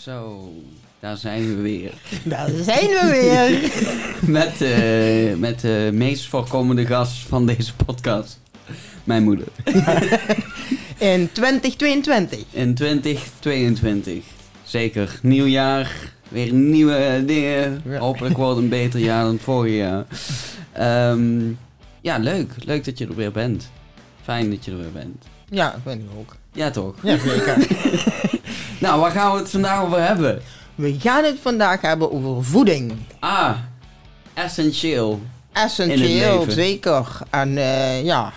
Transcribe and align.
Zo, 0.00 0.52
daar 1.00 1.16
zijn 1.16 1.56
we 1.56 1.62
weer. 1.62 1.92
Daar 2.24 2.50
zijn 2.50 2.86
we 2.86 3.08
weer. 3.10 3.70
Met, 4.38 4.60
eh, 4.60 5.34
met 5.38 5.60
de 5.60 5.90
meest 5.92 6.28
voorkomende 6.28 6.86
gast 6.86 7.18
van 7.18 7.46
deze 7.46 7.74
podcast. 7.86 8.40
Mijn 9.04 9.22
moeder. 9.22 9.46
In 10.98 11.32
2022. 11.32 12.44
In 12.50 12.74
2022. 12.74 14.24
Zeker. 14.64 15.18
Nieuw 15.22 15.46
jaar. 15.46 16.12
Weer 16.28 16.52
nieuwe 16.52 17.22
dingen. 17.26 17.82
Hopelijk 17.98 18.36
wordt 18.36 18.58
een 18.58 18.68
beter 18.68 19.00
jaar 19.00 19.24
dan 19.24 19.32
het 19.32 19.42
vorige 19.42 19.76
jaar. 19.76 20.04
Ehm, 20.72 21.40
ja, 22.00 22.18
leuk. 22.18 22.54
Leuk 22.64 22.84
dat 22.84 22.98
je 22.98 23.06
er 23.06 23.14
weer 23.14 23.32
bent. 23.32 23.70
Fijn 24.22 24.50
dat 24.50 24.64
je 24.64 24.70
er 24.70 24.78
weer 24.78 24.92
bent. 24.92 25.24
Ja, 25.48 25.74
ik 25.86 26.00
ook. 26.18 26.36
Ja, 26.52 26.70
toch? 26.70 26.94
Ja, 27.02 27.18
zeker. 27.18 27.66
Nou, 28.82 29.00
waar 29.00 29.10
gaan 29.10 29.32
we 29.32 29.38
het 29.38 29.50
vandaag 29.50 29.82
over 29.82 30.06
hebben? 30.06 30.42
We 30.74 30.96
gaan 31.00 31.24
het 31.24 31.38
vandaag 31.42 31.80
hebben 31.80 32.12
over 32.12 32.44
voeding. 32.44 32.92
Ah, 33.18 33.52
essentieel. 34.34 35.20
Essentieel, 35.52 36.44
zeker. 36.48 37.18
En 37.30 37.58
eh, 37.58 38.04
ja, 38.04 38.32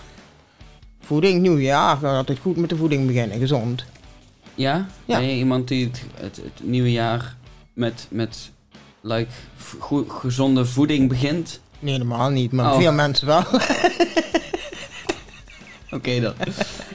voeding, 1.05 1.42
nieuwjaar. 1.42 1.98
Gaat 1.98 2.18
altijd 2.18 2.40
goed 2.42 2.58
met 2.58 2.70
de 2.70 2.76
voeding 2.76 3.08
beginnen, 3.08 3.40
gezond. 3.40 3.86
Ja? 4.55 4.86
Ja. 5.05 5.18
Ben 5.18 5.28
je 5.30 5.36
iemand 5.36 5.68
die 5.68 5.86
het, 5.86 6.02
het, 6.20 6.36
het 6.36 6.60
nieuwe 6.64 6.91
jaar 6.91 7.36
met, 7.74 8.08
met 8.10 8.52
like, 9.02 9.32
gezonde 10.08 10.66
voeding 10.66 11.10
begint? 11.10 11.60
Nee, 11.80 11.94
helemaal 11.94 12.30
niet, 12.30 12.52
maar 12.52 12.72
Oh. 12.72 12.77
veel 12.80 12.91
mensen 12.94 13.27
wel. 13.27 13.44
Oké 15.91 16.20
dan. 16.22 16.34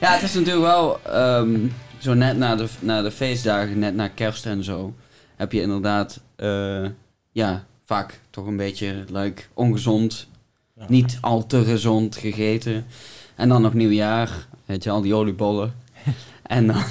ja, 0.01 0.11
het 0.13 0.21
is 0.21 0.33
natuurlijk 0.33 0.65
wel 0.65 0.99
ehm, 1.03 1.59
zo 2.01 2.13
net 2.13 2.37
na 2.37 2.55
de, 2.55 2.67
na 2.79 3.01
de 3.01 3.11
feestdagen, 3.11 3.79
net 3.79 3.95
na 3.95 4.07
kerst 4.07 4.45
en 4.45 4.63
zo, 4.63 4.93
heb 5.35 5.51
je 5.51 5.61
inderdaad, 5.61 6.19
eh, 6.35 6.85
ja, 7.31 7.65
vaak 7.85 8.19
toch 8.29 8.45
een 8.45 8.57
beetje 8.57 9.03
like, 9.11 9.41
ongezond, 9.53 10.27
Ja. 10.75 10.85
niet 10.89 11.17
al 11.21 11.45
te 11.45 11.63
gezond 11.63 12.15
gegeten. 12.15 12.85
En 13.35 13.49
dan 13.49 13.61
nog 13.61 13.73
nieuwjaar, 13.73 14.47
weet 14.65 14.83
je, 14.83 14.89
al 14.89 15.01
die 15.01 15.13
oliebollen. 15.15 15.73
En 16.41 16.67
dan, 16.67 16.81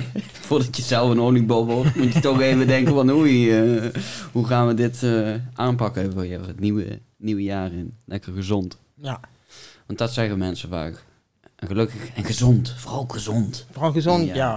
voordat 0.46 0.76
je 0.76 0.82
zelf 0.82 1.10
een 1.10 1.20
oliebol 1.20 1.66
wordt, 1.66 1.96
moet 1.96 2.12
je 2.12 2.20
toch 2.20 2.40
even 2.40 2.66
denken 2.66 2.94
van 2.94 3.10
oei, 3.10 3.58
eh, 3.60 3.84
hoe 4.32 4.46
gaan 4.46 4.66
we 4.66 4.74
dit 4.74 5.02
eh, 5.02 5.34
aanpakken 5.54 6.12
voor 6.12 6.24
het 6.24 6.60
nieuwe, 6.60 6.98
nieuwe 7.16 7.42
jaar 7.42 7.72
in. 7.72 7.94
Lekker 8.06 8.32
gezond. 8.32 8.76
Ja, 8.94 9.20
Want 9.86 9.98
dat 9.98 10.12
zeggen 10.12 10.38
mensen 10.38 10.68
vaak. 10.68 11.02
En 11.62 11.68
gelukkig 11.68 12.08
en 12.14 12.24
gezond, 12.24 12.74
vooral 12.76 13.04
gezond. 13.08 13.66
vooral 13.72 13.92
gezond, 13.92 14.26
Ja. 14.26 14.34
ja. 14.34 14.56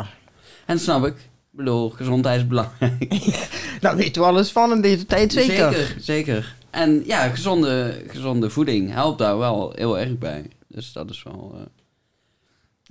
En 0.65 0.73
dat 0.75 0.79
snap 0.83 1.05
ik. 1.05 1.15
Ik 1.15 1.61
bedoel, 1.61 1.89
gezondheid 1.89 2.39
is 2.41 2.47
belangrijk. 2.47 3.07
Daar 3.81 3.95
weten 3.95 4.21
we 4.21 4.27
alles 4.27 4.51
van 4.51 4.71
in 4.71 4.81
deze 4.81 5.05
tijd, 5.05 5.33
zeker. 5.33 5.55
zeker. 5.73 5.95
zeker. 5.99 6.55
En 6.69 7.03
ja, 7.05 7.27
gezonde, 7.29 8.03
gezonde 8.07 8.49
voeding 8.49 8.91
helpt 8.93 9.17
daar 9.19 9.37
wel 9.37 9.71
heel 9.75 9.99
erg 9.99 10.17
bij. 10.17 10.45
Dus 10.67 10.91
dat 10.93 11.09
is 11.09 11.23
wel... 11.23 11.55
eh. 11.55 11.61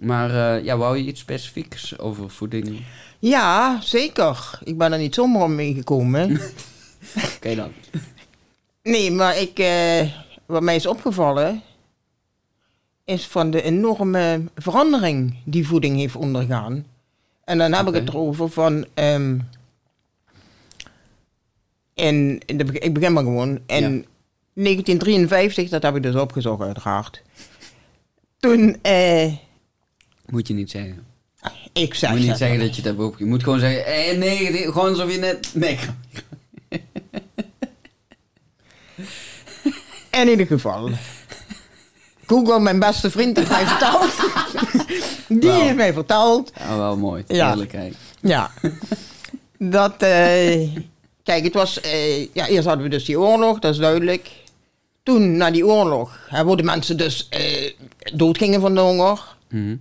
Maar 0.06 0.56
eh, 0.56 0.64
ja, 0.64 0.76
wou 0.76 0.96
je 0.98 1.04
iets 1.04 1.20
specifieks 1.20 1.98
over 1.98 2.30
voeding? 2.30 2.84
Ja, 3.18 3.80
zeker. 3.80 4.58
Ik 4.64 4.78
ben 4.78 4.92
er 4.92 4.98
niet 4.98 5.14
zomaar 5.14 5.42
om 5.42 5.54
meegekomen. 5.54 6.40
Oké 7.36 7.54
dan. 7.54 7.72
Nee, 8.82 9.10
maar 9.10 9.38
ik, 9.40 9.58
eh, 9.58 10.08
wat 10.46 10.62
mij 10.62 10.76
is 10.76 10.86
opgevallen, 10.86 11.62
is 13.04 13.26
van 13.26 13.50
de 13.50 13.62
enorme 13.62 14.42
verandering 14.56 15.36
die 15.44 15.66
voeding 15.66 15.96
heeft 15.96 16.16
ondergaan. 16.16 16.86
En 17.44 17.58
dan 17.58 17.72
heb 17.72 17.88
ik 17.88 17.94
het 17.94 18.08
erover 18.08 18.48
van, 18.50 18.86
ehm, 18.94 19.38
in, 21.94 22.40
in 22.46 22.58
de, 22.58 22.64
ik 22.64 22.94
begin 22.94 23.12
maar 23.12 23.22
gewoon, 23.22 23.60
in 23.66 24.06
1953, 24.52 25.68
dat 25.68 25.82
heb 25.82 25.96
ik 25.96 26.02
dus 26.02 26.14
opgezocht 26.14 26.62
uiteraard. 26.62 27.22
Toen, 28.38 28.78
eh, 28.82 29.32
Moet 30.26 30.48
je 30.48 30.54
niet 30.54 30.70
zeggen. 30.70 31.06
ik 31.72 31.94
zeg 31.94 32.10
Moet 32.10 32.20
je 32.20 32.26
niet 32.28 32.36
zeggen 32.36 32.58
dat 32.58 32.68
je 32.68 32.76
het 32.76 32.84
hebt 32.84 33.00
op. 33.00 33.18
Je 33.18 33.24
moet 33.24 33.42
gewoon 33.42 33.58
zeggen, 33.58 33.86
eh, 33.86 34.18
nee, 34.18 34.72
gewoon 34.72 34.88
alsof 34.88 35.12
je 35.12 35.18
net... 35.18 35.50
Nee, 35.54 35.78
In 40.20 40.28
ieder 40.28 40.46
geval. 40.46 40.90
Google, 42.26 42.60
mijn 42.60 42.78
beste 42.78 43.10
vriend, 43.10 43.36
heeft 43.36 43.50
mij 43.50 43.66
verteld. 43.66 44.10
Die 45.42 45.50
heeft 45.50 45.76
mij 45.76 45.92
verteld 45.92 46.52
ja, 46.58 46.76
wel 46.76 46.96
mooi. 46.96 47.24
Ja. 47.26 47.56
Ja. 48.20 48.50
Dat, 49.58 50.02
eh, 50.02 50.68
kijk, 51.22 51.44
het 51.44 51.54
was, 51.54 51.80
eh, 51.80 52.24
ja, 52.34 52.46
eerst 52.46 52.66
hadden 52.66 52.84
we 52.84 52.90
dus 52.90 53.04
die 53.04 53.20
oorlog, 53.20 53.58
dat 53.58 53.72
is 53.72 53.78
duidelijk. 53.78 54.30
Toen, 55.02 55.36
na 55.36 55.50
die 55.50 55.66
oorlog, 55.66 56.18
hè, 56.28 56.44
waar 56.44 56.56
de 56.56 56.62
mensen 56.62 56.96
dus 56.96 57.28
eh, 57.28 57.72
doodgingen 58.14 58.60
van 58.60 58.74
de 58.74 58.80
honger. 58.80 59.36
Mhm. 59.48 59.76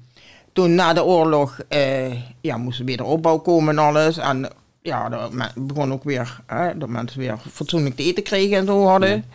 Toen, 0.53 0.76
na 0.76 0.94
de 0.94 1.03
oorlog, 1.03 1.59
eh, 1.68 2.14
ja, 2.42 2.58
moest 2.58 2.80
er 2.80 2.86
weer 2.86 2.98
de 2.98 3.03
opbouw 3.03 3.38
komen 3.38 3.78
en 3.78 3.84
alles. 3.84 4.18
En 4.18 4.50
ja, 4.82 5.09
dat 5.09 5.32
begon 5.56 5.94
ook 5.94 6.03
weer, 6.03 6.40
hè, 6.48 6.78
dat 6.78 6.90
mensen 6.90 7.20
weer 7.20 7.38
fatsoenlijk 7.52 7.96
te 7.96 8.03
eten 8.03 8.24
kregen 8.24 8.58
en 8.58 8.66
zo 8.66 8.86
hadden. 8.86 9.26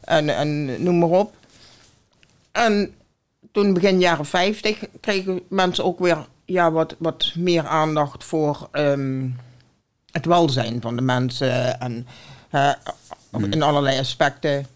En, 0.00 0.36
en 0.36 0.82
noem 0.82 0.98
maar 0.98 1.08
op. 1.08 1.34
En 2.52 2.94
toen 3.52 3.72
begin 3.72 4.00
jaren 4.00 4.26
50 4.26 4.84
kregen 5.00 5.40
mensen 5.48 5.84
ook 5.84 5.98
weer 5.98 6.26
ja, 6.44 6.72
wat, 6.72 6.96
wat 6.98 7.32
meer 7.36 7.66
aandacht 7.66 8.24
voor 8.24 8.68
ehm, 8.72 9.28
het 10.10 10.24
welzijn 10.26 10.80
van 10.80 10.96
de 10.96 11.02
mensen 11.02 11.80
en 11.80 12.06
eh, 12.50 12.72
in 13.50 13.62
allerlei 13.62 13.98
aspecten. 13.98 14.66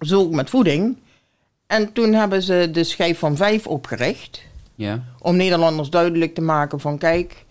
Zo 0.00 0.20
ook 0.20 0.32
met 0.32 0.50
voeding. 0.50 0.96
En 1.66 1.92
toen 1.92 2.12
hebben 2.12 2.42
ze 2.42 2.68
de 2.72 2.84
schijf 2.84 3.18
van 3.18 3.36
vijf 3.36 3.66
opgericht 3.66 4.42
Ja. 4.74 5.04
om 5.18 5.36
Nederlanders 5.36 5.90
duidelijk 5.90 6.34
te 6.34 6.40
maken 6.40 6.80
van 6.80 6.98
kijk, 6.98 7.44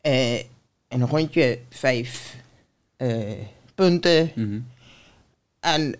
eh, 0.00 0.38
een 0.88 1.06
rondje 1.08 1.58
vijf 1.70 2.36
eh, 2.96 3.32
punten. 3.74 4.32
Mhm. 4.34 4.60
En 5.60 5.94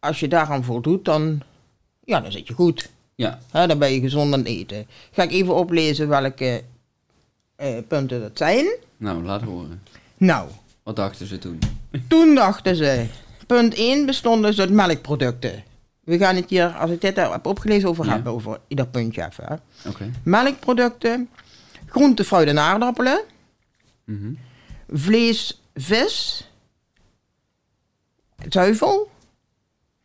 als 0.00 0.20
je 0.20 0.28
daaraan 0.28 0.64
voldoet, 0.64 1.04
dan, 1.04 1.42
ja, 2.06 2.20
dan 2.20 2.32
zit 2.32 2.46
je 2.48 2.54
goed. 2.54 2.90
Ja. 3.14 3.38
Hè, 3.50 3.66
dan 3.66 3.78
ben 3.78 3.92
je 3.92 4.00
gezond 4.00 4.32
aan 4.32 4.38
het 4.38 4.48
eten. 4.48 4.86
Ga 5.12 5.22
ik 5.22 5.30
even 5.30 5.54
oplezen 5.54 6.08
welke 6.08 6.62
eh, 7.56 7.76
punten 7.88 8.20
dat 8.20 8.30
zijn. 8.38 8.66
Nou, 8.96 9.22
laat 9.22 9.42
horen. 9.42 9.82
Nou, 10.16 10.48
Wat 10.82 10.96
dachten 10.96 11.26
ze 11.26 11.38
toen? 11.38 11.58
toen 12.08 12.34
dachten 12.34 12.76
ze, 12.76 13.06
punt 13.46 13.74
1 13.74 14.06
bestond 14.06 14.42
dus 14.42 14.60
uit 14.60 14.70
melkproducten. 14.70 15.64
We 16.04 16.18
gaan 16.18 16.36
het 16.36 16.50
hier, 16.50 16.66
als 16.68 16.90
ik 16.90 17.00
dit 17.00 17.16
heb 17.16 17.46
opgelezen, 17.46 17.88
over 17.88 18.04
Ja. 18.04 18.12
hebben, 18.12 18.32
over 18.32 18.60
ieder 18.68 18.86
puntje 18.86 19.26
even. 19.26 19.60
Oké. 19.86 20.10
Melkproducten, 20.24 21.28
groente, 21.86 22.24
fruit 22.24 22.48
en 22.48 22.58
aardappelen, 22.58 23.20
Mhm. 24.04 24.32
vlees, 24.88 25.60
vis, 25.74 26.48
zuivel. 28.48 29.10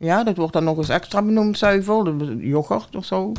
Ja, 0.01 0.23
dat 0.23 0.37
wordt 0.37 0.53
dan 0.53 0.63
nog 0.63 0.77
eens 0.77 0.89
extra 0.89 1.21
benoemd, 1.21 1.57
zuivel, 1.57 2.15
yoghurt 2.37 2.95
of 2.95 3.05
zo. 3.05 3.31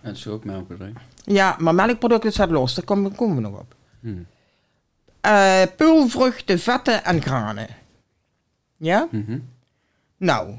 Het 0.00 0.16
is 0.16 0.26
ook 0.26 0.44
melkbedrijf. 0.44 0.94
Ja, 1.24 1.56
maar 1.58 1.74
melkproducten 1.74 2.32
staat 2.32 2.50
los, 2.50 2.74
daar 2.74 2.84
komen, 2.84 3.14
komen 3.14 3.36
we 3.36 3.42
nog 3.42 3.58
op. 3.58 3.74
Eh 5.20 5.62
peulvruchten, 5.76 6.58
vetten 6.58 7.04
en 7.04 7.22
granen. 7.22 7.66
Ja? 8.76 9.08
Mhm. 9.10 9.38
Nou, 10.16 10.54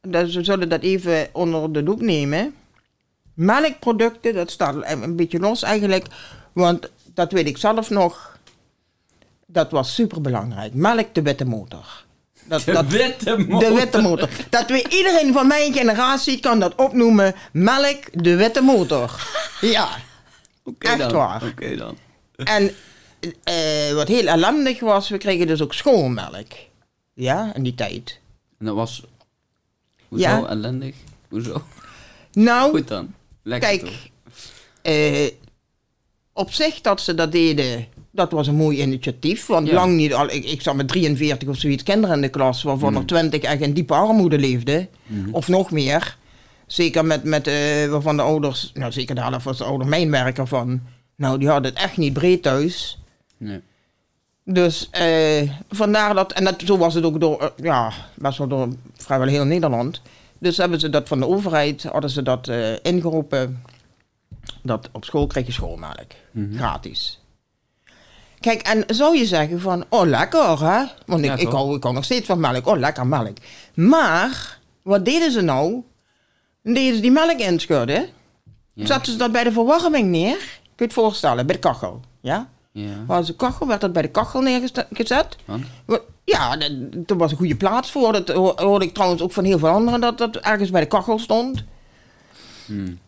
dus 0.00 0.34
we 0.34 0.44
zullen 0.44 0.68
dat 0.68 0.82
even 0.82 1.28
onder 1.32 1.72
de 1.72 1.82
doek 1.82 2.00
nemen. 2.00 2.54
Melkproducten, 3.34 4.34
dat 4.34 4.50
staat 4.50 4.74
een 4.84 5.16
beetje 5.16 5.38
los 5.38 5.62
eigenlijk, 5.62 6.06
want 6.52 6.90
dat 7.14 7.32
weet 7.32 7.46
ik 7.46 7.56
zelf 7.56 7.90
nog. 7.90 8.38
Dat 9.46 9.70
was 9.70 9.94
superbelangrijk. 9.94 10.74
Melk, 10.74 11.14
de 11.14 11.22
witte 11.22 11.44
motor. 11.44 12.03
Dat, 12.46 12.64
De 12.64 12.86
witte 12.88 13.36
motor. 13.48 13.68
de 13.68 13.74
witte 13.74 14.00
motor. 14.00 14.28
Dat 14.50 14.68
weet 14.68 14.92
iedereen 14.94 15.32
van 15.32 15.46
mijn 15.46 15.72
generatie 15.72 16.40
kan 16.40 16.60
dat 16.60 16.74
opnoemen. 16.74 17.34
Melk, 17.52 18.22
de 18.24 18.36
witte 18.36 18.60
motor. 18.60 19.28
Ja. 19.60 19.88
Oké 20.64 20.86
Echt 20.88 20.98
dan. 20.98 21.12
waar. 21.12 21.42
Oké 21.44 21.76
dan. 21.76 21.98
En 22.36 22.74
eh, 23.44 23.92
wat 23.94 24.08
heel 24.08 24.26
ellendig 24.26 24.80
was, 24.80 25.08
we 25.08 25.18
kregen 25.18 25.46
dus 25.46 25.62
ook 25.62 25.74
schoolmelk. 25.74 26.46
Ja, 27.14 27.52
in 27.54 27.62
die 27.62 27.74
tijd. 27.74 28.18
En 28.58 28.66
dat 28.66 28.74
was... 28.74 29.02
Hoezo 30.08 30.24
Ja. 30.28 30.46
ellendig? 30.46 30.94
Hoezo? 31.28 31.64
Nou, 32.32 32.70
Goed 32.70 32.88
dan. 32.88 33.14
Lekker 33.42 33.68
kijk, 33.78 34.10
eh, 34.82 35.30
op 36.32 36.52
zich 36.52 36.80
dat 36.80 37.00
ze 37.00 37.14
dat 37.14 37.32
deden, 37.32 37.86
dat 38.14 38.30
was 38.32 38.46
een 38.46 38.54
mooi 38.54 38.80
initiatief. 38.82 39.46
Want 39.46 39.66
Ja. 39.68 39.74
lang 39.74 39.96
niet 39.96 40.14
al, 40.14 40.30
ik, 40.30 40.44
ik 40.44 40.62
zat 40.62 40.74
met 40.74 40.88
43 40.88 41.48
of 41.48 41.56
zoiets 41.58 41.82
kinderen 41.82 42.14
in 42.16 42.22
de 42.22 42.28
klas, 42.28 42.62
waarvan 42.62 42.92
Mm. 42.92 42.98
er 42.98 43.04
20 43.06 43.40
echt 43.42 43.60
in 43.60 43.72
diepe 43.72 43.94
armoede 43.94 44.38
leefden. 44.38 44.88
Mhm. 45.06 45.28
Of 45.34 45.48
nog 45.48 45.70
meer. 45.70 46.16
Zeker 46.66 47.04
met, 47.04 47.24
met 47.24 47.46
eh, 47.46 47.86
waarvan 47.86 48.16
de 48.16 48.22
ouders, 48.22 48.70
nou 48.74 48.92
zeker 48.92 49.14
de 49.14 49.20
helft 49.20 49.44
was 49.44 49.58
de 49.58 49.64
ouder 49.64 49.86
mijnwerker 49.86 50.46
van. 50.46 50.80
Nou, 51.16 51.38
die 51.38 51.48
hadden 51.48 51.70
het 51.72 51.80
echt 51.82 51.96
niet 51.96 52.12
breed 52.12 52.42
thuis. 52.42 52.98
Nee. 53.36 53.60
Dus 54.44 54.88
eh, 54.90 55.50
vandaar 55.70 56.14
dat, 56.14 56.32
en 56.32 56.44
dat, 56.44 56.62
zo 56.64 56.78
was 56.78 56.94
het 56.94 57.04
ook 57.04 57.20
door, 57.20 57.40
eh, 57.40 57.48
ja, 57.64 57.92
best 58.14 58.38
wel 58.38 58.48
door 58.48 58.68
vrijwel 58.96 59.28
heel 59.28 59.44
Nederland. 59.44 60.00
Dus 60.38 60.56
hebben 60.56 60.80
ze 60.80 60.90
dat 60.90 61.08
van 61.08 61.18
de 61.20 61.26
overheid, 61.26 61.82
hadden 61.82 62.10
ze 62.10 62.22
dat 62.22 62.50
ingeroepen, 62.82 63.62
dat 64.62 64.88
op 64.92 65.04
school 65.04 65.26
krijg 65.26 65.46
je 65.46 65.52
schoolmelk, 65.52 66.12
Mhm. 66.30 66.56
gratis. 66.56 67.18
Kijk, 68.44 68.62
en 68.62 68.84
zou 68.86 69.16
je 69.18 69.26
zeggen 69.26 69.60
van, 69.60 69.84
oh 69.88 70.06
lekker 70.06 70.64
hè, 70.64 70.84
want 71.06 71.20
ik, 71.20 71.24
Ja, 71.26 71.36
ik, 71.36 71.48
hou, 71.48 71.76
ik 71.76 71.82
hou 71.82 71.94
nog 71.94 72.04
steeds 72.04 72.26
van 72.26 72.40
melk, 72.40 72.66
oh 72.66 72.78
lekker 72.78 73.06
melk. 73.06 73.36
Maar, 73.74 74.58
wat 74.82 75.04
deden 75.04 75.30
ze 75.32 75.40
nou? 75.40 75.82
Deden 76.62 76.94
ze 76.94 77.00
die 77.00 77.10
melk 77.10 77.38
inschudden, 77.38 78.06
Ja. 78.72 78.86
zetten 78.86 79.12
ze 79.12 79.18
dat 79.18 79.32
bij 79.32 79.44
de 79.44 79.52
verwarming 79.52 80.10
neer, 80.10 80.36
kun 80.36 80.46
je 80.76 80.84
het 80.84 80.92
voorstellen, 80.92 81.46
bij 81.46 81.54
de 81.54 81.60
kachel, 81.60 82.00
ja? 82.20 82.48
Ja. 82.72 83.04
Was 83.06 83.26
de 83.26 83.34
kachel, 83.36 83.66
werd 83.66 83.80
dat 83.80 83.92
bij 83.92 84.02
de 84.02 84.08
kachel 84.08 84.40
neergezet. 84.40 85.36
Want? 85.44 85.64
Ja, 86.24 86.58
er 87.06 87.16
was 87.16 87.30
een 87.30 87.36
goede 87.36 87.56
plaats 87.56 87.90
voor. 87.90 88.12
Dat 88.12 88.28
ho- 88.28 88.52
hoorde 88.56 88.84
ik 88.84 88.94
trouwens 88.94 89.22
ook 89.22 89.32
van 89.32 89.44
heel 89.44 89.58
veel 89.58 89.68
anderen 89.68 90.00
dat 90.00 90.18
dat 90.18 90.36
ergens 90.36 90.70
bij 90.70 90.80
de 90.80 90.86
kachel 90.86 91.18
stond. 91.18 91.64
Hmm. 92.66 92.98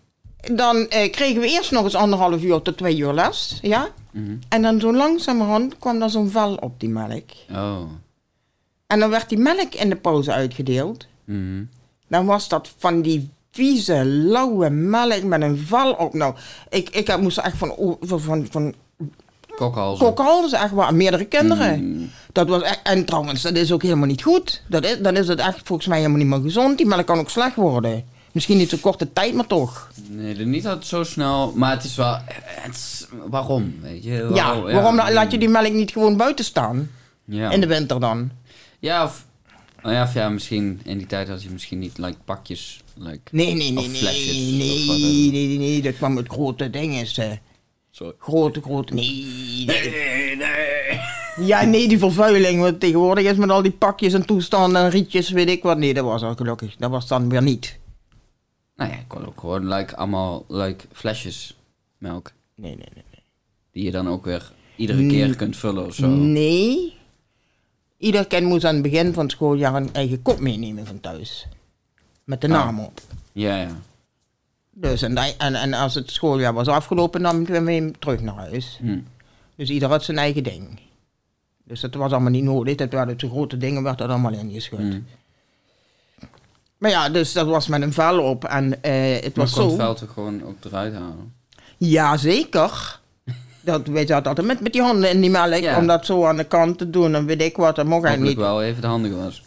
Dan 0.53 0.77
eh, 0.89 1.11
kregen 1.13 1.41
we 1.41 1.49
eerst 1.49 1.71
nog 1.71 1.85
eens 1.85 1.95
anderhalf 1.95 2.43
uur 2.43 2.63
tot 2.63 2.77
twee 2.77 2.97
uur 2.99 3.13
les, 3.13 3.59
ja. 3.63 3.89
Mhm. 4.11 4.37
En 4.49 4.63
dan 4.63 4.81
zo 4.81 4.93
langzamerhand 4.95 5.79
kwam 5.79 6.03
er 6.03 6.11
zo'n 6.11 6.31
vel 6.31 6.55
op 6.55 6.81
die 6.81 6.89
melk. 6.89 7.31
Oh. 7.53 7.81
En 8.87 9.01
dan 9.01 9.11
werd 9.11 9.29
die 9.29 9.39
melk 9.39 9.75
in 9.75 9.89
de 9.89 9.97
pauze 9.97 10.33
uitgedeeld. 10.33 11.07
Mhm. 11.25 11.65
Dan 12.09 12.27
was 12.27 12.49
dat 12.49 12.71
van 12.79 13.03
die 13.03 13.31
vieze, 13.51 14.05
lauwe 14.05 14.71
melk 14.71 15.23
met 15.23 15.43
een 15.43 15.59
vel 15.59 15.93
op. 15.93 16.15
Nou, 16.15 16.35
ik, 16.71 16.89
ik 16.91 17.07
heb- 17.07 17.21
moest 17.21 17.39
echt 17.39 17.57
van, 17.57 17.77
o- 17.77 17.99
van, 18.01 18.21
van, 18.21 18.47
van 18.51 18.75
Kokhalzen. 19.57 20.15
kokhalzen, 20.15 20.59
echt 20.59 20.73
waar, 20.73 20.95
meerdere 20.95 21.25
kinderen. 21.25 21.85
Mm. 21.85 22.11
Dat 22.33 22.49
was 22.49 22.63
echt, 22.63 22.81
en 22.83 23.05
trouwens, 23.05 23.43
dat 23.43 23.55
is 23.57 23.73
ook 23.73 23.83
helemaal 23.83 24.07
niet 24.07 24.23
goed. 24.23 24.63
Dat 24.69 24.85
is, 24.85 24.99
dan 24.99 25.17
is 25.17 25.29
het 25.29 25.39
echt 25.39 25.61
volgens 25.65 25.89
mij 25.89 25.97
helemaal 25.99 26.19
niet 26.19 26.27
meer 26.29 26.41
gezond. 26.41 26.77
Die 26.77 26.87
melk 26.87 27.07
kan 27.07 27.19
ook 27.19 27.31
slecht 27.31 27.55
worden. 27.55 28.05
Misschien 28.37 28.57
niet 28.57 28.69
zo 28.71 28.77
korte 28.81 29.13
tijd, 29.13 29.35
maar 29.35 29.47
toch. 29.47 29.91
Nee, 30.09 30.37
er 30.37 30.47
niet 30.47 30.67
altijd 30.67 30.87
zo 30.87 31.03
snel. 31.05 31.53
Maar 31.55 31.71
het 31.71 31.85
is 31.85 31.97
wel. 31.97 32.19
Het 32.45 32.75
is, 32.75 33.07
waarom? 33.29 33.75
Weet 33.81 34.05
je? 34.05 34.11
Ja, 34.13 34.45
Waarom- 34.45 34.63
waarom 34.73 34.97
la- 34.97 35.13
laat 35.13 35.33
je 35.33 35.39
die 35.39 35.49
melk 35.49 35.73
niet 35.73 35.91
gewoon 35.91 36.17
buiten 36.17 36.45
staan? 36.45 36.91
Ja. 37.25 37.51
In 37.51 37.61
de 37.61 37.67
winter 37.67 38.01
dan? 38.01 38.31
Ja, 38.79 39.05
of, 39.05 39.27
oh 39.83 39.93
ja, 39.93 40.03
of 40.03 40.15
ja, 40.15 40.29
misschien 40.29 40.81
in 40.85 40.99
die 40.99 41.07
tijd 41.07 41.29
had 41.29 41.43
je 41.43 41.51
misschien 41.51 41.79
niet 41.79 41.99
like, 41.99 42.17
pakjes. 42.25 42.81
Like, 42.95 43.21
Nee, 43.31 43.55
nee, 43.55 43.73
nee, 43.73 43.89
nee. 43.89 44.03
Nee, 44.03 45.31
nee, 45.31 45.47
nee, 45.47 45.59
nee. 45.59 45.83
Dat 45.83 45.97
kwam 45.97 46.15
met 46.15 46.29
grote 46.29 46.71
dingen. 46.71 47.07
ze. 47.07 47.39
Sorry. 47.91 48.15
Grote, 48.19 48.61
grote. 48.63 48.95
Nee, 48.95 49.65
nee. 49.67 50.45
Ja, 51.41 51.65
nee, 51.65 51.89
die 51.89 51.99
vervuiling. 51.99 52.61
Wat 52.61 52.81
tegenwoordig 52.81 53.25
is 53.25 53.37
met 53.37 53.51
al 53.51 53.63
die 53.63 53.71
pakjes 53.71 54.13
en 54.13 54.27
toestanden 54.27 54.83
en 54.83 54.91
rietjes, 54.91 55.31
weet 55.31 55.49
ik 55.49 55.63
wat. 55.63 55.79
Nee, 55.79 55.95
dat 55.95 56.05
was 56.05 56.23
al 56.23 56.35
gelukkig. 56.35 56.77
Dat 56.79 56.91
was 56.91 57.07
dan 57.09 57.29
weer 57.29 57.43
niet. 57.43 57.79
Nou 58.77 58.91
ja, 58.91 58.97
ik 58.97 59.05
kon 59.09 59.27
ook 59.27 59.41
gewoon 59.41 59.69
like, 59.69 59.97
allemaal 59.97 60.45
like, 60.49 60.85
flesjes 60.93 61.57
melk. 61.99 62.33
Nee, 62.55 62.71
nee, 62.77 62.89
nee. 62.95 63.23
Die 63.73 63.85
je 63.85 63.91
dan 63.91 64.09
ook 64.09 64.25
weer 64.25 64.53
iedere 64.77 65.03
Mm. 65.03 65.09
keer 65.09 65.37
kunt 65.37 65.57
vullen 65.57 65.87
of 65.87 65.95
zo. 65.95 66.07
Nee. 66.09 66.95
Ieder 67.99 68.27
kind 68.27 68.47
moest 68.47 68.65
aan 68.65 68.75
het 68.75 68.83
begin 68.83 69.13
van 69.13 69.23
het 69.23 69.33
schooljaar 69.33 69.75
een 69.75 69.93
eigen 69.95 70.23
kop 70.23 70.39
meenemen 70.41 70.87
van 70.87 71.01
thuis. 71.01 71.47
Met 72.25 72.41
de 72.41 72.47
Ah. 72.47 72.53
naam 72.53 72.81
op. 72.81 73.01
Ja, 73.33 73.57
ja. 73.61 73.71
Dus 74.71 75.03
en, 75.03 75.17
en, 75.17 75.55
en 75.55 75.73
als 75.75 75.95
het 75.95 76.11
schooljaar 76.11 76.53
was 76.55 76.69
afgelopen, 76.69 77.21
nam 77.21 77.41
ik 77.41 77.49
weer 77.49 77.63
mee 77.63 77.91
terug 77.99 78.21
naar 78.21 78.35
huis. 78.35 78.79
Hm. 78.81 78.99
Dus 79.55 79.69
ieder 79.71 79.89
had 79.89 80.05
zijn 80.05 80.19
eigen 80.19 80.43
ding. 80.43 80.79
Dus 81.65 81.81
dat 81.81 81.95
was 81.95 82.13
allemaal 82.13 82.31
niet 82.31 82.45
nodig. 82.45 82.75
Dat 82.75 82.93
waren 82.93 83.19
de 83.19 83.29
grote 83.29 83.57
dingen, 83.57 83.83
werd 83.83 83.99
dat 83.99 84.09
allemaal 84.09 84.33
ingeschud. 84.33 85.01
Maar 86.79 86.91
ja, 86.91 87.09
dus 87.09 87.33
dat 87.33 87.47
was 87.47 87.67
met 87.69 87.83
een 87.83 87.93
vel 87.93 88.19
op. 88.23 88.45
En 88.45 88.83
eh, 88.83 89.15
het 89.23 89.37
Maar 89.37 89.45
was 89.45 89.53
kon 89.53 89.63
het 89.63 89.71
zo. 89.73 89.77
vuil 89.79 89.95
toch 89.95 90.13
gewoon 90.15 90.43
ook 90.45 90.57
eruit 90.65 90.93
halen? 90.95 91.33
Ja, 91.77 92.17
zeker. 92.17 93.01
Dat 93.61 93.87
weet 93.87 94.09
je 94.09 94.15
altijd 94.15 94.47
met, 94.47 94.61
met 94.61 94.73
die 94.73 94.83
handen 94.83 95.11
in 95.11 95.21
die 95.21 95.31
melk. 95.31 95.55
Ja. 95.63 95.77
Om 95.79 95.87
dat 95.87 96.07
zo 96.07 96.25
aan 96.27 96.37
de 96.37 96.45
kant 96.45 96.79
te 96.79 96.91
doen. 96.91 97.15
En 97.15 97.27
weet 97.27 97.43
ik 97.43 97.57
wat, 97.57 97.77
dat 97.77 97.87
mocht 97.87 98.07
hij 98.07 98.17
niet. 98.17 98.37
wel 98.37 98.63
even 98.63 98.81
de 98.81 98.87
handen 98.87 99.25
was. 99.25 99.43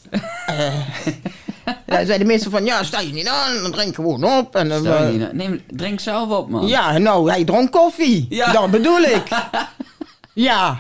Ja, 1.66 1.96
zeiden 1.96 2.20
de 2.20 2.26
meesten 2.26 2.52
van, 2.52 2.66
ja, 2.66 2.84
sta 2.84 3.00
je 3.00 3.14
niet 3.14 3.28
aan, 3.28 3.62
dan 3.62 3.72
drink 3.72 3.96
gewoon 3.96 4.24
op. 4.24 4.56
En, 4.56 4.70
dan, 4.70 4.86
eh, 4.88 5.10
niet 5.10 5.34
Neem, 5.34 5.62
drink 5.68 6.00
zelf 6.00 6.30
op, 6.30 6.50
man. 6.50 6.68
ja, 6.68 6.98
nou, 6.98 7.30
hij 7.30 7.44
dronk 7.44 7.72
koffie. 7.72 8.26
Ja. 8.30 8.52
Dat 8.52 8.72
bedoel 8.72 9.02
ik. 9.02 9.24
ja, 10.34 10.78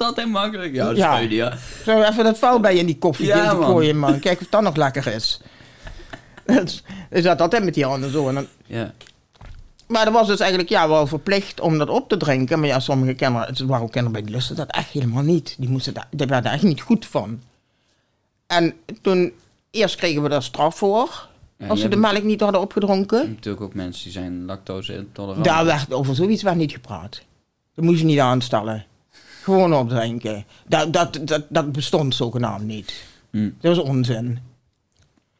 is 0.00 0.06
altijd 0.06 0.28
makkelijk. 0.28 0.74
Ja, 0.74 0.86
dat 0.86 0.96
Ja. 0.96 1.18
is 1.18 1.30
ja. 1.30 1.56
zo 1.84 2.02
even 2.02 2.24
dat 2.24 2.38
vuil 2.38 2.60
bij 2.60 2.74
je 2.74 2.80
in 2.80 2.86
die 2.86 2.98
koffie 2.98 3.26
Ja, 3.26 3.36
ja, 3.44 3.52
man. 3.54 3.64
gooien, 3.64 3.98
man. 3.98 4.18
Kijk 4.18 4.40
of 4.40 4.46
dat 4.50 4.62
nog 4.62 4.76
lekker 4.76 5.06
is. 5.06 5.40
Dus, 6.46 6.82
Je 7.10 7.22
zat 7.22 7.40
altijd 7.40 7.64
met 7.64 7.74
die 7.74 7.84
handen 7.84 8.10
zo. 8.10 8.28
En 8.28 8.34
dan, 8.34 8.46
ja. 8.66 8.92
maar 9.88 10.04
dat 10.04 10.14
was 10.14 10.26
dus 10.26 10.40
eigenlijk 10.40 10.70
ja, 10.70 10.88
wel 10.88 11.06
verplicht 11.06 11.60
om 11.60 11.78
dat 11.78 11.88
op 11.88 12.08
te 12.08 12.16
drinken. 12.16 12.58
Maar 12.58 12.68
ja, 12.68 12.80
sommige 12.80 13.14
kinderen, 13.14 13.46
het 13.48 13.58
waren 13.60 13.82
ook 13.84 13.92
kinderen 13.92 14.12
bij 14.12 14.22
die 14.26 14.34
lusten 14.34 14.56
dat 14.56 14.70
echt 14.70 14.88
helemaal 14.90 15.22
niet. 15.22 15.54
Die, 15.58 15.68
moesten 15.68 15.94
daar, 15.94 16.06
die 16.10 16.26
werden 16.26 16.50
er 16.50 16.56
echt 16.56 16.62
niet 16.66 16.80
goed 16.80 17.06
van. 17.06 17.42
En 18.46 18.74
toen, 19.02 19.32
eerst 19.70 19.96
kregen 19.96 20.22
we 20.22 20.28
daar 20.28 20.42
straf 20.42 20.76
voor. 20.76 21.28
Ja, 21.56 21.66
als 21.66 21.80
ze 21.80 21.88
de 21.88 21.96
melk 21.96 22.22
niet 22.22 22.40
hadden 22.40 22.60
opgedronken. 22.60 23.18
Je 23.18 23.24
hebt 23.24 23.34
natuurlijk 23.36 23.64
ook 23.64 23.74
mensen 23.74 24.02
die 24.04 24.12
zijn 24.12 24.44
lactose 24.44 24.94
intolerant. 24.94 25.44
Daar 25.44 25.64
werd 25.64 25.92
over 25.92 26.14
zoiets 26.14 26.42
werd 26.42 26.56
niet 26.56 26.72
gepraat. 26.72 27.22
Dat 27.74 27.84
moest 27.84 27.98
je 27.98 28.04
niet 28.04 28.18
aanstellen. 28.18 28.84
Gewoon 29.42 29.74
opdrinken. 29.74 30.44
Dat, 30.66 30.92
dat, 30.92 31.18
dat, 31.22 31.44
dat 31.48 31.72
bestond 31.72 32.14
zogenaamd 32.14 32.64
niet. 32.64 33.04
Hm. 33.30 33.50
Dat 33.60 33.76
was 33.76 33.84
onzin. 33.86 34.38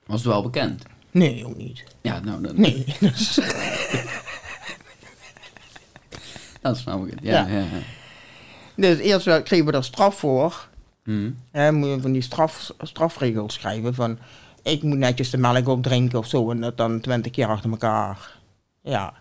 Was 0.07 0.21
het 0.21 0.33
wel 0.33 0.43
bekend? 0.43 0.83
Nee, 1.11 1.47
ook 1.47 1.57
niet. 1.57 1.85
Ja, 2.01 2.21
nou, 2.21 2.43
dat, 2.43 2.57
Nee. 2.57 2.85
dat 6.61 6.77
snap 6.77 7.07
ik. 7.07 7.15
Ja, 7.23 7.47
Ja. 7.47 7.47
ja. 7.47 7.59
ja. 7.59 7.67
dus 8.77 8.99
eerst 8.99 9.25
wel 9.25 9.43
kregen 9.43 9.67
we 9.67 9.73
er 9.73 9.85
straf 9.85 10.19
voor. 10.19 10.69
Hm. 11.05 11.31
Hè, 11.51 11.73
moet 11.73 11.89
je 11.89 12.01
van 12.01 12.13
die 12.13 12.23
straf, 12.23 12.73
strafregels 12.81 13.55
schrijven 13.55 13.95
van... 13.95 14.19
Ik 14.63 14.83
moet 14.83 14.99
netjes 14.99 15.31
de 15.31 15.39
melk 15.39 15.69
opdrinken 15.69 16.19
of 16.19 16.27
zo. 16.27 16.51
En 16.51 16.61
dat 16.61 16.77
dan 16.77 17.01
twintig 17.01 17.33
keer 17.33 17.47
achter 17.47 17.71
elkaar. 17.71 18.37
Ja. 18.83 19.15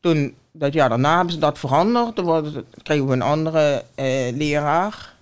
Toen, 0.00 0.34
dat 0.52 0.72
jaar 0.72 0.88
daarna 0.88 1.14
hebben 1.16 1.32
ze 1.34 1.40
dat 1.40 1.58
veranderd. 1.58 2.16
Toen 2.16 2.64
kregen 2.82 3.06
we 3.06 3.12
een 3.12 3.22
andere 3.22 3.84
eh, 3.94 4.36
leraar. 4.36 5.14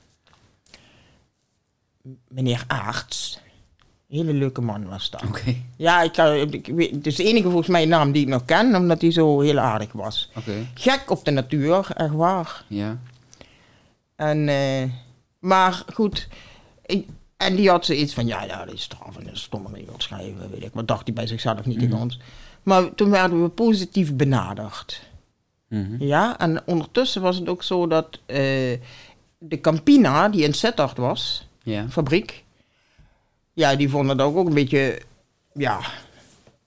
Meneer 2.28 2.64
Aarts. 2.66 3.38
Hele 4.08 4.32
leuke 4.32 4.60
man 4.60 4.88
was 4.88 5.10
dat. 5.10 5.22
Ja, 5.76 6.02
ik, 6.02 6.12
kan- 6.12 6.34
ik 6.52 6.66
het 6.92 7.06
is 7.06 7.16
de 7.16 7.24
enige 7.24 7.48
volgens 7.48 7.68
mij 7.68 7.84
naam 7.84 8.12
die 8.12 8.22
ik 8.22 8.28
nog 8.28 8.44
ken, 8.44 8.74
omdat 8.76 9.00
hij 9.00 9.10
zo 9.10 9.40
heel 9.40 9.58
aardig 9.58 9.92
was. 9.92 10.30
Gek 10.74 11.10
op 11.10 11.24
de 11.24 11.30
natuur, 11.30 11.86
echt 11.96 12.12
waar. 12.14 12.64
Ja. 12.68 12.98
En, 14.16 14.48
eh, 14.48 14.90
maar 15.38 15.84
goed, 15.94 16.28
ik, 16.86 17.06
en 17.36 17.54
die 17.56 17.68
had 17.70 17.84
zoiets 17.84 18.14
van, 18.14 18.26
ja, 18.26 18.42
ja, 18.44 18.64
die 18.64 18.76
straf 18.76 19.16
en 19.16 19.28
een 19.28 19.36
stomme 19.36 19.68
regel 19.72 19.94
schrijven, 19.98 20.50
weet 20.50 20.62
ik. 20.64 20.74
Maar 20.74 20.86
dacht 20.86 21.04
hij 21.04 21.14
bij 21.14 21.26
zichzelf 21.26 21.64
niet 21.64 21.78
tegen 21.78 21.96
ons. 21.98 22.18
Maar 22.64 22.94
toen 22.94 23.10
werden 23.10 23.42
we 23.42 23.48
positief 23.48 24.14
benaderd. 24.14 25.02
Mhm. 25.68 26.02
Ja, 26.04 26.38
en 26.38 26.62
ondertussen 26.66 27.22
was 27.22 27.36
het 27.36 27.48
ook 27.48 27.62
zo 27.62 27.86
dat 27.86 28.18
eh, 28.26 28.36
de 29.38 29.60
Campina, 29.60 30.28
die 30.28 30.42
in 30.44 30.54
Sittard 30.54 30.96
was, 30.96 31.48
Ja. 31.62 31.88
fabriek. 31.88 32.44
Ja, 33.52 33.76
die 33.76 33.88
vonden 33.90 34.16
dat 34.16 34.34
ook 34.34 34.46
een 34.46 34.54
beetje, 34.54 35.00
ja, 35.54 35.80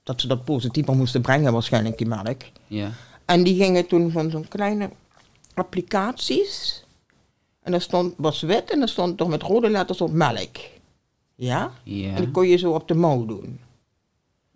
dat 0.02 0.20
ze 0.20 0.26
dat 0.26 0.44
positiever 0.44 0.96
moesten 0.96 1.20
brengen 1.22 1.52
waarschijnlijk, 1.52 1.98
die 1.98 2.06
melk. 2.06 2.42
Ja. 2.66 2.90
En 3.24 3.42
die 3.42 3.56
gingen 3.62 3.86
toen 3.86 4.10
van 4.10 4.30
zo'n 4.30 4.48
kleine 4.48 4.90
applicaties. 5.54 6.84
En 7.62 7.72
dat 7.72 7.82
stond, 7.82 8.14
was 8.16 8.40
wit 8.40 8.70
en 8.70 8.80
dat 8.80 8.88
stond 8.88 9.16
toch 9.16 9.28
met 9.28 9.42
rode 9.42 9.70
letters 9.70 10.00
op 10.00 10.12
melk. 10.12 10.56
Ja? 11.34 11.72
Ja. 11.82 12.08
En 12.14 12.16
die 12.22 12.30
kon 12.30 12.48
je 12.48 12.56
zo 12.56 12.72
op 12.72 12.88
de 12.88 12.94
mouw 12.94 13.24
doen. 13.26 13.60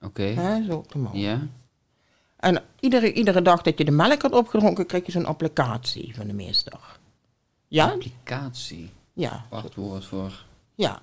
Oké. 0.04 0.34
Zo 0.68 0.76
op 0.76 0.92
de. 0.92 1.18
Ja. 1.18 1.46
En 2.36 2.62
iedere, 2.80 3.12
iedere 3.12 3.42
dag 3.42 3.62
dat 3.62 3.78
je 3.78 3.84
de 3.84 3.90
melk 3.90 4.22
had 4.22 4.32
opgedronken, 4.32 4.86
kreeg 4.86 5.06
je 5.06 5.12
zo'n 5.12 5.26
applicatie 5.26 6.14
van 6.14 6.26
de 6.26 6.32
meester. 6.32 6.78
Ja? 7.68 7.90
Applicatie. 7.90 8.90
Ja. 9.12 9.44
Wachtwoord 9.50 10.04
voor. 10.04 10.44
Ja. 10.74 11.00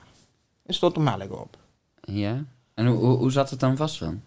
Er 0.65 0.73
stond 0.73 0.95
de 0.95 0.99
melk 1.01 1.31
op. 1.31 1.57
Ja. 2.01 2.43
En 2.73 2.87
hoe, 2.87 2.97
hoe, 2.97 3.17
hoe 3.17 3.31
zat 3.31 3.49
het 3.49 3.59
dan 3.59 3.77
vast 3.77 3.99
dan? 3.99 4.21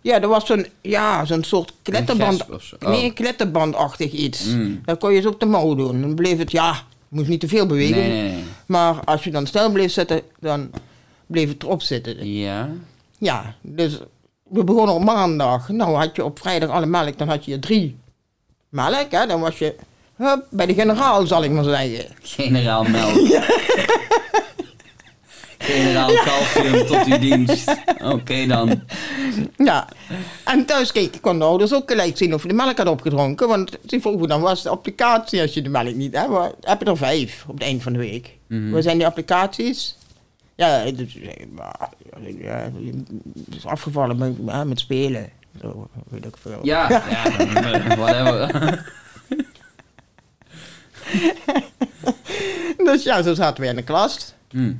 Ja, 0.00 0.20
er 0.20 0.28
was 0.28 0.46
zo'n 0.46 0.66
ja, 0.80 1.24
zo'n 1.24 1.44
soort 1.44 1.72
klitterband. 1.82 2.38
gesp 2.38 2.52
of 2.52 2.62
zo? 2.62 2.76
Oh. 2.80 2.88
Nee, 2.88 3.12
klitterbandachtig 3.12 4.12
iets. 4.12 4.44
Mm. 4.44 4.80
Dat 4.84 4.98
kon 4.98 5.12
je 5.12 5.20
zo 5.20 5.28
op 5.28 5.40
de 5.40 5.46
mouw 5.46 5.74
doen. 5.74 6.00
Dan 6.00 6.14
bleef 6.14 6.38
het, 6.38 6.50
ja, 6.50 6.82
moest 7.08 7.28
niet 7.28 7.40
te 7.40 7.48
veel 7.48 7.66
bewegen. 7.66 7.96
Nee, 7.96 8.22
nee, 8.22 8.32
nee. 8.32 8.44
Maar 8.66 9.04
als 9.04 9.24
je 9.24 9.30
dan 9.30 9.46
stil 9.46 9.72
bleef 9.72 9.92
zitten, 9.92 10.22
dan 10.40 10.70
bleef 11.26 11.48
het 11.48 11.62
erop 11.62 11.82
zitten. 11.82 12.32
Ja. 12.32 12.70
Ja, 13.18 13.54
dus 13.60 13.98
we 14.42 14.64
begonnen 14.64 14.94
op 14.94 15.04
maandag. 15.04 15.68
Nou, 15.68 15.96
had 15.96 16.16
je 16.16 16.24
op 16.24 16.38
vrijdag 16.38 16.70
alle 16.70 16.86
melk, 16.86 17.18
dan 17.18 17.28
had 17.28 17.44
je 17.44 17.58
drie 17.58 17.98
melk. 18.68 19.10
Hè? 19.10 19.26
Dan 19.26 19.40
was 19.40 19.58
je 19.58 19.74
Hup, 20.18 20.46
bij 20.50 20.66
de 20.66 20.74
generaal 20.74 21.26
zal 21.26 21.44
ik 21.44 21.50
maar 21.50 21.64
zeggen. 21.64 22.04
Generaal 22.22 22.84
melk. 22.84 23.16
Generaal 25.58 26.14
calcium 26.14 26.86
tot 26.86 27.04
uw 27.06 27.18
dienst. 27.18 27.74
Oké 28.02 28.46
dan. 28.46 28.82
Ja. 29.56 29.88
En 30.44 30.64
thuis 30.64 30.92
keken 30.92 31.20
kon 31.20 31.38
de 31.38 31.44
ouders 31.44 31.74
ook 31.74 31.90
gelijk 31.90 32.16
zien 32.16 32.34
of 32.34 32.42
je 32.42 32.48
de 32.48 32.54
melk 32.54 32.78
had 32.78 32.88
opgedronken. 32.88 33.48
Want 33.48 33.78
vroegen 33.86 34.28
dan 34.28 34.40
was 34.40 34.62
de 34.62 34.68
applicatie 34.68 35.40
als 35.40 35.54
je 35.54 35.62
de 35.62 35.68
melk 35.68 35.94
niet 35.94 36.16
hebt. 36.16 36.54
Heb 36.60 36.80
je 36.80 36.86
er 36.90 36.96
vijf 36.96 37.44
op 37.46 37.54
het 37.54 37.62
eind 37.62 37.82
van 37.82 37.92
de 37.92 37.98
week. 37.98 38.36
Mhm. 38.46 38.70
Wat 38.70 38.82
zijn 38.82 38.96
die 38.96 39.06
applicaties? 39.06 39.96
Ja, 40.58 40.90
dus, 40.90 41.16
eh, 41.16 41.46
maar, 41.50 41.88
ja, 42.38 42.70
het 43.46 43.54
is 43.56 43.66
afgevallen 43.66 44.18
met, 44.18 44.34
ja, 44.46 44.64
met 44.64 44.80
spelen. 44.80 45.30
Zo, 45.60 45.88
weet 46.08 46.24
ik 46.24 46.36
veel. 46.36 46.58
Ja, 46.62 46.88
ja, 47.14 47.96
whatever. 47.96 48.84
Dus 52.76 53.02
ja, 53.02 53.22
zo 53.22 53.34
zaten 53.34 53.62
we 53.62 53.68
in 53.68 53.76
de 53.76 53.82
klas. 53.82 54.34
Hm. 54.50 54.72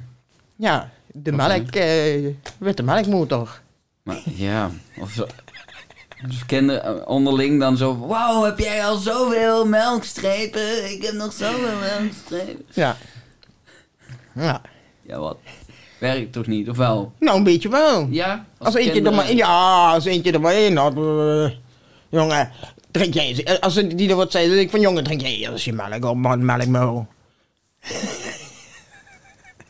Ja, 0.57 0.91
de 1.07 1.33
melk, 1.33 1.75
eh 1.75 2.35
witte 2.59 2.83
melkmotor. 2.83 3.61
Maar 4.03 4.21
ja, 4.25 4.71
of 5.01 5.11
zo. 5.11 5.27
Of 6.29 6.47
kinderen 6.47 7.07
onderling 7.07 7.61
dan 7.61 7.77
zo... 7.77 8.07
Wauw, 8.07 8.45
heb 8.45 8.59
jij 8.59 8.85
al 8.85 8.97
zoveel 8.97 9.67
melkstrepen? 9.67 10.91
Ik 10.91 11.03
heb 11.03 11.15
nog 11.15 11.33
zoveel 11.33 11.79
melkstrepen. 11.81 12.65
Ja. 12.73 12.97
Ja. 14.35 14.63
Ja, 15.03 15.19
wat? 15.19 15.39
Werkt 15.99 16.33
toch 16.33 16.47
niet, 16.47 16.69
of 16.69 16.77
wel? 16.77 17.13
Nou, 17.19 17.37
een 17.37 17.45
beetje 17.45 17.69
wel. 17.69 18.07
Ja? 18.11 18.47
Als 18.59 18.75
eentje 18.75 19.03
er 19.03 19.15
maar, 19.15 19.35
ja, 19.35 19.93
als 19.93 20.05
eentje 20.05 20.33
er 20.33 20.41
maar 20.41 20.55
in 20.55 20.77
had. 20.77 20.97
eh, 20.97 21.51
jongen, 22.09 22.51
drink 22.91 23.15
jij 23.15 23.27
eens. 23.27 23.61
Als 23.61 23.75
die 23.75 24.11
er 24.11 24.17
wat 24.17 24.33
zei, 24.33 24.49
dan 24.49 24.59
ik 24.59 24.71
van 24.71 24.81
jongen, 24.81 25.05
drink 25.05 25.21
jij 25.21 25.51
als 25.51 25.65
je 25.65 25.73
melk 25.73 26.05
op, 26.05 26.17
man. 26.17 26.45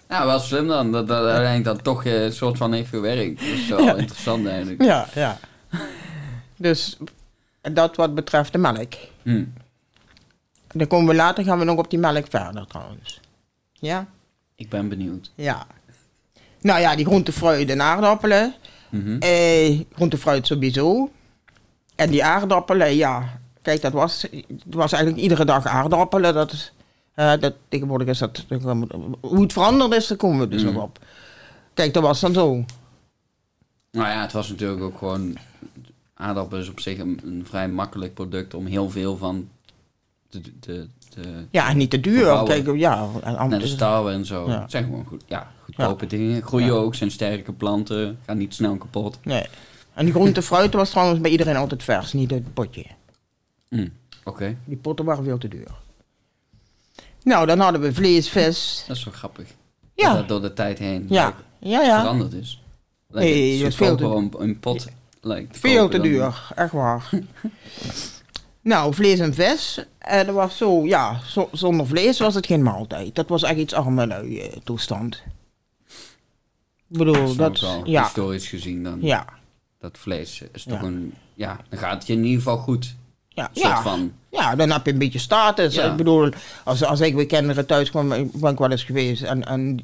Ja, 0.08 0.26
wel 0.26 0.38
slim 0.38 0.68
dan. 0.68 0.92
Dat, 0.92 1.08
dat 1.08 1.25
uiteindelijk 1.25 1.64
dan 1.64 1.82
toch 1.82 2.04
eh, 2.04 2.25
een 2.25 2.32
soort 2.32 2.56
van 2.56 2.73
heeft 2.73 2.88
gewerkt. 2.88 3.40
Dat 3.40 3.49
is 3.49 3.68
wel 3.68 3.97
interessant 3.97 4.47
eigenlijk. 4.47 4.82
Ja, 4.82 5.08
ja. 5.14 5.38
Dus 6.56 6.97
dat 7.61 7.97
wat 7.97 8.14
betreft 8.14 8.52
de 8.52 8.58
melk. 8.58 8.92
Hm. 9.23 9.44
Dan 10.73 10.87
komen 10.87 11.08
we 11.08 11.14
later, 11.14 11.44
gaan 11.44 11.58
we 11.58 11.64
nog 11.64 11.78
op 11.78 11.90
die 11.90 11.99
melk 11.99 12.26
verder 12.28 12.66
trouwens. 12.66 13.20
Ja? 13.73 14.06
Ik 14.54 14.68
ben 14.68 14.88
benieuwd. 14.88 15.30
Ja. 15.35 15.66
Nou 16.61 16.81
ja, 16.81 16.97
die 16.97 17.05
groente, 17.07 17.33
fruit 17.33 17.71
en 17.71 17.83
aardappelen. 17.83 18.55
Mhm. 18.91 19.17
Eh, 19.19 19.81
groente, 19.95 20.19
fruit 20.19 20.47
sowieso. 20.47 21.11
En 21.97 22.11
die 22.11 22.25
aardappelen, 22.25 22.95
ja. 22.97 23.41
Kijk, 23.62 23.81
dat 23.81 23.93
was, 23.93 24.23
het 24.49 24.75
was 24.75 24.93
eigenlijk 24.93 25.23
iedere 25.23 25.45
dag 25.45 25.67
aardappelen. 25.67 26.35
Dat, 26.35 26.53
is, 26.53 26.73
eh, 27.15 27.33
dat, 27.41 27.55
tegenwoordig 27.69 28.09
is 28.09 28.19
dat... 28.19 28.45
Hoe 29.21 29.43
het 29.43 29.53
veranderd 29.53 29.93
is, 29.93 30.07
daar 30.07 30.19
komen 30.19 30.38
we 30.41 30.49
dus 30.49 30.62
Mhm. 30.65 30.73
nog 30.73 30.83
op. 30.83 30.99
Kijk, 31.75 31.95
dat 31.95 32.03
was 32.03 32.21
dan 32.21 32.33
zo. 32.33 32.65
Nou 33.91 34.09
ja, 34.09 34.21
het 34.21 34.33
was 34.33 34.49
natuurlijk 34.49 34.83
ook 34.83 34.99
gewoon... 34.99 35.37
Aardappelen 36.15 36.62
is 36.62 36.69
op 36.71 36.81
zich 36.81 36.99
een, 36.99 37.21
een 37.25 37.45
vrij 37.49 37.69
makkelijk 37.69 38.15
product 38.15 38.55
om 38.55 38.67
heel 38.67 38.91
veel 38.91 39.17
van 39.17 39.49
te, 40.29 40.41
te, 40.61 40.87
te, 41.09 41.21
Ja, 41.50 41.73
niet 41.73 41.91
te 41.91 42.00
duur. 42.00 42.43
Kijk, 42.45 42.77
ja. 42.77 43.09
En, 43.23 43.33
de 43.33 43.38
anders- 43.38 43.71
stouwen 43.71 44.12
en 44.15 44.25
zo. 44.27 44.49
Ja. 44.49 44.61
Het 44.61 44.71
zijn 44.71 44.85
gewoon 44.85 45.05
goed, 45.05 45.23
ja, 45.27 45.50
goedkope 45.75 46.06
dingen. 46.06 46.42
Groeien 46.42 46.72
ook, 46.75 46.94
zijn 46.94 47.10
sterke 47.10 47.52
planten, 47.52 48.18
gaan 48.26 48.38
niet 48.38 48.54
snel 48.54 48.76
kapot. 48.76 49.18
nee. 49.22 49.46
En 49.94 50.04
die 50.04 50.14
groente, 50.14 50.42
fruit 50.42 50.75
was 50.75 50.90
trouwens 50.90 51.20
bij 51.20 51.30
iedereen 51.30 51.56
altijd 51.56 51.82
vers, 51.82 52.12
niet 52.12 52.30
het 52.30 52.54
potje. 52.54 52.84
Hm, 53.68 53.88
Oké, 54.25 54.56
Die 54.64 54.76
potten 54.76 55.04
waren 55.04 55.25
veel 55.25 55.38
te 55.38 55.48
duur. 55.48 55.68
Nou, 57.22 57.46
dan 57.46 57.60
hadden 57.60 57.80
we 57.80 57.94
vlees, 57.94 58.28
vis. 58.28 58.84
dat 58.87 58.96
is 58.96 59.04
wel 59.04 59.14
grappig. 59.14 59.46
Ja. 59.94 60.08
Dat 60.08 60.16
dat 60.18 60.28
door 60.28 60.40
de 60.40 60.52
tijd 60.52 60.78
heen 60.78 61.06
Ja, 61.08 61.34
ja, 61.58 61.82
ja. 61.82 62.00
veranderd 62.00 62.32
is. 62.32 62.62
Nee, 63.08 63.22
Lijkt 63.34 63.52
dat 63.52 63.62
het 63.62 63.68
is 63.72 63.75
veel 63.76 63.96
te- 63.96 64.06
om 64.08 64.30
een 64.38 64.58
pot 64.60 64.87
lijkt 65.20 65.58
Veel 65.58 65.88
te 65.88 65.96
dan- 65.96 66.06
duur, 66.06 66.52
echt 66.54 66.72
waar. 66.72 67.10
nou, 68.62 68.94
vlees 68.94 69.18
en 69.18 69.34
vis. 69.34 69.84
En 69.98 70.26
dat 70.26 70.34
was 70.34 70.56
zo, 70.56 70.87
ja, 70.87 71.20
zo- 71.26 71.48
zonder 71.52 71.87
vlees 71.87 72.18
was 72.18 72.34
het 72.34 72.46
geen 72.46 72.62
maaltijd. 72.62 73.14
Dat 73.14 73.28
was 73.28 73.42
echt 73.42 73.58
iets 73.58 73.75
arme 73.75 74.06
lui 74.06 74.40
eh, 74.40 74.56
toestand. 74.64 75.22
Ik 76.90 76.99
bedoel, 76.99 77.37
Dat 77.37 77.59
dat, 77.59 77.80
ja, 77.85 78.02
historisch 78.02 78.49
gezien 78.49 78.83
dan. 78.85 78.99
ja, 79.00 79.25
Dat 79.80 79.99
vlees 79.99 80.42
is 80.52 80.62
toch 80.62 80.80
Ja. 80.80 80.87
een... 80.87 81.14
Ja, 81.35 81.57
dan 81.68 81.78
gaat 81.78 81.92
het 81.92 82.07
je 82.07 82.12
in 82.12 82.25
ieder 82.25 82.37
geval 82.42 82.57
goed. 82.59 82.95
ja, 83.28 83.50
ja. 83.52 83.83
van... 83.83 84.12
Ja, 84.30 84.57
dan 84.57 84.71
heb 84.71 84.87
je 84.87 84.92
een 84.92 84.99
beetje 84.99 85.18
status. 85.18 85.75
Ja. 85.75 85.90
Ik 85.90 85.97
bedoel, 85.97 86.30
als, 86.64 86.85
als 86.85 87.00
ik 87.00 87.14
bij 87.14 87.26
kinderen 87.26 87.66
thuis 87.66 87.90
kwam, 87.90 88.09
ben 88.09 88.52
ik 88.52 88.59
wel 88.59 88.71
eens 88.71 88.85
geweest. 88.85 89.23
En, 89.23 89.45
en 89.47 89.80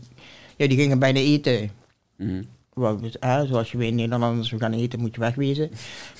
ja, 0.56 0.66
die 0.68 0.78
gingen 0.78 0.98
bijna 0.98 1.18
eten. 1.18 1.70
mhm. 2.16 2.42
Hè, 3.20 3.46
zoals 3.46 3.72
je 3.72 3.78
weet, 3.78 3.94
Nederlanders, 3.94 4.50
we 4.50 4.58
gaan 4.58 4.72
eten, 4.72 5.00
moet 5.00 5.14
je 5.14 5.20
wegwezen. 5.20 5.70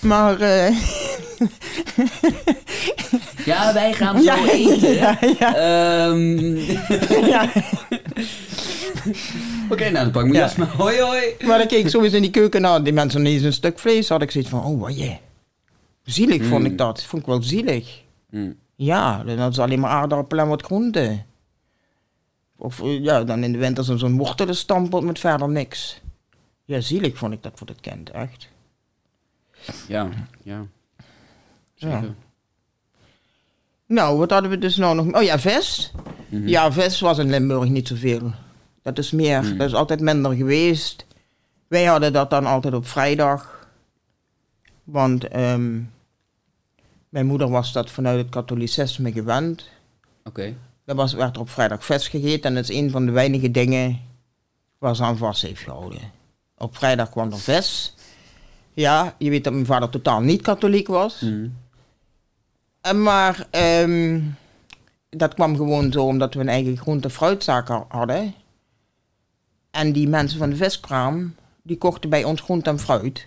Maar, 0.01 0.41
eh, 0.41 0.77
Ja, 3.45 3.73
wij 3.73 3.93
gaan 3.93 4.17
zo 4.23 4.25
ja, 4.25 4.49
eten. 4.51 4.95
ja, 4.95 5.19
ja, 5.39 5.55
Ehm, 5.55 6.57
Oké, 9.71 9.91
nou 9.91 10.05
dan 10.05 10.11
pak 10.11 10.25
ik 10.25 10.31
mijn 10.31 10.33
Ja. 10.33 10.41
jas 10.41 10.55
maar. 10.57 10.69
Hoi, 10.83 11.01
hoi. 11.01 11.35
Maar 11.47 11.59
dan 11.59 11.67
keek 11.67 11.87
ik 11.87 11.95
eens 11.95 12.13
in 12.13 12.23
die 12.23 12.31
keuken 12.31 12.61
naar 12.61 12.83
die 12.83 12.93
mensen 12.93 13.23
niet 13.23 13.33
eens 13.35 13.43
een 13.43 13.53
stuk 13.53 13.79
vlees. 13.79 14.09
Had 14.09 14.23
ik 14.23 14.31
zoiets 14.31 14.51
van, 14.51 14.65
oh 14.65 14.81
wat 14.81 14.99
je. 14.99 15.17
Zielig 16.05 16.45
vond 16.47 16.61
Mm. 16.61 16.67
ik 16.71 16.79
dat. 16.79 17.03
Vond 17.05 17.23
ik 17.23 17.29
wel 17.29 17.43
zielig. 17.43 18.03
Hm. 18.31 18.53
Ja, 18.75 19.19
dan 19.25 19.37
hadden 19.37 19.55
ze 19.55 19.63
alleen 19.63 19.81
maar 19.81 19.91
aardappelen 19.91 20.45
en 20.45 20.51
wat 20.51 20.63
groenten. 20.63 21.27
Of 22.57 22.81
eh, 22.83 23.03
ja, 23.03 23.25
dan 23.25 23.45
in 23.45 23.53
de 23.53 23.59
winter 23.59 23.85
zo'n 23.85 24.17
wortelenstamppot 24.17 25.03
met 25.05 25.19
verder 25.19 25.49
niks. 25.49 26.01
Ja, 26.65 26.81
zielig 26.81 27.17
vond 27.19 27.33
ik 27.33 27.43
dat 27.43 27.53
voor 27.55 27.67
het 27.67 27.81
kind, 27.81 28.11
echt. 28.11 28.49
Ja, 29.89 30.09
ja. 30.43 30.67
Zeker. 31.75 31.97
Ja. 32.03 32.15
Nou, 33.87 34.19
wat 34.19 34.31
hadden 34.31 34.51
we 34.51 34.59
dus 34.59 34.77
nou 34.77 34.95
nog? 34.95 35.15
Oh 35.17 35.23
ja, 35.23 35.39
vis. 35.39 35.93
Mhm. 36.29 36.49
Ja, 36.49 36.73
vis 36.73 37.01
was 37.01 37.19
in 37.19 37.31
Limburg 37.31 37.69
niet 37.69 37.89
zoveel. 37.89 38.33
Dat 38.85 38.99
is 38.99 39.11
meer, 39.11 39.41
Hmm. 39.41 39.59
dat 39.59 39.67
is 39.67 39.75
altijd 39.75 40.01
minder 40.01 40.33
geweest. 40.35 41.07
Wij 41.67 41.85
hadden 41.85 42.13
dat 42.13 42.31
dan 42.31 42.47
altijd 42.47 42.75
op 42.75 42.87
vrijdag. 42.87 43.69
Want 44.85 45.29
ehm, 45.29 45.81
mijn 47.09 47.27
moeder 47.27 47.49
was 47.51 47.73
dat 47.73 47.91
vanuit 47.91 48.19
het 48.19 48.29
katholicisme 48.29 49.13
gewend. 49.13 49.69
Oké. 50.25 50.55
Er 50.85 50.95
was, 50.95 51.13
werd 51.13 51.35
er 51.35 51.41
op 51.41 51.51
vrijdag 51.51 51.85
vis 51.85 52.09
gegeten 52.09 52.43
en 52.43 52.55
dat 52.55 52.69
is 52.69 52.77
een 52.77 52.91
van 52.91 53.07
de 53.07 53.13
weinige 53.13 53.51
dingen 53.51 54.01
waar 54.79 54.97
ze 54.97 55.03
aan 55.03 55.17
vast 55.17 55.43
heeft 55.43 55.63
gehouden. 55.63 55.99
Op 56.59 56.77
vrijdag 56.77 57.11
kwam 57.11 57.33
er 57.33 57.39
vis. 57.39 57.95
Ja, 58.73 59.15
je 59.19 59.31
weet 59.31 59.45
dat 59.45 59.53
mijn 59.53 59.67
vader 59.67 59.89
totaal 59.91 60.21
niet 60.21 60.43
katholiek 60.43 60.87
was. 60.87 61.21
Mhm. 61.21 61.47
En 62.81 63.03
Maar 63.03 63.47
ehm, 63.51 64.21
dat 65.09 65.35
kwam 65.35 65.57
gewoon 65.57 65.93
zo 65.93 66.05
omdat 66.07 66.35
we 66.35 66.41
een 66.41 66.49
eigen 66.49 66.77
groente- 66.77 67.09
en 67.09 67.15
fruitzaak 67.15 67.69
ha- 67.69 67.85
hadden. 67.89 68.35
En 69.75 69.93
die 69.93 70.09
mensen 70.09 70.39
van 70.39 70.51
de 70.51 70.57
viskraam, 70.57 71.35
die 71.63 71.79
kochten 71.79 72.11
bij 72.11 72.25
ons 72.25 72.41
groente 72.41 72.71
en 72.71 72.79
fruit. 72.79 73.27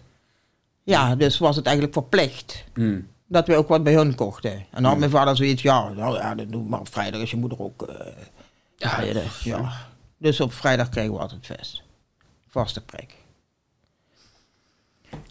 Ja, 0.84 1.16
dus 1.16 1.38
was 1.38 1.56
het 1.56 1.66
eigenlijk 1.66 1.96
verplicht 1.96 2.63
Hm. 2.74 3.00
dat 3.27 3.48
we 3.48 3.56
ook 3.56 3.68
wat 3.68 3.84
bij 3.84 3.94
hun 3.94 4.16
kochten. 4.16 4.51
En 4.51 4.66
dan 4.72 4.84
had 4.86 4.98
mijn 4.98 5.12
vader 5.12 5.36
zoiets, 5.36 5.62
ja, 5.62 5.89
nou 5.89 6.16
ja, 6.16 6.36
dat 6.36 6.51
doe 6.51 6.63
maar 6.63 6.80
op 6.80 6.92
vrijdag 6.94 7.22
is 7.22 7.32
je 7.32 7.38
moeder 7.38 7.60
ook 7.62 7.82
eh 7.82 8.06
Ja, 8.77 8.89
tevreden. 8.89 9.24
ja. 9.44 9.88
Dus 10.18 10.39
op 10.39 10.54
vrijdag 10.54 10.89
krijgen 10.89 11.13
we 11.13 11.20
altijd 11.20 11.46
vis. 11.46 11.84
Vaste 12.48 12.82
prik. 12.82 13.13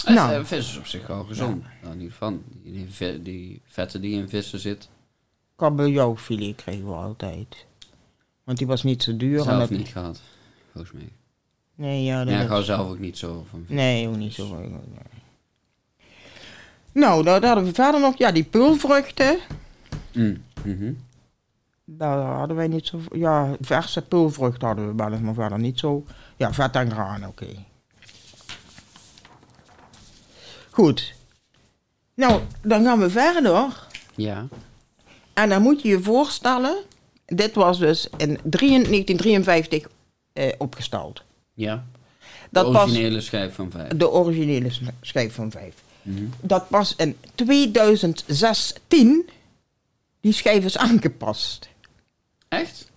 Nou. 0.05 0.15
Nou. 0.15 0.45
vis 0.47 0.69
is 0.69 0.79
op 0.79 0.87
zich 0.87 1.07
wel 1.07 1.25
gezond. 1.25 1.63
Nou, 1.83 1.95
in 1.95 1.99
ieder 2.01 2.13
geval, 2.13 2.39
die, 2.63 2.89
die, 2.99 3.23
die 3.23 3.63
vetten 3.67 4.01
die 4.01 4.19
in 4.21 4.29
vissen 4.29 4.59
zit, 4.59 4.89
Kabeljauwfilet 5.57 6.55
kregen 6.57 6.87
we 6.87 6.95
altijd. 6.95 7.67
Want 8.45 8.59
die 8.59 8.67
was 8.67 8.83
niet 8.83 9.03
zo 9.03 9.17
duur. 9.17 9.39
en 9.39 9.45
zelf 9.45 9.59
dat- 9.59 9.71
niet 9.71 9.89
gehad. 9.89 10.21
Volgens 10.77 10.93
mij. 10.93 11.13
Nee, 11.75 12.05
ja, 12.05 12.25
dat 12.25 12.33
Ja, 12.33 12.39
ik 12.39 12.45
is- 12.45 12.49
hou 12.51 12.63
zelf 12.63 12.89
ook 12.89 12.99
niet 12.99 13.19
zo 13.19 13.47
van. 13.51 13.65
Nee, 13.69 14.09
ook 14.09 14.17
niet 14.17 14.35
zo. 14.35 14.55
nee. 14.57 14.71
Nou, 16.93 17.23
daar 17.25 17.41
daar 17.41 17.51
hadden 17.51 17.69
we 17.69 17.75
verder 17.75 18.01
nog, 18.01 18.19
ja, 18.19 18.33
die 18.33 18.45
pulvruchten. 18.45 19.39
Mm. 20.13 20.43
Mhm. 20.65 20.93
Daar 21.85 22.19
hadden 22.19 22.57
wij 22.57 22.69
niet 22.69 22.87
zo. 22.87 23.01
Ja, 23.13 23.57
verse 23.61 24.03
pulvruchten 24.03 24.67
hadden 24.67 24.87
we 24.89 24.95
wel 24.95 25.13
eens, 25.13 25.21
maar 25.21 25.35
verder 25.35 25.59
niet 25.59 25.79
zo. 25.79 26.05
Ja, 26.37 26.53
vet 26.53 26.75
en 26.77 26.91
graan, 26.91 27.27
oké. 27.27 27.47
Goed. 30.71 31.15
Nou, 32.15 32.41
dan 32.63 32.85
gaan 32.85 32.99
we 32.99 33.11
verder. 33.11 33.87
Ja. 34.15 34.47
En 35.35 35.49
dan 35.49 35.63
moet 35.63 35.83
je 35.83 35.89
je 35.89 36.03
voorstellen. 36.03 36.77
Dit 37.27 37.55
was 37.55 37.79
dus 37.79 38.09
in 38.17 38.39
1953 38.45 39.89
eh, 40.37 40.53
opgesteld. 40.59 41.23
Ja. 41.55 41.85
Dat 42.51 42.67
de 42.67 42.73
pas 42.73 42.83
originele 42.83 43.21
schijf 43.21 43.55
van 43.55 43.71
vijf. 43.71 43.89
de 43.89 44.11
originele 44.11 44.71
schijf 45.01 45.35
van 45.35 45.51
vijf. 45.51 45.75
Mhm. 46.03 46.25
Dat 46.41 46.69
pas 46.69 46.95
in 46.97 47.17
2016 47.35 49.09
die 49.09 49.25
Die 50.21 50.33
schijf 50.33 50.65
is 50.65 50.79
aangepast. 50.79 51.69
Echt? 52.49 52.91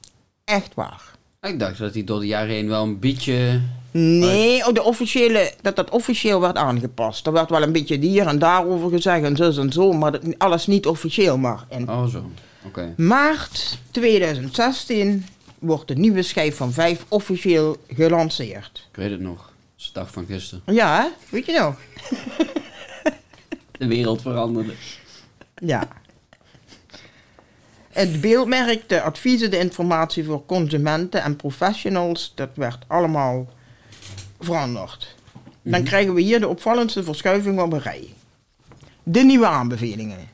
Echt 0.44 0.74
waar. 0.74 1.02
Ik 1.42 1.60
dacht 1.60 1.78
dat 1.78 1.94
hij 1.94 2.04
door 2.04 2.20
de 2.20 2.28
jaren 2.28 2.54
heen 2.54 2.68
wel 2.68 2.84
een 2.84 3.00
beetje... 3.00 3.62
Nee, 3.92 4.68
oh, 4.68 4.74
de 4.74 4.84
officiële, 4.84 5.54
dat 5.62 5.76
dat 5.76 5.90
officieel 5.90 6.42
werd 6.42 6.56
aangepast. 6.56 7.26
Er 7.26 7.34
werd 7.34 7.50
wel 7.50 7.62
een 7.62 7.72
beetje 7.72 7.98
hier 7.98 8.28
en 8.28 8.40
daarover 8.40 8.90
gezegd 8.90 9.24
en 9.24 9.36
zo 9.36 9.62
en 9.62 9.72
zo, 9.72 9.92
maar 9.92 10.12
dat, 10.12 10.22
alles 10.38 10.68
niet 10.68 10.88
officieel. 10.88 11.38
Maar 11.38 11.66
in 11.70 11.90
Oh, 11.90 12.06
zo. 12.06 12.32
Oké. 12.66 12.94
maart 12.98 13.78
2016 13.92 15.26
wordt 15.60 15.88
de 15.88 15.96
nieuwe 15.96 16.22
schijf 16.22 16.56
van 16.56 16.72
5 16.72 17.06
officieel 17.08 17.78
gelanceerd. 17.88 18.88
Ik 18.92 18.96
weet 18.96 19.12
het 19.12 19.20
nog. 19.20 19.38
Dat 19.38 19.54
is 19.78 19.86
de 19.86 19.94
dag 19.94 20.12
van 20.12 20.26
gisteren. 20.26 20.64
Ja, 20.66 21.02
hè? 21.02 21.08
weet 21.30 21.46
je 21.46 21.60
nog? 21.60 21.76
De 23.72 23.88
wereld 23.88 24.22
veranderde. 24.22 24.74
Ja. 25.56 25.88
Het 27.90 28.22
beeldmerk, 28.22 28.90
de 28.90 29.02
adviezen, 29.02 29.52
de 29.52 29.58
informatie 29.58 30.24
voor 30.24 30.46
consumenten 30.46 31.24
en 31.24 31.36
professionals, 31.36 32.32
dat 32.36 32.50
werd 32.54 32.84
allemaal 32.88 33.48
veranderd. 34.40 35.16
Dan 35.62 35.84
krijgen 35.84 36.14
we 36.14 36.22
hier 36.22 36.40
de 36.40 36.48
opvallendste 36.48 37.04
verschuiving 37.04 37.60
op 37.60 37.74
een 37.74 37.82
rij. 37.82 38.14
De 39.04 39.24
nieuwe 39.24 39.48
aanbevelingen. 39.48 40.30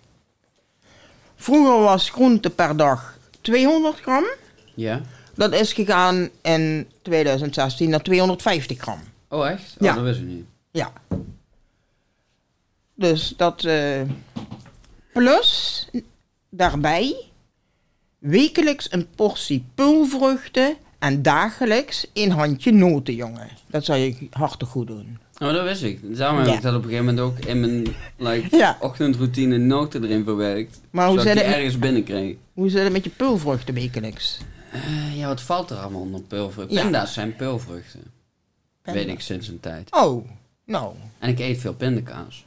Vroeger 1.36 1.80
was 1.80 2.10
groente 2.10 2.50
per 2.50 2.78
dag 2.78 3.18
200 3.42 4.00
gram. 4.00 4.26
Ja? 4.74 5.02
Dat 5.36 5.54
is 5.54 5.74
gegaan 5.74 6.30
in 6.42 6.88
2016 7.02 7.90
naar 7.90 8.02
250 8.02 8.78
gram. 8.80 9.00
Oh, 9.30 9.48
echt? 9.50 9.74
Oh, 9.78 9.88
Ja. 9.88 9.94
dat 9.96 10.04
wist 10.04 10.20
ik 10.20 10.26
niet. 10.26 10.46
Ja. 10.72 10.92
Dus 12.96 13.34
dat. 13.38 13.64
eh, 13.64 14.02
plus 15.14 15.88
daarbij 16.50 17.16
wekelijks 18.20 18.88
een 18.92 19.08
portie 19.16 19.66
pulvruchten 19.76 20.76
en 21.00 21.22
dagelijks 21.22 22.08
een 22.14 22.32
handje 22.32 22.72
noten, 22.72 23.16
jongen. 23.16 23.50
Dat 23.68 23.86
zou 23.86 24.00
je 24.00 24.16
hartstikke 24.32 24.66
goed 24.74 24.88
doen. 24.88 25.18
Oh, 25.38 25.52
dat 25.54 25.64
wist 25.64 25.84
ik. 25.84 26.18
Daarom 26.18 26.38
heb 26.38 26.48
Ja. 26.48 26.54
ik 26.56 26.62
dat 26.62 26.76
op 26.76 26.84
een 26.84 26.90
gegeven 26.90 27.06
moment 27.16 27.26
ook 27.26 27.46
in 27.46 27.60
mijn 27.60 27.88
like, 28.18 28.56
Ja. 28.58 28.78
ochtendroutine 28.82 29.58
noten 29.58 30.04
erin 30.04 30.24
verwerkt. 30.24 30.82
Maar 30.90 31.08
hoe 31.08 31.18
zodat 31.20 31.34
ik 31.34 31.40
die 31.40 31.48
het, 31.48 31.56
ergens 31.58 31.80
binnenkreeg. 31.80 32.36
hoe 32.54 32.70
zit 32.70 32.84
het 32.84 32.92
met 32.92 33.04
je 33.04 33.10
pulvruchten 33.10 33.74
wekelijks? 33.74 34.38
Eh, 34.72 35.18
ja, 35.18 35.28
wat 35.28 35.42
valt 35.42 35.70
er 35.70 35.78
allemaal 35.78 36.02
onder 36.02 36.22
peulvruchten? 36.22 36.76
Ja. 36.76 36.82
Pinda's 36.82 37.14
zijn 37.14 37.36
peulvruchten. 37.36 38.04
Weet 38.84 39.08
ik 39.08 39.20
sinds 39.20 39.48
een 39.48 39.60
tijd. 39.60 39.92
Oh, 39.92 40.28
nou. 40.66 40.94
En 41.20 41.30
ik 41.30 41.40
eet 41.40 41.60
veel 41.60 41.74
pindakaas. 41.74 42.46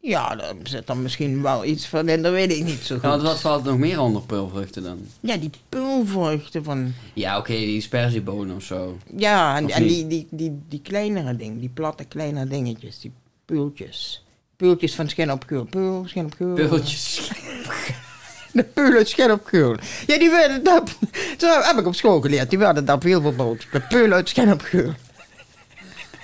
Ja, 0.00 0.34
daar 0.36 0.54
zit 0.62 0.86
dan 0.86 1.02
misschien 1.02 1.42
wel 1.42 1.64
iets 1.64 1.86
van 1.86 2.08
in, 2.08 2.22
dat 2.22 2.32
weet 2.32 2.52
ik 2.52 2.64
niet 2.64 2.80
zo 2.80 2.98
goed. 2.98 3.22
wat 3.22 3.40
valt 3.40 3.64
nog 3.64 3.78
meer 3.78 4.00
onder 4.00 4.22
peulvruchten 4.22 4.82
dan? 4.82 4.98
Ja, 5.20 5.36
die 5.36 5.50
pulvruchten 5.68 6.64
van... 6.64 6.94
Ja, 7.12 7.38
oké, 7.38 7.52
die 7.52 7.80
sperziebonen 7.80 8.56
of 8.56 8.62
zo. 8.62 8.98
Ja, 9.16 9.56
en, 9.56 9.64
Of 9.64 9.70
en 9.70 9.82
niet? 9.82 9.90
die, 9.90 10.06
die, 10.06 10.26
die, 10.30 10.58
die 10.68 10.80
kleinere 10.80 11.36
dingen, 11.36 11.60
die 11.60 11.68
platte 11.68 12.04
kleine 12.04 12.46
dingetjes, 12.46 13.00
die 13.00 13.12
peultjes. 13.44 14.24
Peultjes 14.56 14.94
van 14.94 15.08
schijn 15.08 15.32
op 15.32 15.46
keul. 15.46 15.64
Peul, 15.64 16.04
schijn 16.06 16.24
op. 16.24 16.36
Peultjes. 16.36 17.30
De 18.56 18.64
peulen 18.64 19.06
schijn 19.06 19.32
op. 19.32 19.44
Ja, 20.06 20.18
die 20.18 20.30
werden 20.30 20.64
dat, 20.64 20.98
zo 21.38 21.46
heb 21.62 21.78
ik 21.78 21.86
op 21.86 21.94
school 21.94 22.20
geleerd. 22.20 22.50
Die 22.50 22.58
werden 22.58 22.84
daar 22.84 23.00
veel 23.00 23.20
verboden. 23.20 23.64
De 23.72 23.80
peulen 23.80 24.14
uit 24.16 24.28
op 24.52 24.62
keul. 24.62 24.92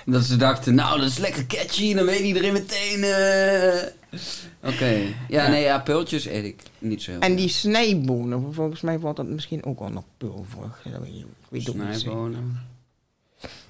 Dat 0.05 0.23
ze 0.23 0.35
dachten, 0.35 0.75
nou, 0.75 0.99
dat 0.99 1.07
is 1.09 1.17
lekker 1.17 1.45
catchy, 1.47 1.93
dan 1.93 2.05
weet 2.05 2.19
iedereen 2.19 2.53
meteen... 2.53 3.03
eh. 3.03 4.19
Oké. 4.63 4.95
Ja, 5.27 5.47
nee, 5.47 5.63
ja, 5.63 5.79
peultjes 5.79 6.25
eet 6.25 6.43
ik 6.45 6.61
niet 6.79 7.01
zo 7.01 7.11
heel 7.11 7.19
En 7.19 7.35
die 7.35 7.47
snijbonen, 7.49 8.53
volgens 8.53 8.81
mij 8.81 8.99
valt 8.99 9.15
dat 9.15 9.25
misschien 9.27 9.65
ook 9.65 9.79
peulvruchten. 10.17 10.91
Dat 10.91 10.99
weet 11.01 11.09
ik- 11.09 11.15
Ik 11.19 11.25
weet 11.49 11.69
ook 11.69 11.75
niet 11.75 11.83
zeker. 11.85 11.99
Snijbonen. 11.99 12.59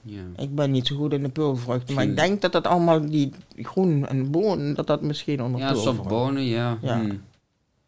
Ja. 0.01 0.21
Ik 0.38 0.55
ben 0.55 0.71
niet 0.71 0.88
zo 0.88 0.95
goed 0.95 1.13
in 1.13 1.23
de 1.23 1.29
peulvruchten, 1.29 1.95
maar 1.95 2.03
ik 2.03 2.15
denk 2.15 2.41
dat 2.41 2.51
dat 2.51 2.67
allemaal 2.67 3.09
die 3.09 3.33
groen 3.57 4.07
en 4.07 4.31
bonen, 4.31 4.73
dat 4.75 4.88
dat 4.88 5.01
misschien 5.01 5.43
onder 5.43 5.59
Ja, 5.61 5.67
peulvruchten. 5.71 6.03
softbonen, 6.03 6.43
ja. 6.45 6.77
Ja. 6.81 6.99
Hm. 6.99 7.13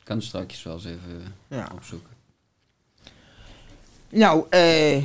Ik 0.06 0.12
kan 0.12 0.20
het 0.20 0.30
straks 0.30 0.63
wel 0.63 0.74
eens 0.74 0.86
even 0.86 1.36
Ja. 1.48 1.70
opzoeken. 1.74 2.10
Nou, 4.10 4.46
eh... 4.50 5.04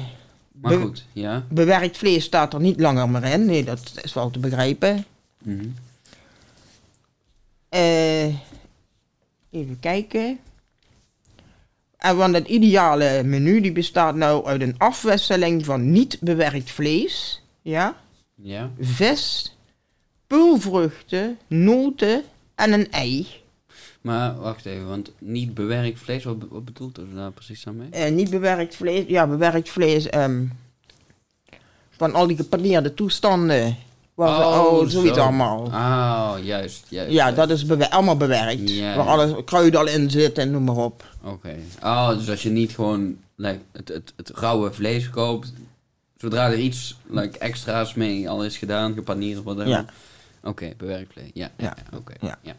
Maar 0.53 0.73
be- 0.79 0.81
goed, 0.81 1.05
ja. 1.13 1.45
Bewerkt 1.49 1.99
vlees 1.99 2.25
staat 2.25 2.55
er 2.55 2.61
niet 2.61 2.81
langer 2.81 3.09
meer 3.11 3.25
in. 3.25 3.45
Nee, 3.47 3.65
dat 3.65 3.93
is 4.03 4.13
wel 4.15 4.31
te 4.31 4.39
begrijpen. 4.39 5.05
Eh, 7.69 8.25
even 9.51 9.79
kijken. 9.81 10.39
En 11.97 12.17
want 12.17 12.35
het 12.35 12.49
ideale 12.49 13.23
menu 13.23 13.61
die 13.61 13.73
bestaat 13.73 14.15
nou 14.15 14.47
uit 14.47 14.61
een 14.61 14.79
afwisseling 14.79 15.65
van 15.65 15.91
niet 15.93 16.17
bewerkt 16.21 16.71
vlees, 16.71 17.43
ja, 17.63 17.97
Ja. 18.35 18.71
vis, 18.81 19.57
pulvruchten, 20.27 21.39
noten 21.47 22.25
en 22.55 22.73
een 22.73 22.91
ei. 22.91 23.27
Maar 24.01 24.37
wacht 24.37 24.65
even, 24.67 24.89
want 24.89 25.11
niet 25.19 25.55
bewerkt 25.55 25.99
vlees, 25.99 26.25
wat, 26.25 26.37
wat 26.49 26.65
bedoelt 26.65 26.97
er 26.97 27.15
daar 27.15 27.31
precies 27.31 27.67
aan 27.67 27.77
mee? 27.77 27.89
Eh, 27.91 28.13
niet 28.13 28.31
bewerkt 28.31 28.77
vlees, 28.77 29.05
ja, 29.07 29.27
bewerkt 29.27 29.69
vlees 29.71 30.09
ehm, 30.09 30.45
van 31.91 32.15
al 32.15 32.27
die 32.27 32.37
gepaneerde 32.37 32.95
toestanden. 32.95 33.77
Waar 34.15 34.39
we, 34.39 34.45
oh, 34.45 34.89
zoiets 34.89 35.17
zo. 35.17 35.23
allemaal. 35.23 35.61
Oh, 35.65 36.35
juist, 36.43 36.87
juist. 36.89 37.11
Ja, 37.11 37.17
juist. 37.17 37.37
dat 37.37 37.51
is 37.51 37.67
bewer- 37.67 37.89
allemaal 37.89 38.17
bewerkt. 38.17 38.71
Ja, 38.71 38.97
waar 38.97 39.05
ja. 39.05 39.11
alles 39.13 39.45
kruiden 39.45 39.81
al 39.81 39.87
in 39.87 40.11
zit 40.11 40.39
en 40.39 40.51
noem 40.51 40.65
maar 40.65 40.77
op. 40.77 41.05
Oké. 41.23 41.57
Oh, 41.83 42.09
dus 42.09 42.31
als 42.31 42.43
je 42.43 42.51
niet 42.51 42.73
gewoon 42.75 43.17
like, 43.35 43.61
het, 43.73 43.89
het, 43.89 44.13
het 44.17 44.31
rauwe 44.31 44.73
vlees 44.73 45.11
koopt, 45.11 45.53
zodra 46.17 46.51
er 46.51 46.59
iets 46.59 46.97
like, 47.07 47.39
extra's 47.39 47.95
mee 47.95 48.31
al 48.31 48.45
is 48.45 48.57
gedaan, 48.59 48.95
gepaneerd 48.95 49.39
of 49.39 49.45
whatever. 49.45 49.69
Ja. 49.71 49.85
Oké, 50.43 50.73
bewerkt 50.77 51.13
vlees. 51.13 51.31
Ja, 51.35 51.51
ja. 51.57 51.65
Ja. 51.65 51.77
ja, 51.91 51.99
oké. 51.99 52.13
Ja. 52.21 52.39
ja. 52.43 52.55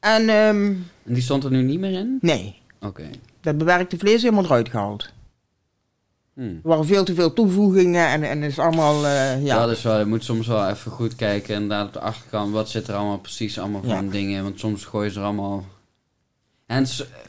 En 0.00 0.28
ehm, 0.28 0.66
En 1.04 1.14
die 1.14 1.22
stond 1.22 1.44
er 1.44 1.50
nu 1.50 1.62
niet 1.62 1.78
meer 1.80 1.92
in? 1.98 2.18
nee, 2.20 2.58
Oké. 2.80 3.02
dat 3.40 3.58
bewerkte 3.58 3.98
vlees 3.98 4.14
is 4.14 4.22
helemaal 4.22 4.44
eruit 4.44 4.68
gehaald. 4.68 5.08
Hm. 6.34 6.40
Er 6.42 6.60
waren 6.62 6.86
veel 6.86 7.04
te 7.04 7.14
veel 7.14 7.32
toevoegingen 7.32 8.06
en, 8.08 8.22
en 8.22 8.42
is 8.42 8.58
allemaal, 8.58 9.06
eh, 9.06 9.44
ja. 9.44 9.58
Dat 9.66 9.70
is 9.76 9.82
wel, 9.82 9.98
je 9.98 10.04
moet 10.04 10.24
soms 10.24 10.46
wel 10.46 10.68
even 10.68 10.90
goed 10.90 11.14
kijken 11.16 11.54
inderdaad 11.54 11.86
op 11.86 11.92
de 11.92 12.00
achterkant, 12.00 12.52
wat 12.52 12.68
zit 12.68 12.88
er 12.88 12.94
allemaal 12.94 13.18
precies 13.18 13.58
allemaal 13.58 13.82
van 13.82 14.04
Ja. 14.04 14.10
dingen, 14.10 14.42
want 14.42 14.60
soms 14.60 14.84
gooien 14.84 15.10
ze 15.12 15.18
er 15.18 15.24
allemaal... 15.24 15.64
En 16.66 16.86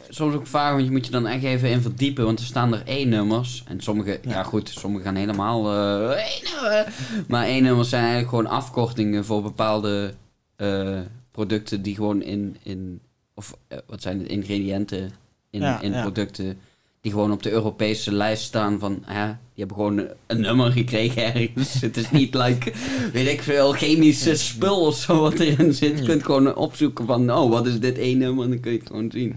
soms 0.10 0.36
ook 0.36 0.48
vaak, 0.48 0.74
want 0.74 0.86
je 0.86 0.92
moet 0.92 1.06
je 1.06 1.12
dan 1.12 1.28
echt 1.28 1.44
even 1.44 1.70
in 1.70 1.82
verdiepen, 1.82 2.26
want 2.26 2.40
er 2.40 2.46
staan 2.46 2.74
er 2.74 2.82
één 2.86 3.10
nummers 3.10 3.64
en 3.68 3.82
sommige, 3.82 4.20
ja, 4.28 4.44
goed, 4.44 4.70
sommige 4.70 5.04
gaan 5.04 5.16
helemaal, 5.16 5.72
één 6.16 6.42
nummer. 6.54 6.94
maar 7.28 7.46
één 7.46 7.64
nummers 7.64 7.90
zijn 7.90 8.02
eigenlijk 8.02 8.30
gewoon 8.30 8.48
afkortingen 8.48 9.26
voor 9.26 9.42
bepaalde 9.42 10.14
eh, 10.56 11.00
producten 11.46 11.82
die 11.82 11.96
gewoon 11.96 12.22
in, 12.22 12.58
in 12.64 13.02
of 13.34 13.58
eh, 13.68 13.78
wat 13.88 14.02
zijn 14.02 14.20
het, 14.20 14.28
ingrediënten 14.28 15.12
in, 15.50 15.62
Ja, 15.62 15.82
in 15.82 15.92
ja. 15.92 16.02
producten 16.02 16.58
die 17.02 17.12
gewoon 17.12 17.32
op 17.32 17.44
de 17.44 17.52
Europese 17.52 18.14
lijst 18.14 18.44
staan 18.44 18.80
van, 18.80 19.04
ja, 19.08 19.26
die 19.28 19.66
hebben 19.66 19.76
gewoon 19.76 19.98
een, 19.98 20.10
een 20.28 20.42
nummer 20.42 20.72
gekregen 20.72 21.34
ergens. 21.34 21.82
Het 21.82 21.98
is 21.98 22.12
niet 22.12 22.34
like, 22.44 22.74
weet 23.14 23.28
ik 23.28 23.42
veel, 23.42 23.72
chemische 23.72 24.36
spul 24.36 24.86
of 24.86 24.96
zo 24.96 25.22
wat 25.22 25.40
erin 25.40 25.74
zit. 25.74 26.00
Je 26.00 26.06
kunt 26.06 26.24
gewoon 26.24 26.56
opzoeken 26.56 27.06
van, 27.06 27.32
oh, 27.32 27.50
wat 27.50 27.68
is 27.68 27.80
dit 27.80 27.98
één 27.98 28.18
nummer? 28.18 28.44
En 28.44 28.50
dan 28.50 28.60
kun 28.60 28.72
je 28.72 28.78
het 28.78 28.88
gewoon 28.88 29.12
zien. 29.12 29.36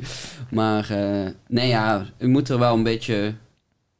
Maar, 0.50 0.90
eh, 0.90 1.30
nee 1.48 1.68
ja, 1.68 2.06
je 2.18 2.26
moet 2.26 2.48
er 2.48 2.58
wel 2.58 2.74
een 2.74 2.82
beetje, 2.82 3.34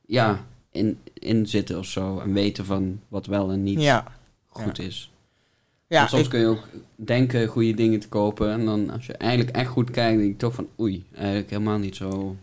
ja, 0.07 0.45
in, 0.71 0.99
in 1.15 1.47
zitten 1.47 1.79
of 1.79 1.87
zo. 1.87 2.19
En 2.19 2.33
weten 2.33 2.65
van 2.65 3.01
wat 3.09 3.27
wel 3.27 3.51
en 3.51 3.63
niet 3.63 3.81
ja. 3.81 4.05
goed 4.49 4.79
is. 4.79 5.11
Ja, 5.95 6.07
soms 6.07 6.23
ik- 6.23 6.29
kun 6.31 6.41
je 6.41 6.47
ook 6.47 6.63
denken 6.97 7.47
goede 7.47 7.75
dingen 7.75 8.01
te 8.01 8.09
kopen. 8.09 8.51
En 8.51 8.65
dan 8.65 8.91
als 8.91 9.07
je 9.07 9.13
eigenlijk 9.13 9.57
echt 9.57 9.69
goed 9.69 9.91
kijkt, 9.91 10.19
denk 10.19 10.31
je 10.31 10.37
toch 10.37 10.55
van, 10.55 10.69
oei, 10.81 11.05
eigenlijk 11.17 11.51
helemaal 11.51 11.79
niet 11.79 11.97
zo... 11.97 12.37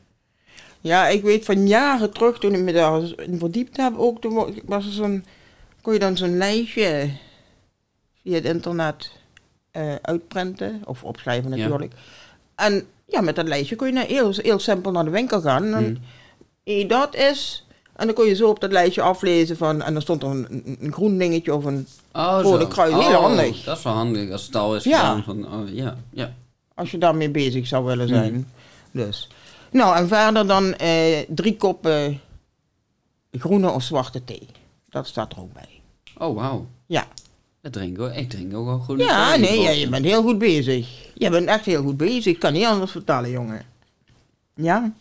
ja, 0.81 1.07
ik 1.07 1.21
weet 1.23 1.45
van 1.45 1.67
jaren 1.67 2.11
terug, 2.13 2.39
toen 2.39 2.53
ik 2.53 2.61
me 2.61 2.71
daar 2.71 3.01
in 3.17 3.39
verdiept 3.39 3.77
heb, 3.77 3.97
ook, 3.97 4.21
toen 4.21 4.33
wa- 4.33 4.47
was 4.65 4.85
er 4.85 4.91
zo'n, 4.91 5.25
kon 5.81 5.93
je 5.93 5.99
dan 5.99 6.17
zo'n 6.17 6.37
lijstje 6.37 7.09
via 8.23 8.33
het 8.35 8.45
internet 8.45 9.11
eh, 9.71 9.95
uitprinten, 10.01 10.81
of 10.85 11.03
opschrijven 11.03 11.49
Ja. 11.51 11.55
natuurlijk. 11.57 11.93
En 12.55 12.83
ja, 13.05 13.21
met 13.21 13.35
dat 13.35 13.47
lijstje 13.47 13.75
kon 13.75 13.87
je 13.87 13.93
naar, 13.93 14.05
heel, 14.05 14.33
heel 14.35 14.59
simpel 14.59 14.91
naar 14.91 15.03
de 15.05 15.09
winkel 15.09 15.41
gaan. 15.41 15.73
En 15.73 15.83
Hm. 15.85 15.95
eh, 16.63 16.89
dat 16.89 17.15
is, 17.15 17.67
en 18.01 18.07
dan 18.07 18.15
kon 18.15 18.25
je 18.27 18.35
zo 18.35 18.49
op 18.49 18.59
dat 18.59 18.71
lijstje 18.71 19.01
aflezen 19.01 19.57
van, 19.57 19.81
en 19.81 19.93
dan 19.93 20.01
stond 20.01 20.23
er 20.23 20.29
een, 20.29 20.77
een, 20.79 20.93
groen 20.93 21.17
dingetje 21.17 21.55
of 21.55 21.65
een, 21.65 21.87
Oh, 22.13 22.33
Voor 22.41 22.51
zo. 22.51 22.57
de 22.57 22.67
krui, 22.67 22.93
heel 22.93 23.17
Oh, 23.17 23.21
handig. 23.21 23.63
Dat 23.63 23.77
is 23.77 23.83
wel 23.83 23.93
handig 23.93 24.31
als 24.31 24.45
het 24.45 24.55
al 24.55 24.75
is 24.75 24.83
Ja. 24.83 24.97
gedaan 24.99 25.23
van, 25.23 25.53
oh, 25.53 25.73
ja, 25.73 25.97
ja. 26.09 26.33
als 26.75 26.91
je 26.91 26.97
daarmee 26.97 27.29
bezig 27.29 27.67
zou 27.67 27.85
willen 27.85 28.07
zijn. 28.07 28.51
Dus. 28.91 29.27
Nou, 29.71 29.95
en 29.95 30.07
verder 30.07 30.47
dan 30.47 30.73
eh, 30.75 31.19
drie 31.29 31.55
koppen 31.55 32.19
groene 33.31 33.69
of 33.69 33.83
zwarte 33.83 34.23
thee. 34.23 34.47
Dat 34.89 35.07
staat 35.07 35.31
er 35.31 35.39
ook 35.39 35.53
bij. 35.53 35.81
Oh, 36.17 36.35
wauw. 36.35 36.67
Ja. 36.85 37.07
Dat 37.61 37.73
drink 37.73 37.97
ik. 37.97 38.15
Ik 38.15 38.29
drink 38.29 38.55
ook 38.55 38.65
wel 38.65 38.79
goed. 38.79 38.99
Ja, 38.99 39.35
nee, 39.35 39.59
ja, 39.61 39.69
je 39.69 39.89
bent 39.89 40.05
heel 40.05 40.21
goed 40.21 40.37
bezig. 40.37 40.87
Je 41.13 41.29
bent 41.29 41.47
echt 41.47 41.65
heel 41.65 41.81
goed 41.83 41.97
bezig. 41.97 42.33
Ik 42.33 42.39
kan 42.39 42.53
niet 42.53 42.65
anders 42.65 42.91
vertellen, 42.91 43.29
jongen. 43.29 43.61
Ja? 44.55 44.93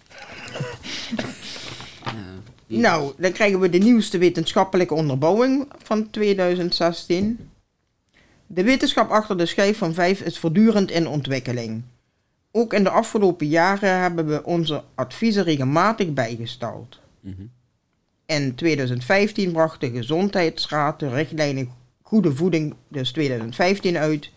Nou, 2.78 3.12
dan 3.18 3.33
krijgen 3.33 3.61
we 3.61 3.68
de 3.68 3.78
nieuwste 3.78 4.18
wetenschappelijke 4.18 4.94
onderbouwing 4.94 5.68
van 5.83 6.11
2016. 6.11 7.50
De 8.46 8.62
wetenschap 8.62 9.11
achter 9.11 9.38
de 9.38 9.46
schijf 9.46 9.78
van 9.78 9.94
5 9.94 10.20
is 10.20 10.38
voortdurend 10.38 10.90
in 10.90 11.09
ontwikkeling. 11.09 11.83
Ook 12.50 12.72
in 12.72 12.83
de 12.83 12.90
afgelopen 12.90 13.46
jaren 13.46 14.00
hebben 14.00 14.26
we 14.26 14.44
onze 14.44 14.83
adviezen 14.94 15.44
regelmatig 15.44 16.12
bijgesteld. 16.12 17.00
Mhm. 17.20 17.42
In 18.26 18.54
2015 18.54 19.52
bracht 19.52 19.80
de 19.80 19.90
Gezondheidsraad 19.90 21.00
de 21.00 21.09
richtlijnen 21.09 21.68
Goede 22.02 22.35
Voeding, 22.35 22.74
dus 22.88 23.12
2015, 23.12 23.96
uit. 23.96 24.30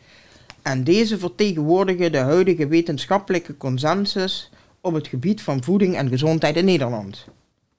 En 0.62 0.84
deze 0.84 1.18
vertegenwoordigen 1.18 2.12
de 2.12 2.18
huidige 2.18 2.68
wetenschappelijke 2.68 3.58
consensus 3.58 4.50
op 4.82 4.94
het 4.94 5.08
gebied 5.08 5.42
van 5.42 5.64
voeding 5.64 5.96
en 5.96 6.10
gezondheid 6.10 6.56
in 6.56 6.66
Nederland. 6.66 7.28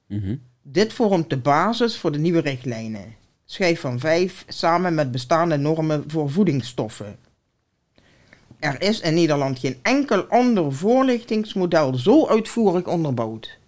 Mhm. 0.07 0.37
Dit 0.63 0.93
vormt 0.93 1.31
de 1.31 1.37
basis 1.37 1.97
voor 1.97 2.13
de 2.13 2.19
nieuwe 2.19 2.41
richtlijnen. 2.41 3.15
Schijf 3.45 3.81
van 3.81 3.99
5 3.99 4.45
samen 4.49 4.95
met 4.95 5.11
bestaande 5.11 5.57
normen 5.57 6.05
voor 6.07 6.31
voedingsstoffen. 6.31 7.17
Er 8.59 8.83
is 8.83 9.01
in 9.01 9.15
Nederland 9.15 9.59
geen 9.59 9.79
enkel 9.83 10.23
ander 10.23 10.73
voorlichtingsmodel 10.73 11.95
zo 11.95 12.27
uitvoerig 12.27 12.87
onderbouwd. 12.87 13.59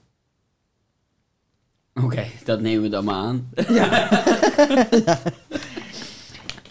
Oké, 1.95 2.27
dat 2.45 2.61
nemen 2.61 2.83
we 2.83 2.89
dan 2.89 3.05
maar 3.05 3.15
aan. 3.15 3.49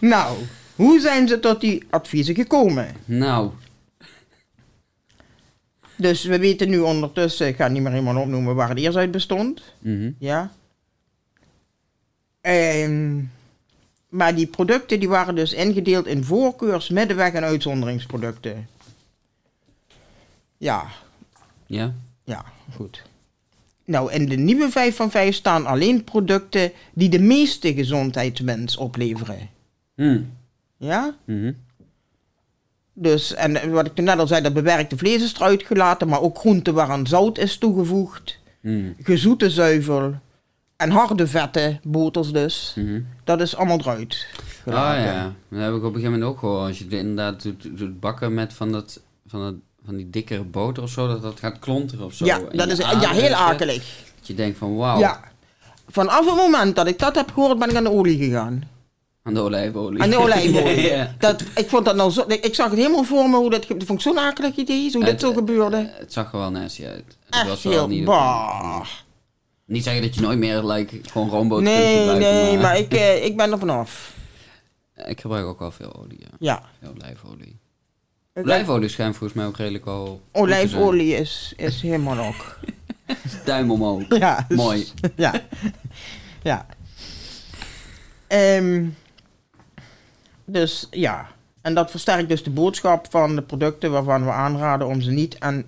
Nou, 0.00 0.38
hoe 0.74 1.00
zijn 1.00 1.28
ze 1.28 1.40
tot 1.40 1.60
die 1.60 1.84
adviezen 1.90 2.34
gekomen? 2.34 2.94
nou, 3.04 3.50
Dus 5.96 6.24
we 6.24 6.38
weten 6.38 6.68
nu 6.68 6.78
ondertussen, 6.78 7.46
ik 7.46 7.56
ga 7.56 7.68
niet 7.68 7.82
meer 7.82 7.92
helemaal 7.92 8.22
opnoemen 8.22 8.54
waar 8.54 8.68
het 8.68 8.78
eerst 8.78 8.96
uit 8.96 9.10
bestond. 9.10 9.62
mhm. 9.78 10.10
Ja. 10.18 10.52
Ehm, 12.40 13.22
maar 14.08 14.34
die 14.34 14.46
producten 14.46 15.00
die 15.00 15.08
waren 15.08 15.34
dus 15.34 15.52
ingedeeld 15.52 16.06
in 16.06 16.24
voorkeurs, 16.24 16.88
middenweg 16.88 17.32
en 17.32 17.44
uitzonderingsproducten. 17.44 18.68
Ja, 20.58 20.86
ja. 21.66 21.94
ja, 22.24 22.44
goed. 22.74 23.02
Nou, 23.84 24.12
in 24.12 24.28
de 24.28 24.36
nieuwe 24.36 24.70
5 24.70 24.96
van 24.96 25.10
5 25.10 25.34
staan 25.34 25.66
alleen 25.66 26.04
producten 26.04 26.72
die 26.92 27.08
de 27.08 27.20
meeste 27.20 27.74
gezondheidswinst 27.74 28.76
opleveren. 28.76 29.48
Hm. 29.94 30.20
Ja? 30.76 31.16
Mhm. 31.24 31.52
Dus, 32.98 33.34
en 33.34 33.70
wat 33.70 33.86
ik 33.86 33.94
toen 33.94 34.04
net 34.04 34.18
al 34.18 34.26
zei, 34.26 34.42
dat 34.42 34.54
bewerkte 34.54 34.96
vlees 34.96 35.22
is 35.22 35.34
eruit 35.34 35.62
gelaten, 35.62 36.08
maar 36.08 36.20
ook 36.20 36.38
groenten 36.38 36.74
waaraan 36.74 37.06
zout 37.06 37.38
is 37.38 37.58
toegevoegd, 37.58 38.38
Hm. 38.60 38.92
gezoete 39.02 39.50
zuivel 39.50 40.14
en 40.76 40.90
harde 40.90 41.26
vetten, 41.26 41.80
boters 41.82 42.32
dus. 42.32 42.72
Mhm. 42.76 43.00
Dat 43.24 43.40
is 43.40 43.56
allemaal 43.56 43.78
eruit 43.78 44.26
Ah 44.66 44.74
ja, 44.74 45.32
dat 45.48 45.60
heb 45.60 45.74
ik 45.74 45.76
op 45.76 45.82
een 45.84 45.92
gegeven 45.92 46.12
moment 46.12 46.22
ook 46.30 46.38
gehoord. 46.38 46.68
Als 46.68 46.78
je 46.78 46.84
het 46.84 46.92
inderdaad 46.92 47.42
doet, 47.42 47.78
doet 47.78 48.00
bakken 48.00 48.34
met 48.34 48.52
van, 48.52 48.72
dat, 48.72 49.00
van, 49.26 49.40
dat, 49.40 49.54
van 49.84 49.96
die 49.96 50.10
dikkere 50.10 50.42
boter 50.44 50.82
of 50.82 50.90
zo, 50.90 51.06
dat 51.06 51.22
dat 51.22 51.38
gaat 51.38 51.58
klonteren 51.58 52.04
of 52.04 52.14
zo. 52.14 52.24
Ja, 52.24 52.40
dat 52.52 52.68
is 52.68 52.78
ja, 52.78 53.10
heel 53.10 53.34
akelig. 53.34 53.84
Dat 54.16 54.26
je 54.26 54.34
denkt 54.34 54.58
van 54.58 54.76
wauw, 54.76 54.98
Ja. 54.98 55.20
Vanaf 55.88 56.26
het 56.26 56.36
moment 56.36 56.76
dat 56.76 56.86
ik 56.86 56.98
dat 56.98 57.14
heb 57.14 57.32
gehoord, 57.32 57.58
ben 57.58 57.70
ik 57.70 57.76
aan 57.76 57.84
de 57.84 57.90
olie 57.90 58.18
gegaan. 58.18 58.62
Aan 59.26 59.34
de 59.34 59.40
olijfolie. 59.40 60.02
Aan 60.02 60.10
de 60.10 60.18
olijfolie. 60.18 60.80
ja, 60.80 60.94
ja. 60.96 61.14
Dat, 61.18 61.42
ik 61.54 61.68
vond 61.68 61.84
dat 61.84 61.96
nou 61.96 62.10
zo... 62.10 62.24
Ik 62.28 62.54
zag 62.54 62.70
het 62.70 62.78
helemaal 62.78 63.04
voor 63.04 63.28
me 63.30 63.36
hoe 63.36 63.50
dat... 63.50 63.66
Dat 63.68 63.82
vond 63.84 63.98
ik 63.98 64.00
zo'n 64.00 64.18
akelig 64.18 64.56
idee, 64.56 64.90
hoe 64.92 65.04
dat 65.04 65.20
zo 65.20 65.32
gebeurde. 65.32 65.90
Het 65.98 66.12
zag 66.12 66.32
er 66.32 66.38
wel 66.38 66.50
nasty 66.50 66.84
uit. 66.84 67.16
Het 67.24 67.34
Echt 67.34 67.48
was 67.48 67.62
wel 67.62 67.72
heel... 67.72 67.88
niet, 67.88 68.08
niet 69.64 69.84
zeggen 69.84 70.02
dat 70.02 70.14
je 70.14 70.20
nooit 70.20 70.38
meer 70.38 70.62
like, 70.64 71.00
gewoon 71.10 71.28
roomboter 71.28 71.64
kunt 71.64 71.76
Nee, 71.78 71.96
gebruiken. 71.98 72.34
nee, 72.34 72.58
maar 72.58 72.78
ik, 72.78 72.92
eh, 72.92 73.24
ik 73.24 73.36
ben 73.36 73.52
er 73.52 73.58
vanaf. 73.58 74.14
Ik 75.06 75.20
gebruik 75.20 75.46
ook 75.46 75.58
wel 75.58 75.70
veel 75.70 75.96
olie, 75.96 76.18
ja. 76.20 76.28
Ja. 76.38 76.62
Veel 76.80 76.92
olijfolie. 77.00 77.58
Olijfolie 78.34 78.88
schijnt 78.88 79.16
volgens 79.16 79.38
mij 79.38 79.46
ook 79.46 79.56
redelijk 79.56 79.84
wel... 79.84 80.20
te 80.32 80.40
Olijfolie 80.40 81.14
is, 81.16 81.52
is 81.56 81.82
helemaal 81.82 82.26
ook. 82.26 82.58
Duim 83.44 83.70
omhoog. 83.70 84.02
Ja. 84.08 84.44
dus- 84.48 84.56
Mooi. 84.56 84.86
Ja. 85.16 85.32
Ja. 86.42 86.66
Ehm, 88.26 88.84
dus 90.46 90.86
ja. 90.90 91.28
En 91.62 91.74
dat 91.74 91.90
versterkt 91.90 92.28
dus 92.28 92.42
de 92.42 92.50
boodschap 92.50 93.06
van 93.10 93.36
de 93.36 93.42
producten 93.42 93.90
waarvan 93.92 94.24
we 94.24 94.30
aanraden 94.30 94.86
om 94.86 95.00
ze 95.00 95.10
niet, 95.10 95.38
en, 95.38 95.66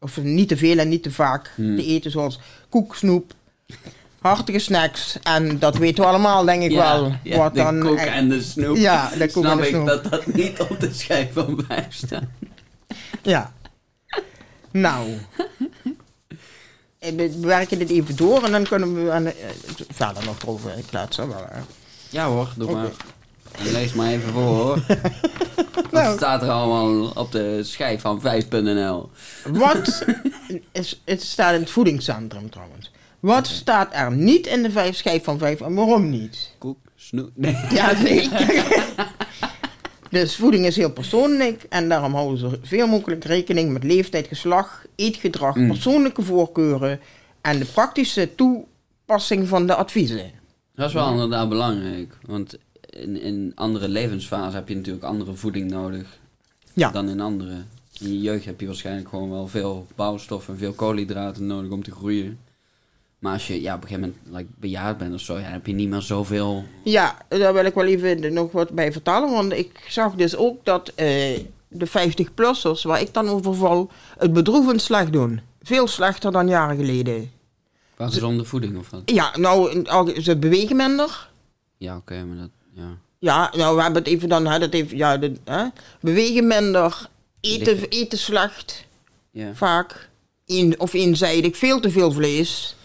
of 0.00 0.16
niet 0.22 0.48
te 0.48 0.56
veel 0.56 0.78
en 0.78 0.88
niet 0.88 1.02
te 1.02 1.10
vaak 1.10 1.52
Hmm. 1.54 1.76
te 1.76 1.84
eten. 1.84 2.10
Zoals 2.10 2.40
koek, 2.68 2.94
snoep, 2.96 3.32
hartige 4.20 4.58
snacks. 4.58 5.18
En 5.22 5.58
dat 5.58 5.76
weten 5.76 6.02
we 6.02 6.08
allemaal, 6.08 6.44
denk 6.44 6.62
ik 6.62 6.70
Ja, 6.70 7.00
wel. 7.00 7.12
ja, 7.22 7.36
wat 7.36 7.54
de 7.54 7.60
dan 7.62 7.80
koek 7.80 7.96
echt- 7.98 8.08
en 8.08 8.28
de 8.28 8.42
snoep. 8.42 8.76
Ja, 8.76 9.10
de 9.10 9.30
koek 9.32 9.44
Snap 9.44 9.50
en 9.52 9.56
de 9.58 9.62
ik 9.68 9.74
snoep. 9.74 9.86
dat 9.86 10.04
dat 10.10 10.26
niet 10.26 10.60
op 10.60 10.80
de 10.80 10.92
schijf 10.92 11.32
van 11.32 11.64
vijf 11.68 11.94
staat. 11.94 12.22
Ja. 13.22 13.52
Nou. 14.70 15.08
Eh, 16.98 17.14
We 17.14 17.40
werken 17.40 17.78
dit 17.78 17.90
even 17.90 18.16
door 18.16 18.44
en 18.44 18.52
dan 18.52 18.64
kunnen 18.64 18.94
we 19.04 19.10
eh, 19.10 19.32
verder 19.90 20.24
nog 20.24 20.42
erover 20.42 20.72
kletsen. 20.90 21.28
hè. 21.30 21.60
Ja 22.10 22.26
hoor, 22.26 22.52
doe 22.56 22.70
maar. 22.72 22.90
Lees 23.62 23.92
maar 23.92 24.08
even 24.10 24.32
voor 24.32 24.42
hoor. 24.42 24.78
Wat 25.74 25.92
Nou. 25.92 26.16
staat 26.16 26.42
er 26.42 26.50
allemaal 26.50 27.10
op 27.14 27.32
de 27.32 27.60
schijf 27.64 28.00
van 28.00 28.20
5.nl? 28.22 29.10
Wat 29.46 30.04
is, 30.72 31.00
het 31.04 31.22
staat 31.22 31.54
in 31.54 31.60
het 31.60 31.70
voedingscentrum 31.70 32.50
trouwens. 32.50 32.90
Wat 33.20 33.46
staat 33.46 33.88
er 33.94 34.12
niet 34.12 34.46
in 34.46 34.62
de 34.62 34.70
vijf 34.70 34.96
schijf 34.96 35.24
van 35.24 35.38
vijf 35.38 35.60
en 35.60 35.74
waarom 35.74 36.10
niet? 36.10 36.54
Koek, 36.58 36.78
snoep. 36.96 37.30
Nee. 37.34 37.56
Ja, 37.70 37.96
zeker. 37.96 38.64
dus 40.10 40.36
voeding 40.36 40.66
is 40.66 40.76
heel 40.76 40.92
persoonlijk 40.92 41.66
en 41.68 41.88
daarom 41.88 42.14
houden 42.14 42.38
ze 42.38 42.58
veel 42.62 42.86
mogelijk 42.86 43.24
rekening 43.24 43.72
met 43.72 43.84
leeftijd, 43.84 44.26
geslacht, 44.26 44.86
eetgedrag, 44.96 45.54
Mm. 45.54 45.66
persoonlijke 45.68 46.22
voorkeuren 46.22 47.00
en 47.40 47.58
de 47.58 47.64
praktische 47.64 48.34
toepassing 48.34 49.48
van 49.48 49.66
de 49.66 49.74
adviezen. 49.74 50.30
Dat 50.74 50.88
is 50.88 50.94
wel 50.94 51.10
inderdaad 51.10 51.48
belangrijk. 51.48 52.18
Want 52.26 52.58
in, 53.02 53.20
in 53.20 53.52
andere 53.54 53.88
levensfasen 53.88 54.54
heb 54.58 54.68
je 54.68 54.76
natuurlijk 54.76 55.04
andere 55.04 55.34
voeding 55.34 55.70
nodig 55.70 56.18
Ja. 56.72 56.90
dan 56.90 57.08
in 57.08 57.20
andere. 57.20 57.52
In 58.00 58.08
je 58.12 58.20
jeugd 58.20 58.44
heb 58.44 58.60
je 58.60 58.66
waarschijnlijk 58.66 59.08
gewoon 59.08 59.30
wel 59.30 59.48
veel 59.48 59.86
bouwstoffen 59.94 60.52
en 60.54 60.58
veel 60.58 60.72
koolhydraten 60.72 61.46
nodig 61.46 61.70
om 61.70 61.82
te 61.82 61.90
groeien. 61.90 62.38
Maar 63.18 63.32
als 63.32 63.46
je 63.46 63.60
ja, 63.60 63.74
op 63.74 63.82
een 63.82 63.88
gegeven 63.88 64.14
moment 64.24 64.36
like, 64.36 64.52
bejaard 64.60 64.98
bent 64.98 65.14
of 65.14 65.20
zo, 65.20 65.34
ja, 65.36 65.42
dan 65.42 65.52
heb 65.52 65.66
je 65.66 65.72
niet 65.72 65.88
meer 65.88 66.00
zoveel. 66.02 66.64
Ja, 66.84 67.16
daar 67.28 67.52
wil 67.54 67.64
ik 67.64 67.74
wel 67.74 67.84
even 67.84 68.32
nog 68.32 68.52
wat 68.52 68.70
bij 68.70 68.92
vertellen. 68.92 69.30
Want 69.30 69.52
ik 69.52 69.84
zag 69.88 70.14
dus 70.14 70.36
ook 70.36 70.64
dat 70.64 70.88
eh, 70.94 71.40
de 71.68 71.88
50-plussers, 71.88 72.82
waar 72.82 73.00
ik 73.00 73.14
dan 73.14 73.28
over 73.28 73.54
val, 73.54 73.90
het 74.18 74.32
bedroevend 74.32 74.82
slecht 74.82 75.12
doen. 75.12 75.40
Veel 75.62 75.86
slechter 75.86 76.32
dan 76.32 76.48
jaren 76.48 76.76
geleden. 76.76 77.30
Qua 77.94 78.08
gezonde 78.08 78.44
voeding 78.44 78.78
of 78.78 78.90
wat? 78.90 79.02
Ja, 79.04 79.38
nou, 79.38 79.84
ze 80.20 80.36
bewegen 80.36 80.76
minder. 80.76 81.30
Ja, 81.76 81.96
oké, 81.96 82.24
maar 82.24 82.36
dat. 82.36 82.50
Ja. 82.78 82.98
Ja, 83.20 83.52
nou, 83.56 83.76
we 83.76 83.82
hebben 83.82 84.02
het 84.02 84.12
even 84.12 84.28
dan, 84.28 84.46
hè, 84.46 84.58
dat 84.58 84.72
even, 84.72 84.96
ja, 84.96 85.18
hè, 85.44 85.64
bewegen 86.00 86.46
minder, 86.46 87.08
eten, 87.40 87.88
eten 87.88 88.18
slecht, 88.18 88.84
ja. 89.30 89.54
vaak. 89.54 90.08
Een, 90.46 90.80
of 90.80 90.92
eenzijdig, 90.92 91.56
veel 91.56 91.80
te 91.80 91.90
veel 91.90 92.12
vlees. 92.12 92.76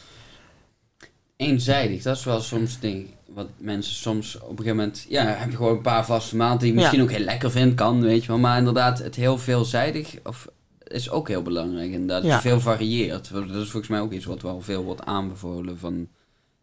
Eenzijdig, 1.35 2.01
dat 2.01 2.17
is 2.17 2.23
wel 2.23 2.41
soms 2.41 2.71
het 2.71 2.81
ding. 2.81 3.07
Wat 3.25 3.47
mensen 3.57 3.93
soms 3.93 4.35
op 4.35 4.41
een 4.49 4.57
gegeven 4.57 4.75
moment. 4.77 5.05
Ja, 5.09 5.25
heb 5.25 5.49
je 5.49 5.55
gewoon 5.55 5.75
een 5.75 5.81
paar 5.81 6.05
vaste 6.05 6.35
maanden 6.35 6.59
die 6.59 6.67
je 6.67 6.73
misschien 6.73 6.97
Ja. 6.97 7.03
ook 7.03 7.11
heel 7.11 7.25
lekker 7.25 7.51
vindt, 7.51 7.75
kan, 7.75 8.01
weet 8.01 8.21
je 8.21 8.27
wel. 8.27 8.37
Maar 8.37 8.57
inderdaad, 8.57 8.99
het 8.99 9.15
heel 9.15 9.37
veelzijdig 9.37 10.15
of, 10.23 10.47
is 10.87 11.09
ook 11.09 11.27
heel 11.27 11.41
belangrijk. 11.41 11.91
Inderdaad, 11.91 12.23
dat 12.23 12.31
je 12.31 12.49
veel 12.49 12.59
varieert. 12.59 13.29
Dat 13.33 13.49
is 13.49 13.69
volgens 13.69 13.87
mij 13.87 13.99
ook 14.01 14.11
iets 14.11 14.25
wat 14.25 14.41
wel 14.41 14.61
veel 14.61 14.83
wordt 14.83 15.05
aanbevolen. 15.05 15.77
Van 15.79 16.07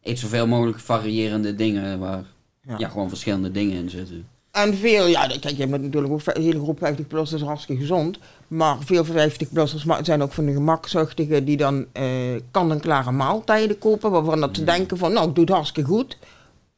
eet 0.03 0.19
zoveel 0.19 0.47
mogelijk 0.47 0.79
variërende 0.79 1.55
dingen 1.55 1.99
waar 1.99 2.25
ja. 2.63 2.75
Ja. 2.79 2.89
gewoon 2.89 3.09
verschillende 3.09 3.51
dingen 3.51 3.77
in 3.77 3.91
zitten. 3.91 4.27
En 4.51 4.75
veel, 4.77 5.07
ja, 5.07 5.27
kijk, 5.27 5.45
je 5.57 5.67
hebt 5.67 5.83
natuurlijk 5.83 6.13
ook 6.13 6.21
een 6.27 6.43
hele 6.43 6.61
groep 6.61 6.79
50-plussers 6.79 7.43
hartstikke 7.43 7.81
gezond. 7.83 8.19
Maar 8.49 8.77
veel 8.81 9.05
50-plussers 9.05 9.85
ma- 9.87 10.05
zijn 10.05 10.23
ook 10.23 10.33
van 10.33 10.47
de 10.47 10.53
gemakzuchtigen 10.53 11.45
die 11.45 11.57
dan 11.57 11.87
eh 11.93 12.05
kant-en-klare 12.51 13.11
maaltijden 13.11 13.79
kopen. 13.79 14.11
Waarvan 14.11 14.41
dat 14.41 14.57
ze 14.57 14.65
denken 14.65 14.97
van, 14.99 15.13
nou, 15.13 15.29
ik 15.29 15.35
doe 15.35 15.45
het 15.45 15.53
hartstikke 15.55 15.91
goed. 15.91 16.19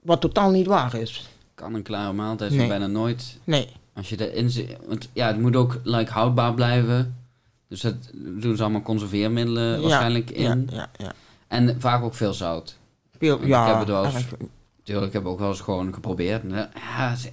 Wat 0.03 0.21
totaal 0.21 0.51
niet 0.51 0.67
waar 0.67 0.95
is. 0.95 1.29
Kan 1.55 1.75
een 1.75 1.83
klare 1.83 2.13
maaltijd 2.13 2.53
Nee. 2.53 2.69
bijna 2.69 2.87
nooit. 2.87 3.39
Nee. 3.45 3.69
Als 3.95 4.09
je 4.09 4.31
erin 4.31 4.51
zit. 4.51 4.77
Want 4.87 5.09
ja, 5.13 5.27
het 5.27 5.41
moet 5.41 5.57
ook 5.57 5.81
like, 5.85 6.13
houdbaar 6.13 6.55
blijven. 6.55 7.17
Dus 7.69 7.81
dat 7.81 7.95
doen 8.15 8.57
ze 8.57 8.63
allemaal 8.63 8.83
conserveermiddelen 8.83 9.81
waarschijnlijk 9.83 10.31
in. 10.31 10.69
Ja, 10.71 10.77
ja, 10.77 10.89
ja. 10.99 11.13
En 11.49 11.77
vaak 11.81 12.03
ook 12.03 12.15
veel 12.15 12.33
zout. 12.33 12.77
Veel, 13.19 13.39
Ik 13.41 13.47
ja, 13.47 13.67
heb 13.69 13.79
het 13.79 13.89
wel 13.89 14.05
eens-. 14.05 14.25
Tuurlijk, 14.83 15.07
ik 15.07 15.13
heb 15.13 15.27
ook 15.27 15.39
wel 15.39 15.49
eens 15.49 15.61
gewoon 15.61 15.95
geprobeerd. 15.95 16.43
Ja, 16.75 17.15
ze- 17.17 17.29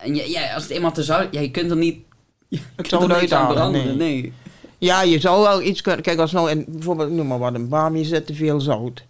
en 0.00 0.14
ja, 0.14 0.24
ja, 0.24 0.54
als 0.54 0.62
het 0.62 0.72
eenmaal 0.72 0.92
te 0.92 1.02
zout... 1.02 1.28
Ja, 1.30 1.40
je 1.40 1.50
kunt 1.50 1.70
er 1.70 1.76
niet... 1.76 1.98
Je 2.48 2.60
kunt 2.76 2.92
er 2.92 3.00
het 3.10 3.20
niks 3.20 3.32
aan 3.32 3.52
veranderen, 3.52 3.96
nee. 3.96 4.32
Ja, 4.78 5.02
je 5.02 5.20
zou 5.20 5.42
wel 5.42 5.62
iets 5.62 5.80
kunnen... 5.80 6.02
Kijk, 6.02 6.18
als 6.18 6.32
nou 6.32 6.50
in, 6.50 6.64
bijvoorbeeld, 6.68 7.10
noem 7.10 7.26
maar 7.26 7.38
wat, 7.38 7.54
een 7.54 7.68
bami 7.68 8.04
zit 8.04 8.26
te 8.26 8.34
veel 8.34 8.60
zout. 8.60 9.02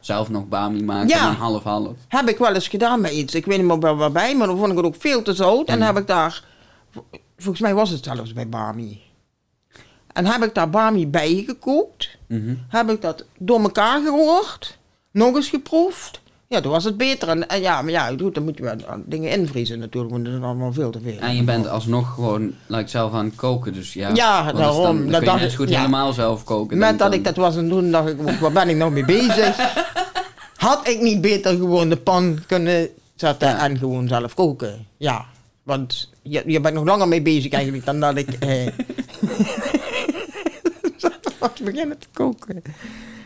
Zelf 0.00 0.28
nog 0.28 0.48
bami 0.48 0.82
maken 0.82 1.08
Ja. 1.08 1.32
half-half. 1.32 1.92
Heb 2.08 2.28
ik 2.28 2.38
wel 2.38 2.54
eens 2.54 2.68
gedaan 2.68 3.00
met 3.00 3.10
iets. 3.12 3.34
Ik 3.34 3.46
weet 3.46 3.58
niet 3.58 3.66
meer 3.66 3.78
waar- 3.78 3.96
waarbij, 3.96 4.36
maar 4.36 4.46
dan 4.46 4.56
vond 4.58 4.70
ik 4.70 4.76
het 4.76 4.86
ook 4.86 4.94
veel 4.98 5.22
te 5.22 5.34
zout. 5.34 5.68
En 5.68 5.78
Mm. 5.78 5.84
heb 5.84 5.96
ik 5.98 6.06
daar... 6.06 6.44
Volgens 7.36 7.60
mij 7.60 7.74
was 7.74 7.90
het 7.90 8.04
zelfs 8.04 8.32
bij 8.32 8.48
bami. 8.48 9.00
En 10.12 10.26
heb 10.26 10.42
ik 10.42 10.54
daar 10.54 10.70
bami 10.70 11.06
bij 11.08 11.42
gekookt. 11.46 12.08
Mhm. 12.26 12.54
Heb 12.68 12.90
ik 12.90 13.00
dat 13.02 13.24
door 13.38 13.60
elkaar 13.60 14.02
gehoord. 14.02 14.78
Nog 15.10 15.34
eens 15.34 15.48
geproefd. 15.48 16.20
Ja, 16.48 16.60
toen 16.60 16.70
was 16.72 16.84
het 16.84 16.96
beter. 16.96 17.28
En, 17.28 17.48
en 17.48 17.60
ja, 17.60 17.82
maar 17.82 17.90
ja, 17.90 18.12
goed, 18.18 18.34
dan 18.34 18.44
moet 18.44 18.56
je 18.56 18.62
wel 18.62 18.76
dingen 19.04 19.30
invriezen 19.30 19.78
natuurlijk, 19.78 20.12
want 20.12 20.24
dat 20.24 20.34
is 20.34 20.40
allemaal 20.40 20.72
veel 20.72 20.90
te 20.90 21.00
veel. 21.00 21.18
En 21.18 21.36
je 21.36 21.42
bent 21.42 21.68
alsnog 21.68 22.14
gewoon 22.14 22.54
like, 22.66 22.88
zelf 22.88 23.12
aan 23.12 23.24
het 23.24 23.34
koken, 23.34 23.72
dus 23.72 23.92
ja. 23.92 24.10
Ja, 24.14 24.46
is 24.46 24.58
daarom. 24.58 24.82
Dan, 24.82 24.96
dan 24.96 25.10
Dat 25.10 25.22
kun 25.22 25.32
je 25.32 25.38
net 25.38 25.54
goed 25.54 25.68
ja. 25.68 25.76
helemaal 25.76 26.12
zelf 26.12 26.44
koken. 26.44 26.78
Met 26.78 26.88
dat 26.88 26.98
dan. 26.98 27.12
ik 27.12 27.24
dat 27.24 27.36
was 27.36 27.56
aan 27.56 27.68
doen, 27.68 27.90
dacht 27.90 28.08
ik, 28.08 28.20
waar 28.40 28.52
ben 28.52 28.68
ik 28.68 28.76
nou 28.76 28.92
mee 28.92 29.04
bezig? 29.04 29.56
Had 30.56 30.88
ik 30.88 31.00
niet 31.00 31.20
beter 31.20 31.56
gewoon 31.56 31.88
de 31.88 31.96
pan 31.96 32.38
kunnen 32.46 32.88
zetten 33.14 33.48
Ja. 33.48 33.64
en 33.64 33.78
gewoon 33.78 34.08
zelf 34.08 34.34
koken? 34.34 34.86
Ja, 34.96 35.24
want 35.62 36.10
je, 36.22 36.42
je 36.46 36.60
bent 36.60 36.74
nog 36.74 36.84
langer 36.84 37.08
mee 37.08 37.22
bezig 37.22 37.52
eigenlijk 37.52 37.84
dan 37.84 38.00
dat 38.00 38.16
ik... 38.16 38.28
Eh, 38.32 38.66
beginnen 41.64 41.98
te 41.98 42.06
koken. 42.12 42.62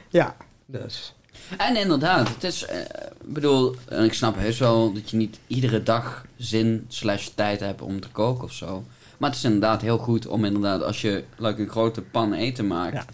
Ja, 0.08 0.36
dus... 0.66 1.14
En 1.58 1.76
inderdaad, 1.76 2.28
het 2.28 2.44
is, 2.44 2.64
eh, 2.64 2.78
ik 3.26 3.32
bedoel, 3.34 3.74
en 3.88 4.04
ik 4.04 4.12
snap 4.12 4.36
heus 4.36 4.58
wel 4.58 4.92
dat 4.92 5.10
je 5.10 5.16
niet 5.16 5.38
iedere 5.46 5.82
dag 5.82 6.24
zin 6.36 6.84
slash 6.88 7.26
tijd 7.34 7.60
hebt 7.60 7.82
om 7.82 8.00
te 8.00 8.08
koken 8.08 8.44
of 8.44 8.52
zo. 8.52 8.84
Maar 9.18 9.30
het 9.30 9.38
is 9.38 9.44
inderdaad 9.44 9.82
heel 9.82 9.98
goed 9.98 10.26
om 10.26 10.44
inderdaad, 10.44 10.82
als 10.82 11.00
je 11.00 11.24
like, 11.38 11.60
een 11.62 11.68
grote 11.68 12.00
pan 12.02 12.32
eten 12.32 12.66
maakt, 12.66 12.94
Ja. 12.94 13.04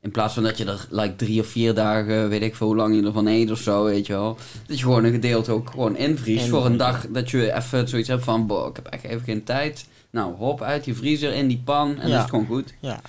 in 0.00 0.10
plaats 0.10 0.34
van 0.34 0.42
dat 0.42 0.58
je 0.58 0.64
er 0.64 0.86
like, 0.90 1.16
drie 1.16 1.40
of 1.40 1.46
vier 1.46 1.74
dagen, 1.74 2.28
weet 2.28 2.42
ik 2.42 2.54
veel 2.56 2.66
hoe 2.66 2.76
lang 2.76 2.94
je 2.96 3.02
ervan 3.06 3.26
eet 3.26 3.50
of 3.50 3.58
zo, 3.60 3.84
weet 3.84 4.06
je 4.06 4.12
wel. 4.12 4.36
Dat 4.66 4.78
je 4.78 4.84
gewoon 4.84 5.04
een 5.04 5.12
gedeelte 5.12 5.52
ook 5.52 5.70
gewoon 5.70 5.96
invriest 5.96 6.48
voor 6.48 6.66
een 6.66 6.76
dag 6.76 7.06
dat 7.08 7.30
je 7.30 7.52
even 7.54 7.88
zoiets 7.88 8.08
hebt 8.08 8.24
van, 8.24 8.46
boh, 8.46 8.68
ik 8.68 8.76
heb 8.76 8.86
echt 8.86 9.04
even 9.04 9.24
geen 9.24 9.44
tijd. 9.44 9.86
Nou, 10.10 10.34
hop, 10.34 10.62
uit 10.62 10.84
die 10.84 10.94
vriezer, 10.96 11.32
in 11.32 11.48
die 11.48 11.62
pan 11.64 11.98
en 12.00 12.08
Ja. 12.08 12.14
is 12.14 12.20
het 12.20 12.30
gewoon 12.30 12.46
goed. 12.46 12.74
Ja. 12.80 13.00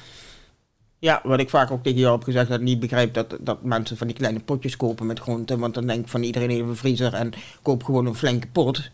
Ja, 1.00 1.22
wat 1.24 1.40
ik 1.40 1.50
vaak 1.50 1.72
ook 1.72 1.84
tegen 1.84 2.00
jou 2.00 2.14
heb 2.16 2.24
gezegd, 2.24 2.48
dat 2.50 2.58
ik 2.60 2.64
niet 2.66 2.80
begrijp 2.80 3.14
dat, 3.14 3.38
dat 3.40 3.64
mensen 3.64 3.98
van 3.98 4.08
die 4.08 4.16
kleine 4.16 4.40
potjes 4.40 4.76
kopen 4.78 5.06
met 5.06 5.20
groenten. 5.20 5.60
Want 5.60 5.74
dan 5.74 5.88
denk 5.88 6.02
ik 6.04 6.08
van 6.08 6.24
iedereen 6.24 6.50
heeft 6.50 6.62
een 6.68 6.76
vriezer 6.76 7.14
en 7.14 7.32
koop 7.62 7.84
gewoon 7.84 8.06
een 8.06 8.16
flinke 8.16 8.48
pot. 8.48 8.90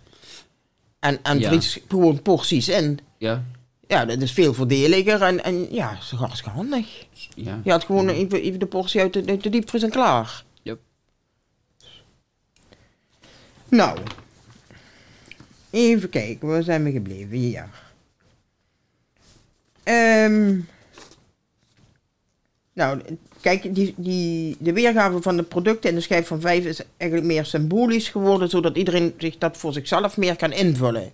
En, 0.99 1.23
en 1.23 1.39
Ja. 1.39 1.49
vries 1.49 1.79
gewoon 1.87 2.21
porties 2.21 2.69
in. 2.69 2.99
Ja, 3.17 3.43
Ja, 3.87 4.05
dat 4.05 4.21
is 4.21 4.31
veel 4.31 4.53
voordeliger 4.53 5.21
en, 5.21 5.43
en 5.43 5.73
ja, 5.73 5.93
dat 5.93 6.01
is 6.01 6.09
hartstikke 6.11 6.49
handig. 6.49 7.05
ja. 7.35 7.59
Je 7.63 7.71
had 7.71 7.83
gewoon 7.83 8.09
even, 8.09 8.41
even 8.41 8.59
de 8.59 8.65
portie 8.65 9.01
uit 9.01 9.13
de, 9.13 9.23
uit 9.27 9.43
de 9.43 9.49
diepvries 9.49 9.83
en 9.83 9.89
klaar. 9.89 10.43
Yep. 10.61 10.79
Nou, 13.69 13.99
even 15.69 16.09
kijken, 16.09 16.47
waar 16.47 16.63
zijn 16.63 16.83
we 16.83 16.91
gebleven? 16.91 17.49
Ja. 17.49 17.69
Ehm 19.83 20.59
nou, 22.75 22.99
kijk, 23.41 23.75
die, 23.75 23.93
die, 23.97 24.55
de 24.59 24.73
weergave 24.73 25.21
van 25.21 25.37
de 25.37 25.43
producten 25.43 25.89
in 25.89 25.95
de 25.95 26.01
schijf 26.01 26.27
van 26.27 26.41
vijf 26.41 26.65
is 26.65 26.81
eigenlijk 26.97 27.31
meer 27.31 27.45
symbolisch 27.45 28.09
geworden, 28.09 28.49
zodat 28.49 28.75
iedereen 28.77 29.13
zich 29.17 29.37
dat 29.37 29.57
voor 29.57 29.73
zichzelf 29.73 30.17
meer 30.17 30.35
kan 30.35 30.51
invullen. 30.51 31.11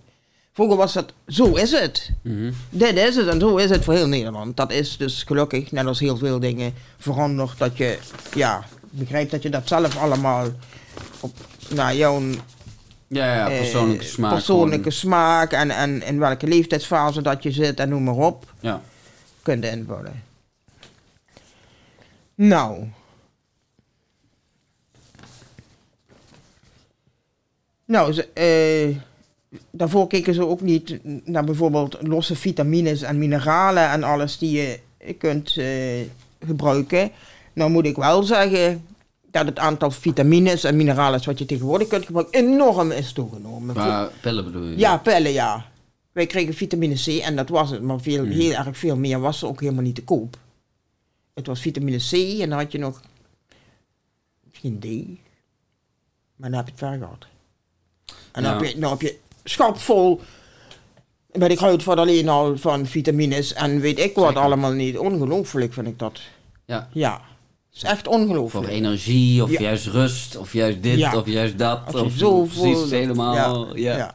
Vroeger 0.52 0.76
was 0.76 0.92
dat, 0.92 1.12
zo 1.26 1.54
is 1.54 1.70
het. 1.70 2.10
Mhm. 2.22 2.52
Dit 2.70 2.96
is 2.98 3.16
het 3.16 3.28
en 3.28 3.40
zo 3.40 3.56
is 3.56 3.70
het 3.70 3.84
voor 3.84 3.94
heel 3.94 4.06
Nederland. 4.08 4.56
Dat 4.56 4.72
is 4.72 4.96
dus 4.96 5.22
gelukkig, 5.22 5.72
net 5.72 5.86
als 5.86 5.98
heel 6.00 6.16
veel 6.16 6.40
dingen, 6.40 6.74
veranderd. 6.98 7.58
Dat 7.58 7.76
je, 7.76 7.98
ja, 8.34 8.64
begrijpt 8.90 9.30
dat 9.30 9.42
je 9.42 9.50
dat 9.50 9.68
zelf 9.68 9.96
allemaal 9.98 10.46
op, 11.20 11.32
naar 11.68 11.94
jouw 11.96 12.20
Ja, 13.08 13.34
ja, 13.34 13.50
eh, 13.50 13.56
persoonlijke 13.58 14.04
smaak. 14.04 14.32
persoonlijke 14.32 14.90
smaak 14.90 15.52
en, 15.52 15.70
en 15.70 16.02
in 16.02 16.18
welke 16.18 16.46
leeftijdsfase 16.46 17.22
dat 17.22 17.42
je 17.42 17.50
zit 17.50 17.80
en 17.80 17.88
noem 17.88 18.02
maar 18.04 18.14
op, 18.16 18.52
Ja. 18.60 18.80
kunt 19.42 19.64
invullen. 19.64 20.22
Nou. 22.34 22.84
Nou, 27.84 28.12
ze, 28.12 28.24
eh, 28.32 28.96
daarvoor 29.70 30.06
keken 30.06 30.34
ze 30.34 30.46
ook 30.46 30.60
niet 30.60 30.98
naar 31.24 31.44
bijvoorbeeld 31.44 31.96
losse 32.00 32.36
vitamines 32.36 33.02
en 33.02 33.18
mineralen 33.18 33.90
en 33.90 34.02
alles 34.02 34.38
die 34.38 34.50
je 34.60 34.78
kunt 35.18 35.56
eh, 35.56 36.00
gebruiken. 36.46 37.10
Nou 37.52 37.70
moet 37.70 37.84
ik 37.86 37.96
wel 37.96 38.22
zeggen 38.22 38.84
dat 39.30 39.46
het 39.46 39.58
aantal 39.58 39.90
vitamines 39.90 40.64
en 40.64 40.76
mineralen 40.76 41.24
wat 41.24 41.38
je 41.38 41.46
tegenwoordig 41.46 41.88
kunt 41.88 42.04
gebruiken 42.06 42.40
enorm 42.40 42.90
is 42.90 43.12
toegenomen. 43.12 43.74
Maar 43.76 44.08
pillen 44.20 44.44
bedoel 44.44 44.64
je? 44.66 44.78
Ja, 44.78 44.96
pellen, 44.98 45.32
ja. 45.32 45.70
Wij 46.12 46.26
kregen 46.26 46.54
vitamine 46.54 46.94
C 46.94 47.06
en 47.06 47.36
dat 47.36 47.48
was 47.48 47.70
het, 47.70 47.82
maar 47.82 48.00
veel, 48.00 48.24
Mhm. 48.24 48.32
heel 48.32 48.52
erg 48.52 48.76
veel 48.78 48.96
meer 48.96 49.20
was 49.20 49.42
er 49.42 49.48
ook 49.48 49.60
helemaal 49.60 49.82
niet 49.82 49.94
te 49.94 50.04
koop. 50.04 50.36
Het 51.34 51.46
was 51.46 51.60
vitamine 51.60 51.96
C 51.96 52.12
en 52.40 52.48
dan 52.50 52.58
had 52.58 52.72
je 52.72 52.78
nog 52.78 53.00
misschien 54.50 54.78
D, 54.80 54.84
maar 56.36 56.50
dan 56.50 56.58
heb 56.58 56.64
je 56.66 56.70
het 56.70 56.80
ver 56.80 56.98
gehad. 56.98 57.26
En 58.32 58.42
dan, 58.42 58.52
Ja. 58.52 58.58
heb 58.58 58.66
je, 58.74 58.78
dan 58.80 58.90
heb 58.90 59.00
je 59.00 59.18
schap 59.44 59.78
vol, 59.78 60.20
ik 61.50 61.62
uit 61.62 61.82
van 61.82 61.98
alleen 61.98 62.28
al 62.28 62.56
van 62.56 62.86
vitamines 62.86 63.52
en 63.52 63.80
weet 63.80 63.98
ik 63.98 64.14
wat 64.14 64.26
Zeker. 64.26 64.40
allemaal 64.42 64.72
niet. 64.72 64.98
Ongelooflijk 64.98 65.72
vind 65.72 65.86
ik 65.86 65.98
dat. 65.98 66.20
Ja. 66.64 66.88
Ja, 66.92 67.12
het 67.68 67.76
is 67.76 67.82
echt 67.82 68.04
Voor 68.04 68.12
ongelooflijk. 68.14 68.68
energie, 68.68 69.42
of 69.42 69.50
Ja. 69.50 69.60
juist 69.60 69.86
rust, 69.86 70.36
of 70.36 70.52
juist 70.52 70.82
dit, 70.82 70.98
Ja. 70.98 71.16
of 71.16 71.26
juist 71.26 71.58
dat. 71.58 71.94
Of 71.94 72.12
zo 72.12 72.42
precies 72.44 72.90
helemaal. 72.90 73.76
Ja. 73.76 73.90
Ja. 73.98 74.14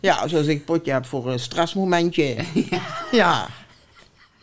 Ja, 0.00 0.28
zoals 0.28 0.46
ik 0.46 0.64
potje 0.64 0.92
heb 0.92 1.06
voor 1.06 1.30
een 1.30 1.38
stressmomentje. 1.40 2.36
Ja. 3.12 3.48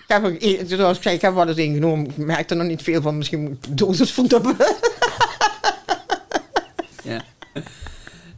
Ik 0.09 0.15
heb, 0.15 0.23
ook, 0.25 0.41
i- 0.41 0.59
zoals 0.67 0.97
ik 0.97 1.03
zei, 1.03 1.15
ik 1.15 1.21
heb 1.21 1.33
wel 1.33 1.47
eens 1.47 1.57
ingenomen. 1.57 2.05
Ik 2.09 2.17
merkte 2.17 2.53
er 2.53 2.59
nog 2.59 2.69
niet 2.69 2.81
veel 2.81 3.01
van. 3.01 3.17
Misschien 3.17 3.41
moet 3.41 3.51
ik 3.51 3.63
de 3.63 3.73
dosis 3.73 4.11
verdubbelen. 4.11 4.57
Ja. 7.03 7.21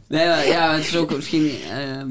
Nee, 0.06 0.26
ja, 0.48 0.74
het 0.74 0.84
is 0.86 0.96
ook 0.96 1.14
misschien. 1.16 1.50
ehm, 1.70 2.10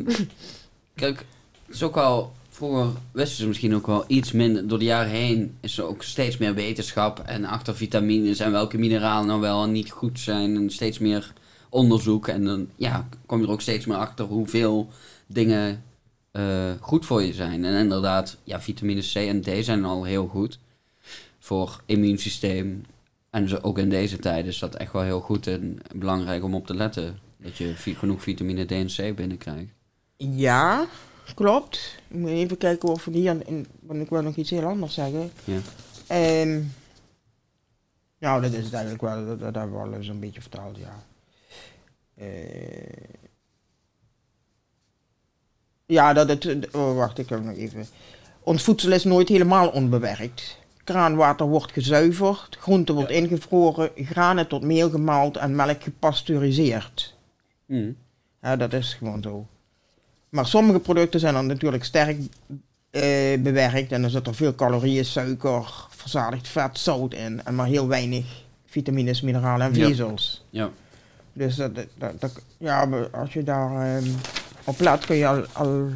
kijk, 0.96 1.26
het 1.66 1.76
is 1.76 1.84
ook 1.84 1.96
wel. 1.96 2.34
Vroeger 2.50 2.88
wisten 3.12 3.38
ze 3.38 3.48
misschien 3.48 3.76
ook 3.76 3.88
wel 3.88 4.04
iets 4.08 4.32
minder. 4.32 4.68
Door 4.68 4.80
de 4.80 4.86
jaren 4.86 5.10
heen 5.12 5.58
is 5.62 5.78
er 5.78 5.84
ook 5.86 6.04
steeds 6.04 6.38
meer 6.38 6.54
wetenschap 6.54 7.20
en 7.20 7.46
achter 7.46 7.76
vitamines 7.76 8.40
en 8.40 8.52
welke 8.52 8.78
mineralen 8.78 9.28
nou 9.28 9.42
wel 9.42 9.64
en 9.64 9.72
niet 9.72 9.92
goed 9.92 10.20
zijn. 10.20 10.56
En 10.56 10.70
steeds 10.70 11.00
meer 11.00 11.34
onderzoek. 11.70 12.28
En 12.28 12.44
dan 12.46 12.68
ja, 12.76 13.08
kom 13.26 13.40
je 13.40 13.46
er 13.46 13.52
ook 13.52 13.62
steeds 13.62 13.86
meer 13.86 13.98
achter 13.98 14.26
hoeveel 14.26 14.90
dingen 15.28 15.84
eh, 16.32 16.72
goed 16.80 17.06
voor 17.06 17.22
je 17.22 17.34
zijn. 17.34 17.66
En 17.66 17.74
inderdaad, 17.74 18.38
ja, 18.44 18.62
vitamine 18.62 19.02
C 19.02 19.16
en 19.16 19.42
D 19.42 19.66
zijn 19.66 19.86
al 19.86 20.04
heel 20.04 20.28
goed 20.28 20.60
voor 21.40 21.82
immuunsysteem. 21.86 22.86
En 23.30 23.50
zo, 23.50 23.60
ook 23.62 23.78
in 23.78 23.90
deze 23.90 24.18
tijd 24.18 24.46
is 24.46 24.60
dat 24.60 24.76
echt 24.76 24.92
wel 24.92 25.02
heel 25.02 25.22
goed 25.22 25.48
en 25.48 25.80
belangrijk 25.96 26.44
om 26.44 26.56
op 26.56 26.66
te 26.66 26.76
letten. 26.76 27.20
Dat 27.38 27.58
je 27.58 27.74
genoeg 27.76 28.22
vitamine 28.22 28.66
D 28.66 28.72
en 28.72 28.88
C 28.88 29.16
binnenkrijgt. 29.16 29.72
Ja, 30.18 30.86
klopt. 31.36 31.98
Ik 32.08 32.18
moet 32.18 32.30
even 32.30 32.58
kijken 32.58 32.90
of 32.90 33.06
we 33.06 33.12
hier... 33.12 33.48
In, 33.48 33.68
want 33.80 34.02
ik 34.02 34.10
wil 34.10 34.22
nog 34.22 34.36
iets 34.36 34.50
heel 34.50 34.66
anders 34.66 34.94
zeggen. 34.94 35.32
Ja. 35.44 35.60
Ehm, 36.08 36.62
nou, 38.18 38.42
dat 38.42 38.54
is 38.54 38.72
eigenlijk 38.72 39.02
wel. 39.02 39.26
Dat, 39.26 39.40
dat 39.40 39.56
hebben 39.56 39.78
we 39.78 39.84
al 39.84 39.94
eens 39.94 40.08
een 40.08 40.20
beetje 40.20 40.42
verteld, 40.42 40.78
ja. 40.78 41.04
Eh, 42.16 42.28
ja, 45.92 46.14
dat 46.14 46.30
het... 46.30 46.68
Oh, 46.72 46.96
wacht, 46.96 47.18
ik 47.18 47.30
heb 47.30 47.44
nog 47.44 47.56
even... 47.56 47.86
Ons 48.44 48.64
voedsel 48.64 48.92
is 48.92 49.04
nooit 49.04 49.30
helemaal 49.30 49.70
onbewerkt. 49.70 50.58
Kraanwater 50.84 51.46
wordt 51.46 51.72
gezuiverd, 51.72 52.58
groente 52.60 52.94
wordt 52.94 53.10
ingevroren, 53.10 53.90
granen 53.96 54.48
tot 54.48 54.64
meel 54.64 54.90
gemaald 54.90 55.38
en 55.38 55.56
melk 55.56 55.84
gepasteuriseerd. 55.84 57.16
Mm. 57.66 57.96
Ja, 58.42 58.56
dat 58.56 58.74
is 58.74 58.94
gewoon 58.94 59.22
zo. 59.22 59.48
Maar 60.30 60.48
sommige 60.48 60.80
producten 60.80 61.20
zijn 61.20 61.34
dan 61.34 61.46
natuurlijk 61.46 61.84
sterk 61.84 62.18
eh, 62.90 63.40
bewerkt 63.40 63.92
en 63.92 64.02
dan 64.02 64.10
zit 64.10 64.28
er 64.28 64.36
veel 64.36 64.56
calorieën, 64.56 65.06
suiker, 65.06 65.88
verzadigd 65.90 66.48
vet, 66.48 66.80
zout 66.80 67.14
in 67.14 67.44
en 67.44 67.56
maar 67.56 67.68
heel 67.68 67.88
weinig 67.88 68.26
vitamines, 68.66 69.22
mineralen 69.22 69.68
en 69.68 69.74
vezels. 69.74 70.46
Ja. 70.50 70.70
Dus 71.34 71.56
dat, 71.56 71.72
dat, 71.98 72.42
ja, 72.58 72.90
als 73.12 73.34
je 73.34 73.44
daar 73.44 73.96
ehm, 73.96 74.10
op 74.64 74.80
let 74.80 75.06
kun 75.06 75.16
je 75.16 75.28
al, 75.28 75.46
al 75.52 75.90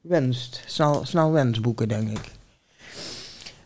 winst, 0.00 0.62
snel, 0.66 1.04
snel 1.04 1.32
winst 1.32 1.62
boeken, 1.62 1.88
denk 1.88 2.08
ik. 2.08 2.30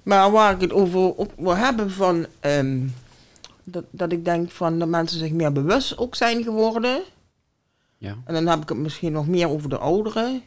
Maar 0.03 0.31
waar 0.31 0.55
ik 0.55 0.61
het 0.61 0.73
over 0.73 1.15
op 1.15 1.33
wil 1.37 1.57
hebben 1.57 1.91
van, 1.91 2.27
ehm, 2.41 2.87
dat, 3.65 3.85
dat 3.91 4.13
ik 4.13 4.25
denk 4.25 4.51
van 4.51 4.79
dat 4.79 4.89
mensen 4.89 5.19
zich 5.19 5.31
meer 5.31 5.53
bewust 5.53 5.99
ook 5.99 6.15
zijn 6.15 6.43
geworden. 6.43 7.03
Ja. 7.99 8.17
En 8.25 8.35
dan 8.35 8.47
heb 8.47 8.63
ik 8.63 8.69
het 8.69 8.79
misschien 8.79 9.13
nog 9.13 9.27
meer 9.27 9.49
over 9.49 9.69
de 9.69 9.79
ouderen. 9.79 10.43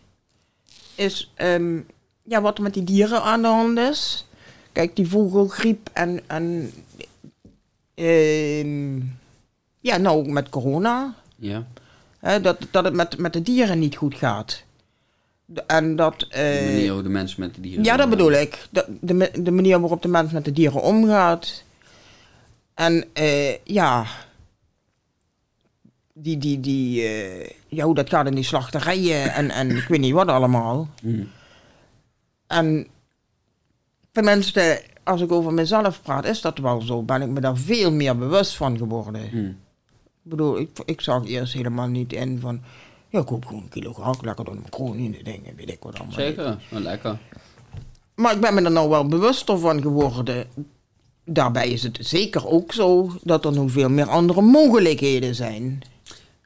Is 0.95 1.32
ehm, 1.36 1.80
ja, 2.24 2.41
wat 2.41 2.58
er 2.58 2.63
met 2.63 2.74
die 2.74 2.84
dieren 2.84 3.24
aan 3.24 3.41
de 3.41 3.48
hand 3.48 3.78
is. 3.78 4.28
Kijk, 4.72 4.95
die 4.95 5.08
vogelgriep 5.08 5.89
en... 5.93 6.22
en 6.28 6.72
ehm, 7.95 8.98
ja, 9.80 9.98
nou, 9.98 10.30
met 10.30 10.50
corona. 10.50 11.15
Ja. 11.36 11.67
Hè, 12.20 12.42
dat, 12.42 12.58
dat 12.72 12.84
het 12.84 12.94
met, 12.94 13.18
met 13.18 13.34
de 13.34 13.42
dieren 13.42 13.80
niet 13.80 13.96
goed 13.96 14.16
gaat. 14.16 14.64
De- 15.46 15.64
en 15.68 15.96
dat... 15.96 16.20
De 16.20 16.26
eh, 16.28 16.66
manier 16.66 16.92
hoe 16.92 17.04
de 17.04 17.10
mensen 17.10 17.40
met 17.42 17.56
de 17.56 17.62
dieren 17.62 17.84
ja, 17.84 17.98
dat 17.98 18.10
bedoel 18.10 18.32
ik. 18.32 18.68
De, 18.70 18.86
de, 19.02 19.14
ma- 19.14 19.30
de 19.34 19.52
manier 19.52 19.80
waarop 19.80 20.02
de 20.02 20.08
mens 20.08 20.32
met 20.32 20.46
de 20.46 20.52
dieren 20.52 20.82
omgaat. 20.82 21.64
En 22.74 23.06
eh, 23.14 23.58
ja, 23.66 24.06
die, 26.14 26.38
die, 26.38 26.60
die, 26.60 27.04
eh, 27.04 27.50
ja, 27.68 27.86
hoe 27.86 27.96
dat 27.96 28.10
gaat 28.10 28.28
in 28.28 28.36
die 28.36 28.44
slachterijen 28.44 29.34
en, 29.34 29.50
en 29.50 29.70
ik 29.78 29.88
weet 29.88 30.00
niet 30.00 30.14
wat 30.14 30.28
allemaal. 30.28 30.90
Hm. 31.02 31.24
En 32.48 32.88
tenminste, 34.12 34.82
als 35.04 35.22
ik 35.22 35.32
over 35.32 35.54
mezelf 35.54 36.02
praat, 36.02 36.26
is 36.26 36.42
dat 36.42 36.58
wel 36.58 36.82
zo. 36.82 37.04
Ben 37.04 37.22
ik 37.22 37.28
me 37.30 37.40
daar 37.40 37.58
veel 37.58 37.92
meer 37.92 38.18
bewust 38.18 38.56
van 38.56 38.78
geworden. 38.78 39.30
Hm. 39.30 39.52
Ik 40.30 40.36
bedoel, 40.36 40.60
ik, 40.60 40.70
ik 40.86 41.02
zag 41.02 41.28
eerst 41.28 41.54
helemaal 41.54 41.88
niet 41.88 42.13
in 42.13 42.39
van... 42.39 42.62
Ja, 43.10 43.20
ik 43.20 43.26
koop 43.26 43.46
gewoon 43.46 43.62
een 43.62 43.70
kilo 43.70 43.94
gehakt, 43.94 44.26
lekker 44.26 44.46
door 44.46 44.56
de 44.56 44.62
macaroni, 44.62 45.22
dingen, 45.24 45.56
weet 45.56 45.70
ik 45.70 45.78
wat 45.82 45.96
allemaal. 45.96 46.13
Zeker, 46.13 46.58
wel 46.70 46.82
lekker. 46.82 47.20
Maar 48.15 48.36
ik 48.36 48.42
ben 48.42 48.54
me 48.54 48.62
er 48.62 48.72
nou 48.72 48.89
wel 48.89 49.08
bewuster 49.08 49.60
van 49.60 49.82
geworden. 49.82 50.48
Daarbij 51.26 51.70
is 51.70 51.84
het 51.84 51.98
zeker 52.02 52.48
ook 52.48 52.74
zo 52.74 53.12
dat 53.24 53.46
er 53.46 53.52
nu 53.52 53.70
veel 53.70 53.89
meer 53.89 54.10
andere 54.10 54.42
mogelijkheden 54.42 55.36
zijn. 55.36 55.82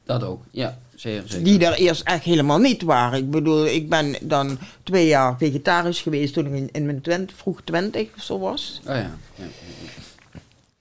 Dat 0.04 0.24
ook, 0.24 0.44
ja, 0.52 0.80
zeker, 0.96 1.30
zeker. 1.30 1.44
Die 1.44 1.66
er 1.66 1.74
eerst 1.74 2.02
echt 2.02 2.24
helemaal 2.24 2.60
niet 2.60 2.82
waren. 2.82 3.20
Ik 3.20 3.32
bedoel, 3.32 3.66
ik 3.66 3.90
ben 3.90 4.16
dan 4.22 4.58
twee 4.84 5.08
jaar 5.08 5.38
vegetarisch 5.38 6.02
geweest 6.02 6.34
toen 6.34 6.46
ik 6.46 6.54
in, 6.54 6.70
in 6.72 6.86
mijn 6.86 7.02
twint, 7.02 7.32
vroeg 7.36 7.62
twintig 7.64 8.10
of 8.16 8.24
zo 8.24 8.40
was. 8.40 8.82
Oh 8.88 8.96
ja, 8.96 9.18
ja. 9.36 9.46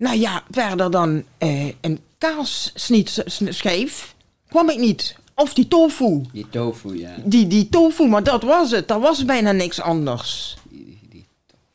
Nou 0.03 0.17
ja, 0.17 0.43
verder 0.51 0.91
dan 0.91 1.25
eh, 1.39 1.73
een 1.81 2.01
kaasschijf 2.19 4.15
kwam 4.49 4.71
ik 4.71 4.79
niet. 4.79 5.17
Of 5.35 5.55
die 5.55 5.69
tofu. 5.69 6.23
Die 6.33 6.49
tofu, 6.49 6.99
ja. 6.99 7.15
Die, 7.25 7.47
die 7.47 7.69
tofu, 7.69 8.09
maar 8.09 8.23
dat 8.23 8.43
was 8.43 8.71
het. 8.71 8.89
Dat 8.89 9.01
was 9.01 9.25
bijna 9.25 9.53
niks 9.53 9.81
anders. 9.81 10.57
Die, 10.71 10.85
die, 10.85 10.99
die. 11.09 11.27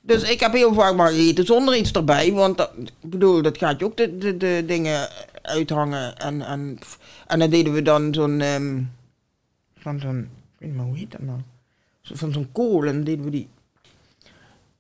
Dus 0.02 0.30
ik 0.30 0.40
heb 0.40 0.54
heel 0.54 0.74
vaak 0.74 0.96
maar 0.96 1.12
gegeten 1.12 1.46
zonder 1.46 1.78
iets 1.78 1.92
erbij. 1.92 2.34
Want 2.34 2.58
dat, 2.58 2.72
ik 2.78 3.10
bedoel, 3.10 3.42
dat 3.42 3.58
gaat 3.58 3.80
je 3.80 3.86
ook 3.86 3.98
de, 3.98 4.18
de, 4.18 4.38
de 4.38 4.64
dingen 4.66 5.10
uithangen. 5.42 6.18
En, 6.18 6.42
en, 6.42 6.80
en 7.28 7.40
dan 7.40 7.50
deden 7.50 7.74
we 7.74 7.82
dan 7.82 8.14
zo'n... 8.14 8.42
ehm, 8.42 8.82
van 9.78 10.00
zo'n... 10.00 10.20
Ik 10.20 10.28
weet 10.58 10.70
niet 10.70 10.78
meer, 10.78 10.88
hoe 10.88 10.98
heet 10.98 11.12
dat 11.12 11.22
nou? 11.22 11.40
Van 12.04 12.34
zo'n 12.34 12.50
kool. 12.52 12.84
En 12.86 13.04
deden 13.04 13.26
we 13.26 13.32
die... 13.32 13.48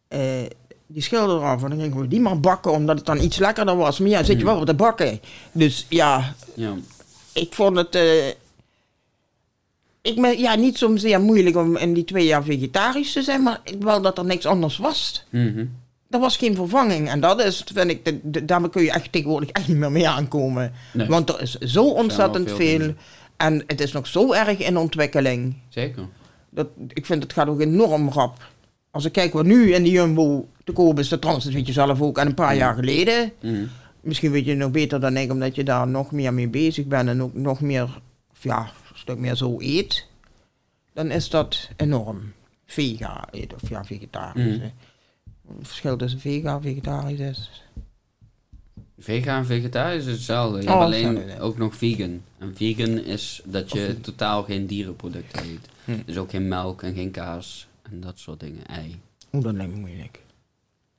eh, 0.07 0.45
die 0.87 1.01
schil 1.01 1.35
eraf. 1.37 1.63
En 1.63 1.69
dan 1.69 1.79
gingen 1.79 1.99
we 2.01 2.07
die 2.07 2.19
maar 2.19 2.39
bakken, 2.39 2.71
omdat 2.71 2.97
het 2.97 3.05
dan 3.05 3.21
iets 3.21 3.37
lekkerder 3.37 3.75
was. 3.75 3.99
Maar 3.99 4.09
ja, 4.09 4.23
zit 4.23 4.39
je 4.39 4.45
wel 4.45 4.59
op 4.59 4.65
te 4.65 4.73
bakken. 4.73 5.19
Dus 5.51 5.85
ja, 5.89 6.33
Ja, 6.53 6.73
ik 7.33 7.53
vond 7.53 7.77
het... 7.77 7.95
eh, 7.95 8.27
ik 10.01 10.21
ben 10.21 10.39
ja, 10.39 10.55
niet 10.55 10.77
zozeer 10.77 11.21
moeilijk 11.21 11.55
om 11.55 11.77
in 11.77 11.93
die 11.93 12.03
twee 12.03 12.25
jaar 12.25 12.43
vegetarisch 12.43 13.13
te 13.13 13.21
zijn, 13.21 13.43
maar 13.43 13.59
ik 13.63 13.81
wel 13.83 14.01
dat 14.01 14.17
er 14.17 14.25
niks 14.25 14.45
anders 14.45 14.77
was. 14.77 15.25
Mhm. 15.29 15.65
Er 16.09 16.19
was 16.19 16.37
geen 16.37 16.55
vervanging. 16.55 17.09
En 17.09 17.19
dat 17.19 17.41
is, 17.43 17.63
vind 17.73 17.89
ik, 17.89 18.05
de, 18.05 18.19
de- 18.23 18.45
daarmee 18.45 18.69
kun 18.69 18.83
je 18.83 18.91
echt 18.91 19.11
tegenwoordig 19.11 19.49
echt 19.49 19.67
niet 19.67 19.77
meer 19.77 19.91
mee 19.91 20.07
aankomen. 20.09 20.73
Nee. 20.93 21.07
Want 21.07 21.29
er 21.29 21.41
is 21.41 21.53
zo 21.55 21.83
ontzettend 21.89 22.51
veel. 22.51 22.93
En 23.37 23.63
het 23.67 23.81
is 23.81 23.91
nog 23.91 24.07
zo 24.07 24.33
erg 24.33 24.57
in 24.59 24.77
ontwikkeling. 24.77 25.55
zeker. 25.69 26.03
Dat, 26.49 26.67
ik 26.93 27.05
vind 27.05 27.23
het 27.23 27.33
gaat 27.33 27.47
ook 27.47 27.59
enorm 27.59 28.09
rap. 28.09 28.37
Als 28.97 29.05
ik 29.05 29.11
kijk 29.11 29.33
wat 29.33 29.45
nu 29.45 29.73
in 29.73 29.83
de 29.83 29.89
Jumbo 29.89 30.47
te 30.63 30.71
koop 30.71 30.99
is, 30.99 31.09
dat 31.09 31.19
trouwens, 31.19 31.45
dat 31.45 31.55
weet 31.55 31.67
je 31.67 31.73
zelf 31.73 32.01
ook, 32.01 32.17
en 32.17 32.27
een 32.27 32.33
paar 32.33 32.55
jaar 32.55 32.75
geleden. 32.75 33.31
Mhm. 33.41 33.65
Misschien 34.01 34.31
weet 34.31 34.43
je 34.45 34.49
het 34.49 34.59
nog 34.59 34.71
beter 34.71 34.99
dan 34.99 35.17
ik, 35.17 35.31
omdat 35.31 35.55
je 35.55 35.63
daar 35.63 35.87
nog 35.87 36.11
meer 36.11 36.33
mee 36.33 36.47
bezig 36.47 36.85
bent 36.85 37.09
en 37.09 37.21
ook 37.21 37.33
nog 37.33 37.61
meer, 37.61 37.99
ja, 38.41 38.59
een 38.59 38.97
stuk 38.97 39.17
meer 39.17 39.35
zo 39.35 39.55
eet. 39.59 40.07
Dan 40.93 41.11
is 41.11 41.29
dat 41.29 41.69
enorm. 41.75 42.33
Vega 42.65 43.27
eet, 43.31 43.53
of 43.53 43.69
ja, 43.69 43.85
vegetarisch. 43.85 44.57
Hè. 44.59 44.71
Het 45.57 45.67
verschil 45.67 45.97
tussen 45.97 46.19
vega 46.19 46.55
en 46.55 46.61
vegetarisch 46.61 47.19
is. 47.19 47.63
Vega 48.99 49.37
en 49.37 49.45
vegetarisch 49.45 50.05
is 50.05 50.11
hetzelfde. 50.11 50.61
Je 50.61 50.67
Oh, 50.67 50.73
hebt 50.73 50.83
alleen 50.83 51.39
ook 51.39 51.57
nog 51.57 51.75
vegan. 51.75 52.21
En 52.37 52.55
vegan 52.55 52.97
is 52.97 53.41
dat 53.45 53.71
je 53.71 54.01
totaal 54.01 54.43
geen 54.43 54.65
dierenproducten 54.65 55.43
eet. 55.43 55.69
Hm. 55.85 55.91
Dus 56.05 56.17
ook 56.17 56.29
geen 56.29 56.47
melk 56.47 56.83
en 56.83 56.93
geen 56.93 57.11
kaas 57.11 57.66
en 57.91 58.01
dat 58.01 58.19
soort 58.19 58.39
dingen. 58.39 58.65
Ei. 58.65 58.99
Oeh, 59.33 59.43
dat 59.43 59.53
lijkt 59.53 59.73
me 59.73 59.79
moeilijk. 59.79 60.21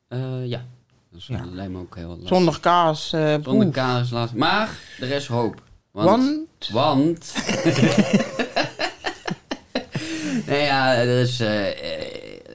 Eh, 0.09 0.47
ja, 0.47 0.65
dus 1.13 1.27
Ja. 1.27 1.39
dat 1.39 1.53
lijkt 1.53 1.73
me 1.73 1.79
ook 1.79 1.97
heel 1.97 2.09
lastig. 2.09 2.29
Zonder 2.29 2.61
kaas. 2.61 3.13
eh 3.13 3.35
Zonder 3.43 3.71
kaas 3.71 4.11
lastig. 4.11 4.39
Maar 4.39 4.79
er 5.01 5.11
is 5.11 5.27
hoop. 5.27 5.63
Want... 5.91 6.09
Want? 6.09 6.69
Want... 6.73 7.35
nee 10.47 10.63
ja, 10.63 10.95
er 10.95 11.21
is 11.21 11.41
eh, 11.41 11.69
eh, 11.71 12.07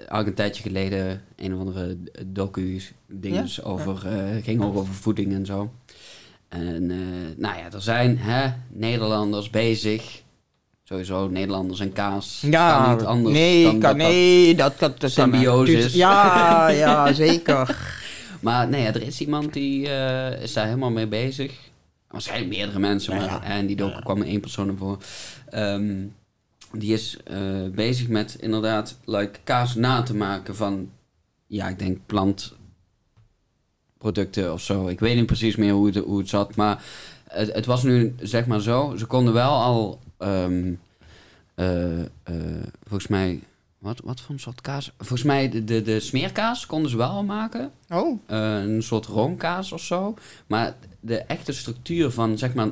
een 0.08 0.34
tijdje 0.34 0.64
geleden 0.64 1.24
een 1.36 1.54
of 1.54 1.60
andere 1.60 1.98
docu's 2.26 2.92
dinges 3.08 3.64
over, 3.64 3.98
ging 4.44 4.64
ook 4.64 4.76
over 4.78 4.94
voeding 4.94 5.34
en 5.34 5.46
zo. 5.46 5.72
En 6.48 6.86
nou 7.38 7.58
ja, 7.58 7.72
er 7.72 7.82
zijn 7.82 8.18
hè, 8.18 8.54
Nederlanders 8.70 9.50
bezig. 9.50 10.22
Sowieso 10.84 11.28
Nederlanders 11.28 11.80
en 11.80 11.94
kaas. 11.94 12.42
Ja, 12.42 12.84
kan 12.84 12.96
niet 12.96 13.06
anders 13.06 13.36
nee, 13.36 13.64
dan 13.64 13.72
kan, 13.72 13.82
dat 13.82 13.96
nee, 13.98 14.56
dat, 14.56 14.80
dat, 14.80 15.00
dat 15.00 15.16
dus- 15.66 15.94
Ja, 15.94 16.70
ja, 16.84 17.14
zeker. 17.14 17.78
Maar 18.42 18.68
nee, 18.68 18.88
er 18.88 19.02
is 19.02 19.22
iemand 19.22 19.54
die 19.54 19.90
eh, 19.90 20.42
is 20.42 20.54
daar 20.54 20.66
helemaal 20.66 20.92
mee 20.92 21.08
bezig. 21.08 21.54
Waarschijnlijk 22.08 22.50
meerdere 22.50 22.80
mensen, 22.80 23.14
Ja, 23.14 23.20
maar 23.20 23.30
ja. 23.30 23.44
en 23.44 23.66
die 23.66 23.76
docu 23.76 24.02
kwam 24.02 24.22
er 24.22 24.28
één 24.28 24.40
persoon 24.40 24.68
naar 24.68 24.76
voor. 24.76 24.98
Ehm, 25.50 25.96
die 26.72 26.94
is 26.94 27.18
eh, 27.24 27.38
bezig 27.72 28.08
met 28.08 28.38
inderdaad 28.40 28.98
like, 29.06 29.40
kaas 29.44 29.76
na 29.76 30.02
te 30.02 30.16
maken 30.16 30.56
van, 30.56 30.90
ja, 31.48 31.68
ik 31.68 31.80
denk 31.80 31.98
plantproducten 32.06 34.54
of 34.54 34.62
zo. 34.62 34.88
Ik 34.88 35.00
weet 35.00 35.16
niet 35.16 35.26
precies 35.26 35.56
meer 35.56 35.74
hoe 35.74 35.86
het, 35.86 35.96
hoe 35.96 36.18
het 36.18 36.30
zat, 36.30 36.56
maar 36.56 36.84
het, 37.28 37.54
het 37.54 37.66
was 37.66 37.84
nu 37.84 38.16
zeg 38.22 38.46
maar 38.46 38.62
zo. 38.62 38.94
Ze 38.98 39.06
konden 39.06 39.34
wel 39.34 39.52
al, 39.52 40.00
ehm, 40.18 40.74
eh, 41.56 42.00
eh, 42.02 42.06
volgens 42.88 43.08
mij, 43.08 43.40
wat, 43.78 44.02
wat 44.04 44.22
voor 44.22 44.34
een 44.34 44.40
soort 44.42 44.62
kaas? 44.62 44.92
Volgens 44.98 45.24
mij 45.24 45.50
de, 45.50 45.64
de, 45.64 45.82
de 45.82 46.00
smeerkaas 46.00 46.66
konden 46.66 46.92
ze 46.92 46.98
wel 46.98 47.24
maken 47.24 47.72
Oh, 47.90 48.20
eh, 48.26 48.62
een 48.62 48.84
soort 48.84 49.06
roomkaas 49.06 49.72
of 49.72 49.82
zo. 49.82 50.14
Maar 50.48 50.76
de 51.00 51.18
echte 51.18 51.52
structuur 51.52 52.12
van, 52.12 52.38
zeg 52.38 52.54
maar, 52.54 52.68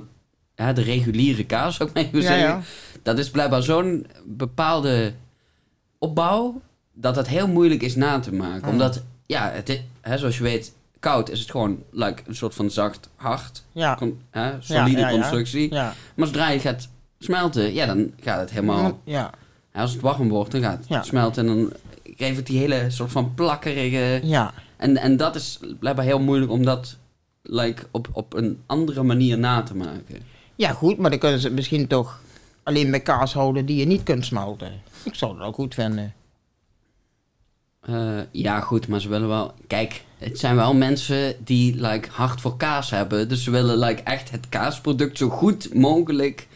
ja, 0.56 0.74
de 0.74 0.82
reguliere 0.82 1.46
kaas, 1.46 1.76
zou 1.76 1.90
ik 1.90 1.96
maar 1.96 2.04
even 2.04 2.22
ja, 2.22 2.28
zeggen. 2.28 2.48
ja. 2.48 2.62
Dat 3.04 3.18
is 3.20 3.30
blijkbaar 3.32 3.64
zo'n 3.64 4.08
bepaalde 4.26 5.14
opbouw, 5.98 6.62
dat 6.94 7.16
dat 7.16 7.28
heel 7.28 7.48
moeilijk 7.48 7.82
is 7.82 7.96
na 7.96 8.20
te 8.20 8.34
maken. 8.34 8.62
Hmm. 8.62 8.72
Omdat, 8.72 9.04
ja, 9.26 9.50
het 9.52 9.70
is, 9.70 9.82
hè, 10.02 10.18
zoals 10.18 10.38
je 10.38 10.44
weet, 10.44 10.74
koud 11.00 11.30
is 11.30 11.40
het 11.40 11.52
gewoon 11.52 11.84
like, 11.92 12.22
een 12.26 12.36
soort 12.36 12.56
van 12.56 12.72
zacht, 12.72 13.10
hard, 13.16 13.64
Ja, 13.72 13.96
con- 13.96 14.22
hè, 14.30 14.52
solide 14.60 15.08
constructie. 15.10 15.74
Maar 16.16 16.28
zodra 16.28 16.50
je 16.50 16.60
gaat 16.60 16.90
smelten, 17.24 17.74
ja, 17.74 17.86
dan 17.86 18.12
gaat 18.20 18.40
het 18.40 18.52
helemaal... 18.52 19.00
Ja, 19.04 19.32
hè, 19.72 19.82
Als 19.82 19.92
het 19.92 20.02
warm 20.02 20.30
wordt, 20.30 20.52
dan 20.52 20.62
gaat 20.62 20.78
het 20.78 20.88
Ja. 20.88 21.04
smelten 21.04 21.48
en 21.48 21.56
dan 21.56 21.74
geeft 22.04 22.38
het 22.38 22.46
die 22.48 22.60
hele 22.60 22.90
soort 22.90 23.12
van 23.12 23.34
plakkerige... 23.34 24.20
ja. 24.24 24.54
En, 24.78 24.98
en 24.98 25.18
dat 25.18 25.36
is 25.36 25.60
blijkbaar 25.80 26.06
heel 26.06 26.20
moeilijk 26.20 26.52
om 26.52 26.66
dat 26.66 26.98
like, 27.42 27.84
op, 27.92 28.08
op 28.12 28.34
een 28.34 28.62
andere 28.66 29.04
manier 29.04 29.38
na 29.40 29.62
te 29.64 29.76
maken. 29.76 30.18
Ja, 30.56 30.72
goed, 30.74 30.98
maar 30.98 31.10
dan 31.10 31.20
kunnen 31.20 31.40
ze 31.40 31.46
het 31.48 31.56
misschien 31.56 31.88
toch 31.88 32.22
alleen 32.64 32.92
bij 32.92 33.00
kaas 33.00 33.34
houden 33.34 33.66
die 33.66 33.78
je 33.78 33.86
niet 33.86 34.04
kunt 34.04 34.26
smelten. 34.26 34.72
Ik 35.04 35.16
zou 35.16 35.38
dat 35.38 35.48
ook 35.48 35.56
goed 35.56 35.74
vinden. 35.74 36.14
Eh, 37.82 38.20
ja, 38.32 38.60
goed, 38.60 38.88
maar 38.88 39.02
ze 39.02 39.10
willen 39.10 39.28
wel... 39.28 39.54
Kijk, 39.68 40.04
het 40.18 40.40
zijn 40.40 40.56
wel 40.56 40.74
mensen 40.74 41.36
die 41.44 41.82
like, 41.82 42.10
hard 42.12 42.42
voor 42.42 42.58
kaas 42.58 42.90
hebben. 42.90 43.30
Dus 43.30 43.44
ze 43.44 43.52
willen 43.52 43.78
like, 43.80 44.02
echt 44.04 44.32
het 44.32 44.50
kaasproduct 44.50 45.18
zo 45.18 45.30
goed 45.30 45.74
mogelijk 45.74 46.48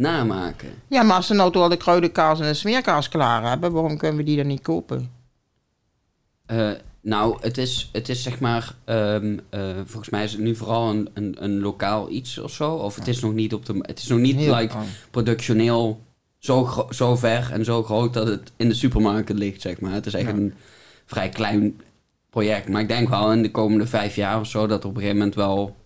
namaken. 0.00 0.68
Ja, 0.88 1.02
maar 1.02 1.16
als 1.16 1.26
ze 1.26 1.34
nou 1.34 1.52
toch 1.52 1.62
al 1.62 1.68
de 1.68 1.76
kruidenkaas 1.76 2.40
en 2.40 2.46
de 2.46 2.54
smeerkaas 2.54 3.08
klaar 3.08 3.48
hebben, 3.48 3.72
waarom 3.72 3.96
kunnen 3.96 4.16
we 4.16 4.22
die 4.22 4.36
dan 4.36 4.46
niet 4.46 4.62
kopen? 4.62 5.10
Eh, 6.46 6.70
nou, 7.00 7.36
het 7.40 7.58
is, 7.58 7.88
het 7.92 8.08
is 8.08 8.22
zeg 8.22 8.40
maar... 8.40 8.74
ehm, 8.84 9.38
eh, 9.50 9.60
volgens 9.84 10.08
mij 10.10 10.24
is 10.24 10.32
het 10.32 10.40
nu 10.40 10.56
vooral 10.56 10.90
een, 10.90 11.08
een, 11.14 11.36
een 11.38 11.60
lokaal 11.60 12.10
iets 12.10 12.38
of 12.38 12.52
zo. 12.52 12.72
Of 12.72 12.94
het 12.96 13.08
is 13.08 13.20
nog 13.20 13.32
niet 13.32 13.54
op 13.54 13.66
de... 13.66 13.74
Het 13.82 13.98
is 13.98 14.06
nog 14.06 14.18
niet 14.18 14.36
Heel- 14.36 14.54
like, 14.54 14.74
productioneel 15.10 16.00
zo, 16.38 16.86
zo 16.90 17.16
ver 17.16 17.48
en 17.52 17.64
zo 17.64 17.82
groot 17.82 18.14
dat 18.14 18.26
het 18.26 18.52
in 18.56 18.68
de 18.68 18.74
supermarkt 18.74 19.32
ligt, 19.32 19.60
zeg 19.60 19.80
maar. 19.80 19.92
Het 19.92 20.06
is 20.06 20.14
echt 20.14 20.26
Ja. 20.26 20.32
een 20.34 20.54
vrij 21.06 21.28
klein 21.28 21.80
project. 22.30 22.68
Maar 22.68 22.80
ik 22.80 22.88
denk 22.88 23.08
wel 23.08 23.32
in 23.32 23.42
de 23.42 23.50
komende 23.50 23.86
vijf 23.86 24.14
jaar 24.16 24.40
of 24.40 24.46
zo 24.46 24.66
dat 24.66 24.82
er 24.82 24.88
op 24.88 24.94
een 24.94 25.00
gegeven 25.00 25.18
moment 25.18 25.36
wel 25.36 25.76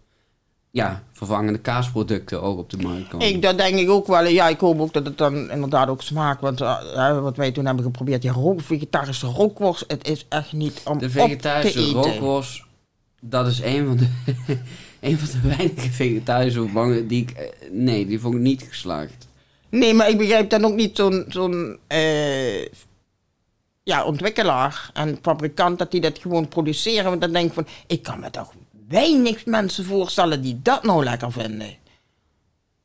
ja, 0.74 1.02
vervangende 1.12 1.58
kaasproducten 1.58 2.42
ook 2.42 2.58
op 2.58 2.70
de 2.70 2.76
markt 2.76 3.08
komen. 3.08 3.26
Ik, 3.26 3.42
dat 3.42 3.58
denk 3.58 3.78
ik 3.78 3.90
ook 3.90 4.06
wel. 4.06 4.26
Ja, 4.26 4.48
ik 4.48 4.60
hoop 4.60 4.80
ook 4.80 4.92
dat 4.92 5.06
het 5.06 5.18
dan 5.18 5.50
inderdaad 5.50 5.88
ook 5.88 6.02
smaakt. 6.02 6.40
Want 6.40 6.60
eh, 6.60 7.20
wat 7.20 7.36
wij 7.36 7.52
toen 7.52 7.66
hebben 7.66 7.84
geprobeerd, 7.84 8.22
die 8.22 8.30
rook, 8.30 8.60
vegetarische 8.60 9.26
rookworst, 9.26 9.84
het 9.86 10.08
is 10.08 10.26
echt 10.28 10.52
niet 10.52 10.80
om 10.84 10.98
de 10.98 11.04
op 11.04 11.10
vegetarische 11.10 11.78
te 11.78 11.84
eten. 11.86 12.00
rookworst, 12.02 12.62
dat 13.20 13.46
is 13.46 13.60
een 13.62 13.86
van 13.86 13.96
de, 13.96 14.08
een 15.08 15.18
van 15.18 15.40
de 15.40 15.48
weinige 15.56 15.90
vegetarische 15.90 16.60
vervangen 16.60 17.08
die 17.08 17.22
ik... 17.22 17.30
eh, 17.30 17.46
Nee, 17.70 18.06
die 18.06 18.20
vond 18.20 18.34
ik 18.34 18.40
niet 18.40 18.62
geslaagd. 18.68 19.28
Nee, 19.70 19.94
maar 19.94 20.08
ik 20.08 20.18
begrijp 20.18 20.50
dan 20.50 20.64
ook 20.64 20.74
niet 20.74 20.96
zo'n 20.96 21.24
zo'n 21.28 21.78
eh, 21.86 22.64
ja, 23.82 24.04
ontwikkelaar 24.04 24.90
en 24.92 25.18
fabrikant 25.22 25.78
dat 25.78 25.90
die 25.90 26.00
dat 26.00 26.18
gewoon 26.18 26.48
produceren. 26.48 27.04
Want 27.04 27.20
dan 27.20 27.32
denk 27.32 27.46
ik 27.46 27.52
van, 27.52 27.66
ik 27.86 28.02
kan 28.02 28.20
me 28.20 28.30
toch 28.30 28.52
weinig 28.94 29.46
mensen 29.46 29.84
voorstellen 29.84 30.42
die 30.42 30.60
dat 30.62 30.82
nou 30.82 31.04
lekker 31.04 31.32
vinden. 31.32 31.76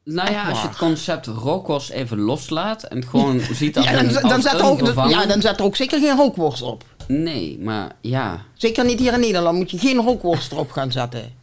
Nou 0.04 0.32
ja, 0.32 0.50
als 0.50 0.62
je 0.62 0.68
het 0.68 0.78
concept 0.78 1.26
rookworst 1.28 1.90
even 1.90 2.20
loslaat 2.20 2.84
en 2.84 3.06
gewoon 3.06 3.40
ziet 3.54 3.76
Ja, 3.76 4.00
een, 4.00 4.14
dan, 4.14 4.30
dan, 4.30 4.42
zet 4.42 4.54
er 4.54 4.66
ook, 4.66 5.10
ja, 5.10 5.26
dan 5.26 5.42
zet 5.42 5.60
er 5.60 5.66
ook 5.66 5.76
zeker 5.76 6.00
geen 6.00 6.16
rookworst 6.16 6.62
op. 6.62 6.84
Nee, 7.08 7.60
maar 7.60 7.92
ja. 8.02 8.42
Zeker 8.54 8.86
niet 8.86 9.00
hier 9.00 9.14
in 9.14 9.20
Nederland 9.20 9.58
moet 9.58 9.72
je 9.72 9.80
geen 9.80 9.98
rookworst 9.98 10.52
erop 10.52 10.72
gaan 10.72 10.92
zetten. 10.92 11.38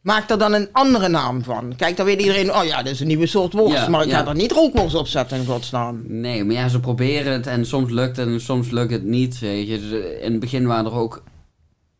Maak 0.00 0.30
er 0.30 0.38
dan 0.38 0.52
een 0.52 0.68
andere 0.72 1.08
naam 1.08 1.42
van. 1.42 1.76
Kijk, 1.76 1.96
dan 1.96 2.06
weet 2.06 2.20
iedereen, 2.20 2.54
oh 2.54 2.64
ja, 2.64 2.82
dat 2.82 2.92
is 2.92 3.00
een 3.00 3.06
nieuwe 3.06 3.26
soort 3.26 3.52
worst. 3.52 3.74
Ja, 3.74 3.88
maar 3.88 4.02
ik 4.02 4.10
ja. 4.10 4.18
ga 4.18 4.28
er 4.28 4.34
niet 4.34 4.52
rookworst 4.52 4.94
op 4.94 5.06
zetten, 5.06 5.38
in 5.38 5.46
godsnaam. 5.46 6.02
Nee, 6.06 6.44
maar 6.44 6.54
ja, 6.54 6.68
ze 6.68 6.80
proberen 6.80 7.32
het 7.32 7.46
en 7.46 7.66
soms 7.66 7.90
lukt 7.90 8.16
het 8.16 8.28
en 8.28 8.40
soms 8.40 8.70
lukt 8.70 8.92
het 8.92 9.04
niet. 9.04 9.38
Weet 9.38 9.68
je. 9.68 9.80
Dus, 9.80 10.00
eh, 10.00 10.24
in 10.24 10.30
het 10.30 10.40
begin 10.40 10.66
waren 10.66 10.84
er 10.84 10.98
ook 10.98 11.22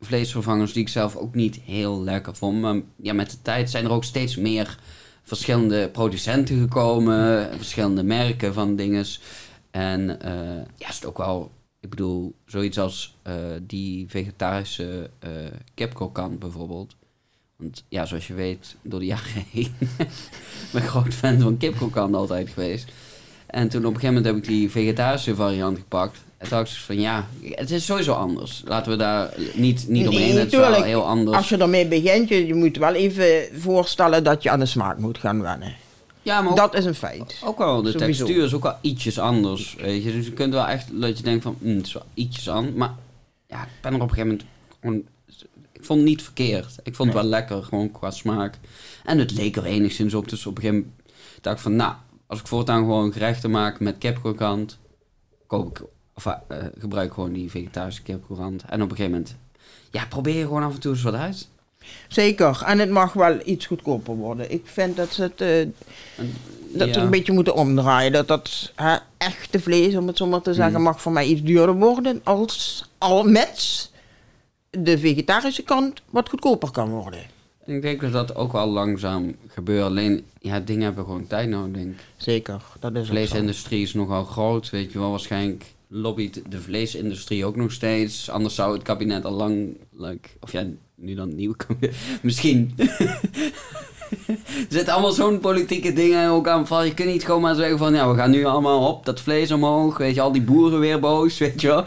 vleesvervangers 0.00 0.72
die 0.72 0.82
ik 0.82 0.88
zelf 0.88 1.16
ook 1.16 1.34
niet 1.34 1.60
heel 1.64 2.02
lekker 2.02 2.36
vond. 2.36 2.60
Maar 2.60 2.80
ja, 2.96 3.12
met 3.12 3.30
de 3.30 3.42
tijd 3.42 3.70
zijn 3.70 3.84
er 3.84 3.90
ook 3.90 4.04
steeds 4.04 4.36
meer 4.36 4.78
verschillende 5.22 5.88
producenten 5.88 6.60
gekomen, 6.60 7.48
verschillende 7.56 8.02
merken 8.02 8.54
van 8.54 8.76
dinges. 8.76 9.20
En 9.70 10.20
eh, 10.20 10.64
ja, 10.76 10.88
is 10.88 10.94
het 10.94 11.06
ook 11.06 11.18
wel, 11.18 11.50
ik 11.80 11.90
bedoel, 11.90 12.34
zoiets 12.46 12.78
als 12.78 13.16
eh, 13.22 13.34
die 13.62 14.08
vegetarische 14.08 15.10
kipkrokant 15.74 16.38
bijvoorbeeld. 16.38 16.96
Want 17.58 17.84
ja, 17.88 18.06
zoals 18.06 18.26
je 18.26 18.34
weet, 18.34 18.76
door 18.82 19.00
de 19.00 19.06
jaren 19.06 19.44
heen 19.52 19.74
ben 20.72 20.82
ik 20.82 20.88
groot 20.88 21.14
fan 21.14 21.40
van 21.40 21.56
kipkrokant 21.56 22.14
altijd 22.14 22.48
geweest. 22.48 22.92
En 23.46 23.68
toen 23.68 23.84
op 23.84 23.94
een 23.94 24.00
gegeven 24.00 24.14
moment 24.14 24.34
heb 24.34 24.36
ik 24.36 24.48
die 24.48 24.70
vegetarische 24.70 25.34
variant 25.34 25.78
gepakt. 25.78 26.18
En 26.38 26.48
toen 26.48 26.58
dacht 26.58 26.70
ik 26.70 26.76
van 26.76 27.00
ja, 27.00 27.26
het 27.42 27.70
is 27.70 27.84
sowieso 27.84 28.12
anders. 28.12 28.62
Laten 28.64 28.90
we 28.92 28.98
daar 28.98 29.34
niet, 29.54 29.88
niet 29.88 30.08
omheen. 30.08 30.28
Nee, 30.28 30.38
het 30.38 30.52
is 30.52 30.58
wel 30.58 30.82
heel 30.82 31.06
anders. 31.06 31.36
Als 31.36 31.48
je 31.48 31.56
ermee 31.56 31.86
begint, 31.86 32.28
je, 32.28 32.46
je 32.46 32.54
moet 32.54 32.76
wel 32.76 32.94
even 32.94 33.60
voorstellen 33.60 34.24
dat 34.24 34.42
je 34.42 34.50
aan 34.50 34.58
de 34.58 34.66
smaak 34.66 34.98
moet 34.98 35.18
gaan 35.18 35.42
wennen. 35.42 35.74
ja, 36.22 36.40
maar 36.40 36.50
ook, 36.50 36.56
Dat 36.56 36.74
is 36.74 36.84
een 36.84 36.94
feit. 36.94 37.40
ook 37.44 37.58
wel, 37.58 37.82
de 37.82 37.90
Sowieso. 37.90 38.24
textuur 38.24 38.44
is 38.44 38.54
ook 38.54 38.62
wel 38.62 38.76
ietsjes 38.80 39.18
anders. 39.18 39.76
Weet 39.80 40.04
je. 40.04 40.12
Dus 40.12 40.24
je 40.24 40.32
kunt 40.32 40.52
wel 40.52 40.66
echt 40.66 41.00
dat 41.00 41.18
je 41.18 41.24
denkt 41.24 41.42
van, 41.42 41.56
hm, 41.60 41.76
het 41.76 41.86
is 41.86 41.92
wel 41.92 42.04
ietsjes 42.14 42.48
anders. 42.48 42.74
Maar 42.76 42.94
ja, 43.46 43.62
ik 43.62 43.68
ben 43.80 43.92
er 43.94 44.00
op 44.00 44.08
een 44.10 44.14
gegeven 44.14 44.40
moment. 44.82 45.04
Ik 45.72 45.84
vond 45.84 45.98
het 46.00 46.08
niet 46.08 46.22
verkeerd. 46.22 46.74
Ik 46.82 46.94
vond 46.94 47.12
het 47.12 47.20
wel 47.20 47.28
lekker, 47.30 47.62
gewoon 47.64 47.90
qua 47.90 48.10
smaak. 48.10 48.58
En 49.04 49.18
het 49.18 49.32
leek 49.32 49.56
er 49.56 49.64
enigszins 49.64 50.14
op. 50.14 50.28
Dus 50.28 50.46
op 50.46 50.56
een 50.56 50.62
gegeven 50.62 50.84
moment 50.84 51.02
dacht 51.40 51.56
ik 51.56 51.62
van, 51.62 51.76
nou, 51.76 51.94
als 52.26 52.40
ik 52.40 52.46
voortaan 52.46 52.78
gewoon 52.78 53.12
gerechten 53.12 53.50
maak 53.50 53.80
met 53.80 53.98
kipkrokant, 53.98 54.78
koop 55.46 55.78
ik, 55.78 55.82
of 56.18 56.26
eh, 56.48 56.58
gebruik 56.78 57.12
gewoon 57.14 57.32
die 57.32 57.50
vegetarische 57.50 58.02
kipkrokant. 58.02 58.62
En 58.68 58.82
op 58.82 58.90
een 58.90 58.96
gegeven 58.96 59.10
moment, 59.18 59.36
ja, 59.90 60.06
probeer 60.08 60.44
gewoon 60.44 60.62
af 60.62 60.74
en 60.74 60.80
toe 60.80 60.92
eens 60.92 61.02
wat 61.02 61.14
uit. 61.14 61.48
Zeker. 62.08 62.62
En 62.66 62.78
het 62.78 62.90
mag 62.90 63.12
wel 63.12 63.38
iets 63.44 63.66
goedkoper 63.66 64.14
worden. 64.14 64.50
Ik 64.52 64.62
vind 64.64 64.96
dat 64.96 65.12
ze 65.12 65.22
het, 65.22 65.40
eh, 65.40 65.60
En, 65.60 66.34
dat 66.74 66.94
ja. 66.94 67.00
een 67.02 67.10
beetje 67.10 67.32
moeten 67.32 67.54
omdraaien. 67.54 68.12
Dat 68.12 68.28
dat 68.28 68.72
hè, 68.74 68.96
echte 69.18 69.60
vlees, 69.60 69.94
om 69.96 70.06
het 70.06 70.16
zo 70.16 70.26
maar 70.26 70.40
te 70.42 70.54
zeggen, 70.54 70.76
Mm. 70.76 70.82
mag 70.82 71.00
voor 71.02 71.12
mij 71.12 71.26
iets 71.26 71.42
duurder 71.42 71.74
worden. 71.74 72.20
Als 72.24 72.84
al 72.98 73.24
met 73.24 73.90
de 74.70 74.98
vegetarische 74.98 75.62
kant 75.62 76.00
wat 76.10 76.28
goedkoper 76.28 76.70
kan 76.70 76.88
worden. 76.88 77.20
En 77.66 77.74
Ik 77.74 77.82
denk 77.82 78.00
dat 78.00 78.12
dat 78.12 78.34
ook 78.34 78.52
wel 78.52 78.66
langzaam 78.66 79.34
gebeurt. 79.48 79.84
Alleen, 79.84 80.24
ja, 80.40 80.60
dingen 80.60 80.82
hebben 80.82 81.04
gewoon 81.04 81.26
tijd 81.26 81.48
nodig, 81.48 81.72
denk 81.72 81.94
ik. 81.94 82.04
Zeker. 82.16 82.62
Dat 82.80 82.94
is 82.94 83.00
De 83.00 83.06
vleesindustrie 83.06 83.82
is 83.82 83.94
nogal 83.94 84.24
groot, 84.24 84.70
weet 84.70 84.92
je 84.92 84.98
wel. 84.98 85.10
Waarschijnlijk 85.10 85.64
lobbyt 85.88 86.42
de 86.48 86.60
vleesindustrie 86.60 87.44
ook 87.44 87.56
nog 87.56 87.72
steeds. 87.72 88.30
Anders 88.30 88.54
zou 88.54 88.72
het 88.72 88.82
kabinet 88.82 89.24
al 89.24 89.32
lang... 89.32 89.76
Like, 89.92 90.28
of 90.40 90.52
ja, 90.52 90.64
nu 90.94 91.14
dan 91.14 91.26
het 91.28 91.36
nieuwe 91.36 91.56
kabinet. 91.56 91.96
Misschien. 92.22 92.74
er 92.76 93.18
zitten 94.68 94.92
allemaal 94.92 95.12
zo'n 95.12 95.40
politieke 95.40 95.92
dingen 95.92 96.30
ook 96.30 96.48
aan 96.48 96.66
van. 96.66 96.86
Je 96.86 96.94
kunt 96.94 97.10
niet 97.10 97.24
gewoon 97.24 97.40
maar 97.40 97.54
zeggen 97.54 97.78
van... 97.78 97.94
Ja, 97.94 98.10
we 98.10 98.16
gaan 98.16 98.30
nu 98.30 98.44
allemaal 98.44 98.88
op 98.88 99.04
dat 99.04 99.20
vlees 99.20 99.50
omhoog. 99.50 99.98
Weet 99.98 100.14
je, 100.14 100.20
al 100.20 100.32
die 100.32 100.42
boeren 100.42 100.80
weer 100.80 101.00
boos, 101.00 101.38
weet 101.48 101.60
je 101.60 101.66
wel. 101.66 101.84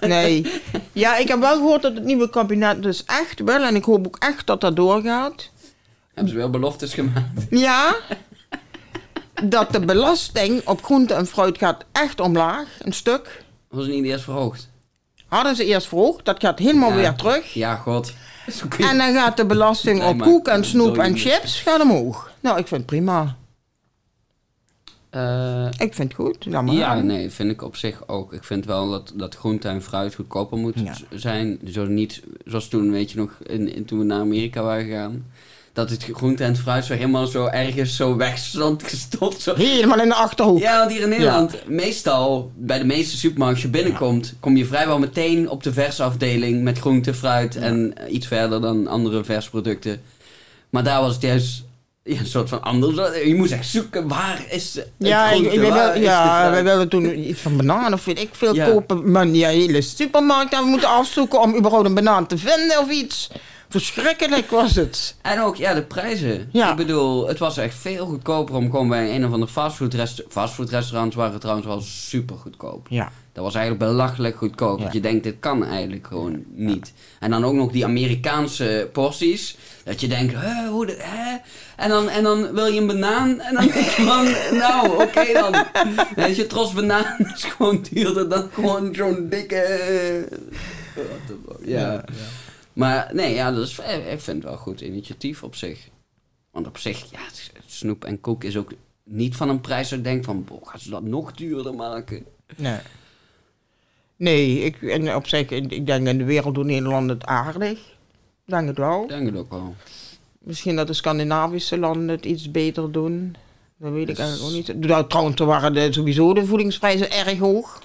Nee. 0.00 0.46
Ja, 0.92 1.16
ik 1.16 1.28
heb 1.28 1.40
wel 1.40 1.56
gehoord 1.56 1.82
dat 1.82 1.94
het 1.94 2.04
nieuwe 2.04 2.30
kabinet 2.30 2.82
dus 2.82 3.04
echt 3.04 3.40
wel, 3.40 3.62
en 3.62 3.76
ik 3.76 3.84
hoop 3.84 4.06
ook 4.06 4.16
echt 4.18 4.46
dat 4.46 4.60
dat 4.60 4.76
doorgaat. 4.76 5.50
Hebben 6.14 6.32
ze 6.32 6.38
wel 6.38 6.50
beloftes 6.50 6.94
gemaakt. 6.94 7.46
Ja, 7.50 7.96
dat 9.44 9.72
de 9.72 9.80
belasting 9.80 10.66
op 10.66 10.84
groente 10.84 11.14
en 11.14 11.26
fruit 11.26 11.58
gaat 11.58 11.84
echt 11.92 12.20
omlaag, 12.20 12.68
een 12.78 12.92
stuk. 12.92 13.44
Was 13.68 13.86
niet 13.86 14.04
eerst 14.04 14.24
verhoogd? 14.24 14.68
Hadden 15.26 15.56
ze 15.56 15.64
eerst 15.64 15.86
verhoogd, 15.88 16.24
dat 16.24 16.40
gaat 16.40 16.58
helemaal 16.58 16.90
Ja. 16.90 16.96
weer 16.96 17.14
terug. 17.14 17.52
Ja, 17.54 17.74
god. 17.74 18.12
En 18.78 18.98
dan 18.98 19.12
gaat 19.14 19.36
de 19.36 19.46
belasting 19.46 19.98
Nee, 19.98 20.08
op 20.08 20.20
koek 20.20 20.48
en 20.48 20.64
snoep 20.64 20.98
en 20.98 21.16
chips 21.16 21.60
gaat 21.60 21.80
omhoog. 21.80 22.32
Nou, 22.40 22.58
ik 22.58 22.66
vind 22.66 22.80
het 22.80 22.86
prima. 22.90 23.36
Eh, 25.10 25.64
Ik 25.78 25.94
vind 25.94 25.98
het 25.98 26.14
goed. 26.14 26.46
Maar 26.46 26.64
Ja, 26.66 26.94
nee, 26.94 27.30
vind 27.30 27.50
ik 27.50 27.62
op 27.62 27.76
zich 27.76 28.08
ook. 28.08 28.32
Ik 28.32 28.44
vind 28.44 28.64
wel 28.64 28.90
dat, 28.90 29.12
dat 29.14 29.34
groente 29.34 29.68
en 29.68 29.82
fruit 29.82 30.14
goedkoper 30.14 30.58
moet 30.58 30.74
Ja. 30.80 30.94
zijn. 31.10 31.58
Zo 31.70 31.84
niet, 31.86 32.22
zoals 32.44 32.68
toen, 32.68 32.90
weet 32.90 33.10
je 33.10 33.16
nog, 33.18 33.32
in, 33.46 33.74
in- 33.74 33.84
toen 33.84 33.98
we 33.98 34.04
naar 34.04 34.20
Amerika 34.20 34.62
waren 34.62 34.84
gegaan. 34.84 35.26
Dat 35.78 35.90
het 35.90 36.06
groente 36.12 36.44
en 36.44 36.50
het 36.52 36.60
fruit 36.60 36.84
zo 36.84 36.92
helemaal 36.92 37.26
zo 37.26 37.46
ergens 37.46 37.96
zo 37.96 38.16
weg 38.16 38.38
stond 38.38 38.82
gestopt. 38.82 39.40
Zo. 39.40 39.54
Helemaal 39.54 40.00
in 40.00 40.08
de 40.08 40.14
achterhoek. 40.14 40.58
Ja, 40.58 40.78
want 40.78 40.90
hier 40.90 41.00
in 41.00 41.08
Nederland, 41.08 41.54
meestal 41.66 42.50
bij 42.56 42.78
de 42.78 42.84
meeste 42.84 43.16
supermarkten, 43.16 43.62
als 43.62 43.72
je 43.74 43.82
binnenkomt, 43.82 44.34
kom 44.40 44.56
je 44.56 44.66
vrijwel 44.66 44.98
meteen 44.98 45.48
op 45.50 45.62
de 45.62 45.72
versafdeling 45.72 46.62
met 46.62 46.78
groente, 46.78 47.14
fruit 47.14 47.56
en 47.56 47.94
iets 48.10 48.26
verder 48.26 48.60
dan 48.60 48.86
andere 48.86 49.24
versproducten. 49.24 50.00
Maar 50.70 50.84
daar 50.84 51.00
was 51.00 51.12
het 51.12 51.22
juist 51.22 51.64
ja, 52.04 52.18
een 52.18 52.26
soort 52.26 52.48
van 52.48 52.62
anders. 52.62 52.96
Je 53.26 53.34
moest 53.34 53.52
echt 53.52 53.66
zoeken, 53.68 54.08
waar 54.08 54.42
is 54.50 54.74
het 54.74 54.88
Ja, 54.96 55.28
groente, 55.28 55.48
ik- 55.48 55.54
is 55.54 55.60
de 55.60 56.00
ja 56.00 56.50
wij 56.50 56.64
wilden 56.64 56.88
toen 56.88 57.28
iets 57.28 57.40
van 57.40 57.56
bananen 57.56 57.92
of 57.92 58.04
weet 58.04 58.18
ik 58.20 58.28
veel 58.32 58.54
Ja. 58.54 58.66
kopen. 58.70 59.10
Maar 59.10 59.26
die 59.32 59.44
hele 59.46 59.80
supermarkt 59.82 60.50
hebben 60.50 60.64
we 60.64 60.70
moeten 60.70 60.88
afzoeken 60.88 61.40
om 61.40 61.56
überhaupt 61.56 61.86
een 61.86 61.94
banaan 61.94 62.26
te 62.26 62.38
vinden 62.38 62.78
of 62.78 62.90
iets. 62.90 63.28
Verschrikkelijk 63.68 64.50
was 64.50 64.74
het. 64.74 65.16
En 65.22 65.40
ook, 65.40 65.56
ja, 65.56 65.74
de 65.74 65.82
prijzen. 65.82 66.48
Ja. 66.52 66.70
Ik 66.70 66.76
bedoel, 66.76 67.28
het 67.28 67.38
was 67.38 67.56
echt 67.56 67.74
veel 67.74 68.06
goedkoper 68.06 68.54
om 68.54 68.70
gewoon 68.70 68.88
bij 68.88 69.14
een 69.14 69.26
of 69.26 69.32
ander 69.32 69.48
fastfoodrestaurant... 69.48 70.32
Fastfoodrestaurants 70.32 71.16
waren 71.16 71.40
trouwens 71.40 71.66
wel 71.66 71.80
super 71.80 72.36
goedkoop. 72.36 72.86
Ja. 72.90 73.12
Dat 73.32 73.44
was 73.44 73.54
eigenlijk 73.54 73.90
belachelijk 73.90 74.36
goedkoop. 74.36 74.78
Ja. 74.78 74.84
Dat 74.84 74.92
je 74.92 75.00
denkt, 75.00 75.24
dit 75.24 75.36
kan 75.40 75.64
eigenlijk 75.64 76.06
gewoon 76.06 76.44
niet. 76.54 76.92
En 77.20 77.30
dan 77.30 77.44
ook 77.44 77.54
nog 77.54 77.70
die 77.70 77.84
Amerikaanse 77.84 78.88
porties. 78.92 79.56
Dat 79.84 80.00
je 80.00 80.08
denkt, 80.08 80.34
hè, 80.36 80.68
hoe 80.68 80.86
de, 80.86 80.96
hè? 80.98 81.36
En 81.76 81.88
dan, 81.88 82.08
en 82.08 82.22
dan 82.22 82.52
wil 82.52 82.66
je 82.66 82.80
een 82.80 82.86
banaan. 82.86 83.40
En 83.40 83.54
dan 83.54 83.66
denk 83.66 83.84
je 83.84 84.02
van, 84.02 84.24
nou, 84.62 85.02
oké 85.02 85.32
dan. 85.32 85.64
Weet 86.16 86.36
je, 86.36 86.46
tros 86.46 86.72
banaan 86.72 87.16
is 87.34 87.44
gewoon 87.44 87.86
duurder 87.90 88.28
dan 88.28 88.48
gewoon 88.52 88.94
zo'n 88.94 89.26
dikke... 89.28 90.28
fuck. 90.94 91.04
ja. 91.64 92.04
Maar 92.78 93.10
nee, 93.12 93.34
ja, 93.34 93.52
dat 93.52 93.66
is, 93.66 93.78
eh, 93.78 94.12
ik 94.12 94.20
vind 94.20 94.36
het 94.36 94.44
wel 94.44 94.52
een 94.52 94.58
goed 94.58 94.80
initiatief 94.80 95.42
op 95.42 95.54
zich. 95.54 95.88
Want 96.50 96.66
op 96.66 96.78
zich, 96.78 97.10
ja, 97.10 97.18
snoep 97.66 98.04
en 98.04 98.20
koek 98.20 98.44
is 98.44 98.56
ook 98.56 98.72
niet 99.04 99.36
van 99.36 99.48
een 99.48 99.60
prijs 99.60 99.88
dat 99.88 99.98
ik 99.98 100.04
denk 100.04 100.24
van, 100.24 100.44
boh, 100.44 100.66
gaan 100.66 100.80
ze 100.80 100.90
dat 100.90 101.02
nog 101.02 101.32
duurder 101.32 101.74
maken? 101.74 102.24
Nee. 102.56 102.78
Nee, 104.16 104.60
ik, 104.60 104.82
en 104.82 105.14
op 105.14 105.26
zich, 105.26 105.50
ik 105.50 105.86
denk 105.86 106.06
in 106.06 106.18
de 106.18 106.24
wereld 106.24 106.54
doen 106.54 106.66
Nederland 106.66 107.10
het 107.10 107.24
aardig. 107.26 107.78
Denk 108.44 108.68
het 108.68 108.78
wel. 108.78 109.06
Denk 109.06 109.26
het 109.26 109.36
ook 109.36 109.50
wel. 109.50 109.74
Misschien 110.38 110.76
dat 110.76 110.86
de 110.86 110.92
Scandinavische 110.92 111.78
landen 111.78 112.08
het 112.08 112.24
iets 112.24 112.50
beter 112.50 112.92
doen. 112.92 113.36
Dat 113.76 113.92
weet 113.92 114.08
ik 114.08 114.16
Dus- 114.16 114.18
eigenlijk 114.18 114.50
ook 114.50 114.76
niet. 114.76 114.86
Nou, 114.88 115.08
trouwens, 115.08 115.40
waren 115.40 115.72
de, 115.74 115.92
sowieso 115.92 116.34
de 116.34 116.46
voedingsprijzen 116.46 117.10
erg 117.10 117.38
hoog. 117.38 117.82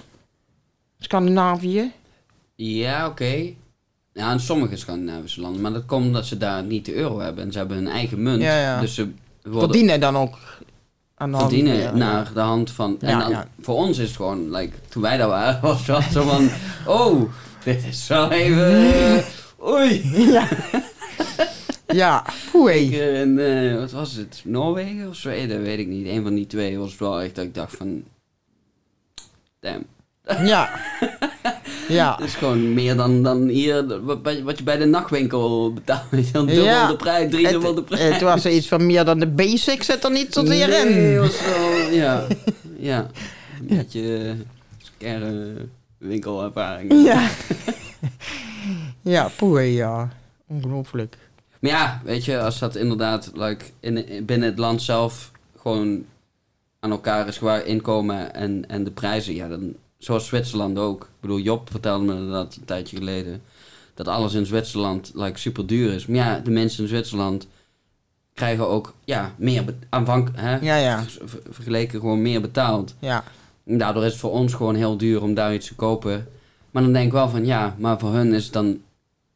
Scandinavië. 0.98 1.92
Ja, 2.54 3.06
oké. 3.06 3.54
Ja, 4.14 4.32
in 4.32 4.40
sommige 4.40 4.76
Scandinavische 4.76 5.40
landen. 5.40 5.60
Maar 5.60 5.72
dat 5.72 5.86
komt 5.86 6.06
omdat 6.06 6.26
ze 6.26 6.36
daar 6.36 6.62
niet 6.62 6.84
de 6.84 6.94
euro 6.94 7.18
hebben. 7.20 7.44
En 7.44 7.52
ze 7.52 7.58
hebben 7.58 7.76
hun 7.76 7.88
eigen 7.88 8.22
munt. 8.22 8.42
Ja, 8.42 8.60
ja. 8.60 8.80
Dus 8.80 8.94
ze 8.94 9.08
worden 9.42 9.60
Verdienen 9.60 10.00
dan 10.00 10.16
ook 10.16 10.38
aan 11.14 11.30
de 11.30 11.36
hand- 11.36 11.48
verdienen 11.48 11.76
ja, 11.76 11.82
ja. 11.82 11.94
naar 11.94 12.30
de 12.34 12.40
hand 12.40 12.70
van... 12.70 12.96
En 13.00 13.08
Ja, 13.08 13.18
dan, 13.18 13.30
ja. 13.30 13.48
voor 13.60 13.74
ons 13.74 13.98
is 13.98 14.06
het 14.06 14.16
gewoon, 14.16 14.50
like, 14.56 14.76
toen 14.88 15.02
wij 15.02 15.16
daar 15.16 15.28
waren, 15.28 15.60
was 15.68 15.86
het 15.86 16.12
zo 16.12 16.22
van... 16.22 16.48
Oh, 16.86 17.22
dit 17.64 17.84
is 17.84 18.08
wel 18.08 18.30
even... 18.30 18.92
eh, 18.92 19.24
oei. 19.68 20.02
Ja, 21.86 22.26
Een 22.26 22.32
poei. 22.52 22.90
keer 22.90 23.14
in, 23.14 23.38
eh, 23.38 23.78
wat 23.78 23.90
was 23.90 24.12
het, 24.14 24.42
Noorwegen 24.44 25.08
of 25.08 25.16
Zweden, 25.16 25.62
weet 25.62 25.78
ik 25.78 25.86
niet. 25.86 26.06
Een 26.06 26.22
van 26.22 26.34
die 26.34 26.46
twee 26.46 26.78
was 26.78 26.90
het 26.90 27.00
wel 27.00 27.20
echt 27.20 27.34
dat 27.34 27.44
ik 27.44 27.54
dacht 27.54 27.76
van... 27.76 28.02
Damn. 29.60 29.84
Ja. 30.44 30.70
Ja. 31.88 32.14
Het 32.16 32.24
is 32.26 32.34
gewoon 32.34 32.74
meer 32.74 32.96
dan, 32.96 33.22
dan 33.22 33.48
hier, 33.48 34.02
wat, 34.04 34.18
wat 34.42 34.58
je 34.58 34.64
bij 34.64 34.76
de 34.76 34.84
nachtwinkel 34.84 35.72
betaalt. 35.72 36.02
Wel, 36.32 36.46
Dubbel 36.46 36.64
Ja. 36.64 36.88
de 36.88 36.96
prijs, 36.96 37.30
drie 37.30 37.48
dubbel 37.48 37.74
de 37.74 37.82
prijs. 37.82 38.12
het 38.12 38.20
was 38.22 38.46
iets 38.46 38.68
van 38.68 38.86
meer 38.86 39.04
dan 39.04 39.18
de 39.18 39.26
basics 39.26 39.86
zit 39.86 40.04
er 40.04 40.10
niet 40.10 40.32
zozeer 40.34 40.68
Nee, 40.68 41.14
in. 41.14 41.30
ja. 42.02 42.26
ja. 42.78 43.10
Een 43.60 43.76
beetje 43.76 44.00
uh, 44.24 44.32
scare 44.78 45.54
winkelervaring. 45.98 46.92
Ja. 47.04 47.28
Ja, 49.02 49.28
poei, 49.36 49.72
ja. 49.72 50.08
Ongelooflijk. 50.46 51.16
Maar 51.60 51.70
ja, 51.70 52.00
weet 52.04 52.24
je, 52.24 52.40
als 52.40 52.58
dat 52.58 52.76
inderdaad 52.76 53.30
like, 53.34 53.64
in, 53.80 54.22
binnen 54.26 54.48
het 54.48 54.58
land 54.58 54.82
zelf 54.82 55.30
gewoon 55.60 56.04
aan 56.80 56.90
elkaar 56.90 57.28
is 57.28 57.38
qua 57.38 57.58
inkomen 57.60 58.34
en, 58.34 58.64
en 58.68 58.84
de 58.84 58.90
prijzen, 58.90 59.34
ja, 59.34 59.48
dan, 59.48 59.74
zoals 60.04 60.26
Zwitserland 60.26 60.78
ook. 60.78 61.02
Ik 61.02 61.20
bedoel, 61.20 61.38
Job 61.38 61.70
vertelde 61.70 62.04
me 62.14 62.30
dat 62.30 62.54
een 62.56 62.64
tijdje 62.64 62.96
geleden, 62.96 63.42
dat 63.94 64.08
alles 64.08 64.34
in 64.34 64.46
Zwitserland 64.46 65.12
like, 65.14 65.38
super 65.38 65.66
duur 65.66 65.92
is. 65.92 66.06
Maar 66.06 66.16
ja, 66.16 66.38
de 66.38 66.50
mensen 66.50 66.82
in 66.82 66.88
Zwitserland 66.88 67.46
krijgen 68.34 68.68
ook 68.68 68.94
ja, 69.04 69.34
meer 69.36 69.64
aanvank, 69.88 70.28
hè, 70.34 70.56
Ja, 70.60 70.76
ja. 70.76 71.02
ver- 71.24 71.40
vergeleken 71.50 72.00
gewoon 72.00 72.22
meer 72.22 72.40
betaald. 72.40 72.94
Ja. 72.98 73.24
En 73.66 73.78
daardoor 73.78 74.04
is 74.04 74.10
het 74.10 74.20
voor 74.20 74.30
ons 74.30 74.54
gewoon 74.54 74.74
heel 74.74 74.96
duur 74.96 75.22
om 75.22 75.34
daar 75.34 75.54
iets 75.54 75.66
te 75.66 75.74
kopen. 75.74 76.26
Maar 76.70 76.82
dan 76.82 76.92
denk 76.92 77.06
ik 77.06 77.12
wel 77.12 77.28
van 77.28 77.46
ja, 77.46 77.74
maar 77.78 77.98
voor 77.98 78.12
hun 78.12 78.32
is 78.34 78.44
het 78.44 78.52
dan 78.52 78.78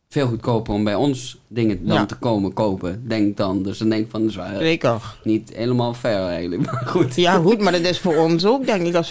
veel 0.08 0.26
goedkoper 0.26 0.74
om 0.74 0.84
bij 0.84 0.94
ons 0.94 1.38
dingen 1.48 1.86
dan 1.86 1.96
Ja. 1.96 2.06
te 2.06 2.16
komen 2.16 2.52
kopen, 2.52 3.08
denk 3.08 3.36
dan. 3.36 3.62
Dus 3.62 3.78
dan 3.78 3.88
denk 3.88 4.04
ik 4.04 4.10
van, 4.10 4.20
dat 4.26 4.30
is 4.30 4.58
Zeker. 4.58 5.14
niet 5.24 5.52
helemaal 5.54 5.94
fair 5.94 6.26
eigenlijk. 6.28 6.64
Maar 6.72 6.86
goed. 6.86 7.14
Ja, 7.16 7.38
goed, 7.38 7.60
maar 7.60 7.72
dat 7.72 7.80
is 7.80 7.98
voor 7.98 8.16
ons 8.16 8.46
ook, 8.46 8.66
denk 8.66 8.86
ik, 8.86 8.94
als 8.94 9.10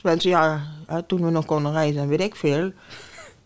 ver... 0.00 0.18
Tenminste, 0.18 0.28
ja, 0.28 1.02
toen 1.06 1.24
we 1.24 1.30
nog 1.30 1.44
konden 1.44 1.72
reizen, 1.72 2.08
weet 2.08 2.20
ik 2.20 2.36
veel. 2.36 2.72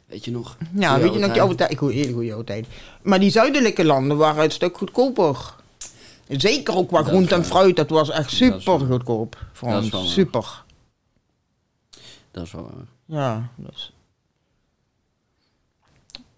Weet 0.07 0.25
je 0.25 0.31
nog? 0.31 0.57
Ja, 0.75 0.99
weet 0.99 1.13
je 1.13 1.19
nog, 1.19 1.33
die 1.33 1.41
oude 1.41 1.55
tijd, 1.55 1.79
goeie, 1.79 1.97
hele 1.97 2.13
goede 2.13 2.33
oude 2.33 2.45
tijd. 2.45 2.67
Maar 3.03 3.21
die 3.21 3.31
zuidelijke 3.31 3.85
landen 3.85 4.17
waren 4.17 4.45
een 4.45 4.51
stuk 4.51 4.77
goedkoper. 4.77 5.55
Zeker 6.29 6.77
ook 6.77 6.89
qua 6.89 7.03
groente 7.03 7.35
en 7.35 7.45
fruit, 7.45 7.77
dat 7.77 7.91
was 7.91 8.11
echt 8.11 8.31
super 8.31 8.79
goedkoop 8.79 9.47
voor 9.53 9.71
Dat 9.71 9.95
ons. 9.95 10.13
Super. 10.13 10.65
Dat 12.31 12.45
is 12.45 12.53
wel 12.53 12.63
waar. 12.63 12.87
Ja, 13.05 13.49
dus. 13.57 13.93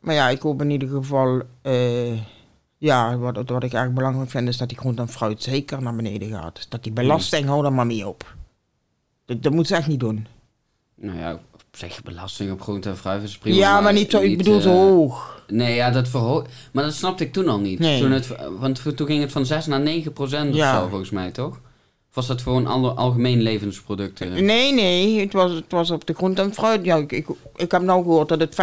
Maar 0.01 0.15
ja, 0.15 0.29
ik 0.29 0.41
hoop 0.41 0.61
in 0.61 0.71
ieder 0.71 0.89
geval, 0.89 1.43
eh, 1.63 2.19
ja, 2.79 3.17
wat, 3.17 3.49
wat 3.51 3.63
ik 3.63 3.73
erg 3.73 3.93
belangrijk 3.93 4.31
vind, 4.31 4.49
is 4.49 4.57
dat 4.57 4.69
die 4.69 4.79
groente 4.79 5.03
en 5.03 5.09
fruit 5.09 5.43
zeker 5.43 5.83
naar 5.83 5.97
beneden 5.97 6.31
gaat. 6.31 6.67
Dat 6.69 6.83
die 6.83 6.93
belasting, 6.93 7.47
hou 7.47 7.63
daar 7.63 7.73
maar 7.73 7.87
mee 7.87 8.09
op. 8.09 8.34
Dat, 9.27 9.43
dat 9.43 9.53
moet 9.53 9.67
ze 9.67 9.75
echt 9.77 9.87
niet 9.89 10.01
doen. 10.01 10.27
Nou 10.95 11.19
ja, 11.19 11.33
op 11.53 11.63
zich 11.73 12.03
belasting 12.03 12.53
op 12.53 12.61
groente 12.63 12.89
en 12.89 12.97
fruit 12.97 13.23
is 13.23 13.39
prima. 13.39 13.57
ja, 13.57 13.81
maar 13.81 13.93
niet 13.93 14.11
zo, 14.11 14.21
ik 14.21 14.37
bedoel 14.37 14.61
zo 14.61 14.71
eh, 14.71 14.77
hoog. 14.77 15.43
Nee, 15.49 15.75
ja, 15.75 15.91
dat 15.91 16.09
verhoog... 16.09 16.47
Maar 16.73 16.85
dat 16.85 16.95
snapte 16.95 17.25
ik 17.25 17.33
toen 17.33 17.49
al 17.49 17.59
niet. 17.61 17.79
Nee. 17.79 18.01
Toen 18.01 18.11
het, 18.11 18.29
want 18.59 18.97
toen 18.97 19.07
ging 19.07 19.21
het 19.23 19.33
van 19.33 19.47
6 19.47 19.67
naar 19.67 19.81
9 19.81 20.13
procent 20.13 20.55
Ja. 20.55 20.77
of 20.77 20.83
zo, 20.83 20.89
volgens 20.89 21.11
mij, 21.11 21.31
toch? 21.31 21.61
Of 22.09 22.15
was 22.15 22.27
dat 22.27 22.43
gewoon 22.43 22.67
alle 22.67 22.91
algemeen 22.91 23.43
levensproducten? 23.43 24.45
Nee, 24.45 24.73
nee, 24.75 25.21
het 25.21 25.33
was, 25.33 25.53
het 25.53 25.73
was 25.73 25.91
op 25.91 26.07
de 26.07 26.15
groente 26.15 26.43
en 26.43 26.55
fruit. 26.55 26.85
Ja, 26.85 26.97
ik, 26.97 27.13
ik, 27.13 27.27
ik 27.57 27.71
heb 27.71 27.83
nou 27.83 28.03
gehoord 28.03 28.29
dat 28.29 28.41
het 28.41 28.55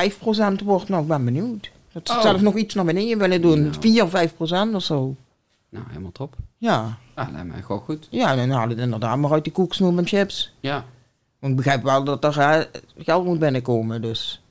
5% 0.62 0.64
wordt. 0.64 0.90
Nou, 0.90 1.02
ik 1.02 1.08
ben 1.08 1.26
benieuwd. 1.26 1.72
Dat 1.92 2.08
ze 2.10 2.28
Oh. 2.30 2.40
nog 2.42 2.56
iets 2.56 2.74
naar 2.74 2.86
beneden 2.86 3.18
willen 3.18 3.42
doen. 3.42 3.62
Nou. 3.62 3.74
4, 3.80 4.08
5% 4.72 4.76
of 4.76 4.84
zo. 4.84 5.16
Nou, 5.70 5.86
helemaal 5.90 6.12
top. 6.12 6.36
Ja, 6.62 6.98
Ah, 7.14 7.32
lijkt 7.32 7.48
mij 7.48 7.62
gewoon 7.62 7.82
goed. 7.82 8.08
ja 8.12 8.36
dan 8.36 8.50
haal 8.50 8.70
het 8.70 8.78
inderdaad 8.78 9.18
maar 9.18 9.32
uit 9.32 9.44
die 9.44 9.54
koeksnoep 9.54 9.98
en 9.98 10.08
chips. 10.08 10.54
Ja, 10.60 10.86
Want 11.40 11.52
ik 11.52 11.58
begrijp 11.58 11.84
wel 11.84 12.04
dat 12.04 12.24
er 12.24 12.70
geld 12.98 13.26
moet 13.26 13.40
binnenkomen, 13.40 14.02
dus... 14.02 14.42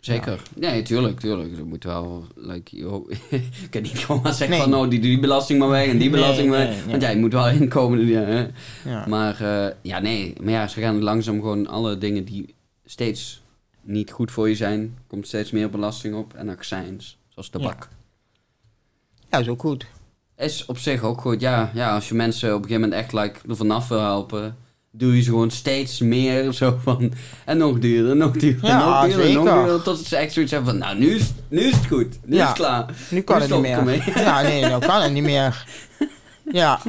zeker. 0.00 0.42
Nee, 0.54 0.82
tuurlijk, 0.82 1.20
tuurlijk. 1.20 1.56
Dat 1.56 1.66
moet 1.66 1.84
wel, 1.84 2.24
like, 2.34 2.76
yo, 2.76 3.06
ik 3.30 3.66
kan 3.70 3.82
niet 3.82 3.98
gewoon 3.98 4.22
maar 4.22 4.32
zeggen 4.32 4.50
Nee. 4.50 4.60
van, 4.60 4.70
nou, 4.70 4.88
die, 4.88 5.00
die 5.00 5.20
belasting 5.20 5.58
maar 5.58 5.68
weg 5.68 5.84
en 5.86 5.98
die 5.98 5.98
Nee, 5.98 6.10
belasting 6.10 6.48
maar 6.50 6.58
nee, 6.58 6.68
weg. 6.68 6.84
Want 6.84 7.02
ja, 7.02 7.08
je 7.08 7.16
moet 7.18 7.32
wel 7.32 7.48
inkomen. 7.60 8.06
Ja. 8.06 8.46
Ja. 8.84 9.06
Maar 9.08 9.40
eh, 9.40 9.74
ja, 9.82 9.98
nee. 9.98 10.34
Maar 10.42 10.52
ja, 10.52 10.68
ze 10.68 10.80
gaan 10.80 11.02
langzaam 11.02 11.40
gewoon 11.40 11.66
alle 11.66 11.98
dingen 11.98 12.24
die 12.24 12.54
steeds 12.84 13.42
niet 13.82 14.10
goed 14.10 14.30
voor 14.30 14.48
je 14.48 14.54
zijn, 14.54 14.98
komt 15.06 15.26
steeds 15.26 15.50
meer 15.50 15.70
belasting 15.70 16.14
op. 16.14 16.34
En 16.34 16.48
accijns, 16.48 17.18
zoals 17.28 17.48
tabak. 17.48 17.88
ja, 19.30 19.38
is 19.38 19.48
ook 19.48 19.60
goed. 19.60 19.86
Is 20.40 20.64
op 20.66 20.78
zich 20.78 21.02
ook 21.02 21.20
goed. 21.20 21.40
Ja, 21.40 21.70
ja, 21.74 21.94
als 21.94 22.08
je 22.08 22.14
mensen 22.14 22.48
op 22.48 22.62
een 22.62 22.68
gegeven 22.68 22.82
moment 22.82 23.00
echt 23.00 23.12
like, 23.12 23.38
er 23.48 23.56
vanaf 23.56 23.88
wil 23.88 24.00
helpen, 24.00 24.56
doe 24.90 25.16
je 25.16 25.22
ze 25.22 25.30
gewoon 25.30 25.50
steeds 25.50 26.00
meer 26.00 26.52
zo 26.54 26.78
van. 26.82 27.12
En 27.44 27.58
nog 27.58 27.78
duurder, 27.78 28.16
nog 28.16 28.32
duurder, 28.36 28.66
Ja, 28.68 28.78
nog 29.04 29.04
duurder, 29.16 29.32
nog 29.32 29.44
duurder. 29.54 29.82
Tot 29.82 29.98
ze 29.98 30.16
echt 30.16 30.32
zoiets 30.32 30.52
hebben 30.52 30.70
van, 30.70 30.78
nou, 30.78 30.98
nu 30.98 31.14
is, 31.14 31.32
nu 31.48 31.60
is 31.60 31.74
het 31.76 31.86
goed. 31.86 32.18
Nu 32.24 32.36
Ja. 32.36 32.42
is 32.42 32.48
het 32.48 32.56
klaar. 32.58 32.84
Nu 33.10 33.20
kan 33.20 33.36
Nu 33.36 33.42
het 33.42 33.62
niet 33.62 33.84
meer. 33.84 34.12
Ja, 34.24 34.42
nee, 34.42 34.60
nou 34.60 34.86
kan 34.86 35.02
het 35.02 35.12
niet 35.12 35.22
meer. 35.22 35.64
Ja. 36.52 36.80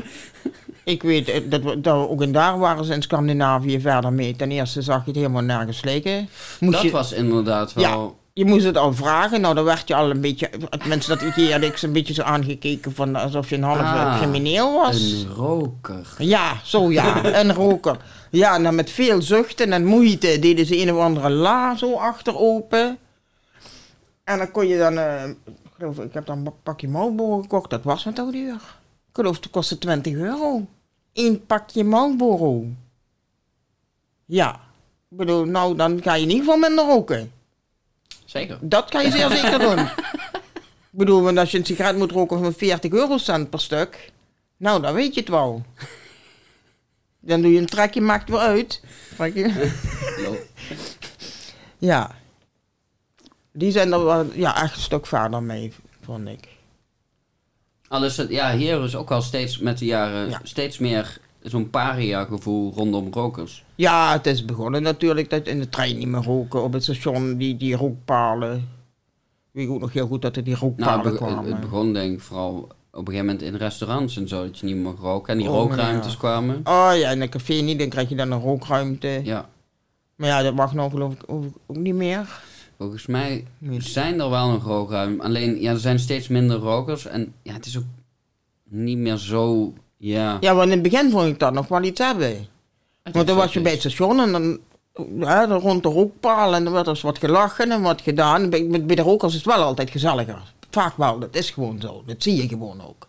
Ik 0.83 1.03
weet 1.03 1.29
eh, 1.29 1.41
dat, 1.49 1.61
we- 1.63 1.81
dat 1.81 1.95
we 2.01 2.09
ook 2.09 2.21
in 2.21 2.31
daar 2.31 2.59
waren 2.59 2.85
ze 2.85 2.93
in 2.93 3.01
Scandinavië 3.01 3.79
verder 3.81 4.13
mee. 4.13 4.35
Ten 4.35 4.51
eerste 4.51 4.81
zag 4.81 4.99
je 5.05 5.07
het 5.11 5.15
helemaal 5.19 5.41
nergens 5.41 5.83
liggen. 5.83 6.29
Moest 6.59 6.73
Dat 6.73 6.81
je, 6.81 6.91
was 6.91 7.11
inderdaad 7.13 7.73
wel... 7.73 8.19
je 8.33 8.45
moest 8.45 8.65
het 8.65 8.77
al 8.77 8.93
vragen. 8.93 9.41
Nou, 9.41 9.55
dan 9.55 9.63
werd 9.63 9.87
je 9.87 9.95
al 9.95 10.09
een 10.09 10.21
beetje... 10.21 10.49
Mensen 10.87 11.17
dat 11.17 11.27
idee 11.35 11.51
had 11.51 11.61
ik 11.61 11.77
ze 11.77 11.87
een 11.87 11.93
beetje 11.93 12.13
zo 12.13 12.21
aangekeken 12.21 12.93
van 12.93 13.15
alsof 13.15 13.49
je 13.49 13.55
een 13.55 13.63
halve 13.63 13.81
Ah, 13.81 14.17
crimineel 14.17 14.73
was. 14.73 15.11
Een 15.11 15.33
roker. 15.33 16.07
Ja, 16.17 16.59
zo 16.63 16.91
ja. 16.91 17.25
Een 17.41 17.53
roker. 17.53 17.97
Ja, 18.29 18.55
en 18.55 18.63
dan 18.63 18.75
met 18.75 18.89
veel 18.89 19.21
zuchten 19.21 19.73
en 19.73 19.85
moeite 19.85 20.39
deden 20.39 20.65
ze 20.65 20.81
een 20.81 20.93
of 20.93 20.99
andere 20.99 21.29
la 21.29 21.75
zo 21.75 21.93
achter 21.93 22.37
open. 22.37 22.97
En 24.23 24.37
dan 24.37 24.51
kon 24.51 24.67
je 24.67 24.77
dan, 24.77 24.97
eh, 24.97 25.27
ik 25.45 25.71
geloof, 25.77 25.99
ik 25.99 26.13
heb 26.13 26.25
dan 26.25 26.37
een 26.37 26.53
pakje 26.63 26.87
Marlboro 26.87 27.41
gekocht, 27.41 27.69
dat 27.69 27.83
was 27.83 28.03
wat 28.03 28.19
ook 28.19 28.31
duur. 28.31 28.53
Ik 28.53 29.17
geloof, 29.17 29.35
het 29.35 29.49
kostte 29.49 29.77
20 29.77 30.13
euro. 30.13 30.65
Eén 31.13 31.45
pakje 31.45 31.83
Marlboro. 31.83 32.65
Ja. 34.25 34.59
Ik 35.09 35.17
bedoel, 35.17 35.45
nou, 35.45 35.75
dan 35.75 36.01
ga 36.01 36.13
je 36.13 36.23
in 36.23 36.29
ieder 36.29 36.45
geval 36.45 36.59
minder 36.59 36.85
roken. 36.85 37.31
Zeker. 38.31 38.57
Dat 38.61 38.89
kan 38.89 39.03
je 39.03 39.11
zeer 39.11 39.29
zeker 39.37 39.59
doen. 39.59 39.79
Ik 39.79 40.97
bedoel, 40.97 41.21
want 41.21 41.37
als 41.37 41.51
je 41.51 41.57
een 41.57 41.65
sigaret 41.65 41.97
moet 41.97 42.11
roken 42.11 42.39
van 42.39 42.53
40 42.53 42.91
eurocent 42.91 43.49
per 43.49 43.59
stuk, 43.59 44.11
nou, 44.57 44.81
dan 44.81 44.93
weet 44.93 45.13
je 45.13 45.19
het 45.19 45.29
wel. 45.29 45.63
Dan 47.19 47.41
doe 47.41 47.51
je 47.51 47.59
een 47.59 47.65
trekje, 47.65 48.01
maakt 48.01 48.29
weer 48.29 48.39
uit. 48.39 48.81
Trekje. 49.17 49.71
Ja. 51.77 52.11
Die 53.53 53.71
zijn 53.71 53.91
er 53.91 54.05
wel 54.05 54.25
ja, 54.33 54.61
echt 54.63 54.75
een 54.75 54.81
stuk 54.81 55.05
verder 55.05 55.43
mee, 55.43 55.73
vond 56.05 56.27
ik. 56.27 56.47
Al 57.87 58.05
is 58.05 58.17
het, 58.17 58.29
ja, 58.29 58.55
hier 58.55 58.83
is 58.83 58.95
ook 58.95 59.11
al 59.11 59.21
steeds 59.21 59.57
met 59.57 59.77
de 59.77 59.85
jaren 59.85 60.29
Ja. 60.29 60.39
steeds 60.43 60.77
meer 60.77 61.17
zo'n 61.41 61.69
paria-gevoel 61.69 62.73
rondom 62.73 63.07
rokers. 63.13 63.63
Ja, 63.75 64.11
het 64.11 64.27
is 64.27 64.45
begonnen 64.45 64.81
natuurlijk 64.81 65.29
dat 65.29 65.47
in 65.47 65.59
de 65.59 65.69
trein 65.69 65.97
niet 65.97 66.07
meer 66.07 66.23
roken. 66.23 66.63
Op 66.63 66.73
het 66.73 66.83
station, 66.83 67.37
die, 67.37 67.57
die 67.57 67.75
rookpalen. 67.75 68.55
Ik 68.57 68.61
weet 69.51 69.67
ook 69.67 69.79
nog 69.79 69.93
heel 69.93 70.07
goed 70.07 70.21
dat 70.21 70.35
er 70.35 70.43
die 70.43 70.53
Nou, 70.53 70.65
rookpalen 70.65 71.05
het, 71.05 71.11
be- 71.11 71.17
kwamen. 71.25 71.51
het 71.51 71.59
begon 71.61 71.93
denk 71.93 72.13
ik 72.13 72.19
vooral 72.21 72.55
op 72.91 73.07
een 73.07 73.13
gegeven 73.13 73.25
moment 73.25 73.41
in 73.41 73.55
restaurants 73.55 74.17
en 74.17 74.27
zo, 74.27 74.43
dat 74.43 74.59
je 74.59 74.65
niet 74.65 74.75
meer 74.75 74.83
mag 74.83 74.99
roken. 74.99 75.33
En 75.33 75.39
die 75.39 75.49
Oh, 75.49 75.53
rookruimtes 75.55 76.11
ja. 76.11 76.17
kwamen. 76.17 76.55
Oh 76.63 76.91
ja, 76.95 77.09
in 77.09 77.21
een 77.21 77.29
café 77.29 77.53
niet, 77.53 77.79
dan 77.79 77.89
krijg 77.89 78.09
je 78.09 78.15
dan 78.15 78.31
een 78.31 78.39
rookruimte. 78.39 79.21
Ja, 79.23 79.49
Maar 80.15 80.27
ja, 80.29 80.41
dat 80.41 80.53
mag 80.55 80.73
nou 80.73 80.89
geloof 80.89 81.13
ik 81.13 81.23
ook, 81.27 81.43
niet 81.67 81.95
meer. 81.95 82.41
volgens 82.77 83.05
mij 83.07 83.45
zijn 83.77 84.19
er 84.19 84.29
wel 84.29 84.49
nog 84.49 84.63
rookruimtes. 84.63 85.25
Alleen, 85.25 85.61
ja, 85.61 85.71
er 85.71 85.79
zijn 85.79 85.99
steeds 85.99 86.27
minder 86.27 86.57
rokers. 86.57 87.05
En 87.05 87.33
ja, 87.41 87.53
het 87.53 87.65
is 87.65 87.77
ook 87.77 87.83
niet 88.69 88.97
meer 88.97 89.17
zo, 89.17 89.73
ja... 90.01 90.37
Ja, 90.39 90.53
want 90.55 90.65
in 90.65 90.71
het 90.73 90.81
begin 90.91 91.11
vond 91.11 91.27
ik 91.27 91.39
dat 91.39 91.53
nog 91.53 91.67
wel 91.67 91.83
iets 91.83 91.99
hebben. 91.99 92.47
Want 93.11 93.27
dan 93.27 93.35
was 93.35 93.53
je 93.53 93.61
bij 93.61 93.71
het 93.71 93.79
station 93.79 94.19
en 94.19 94.31
dan, 94.31 94.59
ja, 95.19 95.45
dan 95.47 95.59
rond 95.59 95.83
de 95.83 95.89
rookpaal 95.89 96.55
en 96.55 96.63
dan 96.63 96.73
werd 96.73 96.85
er 96.85 96.91
eens 96.91 97.01
wat 97.01 97.17
gelachen 97.17 97.71
en 97.71 97.81
wat 97.81 98.01
gedaan. 98.01 98.49
Bij, 98.49 98.67
bij 98.85 98.95
de 98.95 99.01
rokers 99.01 99.33
is 99.35 99.43
het 99.43 99.55
wel 99.55 99.63
altijd 99.63 99.89
gezelliger. 99.89 100.41
Vaak 100.71 100.97
wel, 100.97 101.19
dat 101.19 101.35
is 101.35 101.49
gewoon 101.49 101.79
zo. 101.81 102.03
Dat 102.05 102.15
zie 102.19 102.35
je 102.41 102.47
gewoon 102.47 102.81
ook. 102.87 103.07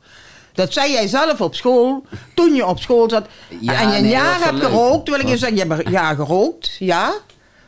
Dat 0.54 0.72
zei 0.72 0.92
jij 0.92 1.06
zelf 1.06 1.40
op 1.40 1.54
school, 1.54 2.02
toen 2.34 2.54
je 2.54 2.66
op 2.66 2.78
school 2.78 3.10
zat. 3.10 3.26
Ja, 3.60 3.80
en 3.80 3.88
je 3.88 3.96
een 3.96 4.02
nee, 4.02 4.10
jaar 4.10 4.40
hebt 4.44 4.58
leuk. 4.58 4.62
gerookt, 4.62 5.08
wil 5.08 5.18
ik 5.20 5.28
je 5.28 5.36
zeggen. 5.36 5.56
Je 5.58 5.64
hebt 5.66 5.86
een 5.86 5.92
jaar 5.92 6.14
gerookt, 6.14 6.76
ja. 6.78 7.12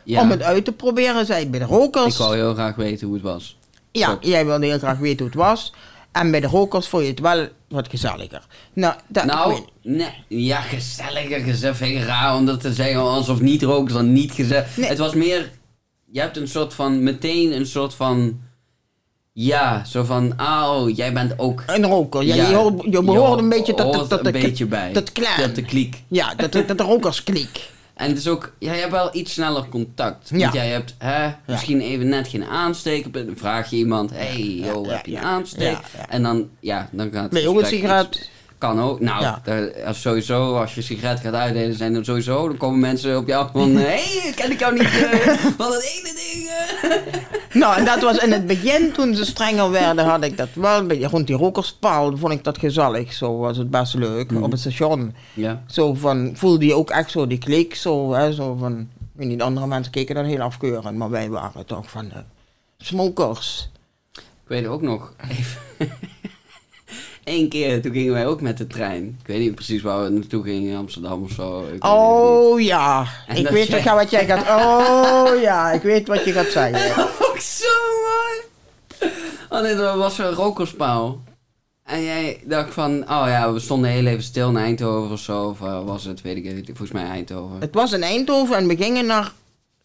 Ja, 0.03 0.21
Om 0.21 0.29
het 0.29 0.41
uit 0.41 0.65
te 0.65 0.71
proberen, 0.71 1.25
zei 1.25 1.43
ik 1.43 1.51
bij 1.51 1.59
de 1.59 1.65
ik 1.65 1.71
rokers. 1.71 2.17
wou 2.17 2.35
heel 2.35 2.53
graag 2.53 2.75
weten 2.75 3.05
hoe 3.07 3.15
het 3.15 3.25
was. 3.25 3.57
Ja, 3.91 4.17
jij 4.21 4.45
wilde 4.45 4.65
heel 4.65 4.77
graag 4.77 4.97
weten 4.97 5.17
hoe 5.17 5.27
het 5.27 5.35
was. 5.35 5.73
En 6.15 6.31
bij 6.31 6.39
de 6.39 6.47
rokers 6.47 6.87
vond 6.87 7.03
je 7.03 7.09
het 7.09 7.19
wel 7.19 7.47
wat 7.67 7.89
gezelliger. 7.89 8.45
Nou, 8.73 8.95
dat, 9.07 9.25
Nou, 9.25 9.59
nee, 9.81 10.13
ja, 10.27 10.61
gezelliger 10.61 11.39
gezegd. 11.39 11.81
Ik 11.81 12.03
raar 12.03 12.35
om 12.35 12.45
dat 12.45 12.61
te 12.61 12.73
zeggen 12.73 13.01
alsof 13.01 13.41
niet 13.41 13.63
rokers 13.63 13.93
dan 13.93 14.13
niet 14.13 14.31
gezellig. 14.31 14.77
Nee. 14.77 14.89
Het 14.89 14.97
was 14.97 15.13
meer, 15.13 15.51
je 16.11 16.19
hebt 16.19 16.37
een 16.37 16.47
soort 16.47 16.73
van, 16.73 17.03
meteen 17.03 17.55
een 17.55 17.65
soort 17.65 17.93
van, 17.93 18.39
Ja, 19.33 19.83
zo 19.85 20.03
van, 20.03 20.33
oh, 20.41 20.95
jij 20.95 21.13
bent 21.13 21.39
ook... 21.39 21.63
Een 21.65 21.85
roker. 21.85 22.23
Ja, 22.23 22.35
Ja, 22.35 22.49
je, 22.49 22.55
hoort, 22.55 22.83
je 22.83 23.03
behoort 23.03 23.39
een 23.39 23.49
beetje 23.49 23.73
tot, 23.73 23.93
tot, 23.93 24.09
tot, 24.09 24.25
een 24.25 24.31
beetje 24.31 24.65
bij. 24.65 24.93
Dat 24.93 25.55
de 25.55 25.61
kliek. 25.61 26.03
Ja, 26.07 26.35
dat, 26.35 26.51
dat 26.51 26.77
de 26.77 26.83
rokerskliek. 26.83 27.69
En 27.95 28.09
het 28.09 28.17
is 28.17 28.27
ook, 28.27 28.55
ja, 28.59 28.73
je 28.73 28.79
hebt 28.79 28.91
wel 28.91 29.15
iets 29.15 29.33
sneller 29.33 29.69
contact. 29.69 30.29
Ja. 30.29 30.37
Want 30.37 30.53
jij 30.53 30.67
hebt 30.67 30.95
hè, 30.97 31.31
misschien 31.47 31.81
even 31.81 32.09
net 32.09 32.27
geen 32.27 32.45
aansteker. 32.45 33.11
Dan 33.11 33.33
vraag 33.35 33.69
je 33.69 33.75
iemand, 33.75 34.11
hey, 34.11 34.41
joh, 34.41 34.89
heb 34.89 35.05
je 35.05 35.17
een 35.17 35.23
aansteek? 35.23 35.77
En 36.09 36.23
dan, 36.23 36.49
ja, 36.59 36.89
dan 36.91 37.11
gaat 37.11 37.33
het 37.33 37.67
sigaret? 37.67 38.29
Iets- 38.73 38.75
Kan 38.75 38.89
ook. 38.89 38.99
Nou, 38.99 39.21
Ja. 39.21 39.39
daar- 39.43 39.83
als 39.85 40.01
sowieso, 40.01 40.55
als 40.57 40.75
je 40.75 40.81
sigaret 40.81 41.19
gaat 41.19 41.33
uitdelen, 41.33 41.75
zijn 41.75 41.95
er 41.95 42.05
sowieso, 42.05 42.47
dan 42.47 42.57
komen 42.57 42.79
mensen 42.79 43.17
op 43.17 43.27
je 43.27 43.35
af 43.35 43.51
van, 43.51 43.75
hé, 43.75 43.81
hey, 43.83 44.31
ken 44.35 44.51
ik 44.51 44.59
jou 44.59 44.73
niet 44.73 44.83
eh, 44.83 45.29
van 45.57 45.71
dat 45.71 45.83
ene 45.83 46.13
ding? 46.13 46.47
eh?" 46.49 47.23
Nou, 47.61 47.77
en 47.77 47.85
dat 47.85 48.01
was 48.01 48.17
in 48.17 48.31
het 48.31 48.47
begin, 48.47 48.91
toen 48.91 49.15
ze 49.15 49.25
strenger 49.25 49.71
werden, 49.71 50.05
had 50.05 50.23
ik 50.23 50.37
dat 50.37 50.47
wel 50.53 50.79
een 50.79 50.87
beetje 50.87 51.07
rond 51.07 51.27
die 51.27 51.35
rokerspaal. 51.35 52.17
Vond 52.17 52.33
ik 52.33 52.43
dat 52.43 52.57
gezellig. 52.57 53.13
Zo 53.13 53.37
was 53.37 53.57
het 53.57 53.69
best 53.69 53.93
leuk 53.93 54.31
Mhm. 54.31 54.43
op 54.43 54.51
het 54.51 54.59
station. 54.59 55.15
Ja. 55.33 55.63
Zo 55.67 55.93
van, 55.93 56.31
voelde 56.33 56.65
je 56.65 56.73
ook 56.73 56.89
echt 56.89 57.11
zo 57.11 57.27
die 57.27 57.37
klik. 57.37 57.75
Zo, 57.75 58.13
hè, 58.13 58.33
zo 58.33 58.55
van, 58.55 58.79
ik 58.79 58.87
weet 59.13 59.27
niet, 59.27 59.41
andere 59.41 59.67
mensen 59.67 59.91
keken 59.91 60.15
dan 60.15 60.25
heel 60.25 60.39
afkeurend. 60.41 60.97
Maar 60.97 61.09
wij 61.09 61.29
waren 61.29 61.65
toch 61.65 61.89
van 61.89 62.07
de 62.07 62.23
smokers. 62.77 63.69
Ik 64.13 64.21
weet 64.47 64.67
ook 64.67 64.81
nog, 64.81 65.13
even... 65.29 65.61
Eén 67.25 67.49
keer, 67.49 67.81
toen 67.81 67.91
gingen 67.91 68.13
wij 68.13 68.27
ook 68.27 68.41
met 68.41 68.57
de 68.57 68.67
trein. 68.67 69.17
Ik 69.21 69.27
weet 69.27 69.39
niet 69.39 69.55
precies 69.55 69.81
waar 69.81 70.03
we 70.03 70.09
naartoe 70.09 70.43
gingen, 70.43 70.69
in 70.71 70.77
Amsterdam 70.77 71.23
of 71.23 71.31
zo. 71.31 71.59
Ik 71.59 71.63
weet 71.65 71.73
niet. 71.73 71.83
Oh 71.83 72.61
ja, 72.61 73.05
En 73.27 73.35
ik 73.37 73.47
weet 73.47 73.67
jij- 73.67 73.81
toch 73.83 73.93
wat 73.93 74.09
jij 74.09 74.25
gaat... 74.25 74.41
Oh 74.41 75.41
ja, 75.41 75.71
ik 75.71 75.81
weet 75.81 76.07
wat 76.07 76.25
je 76.25 76.31
gaat 76.31 76.47
zeggen. 76.47 77.03
ook 77.29 77.37
zo 77.39 77.65
mooi. 78.05 79.11
Oh 79.49 79.61
nee, 79.61 79.75
dat 79.75 79.97
was 79.97 80.17
een 80.17 80.31
rokerspaal. 80.31 81.21
En 81.83 82.03
jij 82.03 82.41
dacht 82.45 82.73
van, 82.73 82.91
oh 83.01 83.23
ja, 83.27 83.53
we 83.53 83.59
stonden 83.59 83.89
heel 83.89 84.05
even 84.05 84.23
stil 84.23 84.49
in 84.49 84.57
Eindhoven 84.57 85.11
of 85.11 85.19
zo. 85.19 85.43
Of 85.47 85.61
eh, 85.61 85.83
was 85.85 86.03
het, 86.03 86.21
weet 86.21 86.37
ik 86.37 86.45
even, 86.45 86.65
volgens 86.65 86.91
mij 86.91 87.05
Eindhoven. 87.05 87.59
Het 87.59 87.73
was 87.73 87.91
in 87.91 88.03
Eindhoven 88.03 88.57
en 88.57 88.67
we 88.67 88.75
gingen 88.75 89.05
naar 89.05 89.31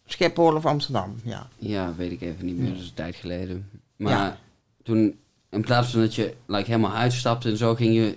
Schiphol 0.05 0.55
of 0.55 0.65
Amsterdam. 0.65 1.15
Ja. 1.23 1.47
Ja, 1.57 1.93
weet 1.97 2.11
ik 2.11 2.21
even 2.21 2.45
niet 2.45 2.57
meer, 2.57 2.69
dat 2.71 2.79
is 2.79 2.87
een 2.87 2.93
tijd 2.93 3.15
geleden. 3.15 3.69
Maar 3.95 4.11
Ja. 4.11 4.37
toen, 4.83 5.15
in 5.51 5.61
plaats 5.61 5.91
van 5.91 5.99
dat 6.01 6.15
je 6.15 6.33
like, 6.47 6.65
helemaal 6.65 6.93
uitstapte 6.93 7.49
en 7.49 7.57
zo, 7.57 7.75
ging 7.75 7.95
je 7.95 8.15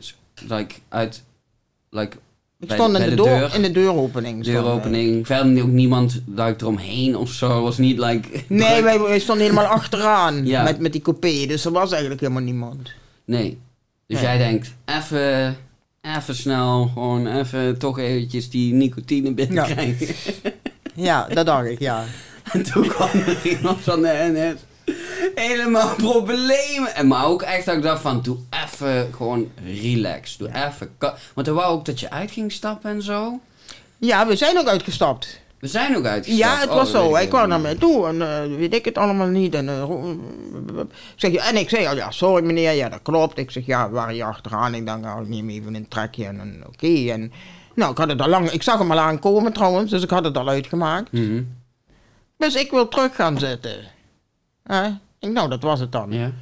like, 0.49 0.75
uit, 0.89 1.23
like, 1.91 2.17
Ik 2.61 2.69
bij, 2.69 2.77
stond 2.77 2.93
bij 2.93 3.03
in 3.03 3.11
de, 3.11 3.17
de 3.17 3.23
deur, 3.23 3.39
deur, 3.39 3.55
in 3.55 3.63
de 3.63 3.71
deuropening. 3.71 4.45
deuropening. 4.45 5.27
Verder 5.27 5.63
ook 5.63 5.69
niemand 5.69 6.23
like, 6.35 6.55
eromheen 6.61 7.17
of 7.17 7.31
zo. 7.31 7.63
Was 7.63 7.79
niet 7.79 7.99
like... 7.99 8.29
Nee, 8.49 8.83
wij, 8.83 9.01
wij 9.01 9.19
stonden 9.19 9.45
helemaal 9.47 9.67
achteraan 9.67 10.47
Ja. 10.47 10.63
met, 10.63 10.79
met 10.79 10.93
die 10.93 11.01
coupé. 11.03 11.47
Dus 11.47 11.65
er 11.65 11.73
was 11.73 11.91
eigenlijk 11.91 12.21
helemaal 12.21 12.43
niemand. 12.43 12.91
Nee. 13.25 13.59
Dus 14.07 14.17
Nee. 14.21 14.27
jij 14.27 14.39
denkt, 14.39 14.75
even, 14.85 15.57
even 16.03 16.35
snel, 16.35 16.87
gewoon 16.93 17.27
even 17.27 17.79
toch 17.79 17.99
eventjes 17.99 18.51
die 18.51 18.73
nicotine 18.73 19.33
binnenkrijgen. 19.35 20.15
Ja, 20.95 21.27
dat 21.29 21.47
dacht 21.47 21.67
ik, 21.67 21.79
ja. 21.81 22.05
En 22.53 22.63
toen 22.63 22.87
kwam 22.89 23.09
er 23.13 23.47
iemand 23.47 23.81
van 23.81 24.01
de 24.03 24.31
NS. 24.35 24.61
Helemaal 25.35 25.95
problemen. 26.11 26.95
En 26.95 27.07
maar 27.07 27.27
ook 27.27 27.43
echt 27.43 27.67
dat 27.67 27.75
ik 27.77 27.83
dacht 27.83 28.03
van, 28.03 28.23
doe 28.23 28.37
even 28.67 29.13
gewoon 29.17 29.51
relax. 29.83 30.37
Doe 30.37 30.49
even... 30.55 30.97
Want 31.35 31.47
er 31.47 31.55
wou 31.55 31.73
ook 31.73 31.85
dat 31.85 32.01
je 32.01 32.11
uit 32.11 32.31
ging 32.31 32.53
stappen 32.53 32.91
en 32.91 33.03
zo. 33.03 33.41
Ja, 33.99 34.27
we 34.27 34.37
zijn 34.37 34.59
ook 34.59 34.67
uitgestapt. 34.67 35.43
We 35.59 35.67
zijn 35.71 35.97
ook 35.97 36.05
uitgestapt. 36.05 36.51
Ja, 36.53 36.59
het 36.61 36.69
Oh, 36.69 36.75
was 36.75 36.93
weet 36.93 37.01
zo. 37.03 37.09
ik 37.09 37.15
Hij 37.15 37.27
kwam 37.27 37.49
naar 37.49 37.59
niet. 37.59 37.67
mij 37.67 37.75
toe 37.75 38.07
en 38.07 38.23
eh, 38.23 38.57
weet 38.57 38.75
ik 38.75 38.85
het 38.85 38.99
allemaal 38.99 39.27
niet. 39.27 39.55
En, 39.55 39.69
eh, 39.69 39.91
zeg, 41.17 41.33
en 41.33 41.57
ik 41.57 41.69
zei 41.69 41.87
al, 41.87 41.97
ja, 41.97 42.11
sorry 42.11 42.45
meneer, 42.45 42.73
ja, 42.73 42.89
dat 42.89 43.03
klopt. 43.03 43.39
Ik 43.39 43.51
zeg, 43.51 43.67
ja, 43.67 43.91
waren 43.91 44.15
hier 44.15 44.25
achteraan. 44.25 44.75
Ik 44.75 44.87
dacht, 44.87 45.01
nou, 45.01 45.23
ik 45.23 45.29
neem 45.29 45.49
even 45.49 45.75
een 45.75 45.89
trekje 45.89 46.25
en, 46.27 46.41
en 46.41 46.63
oké. 46.67 47.11
En 47.11 47.33
nou, 47.75 47.91
ik 47.91 47.99
had 47.99 48.09
het 48.09 48.21
al 48.21 48.29
lang, 48.29 48.51
ik 48.51 48.63
zag 48.63 48.79
hem 48.79 48.91
al 48.91 48.99
aankomen 48.99 49.53
trouwens, 49.53 49.91
dus 49.91 50.03
ik 50.03 50.11
had 50.11 50.25
het 50.25 50.37
al 50.37 50.49
uitgemaakt. 50.49 51.13
Mhm. 51.13 51.43
Dus 52.37 52.55
ik 52.55 52.71
wil 52.71 52.89
terug 52.89 53.15
gaan 53.15 53.39
zitten. 53.39 53.77
Hè? 54.63 54.89
Ik, 55.25 55.33
nou, 55.33 55.49
dat 55.49 55.63
was 55.63 55.81
het 55.81 55.93
dan. 55.93 56.13
Ja. 56.13 56.33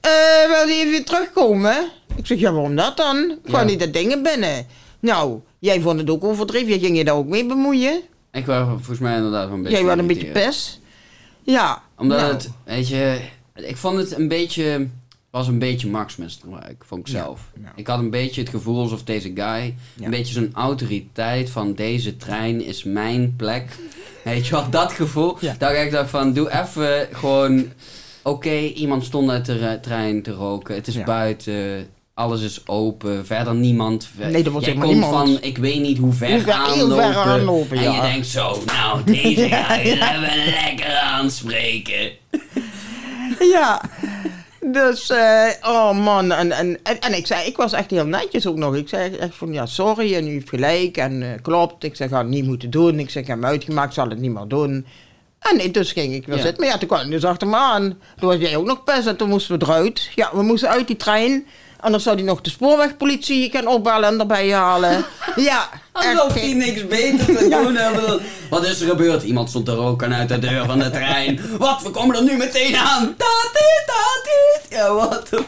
Eh, 0.00 0.10
wil 0.50 0.66
je 0.68 0.84
even 0.84 1.04
terugkomen? 1.04 1.88
Ik 2.16 2.26
zeg, 2.26 2.38
ja, 2.38 2.52
waarom 2.52 2.76
dat 2.76 2.96
dan? 2.96 3.30
Ik 3.30 3.38
kwam 3.42 3.66
niet 3.66 3.78
de 3.80 3.90
dingen 3.90 4.22
binnen. 4.22 4.66
Nou, 5.00 5.40
jij 5.58 5.80
vond 5.80 5.98
het 6.00 6.10
ook 6.10 6.24
overdreven. 6.24 6.80
Ging 6.80 6.96
je 6.96 7.04
daar 7.04 7.14
ook 7.14 7.26
mee 7.26 7.46
bemoeien? 7.46 8.00
Ik 8.32 8.46
was 8.46 8.66
volgens 8.68 8.98
mij 8.98 9.16
inderdaad 9.16 9.50
een 9.50 9.62
beetje 9.62 9.76
jij 9.78 9.86
was 9.86 9.98
een 9.98 10.06
beetje 10.06 10.26
pes. 10.26 10.80
Ja. 11.42 11.82
Omdat 11.96 12.18
nou, 12.20 12.32
het, 12.32 12.50
weet 12.64 12.88
je, 12.88 13.20
ik 13.54 13.76
vond 13.76 13.98
het 13.98 14.18
een 14.18 14.28
beetje, 14.28 14.86
was 15.30 15.48
een 15.48 15.58
beetje 15.58 15.88
machtsmisbruik, 15.88 16.84
vond 16.86 17.00
ik 17.00 17.12
zelf. 17.12 17.40
ja. 17.62 17.72
Ik 17.76 17.86
had 17.86 17.98
een 17.98 18.10
beetje 18.10 18.40
het 18.40 18.50
gevoel 18.50 18.80
alsof 18.80 19.02
deze 19.02 19.30
guy, 19.34 19.74
Ja. 19.94 20.04
een 20.04 20.10
beetje 20.10 20.32
zo'n 20.34 20.50
autoriteit 20.54 21.50
van 21.50 21.74
deze 21.74 22.16
trein 22.16 22.64
is 22.64 22.84
mijn 22.84 23.34
plek. 23.36 23.76
Weet 24.24 24.46
je 24.46 24.52
wel, 24.52 24.70
dat 24.70 24.92
gevoel. 24.92 25.36
Ja. 25.40 25.54
Dat 25.58 25.72
ik 25.72 25.90
dacht 25.90 26.10
van, 26.10 26.32
doe 26.32 26.50
even 26.52 27.08
gewoon, 27.12 27.72
oké, 28.28 28.58
iemand 28.58 29.04
stond 29.04 29.30
uit 29.30 29.46
de 29.46 29.56
re- 29.58 29.80
trein 29.80 30.22
te 30.22 30.30
roken, 30.32 30.74
het 30.74 30.86
is 30.86 30.94
Ja. 30.94 31.04
buiten. 31.04 31.86
Alles 32.14 32.42
is 32.42 32.66
open, 32.66 33.26
verder 33.26 33.54
niemand. 33.54 34.08
Nee, 34.16 34.26
er 34.26 34.32
Jij 34.32 34.40
helemaal 34.42 34.60
komt 34.80 34.92
niemand. 34.92 35.28
van, 35.28 35.38
ik 35.40 35.58
weet 35.58 35.80
niet 35.80 35.98
hoe 35.98 36.12
ver, 36.12 36.40
ver- 36.40 36.54
heel 36.54 36.82
aanlopen. 36.82 36.96
ver 37.12 37.16
aanlopen, 37.16 37.76
En 37.76 37.82
ja. 37.82 37.94
je 37.94 38.00
denkt 38.00 38.26
zo, 38.26 38.62
nou, 38.66 39.04
deze 39.04 39.48
guy 39.54 39.82
willen 39.82 40.20
we 40.20 40.56
lekker 40.64 40.96
aanspreken. 40.96 42.10
Ja. 43.52 43.80
Dus, 44.72 45.10
eh, 45.10 45.46
oh 45.62 45.98
man. 46.04 46.32
En, 46.32 46.52
en, 46.52 46.78
en, 46.82 47.00
en 47.00 47.16
ik 47.16 47.26
zei, 47.26 47.46
ik 47.46 47.56
was 47.56 47.72
echt 47.72 47.90
heel 47.90 48.06
netjes 48.06 48.46
ook 48.46 48.56
nog. 48.56 48.76
Ik 48.76 48.88
zei 48.88 49.14
echt 49.16 49.34
van, 49.36 49.52
ja, 49.52 49.66
sorry 49.66 50.14
en 50.14 50.26
u 50.28 50.30
heeft 50.30 50.48
gelijk. 50.48 50.96
En 50.96 51.22
eh, 51.22 51.28
klopt. 51.42 51.84
Ik 51.84 51.96
zeg, 51.96 52.10
had 52.10 52.18
het 52.20 52.28
niet 52.28 52.46
moeten 52.46 52.70
doen. 52.70 52.98
Ik 52.98 53.10
zeg, 53.10 53.22
ik 53.22 53.28
heb 53.28 53.36
hem 53.40 53.46
uitgemaakt, 53.50 53.94
zal 53.94 54.08
het 54.08 54.18
niet 54.20 54.30
meer 54.32 54.48
doen. 54.48 54.86
En 55.40 55.56
nee, 55.56 55.70
dus 55.70 55.92
ging 55.92 56.14
ik 56.14 56.26
weer 56.26 56.36
Ja. 56.36 56.42
zitten. 56.42 56.62
Maar 56.64 56.72
ja, 56.72 56.78
toen 56.78 56.88
kwam 56.88 57.10
dus 57.10 57.24
achter 57.24 57.48
me 57.48 57.56
aan. 57.56 57.82
Toen 58.20 58.28
was 58.28 58.38
jij 58.38 58.56
ook 58.56 58.66
nog 58.66 58.84
best 58.84 59.06
en 59.06 59.16
toen 59.16 59.28
moesten 59.28 59.58
we 59.58 59.64
eruit. 59.64 60.10
Ja, 60.14 60.30
we 60.32 60.42
moesten 60.42 60.68
uit 60.68 60.86
die 60.86 60.96
trein. 60.96 61.46
Anders 61.80 62.02
zou 62.04 62.16
hij 62.16 62.24
nog 62.24 62.40
de 62.40 62.50
spoorwegpolitie 62.50 63.50
gaan 63.50 63.66
opbellen 63.66 64.08
en 64.08 64.18
erbij 64.20 64.50
halen. 64.52 65.04
Ja, 65.36 65.68
Alsof 65.92 66.34
hij 66.34 66.52
niks 66.52 66.86
beter 66.86 67.26
te 67.36 67.48
doen 67.62 67.74
hebben. 67.76 68.20
Wat 68.50 68.66
is 68.66 68.80
er 68.80 68.88
gebeurd? 68.88 69.22
Iemand 69.22 69.48
stond 69.48 69.64
te 69.66 69.74
roken 69.74 70.14
uit 70.14 70.28
de 70.28 70.38
deur 70.38 70.64
van 70.64 70.78
de 70.78 70.90
trein. 70.90 71.40
Wat? 71.58 71.82
We 71.82 71.90
komen 71.90 72.16
er 72.16 72.22
nu 72.22 72.36
meteen 72.36 72.76
aan. 72.76 73.14
Dat 73.16 73.50
dit. 73.52 74.78
Ja, 74.78 74.92
wat 74.94 75.28
de 75.28 75.44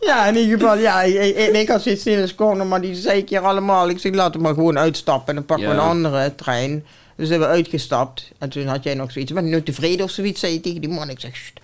Ja, 0.00 0.26
in 0.26 0.36
ieder 0.36 0.58
geval, 0.58 0.76
ja, 0.78 1.02
ik, 1.02 1.36
ik, 1.54 1.68
had 1.68 1.82
zoiets 1.82 2.06
in 2.06 2.24
de 2.24 2.34
corner, 2.34 2.66
maar 2.66 2.80
die 2.80 2.94
zei 2.94 3.18
ik 3.18 3.28
hier 3.28 3.40
allemaal. 3.40 3.88
Ik 3.88 3.98
zeg, 3.98 4.14
laten 4.14 4.34
we 4.40 4.46
maar 4.46 4.54
gewoon 4.54 4.78
uitstappen 4.78 5.28
en 5.28 5.34
dan 5.34 5.44
pakken 5.44 5.68
we 5.68 5.74
Ja. 5.74 5.80
een 5.80 5.86
andere 5.88 6.34
trein. 6.34 6.86
Dus 7.16 7.28
zijn 7.28 7.40
we 7.40 7.46
uitgestapt. 7.46 8.30
En 8.38 8.48
toen 8.48 8.66
had 8.66 8.84
jij 8.84 8.94
nog 8.94 9.12
zoiets, 9.12 9.32
ben 9.32 9.44
je 9.44 9.54
nu 9.54 9.62
tevreden 9.62 10.04
of 10.04 10.10
zoiets, 10.10 10.40
zei 10.40 10.52
je 10.52 10.60
tegen 10.60 10.80
die 10.80 10.90
man. 10.90 11.10
Ik 11.10 11.20
zeg, 11.20 11.36
"Sst." 11.36 11.60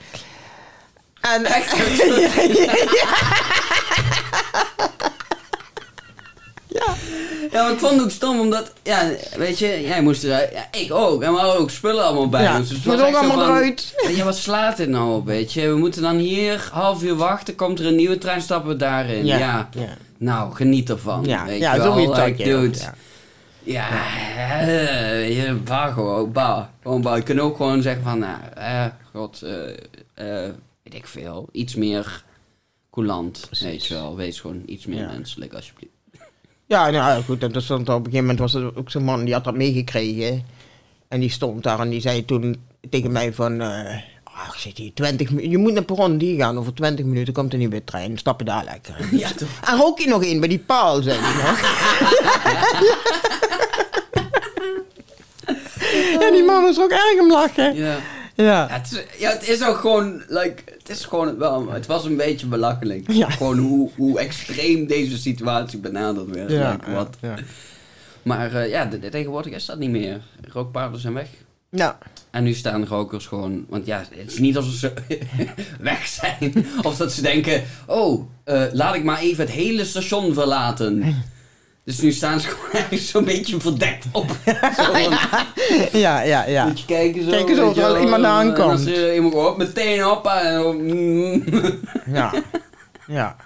En, 1.20 1.42
ja, 6.68 6.94
Ja, 7.53 7.62
maar 7.62 7.72
ik 7.72 7.78
vond 7.78 7.92
het 7.92 8.03
ook 8.03 8.11
stom, 8.11 8.40
omdat, 8.40 8.72
ja, 8.82 9.11
weet 9.36 9.59
je, 9.59 9.82
jij 9.82 10.03
moest 10.03 10.24
eruit. 10.24 10.50
Ja, 10.53 10.80
ik 10.80 10.92
ook. 10.92 11.22
En 11.22 11.32
we 11.32 11.38
hadden 11.38 11.61
ook 11.61 11.70
spullen 11.70 12.05
allemaal 12.05 12.28
bij 12.28 12.42
Ja, 12.42 12.57
ons. 12.57 12.68
Dus 12.68 12.76
het 12.84 12.86
we 12.86 12.92
echt 12.92 13.16
allemaal 13.16 13.46
van, 13.46 13.57
eruit. 13.57 13.94
Ja, 14.16 14.24
wat 14.24 14.36
slaat 14.36 14.76
dit 14.76 14.88
nou 14.88 15.14
op, 15.14 15.26
weet 15.26 15.53
je? 15.53 15.68
We 15.68 15.76
moeten 15.76 16.03
dan 16.03 16.16
hier 16.16 16.68
half 16.72 17.03
uur 17.03 17.16
wachten, 17.16 17.55
komt 17.55 17.78
er 17.78 17.86
een 17.86 17.96
nieuwe 17.96 18.18
trein, 18.18 18.40
stappen 18.40 18.70
we 18.70 18.76
daarin. 18.76 19.26
Ja. 19.26 19.38
ja, 19.38 19.68
ja. 19.74 19.96
Nou, 20.18 20.55
geniet 20.55 20.90
ervan. 20.90 21.24
Ja, 21.24 21.44
weet 21.44 21.61
ja 21.61 21.74
je 21.74 21.80
wel. 21.80 22.14
Like, 22.14 22.44
dude, 22.44 22.78
ja. 23.62 23.88
Eh, 24.60 25.36
je 25.36 25.60
gewoon, 25.66 26.32
bah. 26.32 26.64
Gewoon. 26.82 27.16
Je 27.16 27.22
kunt 27.22 27.40
ook 27.40 27.56
gewoon 27.56 27.82
zeggen 27.82 28.02
van, 28.02 28.18
nou, 28.18 28.38
eh, 28.54 28.86
god, 29.12 29.42
eh, 29.42 29.68
eh, 30.14 30.50
weet 30.82 30.94
ik 30.94 31.06
veel. 31.06 31.48
Iets 31.52 31.74
meer 31.74 32.24
coulant, 32.90 33.48
weet 33.60 33.86
je 33.86 33.94
wel. 33.94 34.16
Wees 34.16 34.40
gewoon 34.40 34.62
iets 34.66 34.86
meer 34.86 35.00
Ja. 35.00 35.12
menselijk, 35.12 35.52
alsjeblieft. 35.54 35.92
Ja, 36.66 36.82
nou 36.90 36.94
ja, 37.16 37.22
goed. 37.22 37.42
En 37.42 37.62
stond 37.62 37.88
op 37.88 37.88
een 37.88 37.94
gegeven 38.04 38.20
moment 38.20 38.38
was 38.38 38.54
er 38.54 38.76
ook 38.76 38.90
zo'n 38.90 39.04
man 39.04 39.24
die 39.24 39.34
had 39.34 39.44
dat 39.44 39.56
meegekregen. 39.56 40.44
En 41.08 41.20
die 41.20 41.30
stond 41.30 41.62
daar 41.62 41.80
en 41.80 41.88
die 41.90 42.00
zei 42.00 42.24
toen 42.24 42.62
tegen 42.90 43.12
mij 43.12 43.32
van... 43.32 43.60
eh 43.60 43.96
ach, 44.35 44.59
zit 44.59 44.78
hier 44.78 44.91
20 44.95 45.28
minuten. 45.28 45.51
Je 45.51 45.59
moet 45.59 45.72
naar 45.72 45.83
perron 45.85 46.18
die 46.18 46.37
gaan. 46.39 46.59
Over 46.59 46.74
20 46.74 47.05
minuten 47.05 47.33
komt 47.33 47.53
er 47.53 47.59
niet 47.59 47.70
weer 47.70 47.85
trein. 47.85 48.18
Stap 48.18 48.39
je 48.39 48.45
daar 48.45 48.64
lekker 48.64 48.95
in. 49.11 49.12
Ja, 49.18 49.28
toch? 49.37 49.49
En 49.64 49.76
rook 49.76 49.99
je 49.99 50.09
nog 50.09 50.24
één 50.24 50.41
bij 50.41 50.49
die 50.49 50.59
paal, 50.59 51.03
hij 51.05 51.16
nog. 51.20 51.61
ja, 56.20 56.30
die 56.30 56.45
man 56.45 56.62
was 56.62 56.80
ook 56.80 56.91
erg 56.91 57.20
om 57.20 57.30
lachen. 57.30 57.74
Ja. 57.74 57.97
Ja. 58.35 58.45
Ja, 58.45 58.66
het 58.68 58.93
is, 58.93 59.20
ja, 59.20 59.30
het 59.30 59.49
is 59.49 59.64
ook 59.64 59.76
gewoon, 59.76 60.22
like, 60.28 60.62
het 60.78 60.89
is 60.89 61.05
gewoon 61.05 61.39
wel, 61.39 61.70
het 61.70 61.87
was 61.87 62.05
een 62.05 62.16
beetje 62.16 62.47
belachelijk. 62.47 63.12
Ja. 63.12 63.30
Gewoon 63.30 63.59
hoe, 63.59 63.91
hoe 63.97 64.18
extreem 64.18 64.87
deze 64.87 65.18
situatie 65.18 65.78
benaderd 65.78 66.26
werd. 66.30 66.51
like, 66.51 66.91
wat. 66.95 67.16
ja. 67.20 67.35
Maar 68.22 68.55
eh, 68.55 68.68
ja, 68.70 68.85
de- 68.85 68.99
de- 68.99 69.09
tegenwoordig 69.09 69.53
is 69.53 69.66
dat 69.66 69.78
niet 69.78 69.91
meer. 69.91 70.20
Rookpaarden 70.53 71.01
zijn 71.01 71.14
weg. 71.14 71.26
Ja. 71.70 71.99
En 72.33 72.45
nu 72.45 72.53
staan 72.55 72.87
rokers 72.87 73.26
gewoon, 73.26 73.64
want 73.68 73.87
ja, 73.87 74.05
het 74.14 74.33
is 74.33 74.39
niet 74.39 74.57
alsof 74.57 74.72
ze 74.72 74.93
weg 75.80 76.07
zijn. 76.07 76.66
Of 76.83 76.97
dat 76.97 77.12
ze 77.12 77.22
denken, 77.22 77.62
oh, 77.87 78.28
eh, 78.45 78.62
laat 78.72 78.95
ik 78.95 79.05
maar 79.05 79.18
even 79.18 79.45
het 79.45 79.55
hele 79.55 79.85
station 79.85 80.35
verlaten. 80.35 81.22
Dus 81.85 82.01
nu 82.01 82.12
staan 82.12 82.41
ze 82.41 82.49
gewoon 82.49 82.70
eigenlijk 82.72 83.03
zo'n 83.03 83.24
beetje 83.24 83.61
verdekt 83.61 84.07
op. 84.12 84.37
Zo 84.76 84.93
van, 84.93 85.18
Ja, 86.01 86.20
ja, 86.22 86.47
ja. 86.47 86.66
Moet 86.66 86.80
je 86.80 86.87
kijken 86.87 87.22
zo. 87.22 87.30
Kijken 87.30 87.55
terwijl 87.55 87.74
wel, 87.74 87.99
iemand 88.01 88.24
en 88.24 88.30
aankomt. 88.30 88.85
je 88.85 89.14
iemand 89.14 89.35
op, 89.35 89.57
meteen 89.57 90.07
op. 90.07 90.26
En. 90.26 91.85
Ja. 92.12 92.33
Ja. 93.07 93.37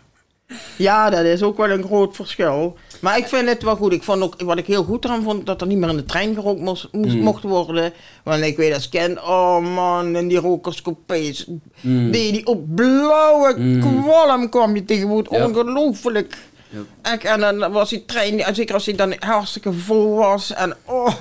Ja, 0.76 1.10
dat 1.10 1.24
is 1.24 1.42
ook 1.42 1.56
wel 1.56 1.70
een 1.70 1.82
groot 1.84 2.16
verschil. 2.16 2.76
Maar 3.00 3.16
ik 3.18 3.26
vind 3.26 3.48
het 3.48 3.62
wel 3.62 3.76
goed. 3.76 3.92
Ik 3.92 4.02
vond 4.02 4.22
ook, 4.22 4.40
wat 4.42 4.58
ik 4.58 4.66
heel 4.66 4.84
goed 4.84 5.04
eraan 5.04 5.22
vond, 5.22 5.46
dat 5.46 5.60
er 5.60 5.66
niet 5.66 5.78
meer 5.78 5.88
in 5.88 5.96
de 5.96 6.04
trein 6.04 6.34
gerookt 6.34 6.60
moest, 6.60 6.88
moest, 6.92 7.14
Mm. 7.14 7.20
mocht 7.20 7.42
worden. 7.42 7.92
Want 8.24 8.42
ik 8.42 8.56
weet 8.56 8.74
als 8.74 8.88
kind, 8.88 9.18
oh 9.18 9.74
man, 9.74 10.14
en 10.16 10.28
die 10.28 10.38
rokerscoupés. 10.38 11.46
Mm. 11.80 12.10
Die, 12.10 12.32
die 12.32 12.46
op 12.46 12.74
blauwe 12.74 13.54
Mm. 13.58 14.02
kwalm 14.02 14.48
kwam 14.48 14.74
je. 14.76 14.84
Ja. 14.86 15.44
Ongelooflijk. 15.46 16.36
Ja. 16.68 16.78
Echt, 17.02 17.24
en 17.24 17.40
dan 17.40 17.72
was 17.72 17.88
die 17.90 18.04
trein, 18.04 18.54
zeker 18.54 18.74
als 18.74 18.84
die 18.84 18.94
dan 18.94 19.14
hartstikke 19.18 19.72
vol 19.72 20.14
was. 20.14 20.52
En 20.52 20.76
oh, 20.84 21.14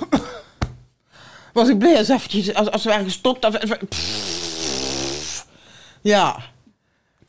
was 1.54 1.70
ik 1.70 1.78
blij 1.78 1.98
als, 1.98 2.10
eventjes, 2.10 2.54
als, 2.54 2.72
als 2.72 2.84
we 2.84 2.90
ergens 2.90 3.14
gestopt. 3.14 3.46
Of, 3.46 3.56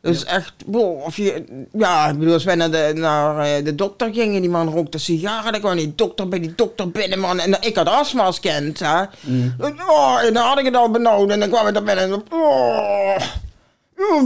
ja. 0.07 0.13
Dus 0.13 0.23
echt, 0.25 0.53
boh, 0.65 1.03
of 1.05 1.17
je, 1.17 1.43
ja, 1.73 2.07
ik 2.07 2.17
bedoel, 2.19 2.33
als 2.33 2.43
wij 2.43 2.55
naar 2.55 2.71
de, 2.71 2.91
naar 2.95 3.39
eh, 3.39 3.63
de 3.65 3.75
dokter 3.75 4.13
gingen, 4.13 4.41
die 4.41 4.49
man 4.49 4.69
rookte 4.69 4.97
sigaren, 4.97 5.51
dan 5.51 5.61
kwam 5.61 5.75
die 5.75 5.93
dokter 5.95 6.27
bij 6.27 6.39
die 6.39 6.53
dokter 6.55 6.91
binnen, 6.91 7.19
man. 7.19 7.39
En 7.39 7.57
ik 7.61 7.75
had 7.75 7.87
astma 7.87 8.23
als 8.23 8.39
kind, 8.39 8.79
hè. 8.79 9.01
Oh, 9.87 10.19
en 10.23 10.33
dan 10.33 10.45
had 10.47 10.59
ik 10.59 10.65
het 10.65 10.75
al 10.75 10.91
benauwd 10.91 11.29
en 11.29 11.39
dan 11.39 11.49
kwam 11.49 11.67
ik 11.67 11.73
daar 11.73 11.83
binnen 11.83 12.03
en 12.03 12.23
oh, 12.29 13.17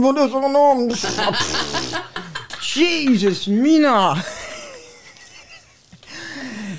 wat 0.00 0.16
is 0.16 0.32
er 0.32 0.44
aan 0.44 0.88
de? 0.88 0.94
Jezus, 2.74 3.46
Mina. 3.46 4.16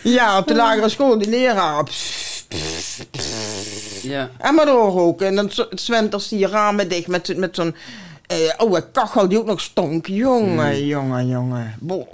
Ja, 0.03 0.37
op 0.37 0.47
de 0.47 0.55
lagere 0.55 0.89
school, 0.89 1.17
die 1.17 1.29
leraar. 1.29 1.83
Ja. 4.01 4.29
En 4.37 4.55
maar 4.55 4.65
doorroken. 4.65 5.27
En 5.27 5.35
dan 5.35 5.51
z- 5.51 5.67
zwenters 5.69 6.27
die 6.27 6.47
ramen 6.47 6.89
dicht 6.89 7.07
met, 7.07 7.37
met 7.37 7.55
zo'n 7.55 7.75
eh, 8.33 8.57
oude 8.57 8.91
kachel 8.91 9.27
die 9.27 9.39
ook 9.39 9.45
nog 9.45 9.61
stonk. 9.61 10.07
Jongen, 10.07 10.85
jongen, 10.85 11.27
jongen. 11.27 11.75
Boah. 11.79 12.07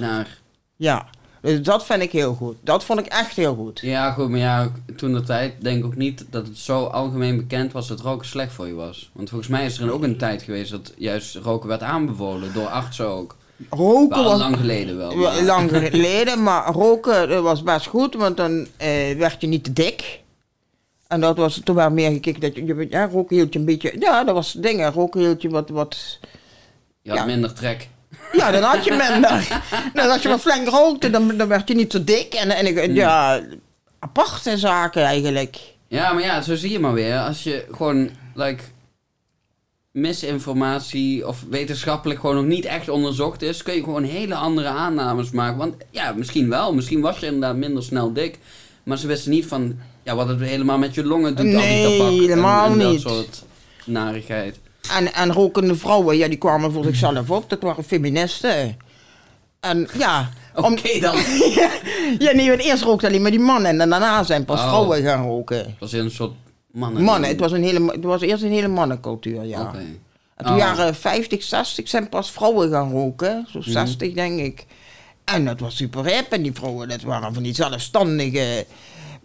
Naar. 0.00 0.38
Ja, 0.76 1.06
dus 1.40 1.62
dat 1.62 1.86
vind 1.86 2.02
ik 2.02 2.12
heel 2.12 2.34
goed. 2.34 2.56
Dat 2.60 2.84
vond 2.84 2.98
ik 2.98 3.06
echt 3.06 3.36
heel 3.36 3.54
goed. 3.54 3.80
Ja, 3.80 4.10
goed, 4.12 4.28
maar 4.28 4.38
ja, 4.38 4.70
toen 4.96 5.12
de 5.12 5.22
tijd 5.22 5.54
denk 5.62 5.78
ik 5.78 5.84
ook 5.84 5.96
niet 5.96 6.24
dat 6.30 6.46
het 6.46 6.58
zo 6.58 6.84
algemeen 6.84 7.36
bekend 7.36 7.72
was 7.72 7.88
dat 7.88 8.00
roken 8.00 8.26
slecht 8.26 8.52
voor 8.52 8.66
je 8.66 8.74
was. 8.74 9.10
Want 9.12 9.28
volgens 9.28 9.50
mij 9.50 9.64
is 9.64 9.78
er 9.78 9.92
ook 9.92 10.02
een 10.02 10.18
tijd 10.18 10.42
geweest 10.42 10.70
dat 10.70 10.92
juist 10.96 11.34
roken 11.36 11.68
werd 11.68 11.82
aanbevolen, 11.82 12.52
door 12.52 12.66
artsen 12.66 13.08
ook. 13.08 13.36
Roken 13.70 14.24
was 14.24 14.38
lang 14.38 14.56
geleden 14.56 14.96
wel. 14.96 15.18
wel 15.18 15.32
maar- 15.32 15.42
lang 15.42 15.70
geleden, 15.70 16.42
maar 16.42 16.72
roken 16.72 17.30
eh, 17.30 17.40
was 17.40 17.62
best 17.62 17.86
goed, 17.86 18.14
want 18.14 18.36
dan 18.36 18.66
eh, 18.76 19.16
werd 19.16 19.40
je 19.40 19.46
niet 19.46 19.64
te 19.64 19.72
dik. 19.72 20.20
En 21.08 21.20
dat 21.20 21.36
was 21.36 21.60
toen 21.64 21.74
wel 21.74 21.90
meer 21.90 22.10
gekeken 22.10 22.40
dat 22.40 22.54
je, 22.54 22.64
je 22.66 22.86
ja, 22.90 23.08
een 23.50 23.64
beetje, 23.64 23.96
ja, 23.98 24.24
dat 24.24 24.34
was 24.34 24.52
dingen, 24.52 24.92
roken 24.92 25.20
hield 25.20 25.42
je 25.42 25.48
wat, 25.48 25.68
wat, 25.68 26.18
Je 27.02 27.10
had 27.10 27.18
Ja. 27.18 27.24
minder 27.24 27.52
trek. 27.54 27.88
ja, 28.32 28.50
dan 28.50 28.62
had 28.62 28.84
je 28.84 28.90
minder. 28.90 29.62
dan 29.94 30.10
als 30.10 30.22
je 30.22 30.28
wat 30.28 30.40
flink 30.40 30.68
rookte, 30.68 31.10
dan, 31.10 31.36
dan 31.36 31.48
werd 31.48 31.68
je 31.68 31.74
niet 31.74 31.92
zo 31.92 32.04
dik. 32.04 32.34
En, 32.34 32.50
en 32.50 32.66
ik, 32.66 32.94
ja, 32.94 33.42
aparte 33.98 34.58
zaken 34.58 35.02
eigenlijk. 35.02 35.56
Ja, 35.88 36.12
maar 36.12 36.22
ja, 36.22 36.40
zo 36.42 36.54
zie 36.54 36.70
je 36.70 36.78
maar 36.78 36.92
weer. 36.92 37.18
Als 37.18 37.42
je 37.42 37.66
gewoon, 37.70 38.10
like, 38.34 38.62
misinformatie 39.90 41.26
of 41.28 41.44
wetenschappelijk 41.50 42.20
gewoon 42.20 42.36
nog 42.36 42.44
niet 42.44 42.64
echt 42.64 42.88
onderzocht 42.88 43.42
is, 43.42 43.62
kun 43.62 43.74
je 43.74 43.82
gewoon 43.82 44.04
hele 44.04 44.34
andere 44.34 44.68
aannames 44.68 45.30
maken. 45.30 45.58
Want 45.58 45.74
ja, 45.90 46.12
misschien 46.12 46.48
wel. 46.48 46.74
Misschien 46.74 47.00
was 47.00 47.18
je 47.18 47.26
inderdaad 47.26 47.56
minder 47.56 47.82
snel 47.82 48.12
dik. 48.12 48.38
Maar 48.82 48.98
ze 48.98 49.06
wisten 49.06 49.30
niet 49.30 49.46
van, 49.46 49.78
ja, 50.06 50.14
wat 50.14 50.28
het 50.28 50.40
helemaal 50.40 50.78
met 50.78 50.94
je 50.94 51.04
longen 51.04 51.36
doet, 51.36 51.44
al 51.46 51.50
die 51.50 51.54
Nee, 51.60 51.98
tabak. 51.98 52.10
helemaal 52.12 52.70
en, 52.70 52.78
niet. 52.78 53.02
dat 53.02 53.12
soort 53.12 53.44
narigheid. 53.84 54.58
En, 54.90 55.14
en 55.14 55.32
rokende 55.32 55.74
vrouwen, 55.74 56.16
ja, 56.16 56.28
die 56.28 56.38
kwamen 56.38 56.72
voor 56.72 56.84
zichzelf 56.84 57.30
op. 57.30 57.50
Dat 57.50 57.62
waren 57.62 57.84
feministen. 57.84 58.76
En 59.60 59.88
ja... 59.98 60.30
Oké 60.54 61.00
dan. 61.00 61.16
ja, 62.26 62.32
nee, 62.32 62.48
want 62.48 62.60
eerst 62.60 62.82
rookten 62.82 63.08
alleen 63.08 63.22
maar 63.22 63.30
die 63.30 63.40
mannen. 63.40 63.80
En 63.80 63.88
daarna 63.90 64.22
zijn 64.22 64.44
pas 64.44 64.60
Oh. 64.60 64.66
vrouwen 64.68 65.02
gaan 65.02 65.24
roken. 65.26 65.62
Dat 65.64 65.72
was 65.78 65.92
een 65.92 66.10
soort 66.10 66.32
mannen. 66.72 67.02
Mannen, 67.02 67.30
het 67.30 67.40
was, 67.40 67.52
een 67.52 67.62
hele, 67.62 67.86
het 67.92 68.04
was 68.04 68.20
eerst 68.20 68.42
een 68.42 68.50
hele 68.52 68.68
mannencultuur, 68.68 69.44
ja. 69.44 69.60
Oké. 69.60 69.78
En 70.36 70.44
toen 70.44 70.52
Oh. 70.52 70.58
jaren 70.58 70.94
50, 70.94 71.42
60 71.42 71.88
zijn 71.88 72.08
pas 72.08 72.30
vrouwen 72.30 72.70
gaan 72.70 72.90
roken. 72.90 73.46
Zo 73.50 73.58
Mhm. 73.58 73.70
60 73.70 74.12
denk 74.12 74.40
ik. 74.40 74.64
En 75.24 75.44
dat 75.44 75.60
was 75.60 75.76
super 75.76 76.04
hip. 76.06 76.32
En 76.32 76.42
die 76.42 76.52
vrouwen, 76.52 76.88
dat 76.88 77.02
waren 77.02 77.34
van 77.34 77.42
die 77.42 77.54
zelfstandige, 77.54 78.66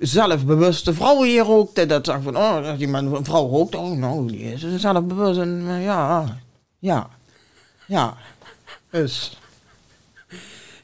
zelfbewuste 0.01 0.93
vrouwen 0.93 1.27
die 1.27 1.39
rookten. 1.39 1.87
Dat 1.87 2.05
zag 2.05 2.21
van, 2.21 2.37
oh, 2.37 2.69
als 2.69 2.79
iemand 2.79 3.15
een 3.15 3.25
vrouw 3.25 3.47
rookt, 3.47 3.75
oh, 3.75 3.97
nou, 3.97 4.27
die 4.27 4.53
is 4.53 4.75
zelfbewust. 4.75 5.39
En 5.39 5.63
eh, 5.67 5.83
ja, 5.83 6.37
ja, 6.79 7.09
ja. 7.87 8.17
Dus, 8.89 9.37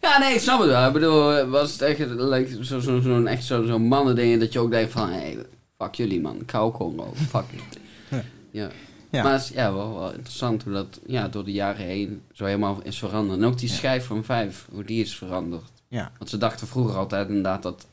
Ja, 0.02 0.20
nee, 0.20 0.34
ik 0.34 0.40
snap 0.40 0.60
het 0.60 0.70
wel. 0.70 0.88
Ik 0.88 0.94
bedoel, 0.94 1.46
was 1.46 1.72
het 1.72 1.82
echt 1.82 2.00
like, 2.00 2.64
zo'n 2.64 2.82
zo, 2.82 3.00
zo, 3.00 3.24
echt 3.24 3.44
zo'n 3.44 3.68
zo 3.68 3.80
mannen 3.80 4.16
ding 4.16 4.40
dat 4.40 4.54
je 4.54 4.60
ook 4.60 4.72
denkt 4.72 4.92
van, 4.92 5.10
hey, 5.10 5.38
fuck 5.78 5.96
jullie 5.96 6.22
man, 6.22 6.42
ik 6.42 6.50
hou 6.50 6.74
gewoon 6.76 7.16
fuck 7.16 7.46
it. 7.52 7.80
Ja. 8.10 8.24
Ja. 8.52 8.70
Ja. 9.10 9.24
Maar 9.24 9.32
het 9.32 9.42
is 9.42 9.50
ja, 9.50 9.74
wel, 9.74 10.00
wel 10.00 10.12
interessant 10.12 10.64
hoe 10.64 10.74
dat 10.74 11.00
ja, 11.06 11.28
door 11.28 11.44
de 11.44 11.52
jaren 11.52 11.86
heen 11.86 12.22
zo 12.34 12.46
helemaal 12.46 12.80
is 12.84 13.00
veranderd. 13.00 13.40
En 13.40 13.46
ook 13.46 13.58
die 13.58 13.70
schijf 13.70 14.06
van 14.06 14.24
vijf, 14.24 14.68
hoe 14.72 14.84
die 14.84 15.02
is 15.02 15.16
veranderd. 15.16 15.72
ja. 15.88 16.12
Want 16.18 16.30
ze 16.30 16.38
dachten 16.38 16.68
vroeger 16.68 16.98
altijd 16.98 17.28
inderdaad 17.28 17.64
dat 17.64 17.88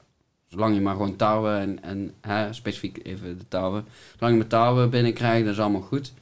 zolang 0.55 0.75
je 0.75 0.81
maar 0.81 0.95
gewoon 0.95 1.17
touwen 1.17 1.59
en, 1.59 1.83
en 1.83 2.15
hè, 2.21 2.53
specifiek 2.53 3.01
even 3.03 3.39
de 3.39 3.49
touwen, 3.49 3.85
zolang 4.19 4.33
je 4.33 4.41
met 4.41 4.49
touwen 4.49 4.91
binnenkrijgt, 4.91 5.45
dat 5.45 5.55
is 5.55 5.61
allemaal 5.61 5.81
goed. 5.81 6.13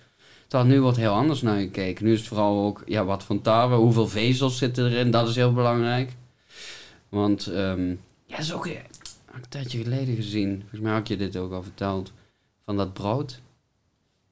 Terwijl 0.46 0.70
nu 0.70 0.80
wordt 0.80 0.96
heel 0.96 1.12
anders 1.12 1.42
naar 1.42 1.58
gekeken. 1.58 2.04
Nu 2.04 2.12
is 2.12 2.18
het 2.18 2.28
vooral 2.28 2.64
ook, 2.64 2.82
ja, 2.86 3.04
wat 3.04 3.22
van 3.22 3.40
touwen, 3.40 3.78
hoeveel 3.78 4.08
vezels 4.08 4.58
zitten 4.58 4.86
erin, 4.86 5.10
dat 5.10 5.28
is 5.28 5.36
heel 5.36 5.52
belangrijk. 5.52 6.12
Want, 7.08 7.46
ehm, 7.46 7.88
ja, 8.26 8.36
dat 8.36 8.38
is 8.38 8.52
ook 8.52 8.66
een 8.66 9.48
tijdje 9.48 9.82
geleden 9.82 10.14
gezien, 10.14 10.58
volgens 10.60 10.80
mij 10.80 10.92
had 10.92 11.08
je 11.08 11.16
dit 11.16 11.36
ook 11.36 11.52
al 11.52 11.62
verteld, 11.62 12.12
van 12.64 12.76
dat 12.76 12.92
brood. 12.92 13.40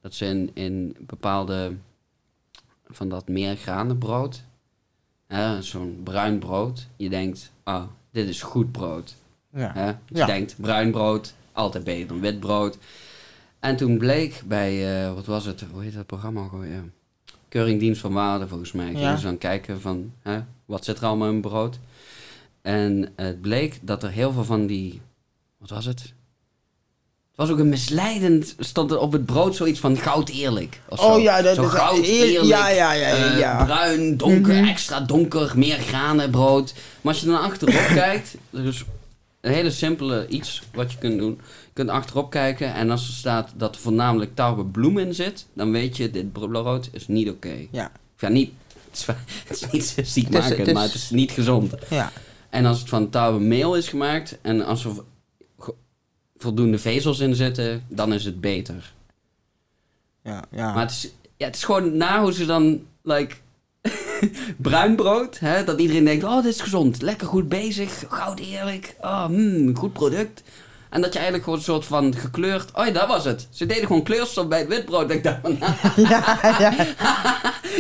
Dat 0.00 0.14
ze 0.14 0.26
in, 0.26 0.50
in 0.54 0.96
bepaalde, 1.00 1.76
van 2.86 3.08
dat 3.08 3.28
meergranenbrood, 3.28 4.42
zo'n 5.60 6.00
bruin 6.04 6.38
brood, 6.38 6.86
je 6.96 7.08
denkt, 7.08 7.52
ah, 7.62 7.84
dit 8.10 8.28
is 8.28 8.42
goed 8.42 8.72
brood. 8.72 9.14
Ja. 9.54 9.70
Hè? 9.74 9.86
Dus 9.86 10.18
Ja. 10.18 10.26
Je 10.26 10.32
denkt, 10.32 10.54
bruin 10.58 10.90
brood, 10.90 11.34
altijd 11.52 11.84
beter 11.84 12.06
dan 12.08 12.20
wit 12.20 12.40
brood. 12.40 12.78
En 13.60 13.76
toen 13.76 13.98
bleek 13.98 14.42
bij, 14.46 15.02
eh, 15.04 15.14
wat 15.14 15.26
was 15.26 15.44
het, 15.44 15.64
hoe 15.72 15.82
heet 15.82 15.94
dat 15.94 16.06
programma 16.06 16.48
alweer? 16.52 16.82
Keuringdienst 17.48 18.00
van 18.00 18.12
Waarde 18.12 18.48
volgens 18.48 18.72
mij. 18.72 18.86
Gingen 18.86 19.00
Ja. 19.00 19.16
ze 19.16 19.24
dan 19.24 19.38
kijken 19.38 19.80
van, 19.80 20.12
hè, 20.22 20.40
wat 20.64 20.84
zit 20.84 20.98
er 20.98 21.04
allemaal 21.06 21.28
in 21.30 21.40
brood? 21.40 21.78
En 22.62 23.12
het 23.16 23.40
bleek 23.40 23.78
dat 23.82 24.02
er 24.02 24.10
heel 24.10 24.32
veel 24.32 24.44
van 24.44 24.66
die, 24.66 25.00
wat 25.58 25.70
was 25.70 25.84
het? 25.84 26.00
Het 26.00 27.48
was 27.48 27.50
ook 27.50 27.58
een 27.58 27.68
misleidend, 27.68 28.54
stond 28.58 28.90
er 28.90 28.98
op 28.98 29.12
het 29.12 29.26
brood 29.26 29.56
zoiets 29.56 29.80
van 29.80 29.96
goud 29.96 30.28
eerlijk. 30.28 30.80
of 30.88 31.00
zo. 31.00 31.06
Oh 31.06 31.20
ja, 31.22 31.42
dat 31.42 31.54
Zo 31.56 31.62
is 31.64 31.70
goud 31.70 32.02
eerlijk. 32.04 32.44
ja, 32.44 32.68
ja, 32.68 32.92
ja, 32.92 33.36
ja, 33.36 33.58
eh, 33.60 33.64
bruin, 33.64 34.16
donker, 34.16 34.54
Mhm. 34.54 34.68
extra 34.68 35.00
donker, 35.00 35.52
meer 35.58 35.76
granen 35.78 36.30
brood. 36.30 36.74
Maar 37.00 37.12
als 37.12 37.22
je 37.22 37.28
dan 37.28 37.40
achterop 37.40 37.86
kijkt, 38.04 38.34
is 38.50 38.84
een 39.40 39.52
hele 39.52 39.70
simpele 39.70 40.26
iets 40.28 40.62
wat 40.74 40.92
je 40.92 40.98
kunt 40.98 41.18
doen. 41.18 41.30
Je 41.64 41.70
kunt 41.72 41.88
achterop 41.88 42.30
kijken 42.30 42.74
en 42.74 42.90
als 42.90 43.08
er 43.08 43.14
staat 43.14 43.52
dat 43.56 43.74
er 43.74 43.80
voornamelijk 43.80 44.34
tarwebloem 44.34 44.98
in 44.98 45.14
zit, 45.14 45.46
dan 45.52 45.70
weet 45.72 45.96
je, 45.96 46.10
dit 46.10 46.32
brood 46.32 46.88
is 46.92 47.08
niet 47.08 47.28
oké. 47.30 47.66
Ja, 47.70 47.92
ja, 48.18 48.28
niet, 48.28 48.52
het 48.90 48.96
is, 48.98 49.06
het 49.48 49.62
is 49.62 49.70
niet 49.96 50.06
ziek 50.08 50.24
Het 50.26 50.34
is- 50.34 50.40
maken, 50.40 50.58
het 50.58 50.66
is- 50.66 50.72
maar 50.72 50.82
het 50.82 50.94
is 50.94 51.10
niet 51.10 51.30
gezond. 51.30 51.74
ja. 51.90 52.12
En 52.50 52.66
als 52.66 52.78
het 52.80 52.88
van 52.88 53.10
tarwemeel 53.10 53.76
is 53.76 53.88
gemaakt 53.88 54.38
en 54.42 54.64
als 54.64 54.84
er 54.84 54.90
vo- 55.58 55.76
voldoende 56.36 56.78
vezels 56.78 57.18
in 57.18 57.34
zitten, 57.34 57.84
dan 57.88 58.12
is 58.12 58.24
het 58.24 58.40
beter. 58.40 58.92
Ja, 60.24 60.44
ja. 60.50 60.72
Maar 60.74 60.82
het 60.82 60.90
is, 60.90 61.10
ja, 61.36 61.46
het 61.46 61.56
is 61.56 61.64
gewoon 61.64 61.96
na 61.96 62.22
hoe 62.22 62.32
ze 62.32 62.46
dan, 62.46 62.86
like, 63.02 63.36
bruin 64.56 64.96
brood, 64.96 65.38
hè, 65.38 65.64
dat 65.64 65.80
iedereen 65.80 66.04
denkt, 66.04 66.24
oh, 66.24 66.42
dit 66.42 66.54
is 66.54 66.60
gezond, 66.60 67.02
lekker 67.02 67.26
goed 67.26 67.48
bezig, 67.48 68.04
goud 68.08 68.38
eerlijk, 68.38 68.94
oh, 69.00 69.26
mm, 69.26 69.76
goed 69.76 69.92
product. 69.92 70.42
En 70.90 71.00
dat 71.00 71.12
je 71.12 71.18
eigenlijk 71.18 71.44
gewoon 71.44 71.58
een 71.58 71.64
soort 71.64 71.84
van 71.84 72.14
gekleurd, 72.14 72.70
oh 72.74 72.86
ja, 72.86 72.92
dat 72.92 73.08
was 73.08 73.24
het. 73.24 73.48
Ze 73.50 73.66
deden 73.66 73.86
gewoon 73.86 74.02
kleurstof 74.02 74.48
bij 74.48 74.58
het 74.58 74.68
witbrood. 74.68 75.10
Ik 75.10 75.22
dacht 75.22 75.38
van, 75.42 75.58
ja, 76.08 76.38
ja. 76.58 76.72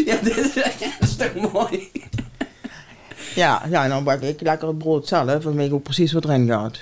ja, 0.06 0.16
dit 0.22 0.36
is, 0.36 0.54
dat 0.54 1.08
is 1.08 1.16
toch 1.16 1.52
mooi. 1.52 1.90
Ja, 3.34 3.62
ja, 3.70 3.84
en 3.84 3.90
dan 3.90 4.04
bak 4.04 4.20
ik 4.20 4.40
lekker 4.40 4.68
het 4.68 4.78
brood 4.78 5.08
zelf 5.08 5.44
en 5.44 5.56
weet 5.56 5.66
ik 5.66 5.74
ook 5.74 5.82
precies 5.82 6.12
wat 6.12 6.24
erin 6.24 6.48
gaat. 6.48 6.80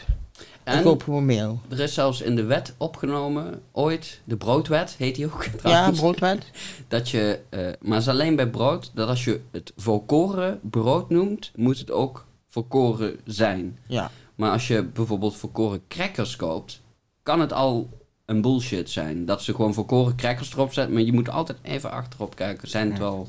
En 0.69 1.25
meel. 1.25 1.61
er 1.69 1.81
is 1.81 1.95
zelfs 1.95 2.21
in 2.21 2.37
de 2.37 2.45
wet 2.45 2.75
opgenomen, 2.77 3.63
ooit, 3.73 4.21
de 4.25 4.37
broodwet 4.37 4.95
heet 4.99 5.15
die 5.15 5.27
ook 5.27 5.47
Ja, 5.65 5.91
broodwet. 5.91 6.51
Dat 6.89 7.11
je, 7.11 7.41
eh, 7.49 7.61
maar 7.61 7.93
het 7.93 8.07
is 8.07 8.09
alleen 8.09 8.37
bij 8.37 8.49
brood, 8.49 8.91
dat 8.95 9.09
als 9.09 9.25
je 9.25 9.41
het 9.51 9.73
volkoren 9.77 10.61
brood 10.63 11.11
noemt, 11.11 11.51
moet 11.55 11.79
het 11.79 11.91
ook 11.91 12.27
volkoren 12.49 13.17
zijn. 13.25 13.79
Ja. 13.87 14.11
Maar 14.35 14.51
als 14.51 14.69
je 14.69 14.83
bijvoorbeeld 14.83 15.37
volkoren 15.37 15.83
crackers 15.89 16.37
koopt, 16.37 16.81
kan 17.23 17.41
het 17.41 17.53
al 17.53 17.89
een 18.25 18.41
bullshit 18.41 18.91
zijn. 18.91 19.25
Dat 19.25 19.43
ze 19.43 19.55
gewoon 19.55 19.75
volkoren 19.75 20.17
crackers 20.17 20.53
erop 20.53 20.73
zetten, 20.73 20.95
maar 20.95 21.03
je 21.03 21.13
moet 21.13 21.31
altijd 21.31 21.59
even 21.63 21.91
achterop 21.91 22.35
kijken. 22.35 22.69
Zijn 22.69 22.91
het 22.91 22.99
wel... 22.99 23.29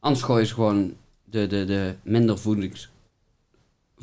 Anders 0.00 0.24
gooien 0.24 0.46
ze 0.46 0.54
gewoon 0.54 0.94
de, 1.24 1.46
de, 1.46 1.64
de 1.64 1.94
minder 2.02 2.38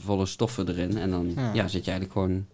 voedingsvolle 0.02 0.26
stoffen 0.26 0.68
erin. 0.70 0.97
En 0.97 1.12
dan 1.12 1.32
Ja. 1.36 1.54
ja. 1.54 1.68
zit 1.68 1.86
je 1.86 1.91
eigenlijk 1.91 2.12
gewoon 2.12 2.45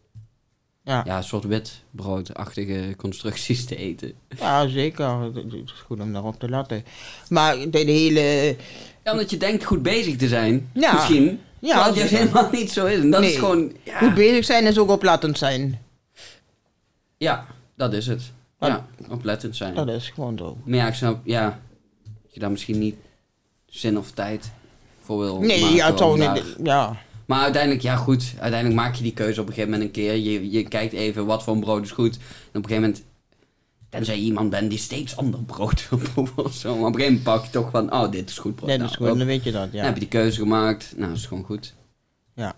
Ja. 0.84 1.04
ja, 1.06 1.18
een 1.18 1.24
soort 1.24 1.44
witbroodachtige 1.44 2.94
constructies 2.98 3.66
te 3.66 3.76
eten. 3.76 4.14
ja, 4.40 4.68
zeker. 4.68 5.10
Het 5.22 5.54
is 5.54 5.72
goed 5.86 6.00
om 6.00 6.14
daarop 6.14 6.40
te 6.40 6.50
letten. 6.50 6.84
Maar 7.30 7.70
de, 7.70 7.78
hele... 7.78 8.56
Ja, 9.04 9.12
omdat 9.12 9.30
je 9.30 9.38
denkt 9.38 9.64
goed 9.66 9.82
bezig 9.82 10.16
te 10.16 10.28
zijn, 10.28 10.70
Ja. 10.74 10.94
misschien. 10.94 11.40
Ja, 11.60 11.86
het 11.86 11.96
juist 11.96 12.14
helemaal 12.14 12.50
niet 12.52 12.72
zo 12.72 12.86
is. 12.86 13.00
En 13.00 13.10
dat 13.12 13.22
Nee. 13.22 13.32
is 13.32 13.38
gewoon... 13.38 13.72
Ja, 13.84 13.98
Goed 13.98 14.14
bezig 14.14 14.46
zijn 14.46 14.66
is 14.66 14.78
ook 14.78 14.90
oplettend 14.90 15.38
zijn. 15.38 15.82
ja, 17.18 17.46
dat 17.76 17.94
is 17.94 18.08
het. 18.08 18.22
Ja, 18.60 18.86
oplettend 19.10 19.56
zijn. 19.56 19.74
Dat 19.76 19.88
is 19.90 20.10
gewoon 20.10 20.38
zo. 20.38 20.58
Maar 20.64 20.78
ja, 20.78 20.88
ik 20.88 20.94
snap, 20.94 21.20
ja, 21.26 21.60
dat 22.24 22.34
je 22.34 22.40
daar 22.40 22.52
misschien 22.52 22.80
niet 22.80 22.96
zin 23.66 23.98
of 23.98 24.12
tijd 24.12 24.52
voor 25.02 25.20
wil 25.20 25.40
Nee, 25.40 25.74
ja, 25.74 25.88
het 25.88 25.98
zou 25.98 26.22
om 26.22 26.34
niet... 26.34 26.56
Ja. 26.64 26.98
Maar 27.28 27.42
uiteindelijk, 27.42 27.82
ja 27.84 27.96
goed, 27.96 28.34
uiteindelijk 28.40 28.82
maak 28.82 28.96
je 28.96 29.04
die 29.04 29.14
keuze 29.14 29.42
op 29.42 29.48
een 29.48 29.54
gegeven 29.54 29.72
moment 29.72 29.90
een 29.90 30.02
keer. 30.04 30.16
Je, 30.16 30.52
je 30.52 30.64
kijkt 30.68 30.94
even 30.94 31.26
wat 31.26 31.44
voor 31.44 31.54
een 31.54 31.60
brood 31.60 31.84
is 31.84 31.92
goed. 31.92 32.16
En 32.16 32.20
op 32.60 32.64
een 32.64 32.70
gegeven 32.70 32.82
moment, 32.82 33.04
tenzij 33.90 34.16
je 34.18 34.22
iemand 34.24 34.50
bent 34.50 34.70
die 34.70 34.80
steeds 34.80 35.18
ander 35.18 35.44
brood 35.44 35.90
wil 35.90 36.00
proeven 36.14 36.46
of 36.46 36.54
zo. 36.54 36.70
Maar 36.76 36.88
op 36.88 36.94
een 36.94 37.00
gegeven 37.00 37.14
moment 37.24 37.24
pak 37.24 37.44
je 37.46 37.50
toch 37.52 37.70
van, 37.72 37.94
oh, 37.94 38.12
dit 38.12 38.30
is 38.30 38.38
goed 38.38 38.56
brood. 38.56 38.68
Nee, 38.70 38.78
Nou, 38.78 38.90
dat 38.90 38.90
is 38.90 38.96
gewoon, 38.96 39.12
ook. 39.12 39.18
dan 39.18 39.28
weet 39.28 39.44
je 39.44 39.52
dat, 39.52 39.72
Dan 39.72 39.80
ja. 39.80 39.86
heb 39.86 39.94
je 39.94 40.00
die 40.00 40.10
keuze 40.10 40.40
gemaakt, 40.40 40.94
nou, 40.96 41.08
dat 41.10 41.18
is 41.18 41.26
gewoon 41.26 41.44
goed. 41.44 41.74
Ja. 42.34 42.56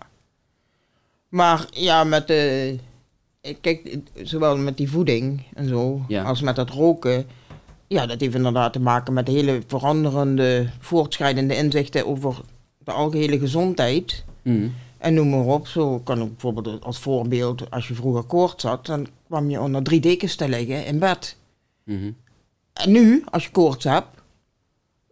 Maar 1.28 1.66
ja, 1.70 2.04
met 2.04 2.26
de... 2.26 2.76
Kijk, 3.60 3.98
zowel 4.22 4.56
met 4.56 4.76
die 4.76 4.90
voeding 4.90 5.42
en 5.54 5.68
zo, 5.68 6.04
Ja. 6.08 6.22
als 6.22 6.40
met 6.40 6.56
het 6.56 6.70
roken... 6.70 7.26
Ja, 7.86 8.06
dat 8.06 8.20
heeft 8.20 8.34
inderdaad 8.34 8.72
te 8.72 8.80
maken 8.80 9.12
met 9.12 9.26
de 9.26 9.32
hele 9.32 9.62
veranderende, 9.66 10.70
voortschrijdende 10.78 11.56
inzichten 11.56 12.06
over 12.06 12.40
de 12.78 12.90
algehele 12.92 13.38
gezondheid. 13.38 14.24
Mhm. 14.42 14.68
En 14.98 15.14
noem 15.14 15.30
maar 15.30 15.44
op, 15.54 15.66
zo 15.66 15.98
kan 15.98 16.20
ik 16.20 16.28
bijvoorbeeld 16.28 16.84
als 16.84 16.98
voorbeeld, 16.98 17.70
als 17.70 17.88
je 17.88 17.94
vroeger 17.94 18.22
koorts 18.22 18.64
had, 18.64 18.86
dan 18.86 19.06
kwam 19.26 19.50
je 19.50 19.60
onder 19.60 19.82
drie 19.82 20.00
dekens 20.00 20.34
te 20.34 20.48
liggen 20.48 20.86
in 20.86 20.98
bed. 20.98 21.36
Mhm. 21.84 22.10
En 22.72 22.90
nu, 22.90 23.24
als 23.30 23.44
je 23.44 23.50
koorts 23.50 23.84
hebt, 23.84 24.06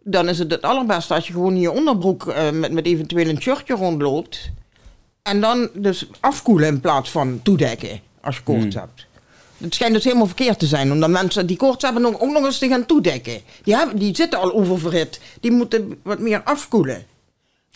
dan 0.03 0.29
is 0.29 0.39
het 0.39 0.51
het 0.51 0.61
allerbeste 0.61 1.13
als 1.13 1.27
je 1.27 1.33
gewoon 1.33 1.53
in 1.53 1.59
je 1.59 1.71
onderbroek 1.71 2.27
eh, 2.27 2.51
met, 2.51 2.71
met 2.71 2.85
eventueel 2.85 3.27
een 3.27 3.41
shirtje 3.41 3.75
rondloopt. 3.75 4.51
En 5.21 5.41
dan 5.41 5.69
dus 5.73 6.07
afkoelen 6.19 6.67
in 6.67 6.79
plaats 6.79 7.11
van 7.11 7.39
toedekken, 7.43 7.99
als 8.21 8.35
je 8.35 8.43
koorts 8.43 8.75
Hmm. 8.75 8.83
hebt. 8.83 9.07
Het 9.57 9.73
schijnt 9.73 9.93
dus 9.93 10.03
helemaal 10.03 10.25
verkeerd 10.25 10.59
te 10.59 10.65
zijn, 10.65 10.91
omdat 10.91 11.09
mensen 11.09 11.45
die 11.47 11.57
koorts 11.57 11.83
hebben 11.83 12.05
ook, 12.05 12.23
ook 12.23 12.31
nog 12.31 12.45
eens 12.45 12.57
te 12.57 12.67
gaan 12.67 12.85
toedekken. 12.85 13.41
Die, 13.63 13.75
hebben, 13.75 13.99
die 13.99 14.15
zitten 14.15 14.39
al 14.39 14.53
oververhit, 14.53 15.21
die 15.39 15.51
moeten 15.51 15.99
wat 16.03 16.19
meer 16.19 16.43
afkoelen. 16.43 17.05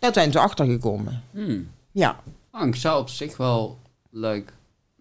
Daar 0.03 0.13
zijn 0.13 0.31
ze 0.31 0.39
achtergekomen. 0.39 1.23
Hmm. 1.31 1.67
Ja, 1.91 2.19
Ah, 2.51 2.67
ik 2.67 2.75
zou 2.75 3.01
op 3.01 3.09
zich 3.09 3.37
wel 3.37 3.79
leuk 4.09 4.53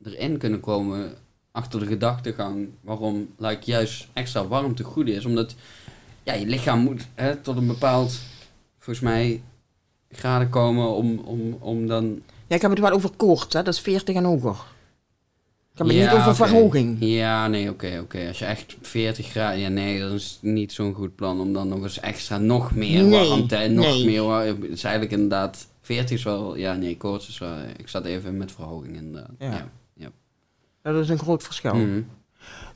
erin 0.02 0.38
kunnen 0.38 0.60
komen 0.60 1.14
achter 1.52 1.80
de 1.80 1.86
gedachtegang 1.86 2.68
waarom 2.80 3.28
like, 3.38 3.60
juist 3.64 4.08
extra 4.12 4.46
warmte 4.46 4.84
goed 4.84 5.08
is. 5.08 5.24
Omdat 5.24 5.54
ja, 6.22 6.32
je 6.32 6.46
lichaam 6.46 6.78
moet 6.78 7.06
hè, 7.14 7.36
tot 7.36 7.56
een 7.56 7.66
bepaald, 7.66 8.20
volgens 8.78 9.04
mij, 9.04 9.42
graden 10.10 10.48
komen 10.48 10.88
om, 10.88 11.18
om, 11.18 11.56
om 11.60 11.86
dan... 11.86 12.22
ja 12.46 12.54
ik 12.56 12.62
heb 12.62 12.70
het 12.70 12.80
wel 12.80 12.90
over 12.90 13.10
koorts, 13.16 13.54
hè? 13.54 13.62
dat 13.62 13.74
is 13.74 13.80
40 13.80 14.14
en 14.14 14.24
hoger. 14.24 14.56
Ik 15.72 15.78
heb 15.78 15.86
het 15.86 15.96
Ja, 15.96 16.10
niet 16.10 16.20
over 16.20 16.36
verhoging. 16.36 16.96
Ja, 17.00 17.48
nee, 17.48 17.70
oké, 17.70 17.98
oké. 18.02 18.28
Als 18.28 18.38
je 18.38 18.44
echt 18.44 18.76
40 18.80 19.26
graden... 19.26 19.58
Ja, 19.58 19.68
nee, 19.68 20.00
dat 20.00 20.12
is 20.12 20.38
niet 20.40 20.72
zo'n 20.72 20.94
goed 20.94 21.14
plan 21.14 21.40
om 21.40 21.52
dan 21.52 21.68
nog 21.68 21.82
eens 21.82 22.00
extra 22.00 22.38
nog 22.38 22.74
meer 22.74 23.02
Nee, 23.04 23.28
warmte 23.28 23.56
en 23.56 23.74
nog 23.74 23.84
nee. 23.84 24.04
meer 24.04 24.22
warmte. 24.22 24.62
Het 24.62 24.70
is 24.70 24.84
eigenlijk 24.84 25.14
inderdaad... 25.14 25.66
40 25.80 26.16
is 26.16 26.22
wel... 26.22 26.56
Ja, 26.56 26.74
nee, 26.74 26.96
koorts 26.96 27.28
is 27.28 27.38
wel... 27.38 27.54
Ik 27.76 27.88
zat 27.88 28.04
even 28.04 28.36
met 28.36 28.52
verhoging 28.52 28.96
inderdaad. 28.96 29.30
Ja. 29.38 29.50
Ja. 29.50 29.68
ja. 29.94 30.10
Dat 30.82 31.02
is 31.02 31.08
een 31.08 31.18
groot 31.18 31.42
verschil. 31.42 31.74
Mhm. 31.74 32.02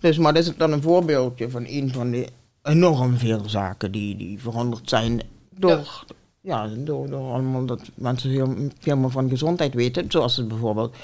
Dus, 0.01 0.19
maar 0.19 0.35
dit 0.35 0.47
is 0.47 0.57
dan 0.57 0.73
een 0.73 0.83
voorbeeldje 0.83 1.51
van 1.51 1.65
een 1.67 1.93
van 1.93 2.11
de 2.11 2.27
enorm 2.63 3.17
veel 3.17 3.49
zaken 3.49 3.93
die, 3.93 4.17
die 4.17 4.41
veranderd 4.41 4.89
zijn 4.89 5.23
door, 5.51 6.05
ja. 6.41 6.67
door, 6.67 7.11
door 7.11 7.33
allemaal 7.33 7.67
dat 7.67 7.81
mensen 7.95 8.31
heel 8.31 8.55
veel 8.79 8.97
meer 8.97 9.11
van 9.11 9.29
gezondheid 9.29 9.75
weten. 9.75 10.11
Zoals 10.11 10.35
ze 10.35 10.47
bijvoorbeeld 10.47 10.97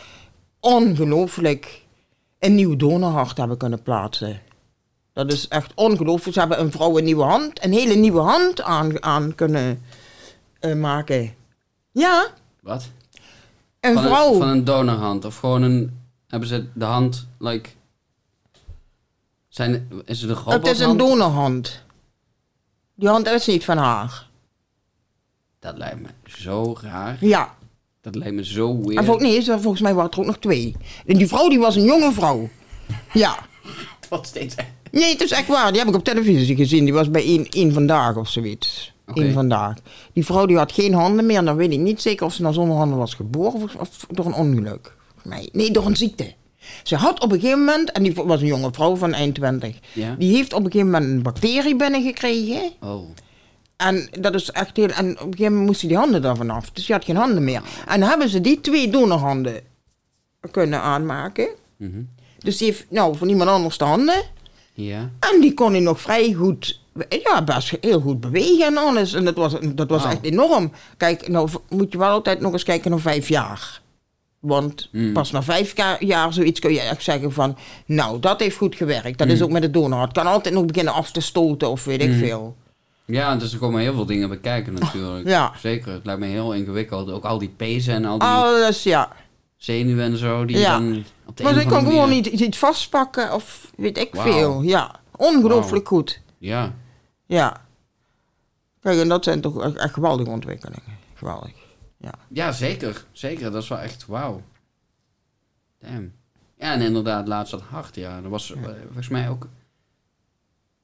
ongelooflijk 0.60 1.81
een 2.42 2.54
nieuw 2.54 2.76
donorhart 2.76 3.36
hebben 3.36 3.56
kunnen 3.56 3.82
plaatsen. 3.82 4.40
Dat 5.12 5.32
is 5.32 5.48
echt 5.48 5.72
ongelooflijk. 5.74 6.32
Ze 6.32 6.38
hebben 6.38 6.60
een 6.60 6.72
vrouw 6.72 6.98
een 6.98 7.04
nieuwe 7.04 7.22
hand, 7.22 7.64
een 7.64 7.72
hele 7.72 7.94
nieuwe 7.94 8.20
hand 8.20 8.62
aan, 8.62 9.02
aan 9.02 9.34
kunnen 9.34 9.82
eh, 10.60 10.74
maken. 10.74 11.34
Ja, 11.92 12.26
Wat? 12.60 12.90
een 13.80 13.94
van 13.94 14.02
vrouw. 14.02 14.32
Een, 14.32 14.38
van 14.38 14.48
een 14.48 14.64
donorhand. 14.64 15.24
Of 15.24 15.38
gewoon 15.38 15.62
een... 15.62 16.00
Hebben 16.28 16.48
ze 16.48 16.66
de 16.74 16.84
hand, 16.84 17.28
like... 17.38 17.70
Zijn, 19.48 19.90
is 20.04 20.20
het 20.20 20.30
een 20.30 20.36
robothand? 20.36 20.66
Het 20.66 20.76
is 20.76 20.80
een 20.80 20.96
donorhand. 20.96 21.84
Die 22.94 23.08
hand 23.08 23.26
is 23.26 23.46
niet 23.46 23.64
van 23.64 23.76
haar. 23.76 24.28
Dat 25.58 25.78
lijkt 25.78 26.00
me 26.00 26.08
zo 26.24 26.76
raar. 26.80 27.16
Ja. 27.20 27.54
Dat 28.02 28.14
lijkt 28.14 28.34
me 28.34 28.44
zo 28.44 28.78
weird. 28.78 28.98
En 28.98 29.04
vol, 29.04 29.16
nee, 29.16 29.42
volgens 29.42 29.80
mij 29.80 29.94
waren 29.94 30.10
er 30.10 30.18
ook 30.18 30.26
nog 30.26 30.38
twee. 30.38 30.74
En 31.06 31.16
die 31.16 31.26
vrouw 31.26 31.48
die 31.48 31.58
was 31.58 31.76
een 31.76 31.84
jonge 31.84 32.12
vrouw. 32.12 32.48
Ja. 33.12 33.38
Wat 34.08 34.26
steeds... 34.26 34.54
Nee, 34.90 35.12
het 35.12 35.20
is 35.20 35.30
echt 35.30 35.46
waar. 35.46 35.70
Die 35.70 35.78
heb 35.78 35.88
ik 35.88 35.94
op 35.94 36.04
televisie 36.04 36.56
gezien. 36.56 36.84
Die 36.84 36.92
was 36.92 37.10
bij 37.10 37.22
één, 37.22 37.46
één 37.48 37.72
vandaag 37.72 38.16
of 38.16 38.28
zoiets. 38.28 38.92
Oké. 39.06 39.20
Eén 39.20 39.32
vandaag. 39.32 39.76
Die 40.12 40.24
vrouw 40.24 40.46
die 40.46 40.56
had 40.56 40.72
geen 40.72 40.94
handen 40.94 41.26
meer. 41.26 41.36
En 41.36 41.44
dan 41.44 41.56
weet 41.56 41.72
ik 41.72 41.78
niet 41.78 42.02
zeker 42.02 42.26
of 42.26 42.34
ze 42.34 42.42
nou 42.42 42.54
zonder 42.54 42.76
handen 42.76 42.98
was 42.98 43.14
geboren 43.14 43.62
of, 43.62 43.74
of 43.74 44.06
door 44.10 44.26
een 44.26 44.34
ongeluk. 44.34 44.96
Nee, 45.22 45.48
nee, 45.52 45.70
door 45.70 45.86
een 45.86 45.96
ziekte. 45.96 46.34
Ze 46.82 46.96
had 46.96 47.20
op 47.20 47.32
een 47.32 47.40
gegeven 47.40 47.58
moment, 47.58 47.92
en 47.92 48.02
die 48.02 48.14
was 48.14 48.40
een 48.40 48.46
jonge 48.46 48.72
vrouw 48.72 48.96
van 48.96 49.12
eind 49.12 49.34
20. 49.34 49.76
Ja? 49.92 50.14
Die 50.18 50.36
heeft 50.36 50.52
op 50.52 50.64
een 50.64 50.70
gegeven 50.70 50.90
moment 50.90 51.10
een 51.10 51.22
bacterie 51.22 51.76
binnengekregen. 51.76 52.72
Oh. 52.80 53.08
En 53.86 54.08
dat 54.20 54.34
is 54.34 54.50
echt 54.50 54.76
heel. 54.76 54.88
En 54.88 55.10
op 55.10 55.18
een 55.26 55.30
gegeven 55.30 55.44
moment 55.44 55.66
moest 55.66 55.80
ze 55.80 55.86
die 55.86 55.96
handen 55.96 56.22
daarvan 56.22 56.50
af. 56.50 56.70
Dus 56.70 56.86
die 56.86 56.94
had 56.94 57.04
geen 57.04 57.16
handen 57.16 57.44
meer. 57.44 57.62
En 57.86 58.02
hebben 58.02 58.28
ze 58.28 58.40
die 58.40 58.60
twee 58.60 58.90
donorhanden 58.90 59.60
kunnen 60.50 60.80
aanmaken. 60.80 61.48
Mhm. 61.76 62.02
Dus 62.38 62.56
die 62.56 62.66
heeft 62.66 62.86
nou 62.90 63.16
van 63.16 63.28
iemand 63.28 63.50
anders 63.50 63.78
de 63.78 63.84
handen. 63.84 64.22
Ja. 64.74 65.10
En 65.32 65.40
die 65.40 65.54
kon 65.54 65.70
hij 65.72 65.80
nog 65.80 66.00
vrij 66.00 66.32
goed, 66.32 66.80
ja, 67.08 67.42
best 67.44 67.72
heel 67.80 68.00
goed 68.00 68.20
bewegen 68.20 68.66
en 68.66 68.76
alles. 68.76 69.12
En 69.14 69.24
dat 69.24 69.34
was, 69.36 69.54
dat 69.74 69.88
was 69.90 70.04
echt 70.04 70.22
enorm. 70.22 70.72
Kijk, 70.96 71.28
nou 71.28 71.48
moet 71.68 71.92
je 71.92 71.98
wel 71.98 72.08
altijd 72.10 72.40
nog 72.40 72.52
eens 72.52 72.62
kijken 72.62 72.90
naar 72.90 73.00
vijf 73.00 73.28
jaar. 73.28 73.80
Want 74.40 74.88
Mm. 74.92 75.12
pas 75.12 75.30
na 75.30 75.42
vijf 75.42 75.74
jaar 76.00 76.32
zoiets 76.32 76.60
kun 76.60 76.72
je 76.72 76.80
echt 76.80 77.02
zeggen 77.02 77.32
van... 77.32 77.56
Nou, 77.86 78.20
dat 78.20 78.40
heeft 78.40 78.56
goed 78.56 78.74
gewerkt. 78.76 79.18
Dat 79.18 79.28
is 79.28 79.38
Mm. 79.38 79.44
ook 79.44 79.50
met 79.50 79.62
het 79.62 79.72
donorhart. 79.72 80.08
Het 80.16 80.24
kan 80.24 80.32
altijd 80.32 80.54
nog 80.54 80.64
beginnen 80.64 80.92
af 80.94 81.10
te 81.10 81.20
stoten 81.20 81.70
of 81.70 81.84
weet 81.84 82.02
ik 82.02 82.08
Mm. 82.10 82.18
veel. 82.18 82.56
Ja, 83.12 83.36
dus 83.36 83.52
er 83.52 83.58
komen 83.58 83.80
heel 83.80 83.94
veel 83.94 84.06
dingen 84.06 84.28
bij 84.28 84.38
kijken 84.38 84.72
natuurlijk. 84.72 85.26
Ja. 85.28 85.52
Zeker, 85.58 85.92
het 85.92 86.04
lijkt 86.04 86.20
me 86.20 86.26
heel 86.26 86.54
ingewikkeld. 86.54 87.10
Ook 87.10 87.24
al 87.24 87.38
die 87.38 87.48
pezen 87.48 87.94
en 87.94 88.04
al 88.04 88.18
die 88.18 88.28
Alles, 88.28 88.82
ja. 88.82 89.12
zenuwen 89.56 90.04
en 90.04 90.16
zo, 90.16 90.44
die 90.44 90.58
Ja. 90.58 90.78
dan 90.78 91.04
op 91.26 91.36
de 91.36 91.42
Maar 91.42 91.54
of 91.54 91.66
kan 91.66 91.84
gewoon 91.86 92.08
niet 92.08 92.26
iets 92.26 92.58
vastpakken 92.58 93.34
of 93.34 93.72
weet 93.76 93.98
ik 93.98 94.08
veel. 94.12 94.62
Ja, 94.62 94.94
ongelooflijk 95.16 95.88
goed. 95.88 96.20
Ja, 96.38 96.72
Ja. 97.26 97.60
Kijk, 98.80 98.98
en 98.98 99.08
dat 99.08 99.24
zijn 99.24 99.40
toch 99.40 99.62
echt, 99.62 99.76
echt 99.76 99.94
geweldige 99.94 100.30
ontwikkelingen. 100.30 100.98
Geweldig. 101.14 101.50
ja 102.28 102.52
zeker. 102.52 103.04
Zeker, 103.12 103.50
dat 103.50 103.62
is 103.62 103.68
wel 103.68 103.78
echt 103.78 104.06
wauw. 104.06 104.42
Damn. 105.80 106.12
Ja, 106.58 106.72
en 106.72 106.80
inderdaad, 106.80 107.28
laatst 107.28 107.50
dat 107.50 107.60
hart, 107.60 107.94
ja. 107.94 108.20
Dat 108.20 108.30
was 108.30 108.52
eh, 108.54 108.62
volgens 108.84 109.08
mij 109.08 109.28
ook... 109.28 109.46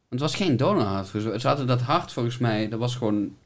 Het 0.09 0.21
was 0.21 0.35
geen 0.35 0.57
donorhart. 0.57 1.07
Ze 1.09 1.41
hadden 1.49 1.67
dat 1.67 1.81
hart 1.81 2.13
volgens 2.13 2.39
mij, 2.39 2.69
dat 2.69 2.79
was 2.79 2.95
gewoon 2.97 3.37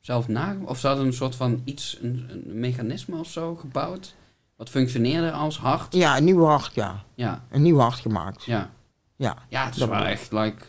zelf 0.00 0.28
na... 0.28 0.56
Of 0.64 0.78
ze 0.78 0.86
hadden 0.86 1.06
een 1.06 1.12
soort 1.12 1.34
van 1.34 1.60
iets, 1.64 1.98
een, 2.02 2.26
een 2.30 2.58
mechanisme 2.60 3.18
of 3.18 3.28
zo 3.30 3.54
gebouwd. 3.54 4.14
Wat 4.56 4.68
functioneerde 4.68 5.30
als 5.32 5.58
hart. 5.58 5.94
Ja, 5.94 6.16
een 6.16 6.24
nieuw 6.24 6.44
hart, 6.44 6.74
ja. 6.74 7.04
Ja, 7.14 7.44
Een 7.50 7.62
nieuw 7.62 7.78
hart 7.78 7.98
gemaakt. 7.98 8.44
ja. 8.44 8.70
Ja. 9.16 9.36
Ja, 9.48 9.64
het 9.64 9.72
is 9.74 9.78
wel 9.80 9.88
bedoel 9.88 10.04
echt, 10.04 10.32
like... 10.32 10.62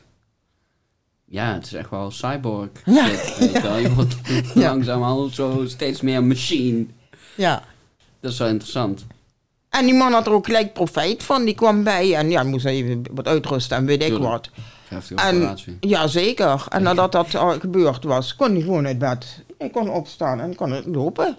Ja, 1.25 1.53
het 1.53 1.65
is 1.65 1.73
echt 1.73 1.89
wel 1.89 2.11
cyborg 2.11 2.69
Ja. 2.85 3.07
shit, 3.07 3.51
je 3.53 3.61
wel. 3.61 3.77
Je 3.77 3.93
wordt 3.93 4.15
Ja. 4.53 4.69
langzaam 4.69 5.03
al 5.03 5.27
zo 5.29 5.63
steeds 5.67 6.01
meer 6.01 6.23
machine. 6.23 6.85
Ja. 7.35 7.63
Dat 8.19 8.31
is 8.31 8.37
wel 8.37 8.47
interessant. 8.47 9.05
En 9.69 9.85
die 9.85 9.93
man 9.93 10.11
had 10.13 10.25
er 10.27 10.31
ook 10.33 10.45
gelijk 10.45 10.73
profijt 10.73 11.23
van. 11.23 11.45
Die 11.45 11.55
kwam 11.55 11.83
bij 11.83 12.15
en 12.15 12.29
ja, 12.29 12.43
moest 12.43 12.65
even 12.65 13.03
wat 13.11 13.27
uitrusten 13.27 13.77
en 13.77 13.85
weet 13.85 14.03
ik 14.03 14.17
wat. 14.17 14.49
Heftige 14.87 15.27
operatie. 15.35 15.77
ja, 15.79 16.07
zeker. 16.07 16.65
En 16.69 16.83
nadat 16.83 17.11
dat 17.11 17.27
gebeurd 17.59 18.03
was, 18.03 18.35
kon 18.35 18.51
hij 18.51 18.61
gewoon 18.61 18.85
uit 18.85 18.97
bed. 18.99 19.43
Hij 19.57 19.69
kon 19.69 19.89
opstaan 19.89 20.39
en 20.39 20.55
kon 20.55 20.91
lopen. 20.91 21.37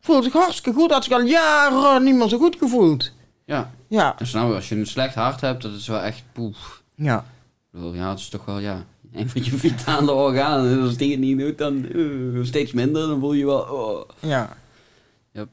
Voelde 0.00 0.22
zich 0.22 0.32
hartstikke 0.32 0.78
goed. 0.78 0.90
Had 0.90 1.04
zich 1.04 1.12
al 1.12 1.20
jaren 1.22 2.04
niet 2.04 2.14
meer 2.14 2.28
zo 2.28 2.38
goed 2.38 2.56
gevoeld. 2.56 3.12
Ja, 3.44 3.70
Ja. 3.88 4.18
en 4.18 4.26
snel, 4.26 4.54
als 4.54 4.68
je 4.68 4.74
een 4.74 4.86
slecht 4.86 5.14
hart 5.14 5.40
hebt, 5.40 5.62
dat 5.62 5.72
is 5.72 5.86
wel 5.88 6.00
echt 6.00 6.22
poef. 6.32 6.82
Ja. 6.94 7.24
Ik 7.72 7.94
Ja, 7.94 8.10
het 8.10 8.18
is 8.18 8.28
toch 8.28 8.44
wel, 8.44 8.58
ja, 8.58 8.84
een 9.12 9.30
van 9.30 9.44
je 9.44 9.50
vitale 9.50 10.12
organen. 10.12 10.72
En 10.72 10.80
als 10.82 10.96
die 10.96 11.10
het 11.10 11.20
niet 11.20 11.38
doet, 11.38 11.58
dan 11.58 11.84
eh, 11.88 12.44
steeds 12.44 12.72
minder. 12.72 13.06
Dan 13.08 13.20
voel 13.20 13.32
je 13.32 13.46
wel, 13.46 13.60
oh. 13.60 14.08
Ja. 14.20 14.56
Yep. 15.32 15.48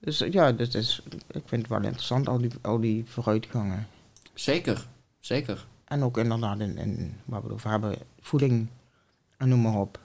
Dus 0.00 0.24
ja, 0.30 0.52
dat 0.52 0.74
is, 0.74 1.02
ik 1.30 1.42
vind 1.46 1.62
het 1.62 1.70
wel 1.70 1.82
interessant, 1.82 2.28
al 2.28 2.38
die, 2.38 2.50
al 2.62 2.80
die 2.80 3.04
vooruitgangen. 3.08 3.88
Zeker, 4.34 4.86
zeker. 5.18 5.66
En 5.90 6.02
ook 6.02 6.18
inderdaad 6.18 6.60
in, 6.60 6.78
in 6.78 7.14
waar 7.24 7.40
we 7.40 7.46
het 7.46 7.54
over 7.54 7.70
hebben, 7.70 7.94
voeding 8.20 8.66
en 9.36 9.48
noem 9.48 9.60
maar 9.60 9.80
op. 9.80 9.98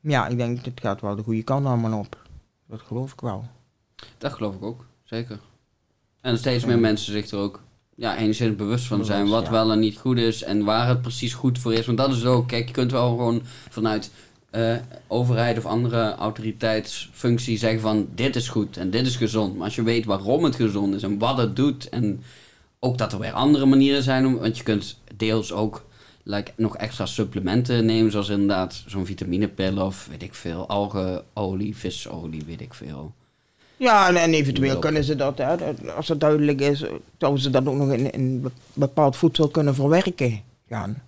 Ja, 0.00 0.26
ik 0.26 0.36
denk, 0.36 0.64
dit 0.64 0.80
gaat 0.80 1.00
wel 1.00 1.16
de 1.16 1.22
goede 1.22 1.42
kant 1.42 1.66
allemaal 1.66 1.98
op. 1.98 2.22
Dat 2.66 2.80
geloof 2.80 3.12
ik 3.12 3.20
wel. 3.20 3.44
Dat 4.18 4.32
geloof 4.32 4.54
ik 4.54 4.62
ook, 4.62 4.86
zeker. 5.04 5.38
En 6.20 6.38
steeds 6.38 6.64
meer 6.64 6.78
mensen 6.78 7.12
zich 7.12 7.30
er 7.30 7.38
ook 7.38 7.62
ja, 7.94 8.16
enigszins 8.16 8.56
bewust 8.56 8.86
van 8.86 9.04
zijn 9.04 9.28
wat 9.28 9.44
ja. 9.44 9.50
wel 9.50 9.72
en 9.72 9.78
niet 9.78 9.98
goed 9.98 10.18
is 10.18 10.42
en 10.42 10.64
waar 10.64 10.88
het 10.88 11.02
precies 11.02 11.34
goed 11.34 11.58
voor 11.58 11.72
is. 11.72 11.86
Want 11.86 11.98
dat 11.98 12.10
is 12.10 12.16
het 12.16 12.26
ook, 12.26 12.48
kijk, 12.48 12.66
je 12.66 12.74
kunt 12.74 12.90
wel 12.90 13.08
gewoon 13.08 13.42
vanuit 13.68 14.10
eh, 14.50 14.76
overheid 15.06 15.58
of 15.58 15.66
andere 15.66 16.14
autoriteitsfunctie 16.14 17.58
zeggen 17.58 17.80
van 17.80 18.08
dit 18.14 18.36
is 18.36 18.48
goed 18.48 18.76
en 18.76 18.90
dit 18.90 19.06
is 19.06 19.16
gezond. 19.16 19.54
Maar 19.54 19.64
als 19.64 19.74
je 19.74 19.82
weet 19.82 20.04
waarom 20.04 20.44
het 20.44 20.54
gezond 20.54 20.94
is 20.94 21.02
en 21.02 21.18
wat 21.18 21.36
het 21.36 21.56
doet 21.56 21.88
en 21.88 22.22
ook 22.84 22.98
dat 22.98 23.12
er 23.12 23.18
weer 23.18 23.32
andere 23.32 23.66
manieren 23.66 24.02
zijn, 24.02 24.26
om, 24.26 24.38
want 24.38 24.56
je 24.56 24.62
kunt 24.62 24.98
deels 25.16 25.52
ook 25.52 25.84
like, 26.22 26.52
nog 26.56 26.76
extra 26.76 27.06
supplementen 27.06 27.84
nemen, 27.84 28.10
zoals 28.10 28.28
inderdaad 28.28 28.82
zo'n 28.86 29.06
vitaminepil 29.06 29.78
of 29.86 30.06
weet 30.10 30.22
ik 30.22 30.34
veel, 30.34 30.68
algeolie, 30.68 31.76
visolie, 31.76 32.42
weet 32.46 32.60
ik 32.60 32.74
veel. 32.74 33.12
Ja, 33.76 34.08
en, 34.08 34.16
en 34.16 34.34
eventueel 34.34 34.78
kunnen 34.78 35.04
ze 35.04 35.16
dat, 35.16 35.38
hè, 35.38 35.56
dat- 35.56 35.94
als 35.96 36.08
het 36.08 36.20
duidelijk 36.20 36.60
is, 36.60 36.84
zouden 37.18 37.42
ze 37.42 37.50
dat 37.50 37.66
ook 37.66 37.74
nog 37.76 37.92
in, 37.92 38.10
in 38.12 38.40
be- 38.40 38.50
bepaald 38.72 39.16
voedsel 39.16 39.48
kunnen 39.48 39.74
verwerken 39.74 40.40
gaan. 40.68 41.02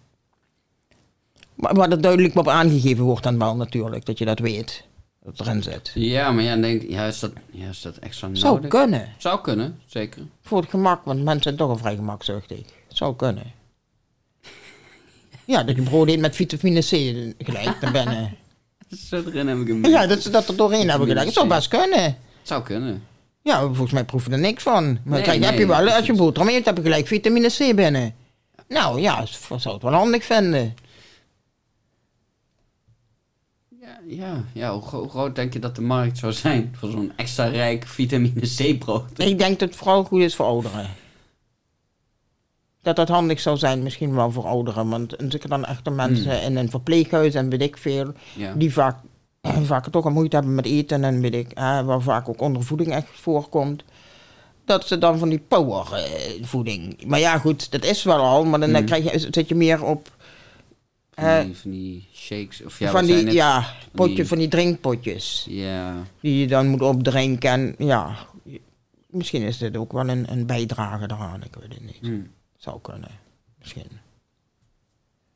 Maar 1.54 1.74
waar 1.74 1.88
dat 1.90 2.02
duidelijk 2.02 2.36
op 2.36 2.48
aangegeven 2.48 3.04
wordt 3.04 3.22
dan 3.22 3.38
wel 3.38 3.56
natuurlijk, 3.56 4.06
dat 4.06 4.18
je 4.18 4.24
dat 4.24 4.38
weet. 4.38 4.84
Dat 5.26 5.40
erin 5.46 5.62
zit. 5.62 5.90
Ja, 5.94 6.32
maar 6.32 6.44
ja, 6.44 6.56
denk 6.56 6.82
ik, 6.82 6.90
ja, 6.90 7.04
is 7.06 7.18
dat, 7.20 7.32
ja, 7.50 7.68
is 7.68 7.82
dat 7.82 7.96
extra 7.96 8.28
Zou 8.32 8.54
nodig? 8.54 8.70
kunnen. 8.70 9.08
Zou 9.18 9.40
kunnen, 9.40 9.80
zeker. 9.86 10.22
Voor 10.42 10.60
het 10.60 10.70
gemak, 10.70 11.04
want 11.04 11.22
mensen 11.22 11.42
zijn 11.42 11.56
toch 11.56 11.68
al 11.68 11.76
vrij 11.76 11.94
gemakzuchtig. 11.94 12.60
Zou 12.88 13.16
kunnen. 13.16 13.52
Ja, 15.44 15.62
dat 15.62 15.76
je 15.76 15.82
brood 15.82 16.08
eet 16.08 16.20
met 16.20 16.36
vitamine 16.36 16.80
C 16.80 16.88
gelijk 17.44 17.80
naar 17.80 17.92
binnen. 17.92 18.36
Zo 19.08 19.16
erin 19.26 19.46
heb 19.48 19.58
ik 19.58 19.66
hem. 19.68 19.86
Ja, 19.86 20.06
dat 20.06 20.22
ze 20.22 20.30
dat 20.30 20.48
er 20.48 20.56
doorheen 20.56 20.88
hebben 20.90 21.08
gedaan. 21.08 21.24
Dat 21.24 21.34
zou 21.34 21.48
best 21.48 21.68
kunnen. 21.68 22.16
Zou 22.42 22.62
kunnen. 22.62 23.02
Ja, 23.42 23.60
volgens 23.60 23.92
mij 23.92 24.04
proef 24.04 24.26
je 24.26 24.30
er 24.32 24.38
niks 24.38 24.62
van. 24.62 24.84
Maar 24.84 25.00
Nee, 25.04 25.22
kijk, 25.22 25.44
heb 25.44 25.58
je 25.58 25.66
wel, 25.66 25.84
dat 25.84 25.94
als 25.94 26.06
je 26.06 26.12
boterham 26.14 26.52
eet, 26.54 26.64
heb 26.64 26.76
je 26.76 26.82
gelijk 26.82 27.06
vitamine 27.06 27.48
C 27.48 27.76
binnen. 27.76 28.14
Nou 28.68 29.00
ja, 29.00 29.20
ik 29.20 29.28
zou 29.56 29.74
het 29.74 29.82
wel 29.82 29.92
handig 29.92 30.24
vinden. 30.24 30.74
Ja, 34.08 34.44
ja, 34.52 34.72
hoe, 34.72 34.82
gro- 34.82 34.98
hoe 35.00 35.08
groot 35.08 35.34
denk 35.34 35.52
je 35.52 35.58
dat 35.58 35.74
de 35.74 35.80
markt 35.82 36.18
zou 36.18 36.32
zijn 36.32 36.74
voor 36.78 36.90
zo'n 36.90 37.12
extra 37.16 37.44
rijk 37.46 37.86
vitamine 37.86 38.40
C 38.56 38.78
brood? 38.78 39.18
Ik 39.18 39.38
denk 39.38 39.58
dat 39.58 39.68
het 39.68 39.78
vooral 39.78 40.04
goed 40.04 40.20
is 40.20 40.34
voor 40.36 40.46
ouderen. 40.46 40.86
Dat 42.82 42.96
dat 42.96 43.08
handig 43.08 43.40
zou 43.40 43.56
zijn, 43.56 43.82
misschien 43.82 44.14
wel 44.14 44.30
voor 44.30 44.44
ouderen. 44.46 44.88
Want 44.88 45.20
er 45.20 45.30
zitten 45.30 45.50
dan 45.50 45.64
echte 45.64 45.90
mensen 45.90 46.42
in 46.42 46.56
een 46.56 46.70
verpleeghuis 46.70 47.34
en 47.34 47.48
weet 47.50 47.62
ik 47.62 47.76
veel, 47.76 48.12
Ja. 48.36 48.54
die 48.54 48.72
vaak, 48.72 48.96
vaak 49.62 49.88
toch 49.88 50.04
al 50.04 50.10
moeite 50.10 50.36
hebben 50.36 50.54
met 50.54 50.66
eten 50.66 51.04
en 51.04 51.20
weet 51.20 51.34
ik, 51.34 51.50
hè, 51.54 51.84
waar 51.84 52.02
vaak 52.02 52.28
ook 52.28 52.40
ondervoeding 52.40 52.92
echt 52.92 53.08
voorkomt. 53.12 53.84
Dat 54.64 54.86
ze 54.86 54.98
dan 54.98 55.18
van 55.18 55.28
die 55.28 55.38
powervoeding. 55.48 57.04
maar 57.06 57.18
ja, 57.18 57.38
goed, 57.38 57.70
dat 57.70 57.84
is 57.84 58.02
wel 58.02 58.18
al, 58.18 58.44
maar 58.44 58.60
dan 58.60 58.70
Mm. 58.70 58.84
krijg 58.84 59.12
je, 59.12 59.28
zit 59.30 59.48
je 59.48 59.54
meer 59.54 59.84
op. 59.84 60.15
Van 61.16 61.24
hè, 61.24 61.44
die, 61.44 61.56
van 61.56 61.70
die 61.70 62.08
shakes 62.14 62.62
of 62.64 62.78
ja, 62.78 62.90
van 62.90 63.04
die, 63.06 63.14
het? 63.24 63.32
ja, 63.32 63.64
potje, 63.92 64.14
die- 64.14 64.26
van 64.26 64.38
die 64.38 64.48
drinkpotjes. 64.48 65.46
Ja, 65.48 65.94
Die 66.20 66.38
je 66.40 66.46
dan 66.46 66.68
moet 66.68 66.82
opdrinken. 66.82 67.50
En 67.50 67.74
ja, 67.86 68.16
misschien 69.10 69.42
is 69.42 69.58
dit 69.58 69.76
ook 69.76 69.92
wel 69.92 70.08
een, 70.08 70.32
een 70.32 70.46
bijdrage 70.46 71.04
eraan. 71.04 71.42
Ik 71.42 71.54
weet 71.60 71.74
het 71.74 71.84
niet. 71.84 71.98
hm. 72.00 72.20
Zou 72.56 72.80
kunnen. 72.80 73.10
Misschien. 73.58 73.88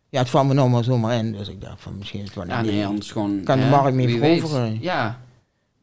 Ja, 0.08 0.18
het 0.18 0.28
kwam 0.28 0.46
me 0.46 0.54
nog 0.54 0.70
maar 0.70 0.84
zomaar 0.84 1.16
in. 1.18 1.32
Dus 1.32 1.48
ik 1.48 1.60
dacht 1.60 1.82
van 1.82 1.98
misschien 1.98 2.20
is 2.20 2.26
het 2.26 2.34
wel 2.34 2.46
ja, 2.46 2.62
nee, 2.62 2.86
anders 2.86 3.10
gewoon... 3.10 3.42
Kan 3.44 3.58
de 3.60 3.66
markt 3.66 3.94
mee 3.94 4.08
veroveren. 4.18 4.78
Ja. 4.80 5.20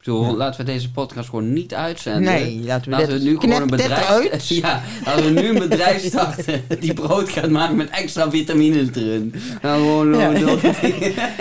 Bedoel, 0.07 0.25
Ja. 0.25 0.33
laten 0.35 0.65
we 0.65 0.71
deze 0.71 0.91
podcast 0.91 1.29
gewoon 1.29 1.53
niet 1.53 1.73
uitzenden. 1.73 2.21
Nee, 2.33 2.61
laten 2.65 2.83
we 2.83 2.89
Laten 2.97 3.09
dit- 3.09 3.17
we 3.23 3.29
nu 3.29 3.37
gewoon 3.39 3.61
een 3.61 3.67
bedrijf... 3.67 4.47
Ja, 4.49 4.81
laten 5.05 5.23
we 5.33 5.41
nu 5.41 5.47
een 5.49 5.69
bedrijf 5.69 6.05
starten 6.11 6.63
die 6.79 6.93
brood 6.93 7.29
gaat 7.29 7.49
maken 7.49 7.75
met 7.75 7.89
extra 7.89 8.29
vitamines 8.29 8.87
erin. 8.95 9.33
Nou, 9.61 9.81
gewoon... 9.81 10.17
Ja. 10.17 10.29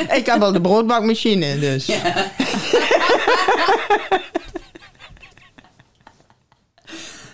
Ik 0.16 0.26
heb 0.26 0.38
wel 0.38 0.52
de 0.52 0.60
broodbakmachine, 0.60 1.58
dus. 1.58 1.88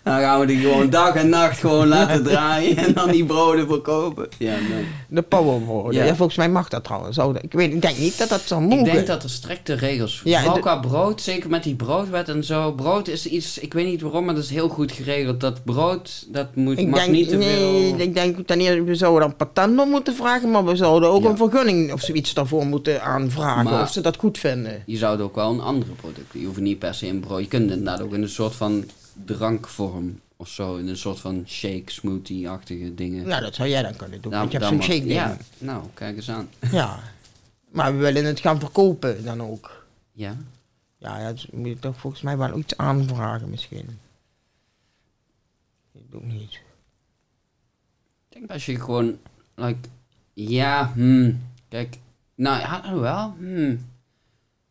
Dan 0.04 0.18
gaan 0.20 0.40
we 0.40 0.46
die 0.46 0.58
gewoon 0.60 0.90
dag 0.90 1.14
en 1.14 1.28
nacht 1.28 1.58
gewoon 1.58 1.88
laten 1.98 2.22
draaien 2.24 2.76
en 2.76 2.92
dan 2.94 3.10
die 3.10 3.24
broden 3.24 3.66
verkopen. 3.66 4.28
Ja, 4.38 4.54
dan. 4.54 4.84
De 5.08 5.22
powerbrood. 5.22 5.94
Ja. 5.94 6.04
Ja. 6.04 6.14
volgens 6.14 6.36
mij 6.38 6.48
mag 6.50 6.68
dat 6.68 6.84
trouwens. 6.84 7.16
Dat- 7.16 7.38
ik, 7.42 7.52
weet, 7.52 7.72
ik 7.72 7.82
denk 7.82 7.98
niet 7.98 8.18
dat 8.18 8.28
dat 8.28 8.40
Ik 8.40 8.58
mogen. 8.58 8.84
denk 8.84 9.06
dat 9.06 9.22
er 9.22 9.30
strikte 9.30 9.74
regels 9.74 10.20
Ja, 10.24 10.40
Vooral 10.40 10.60
qua 10.60 10.76
brood, 10.76 11.20
zeker 11.20 11.50
met 11.50 11.62
die 11.62 11.74
broodwet 11.74 12.28
en 12.28 12.44
zo. 12.44 12.72
Brood 12.72 13.08
is 13.08 13.26
iets, 13.26 13.58
ik 13.58 13.72
weet 13.72 13.86
niet 13.86 14.00
waarom, 14.02 14.24
maar 14.24 14.34
dat 14.34 14.44
is 14.44 14.50
heel 14.50 14.68
goed 14.68 14.92
geregeld. 14.92 15.40
Dat 15.40 15.64
brood, 15.64 16.26
dat 16.28 16.54
moet, 16.54 16.78
Ik 16.78 16.88
mag 16.88 17.00
denk, 17.00 17.12
niet 17.12 17.28
te 17.28 17.36
nee, 17.36 17.56
veel... 17.56 17.98
ik 18.00 18.14
denk 18.14 18.46
ten 18.46 18.60
eerste, 18.60 18.82
we 18.84 18.94
zouden 18.94 19.20
dan 19.28 19.36
patent 19.36 19.80
op 19.80 19.86
moeten 19.88 20.14
vragen, 20.14 20.50
maar 20.50 20.64
we 20.64 20.76
zouden 20.76 21.08
ook 21.08 21.22
Ja. 21.22 21.28
een 21.28 21.36
vergunning 21.36 21.92
of 21.92 22.00
zoiets 22.00 22.34
daarvoor 22.34 22.66
moeten 22.66 23.02
aanvragen, 23.02 23.64
Maar- 23.64 23.82
of 23.82 23.90
ze 23.92 24.00
dat 24.00 24.16
goed 24.16 24.38
vinden. 24.38 24.82
Je 24.86 24.96
zou 24.96 25.20
ook 25.22 25.34
wel 25.34 25.50
een 25.50 25.60
andere 25.60 25.92
product. 25.92 26.26
Je 26.32 26.44
hoeft 26.46 26.60
niet 26.60 26.78
per 26.78 26.94
se 26.94 27.06
in 27.06 27.20
brood. 27.20 27.40
Je 27.40 27.46
kunt 27.48 27.70
inderdaad 27.70 28.00
ook 28.02 28.12
in 28.14 28.22
een 28.22 28.28
soort 28.28 28.54
van 28.54 28.84
drankvorm 29.24 30.20
of 30.36 30.48
zo. 30.48 30.76
In 30.76 30.88
een 30.88 30.96
soort 30.96 31.20
van 31.20 31.44
shake, 31.46 31.92
smoothie-achtige 31.92 32.94
dingen. 32.94 33.26
Nou, 33.26 33.42
dat 33.42 33.54
zou 33.54 33.68
jij 33.68 33.82
dan 33.82 33.96
kunnen 33.96 34.20
doen, 34.20 34.32
Nou, 34.32 34.42
want 34.42 34.52
je 34.52 34.58
hebt 34.58 34.70
zo'n 34.70 34.82
shake 34.82 35.06
ding. 35.06 35.12
Ja, 35.12 35.36
nou, 35.58 35.84
kijk 35.94 36.16
eens 36.16 36.30
aan. 36.30 36.48
Ja. 36.72 37.00
Maar 37.70 37.92
we 37.92 37.98
willen 37.98 38.24
het 38.24 38.40
gaan 38.40 38.60
verkopen 38.60 39.24
dan 39.24 39.42
ook. 39.42 39.86
Ja? 40.12 40.36
Ja, 40.98 41.18
ja 41.18 41.32
dus 41.32 41.46
moet 41.50 41.68
je 41.68 41.78
toch 41.78 41.96
volgens 41.96 42.22
mij 42.22 42.36
wel 42.36 42.58
iets 42.58 42.76
aanvragen 42.76 43.50
misschien. 43.50 43.98
Ik 45.92 46.10
doe 46.10 46.22
niet. 46.24 46.52
Ik 48.28 48.38
denk 48.38 48.50
als 48.50 48.66
je 48.66 48.80
gewoon, 48.80 49.18
like, 49.54 49.88
ja, 50.32 50.92
hmm, 50.94 51.42
kijk, 51.68 51.98
nou 52.34 52.60
ja, 52.60 53.00
wel, 53.00 53.34
hmm. 53.38 53.90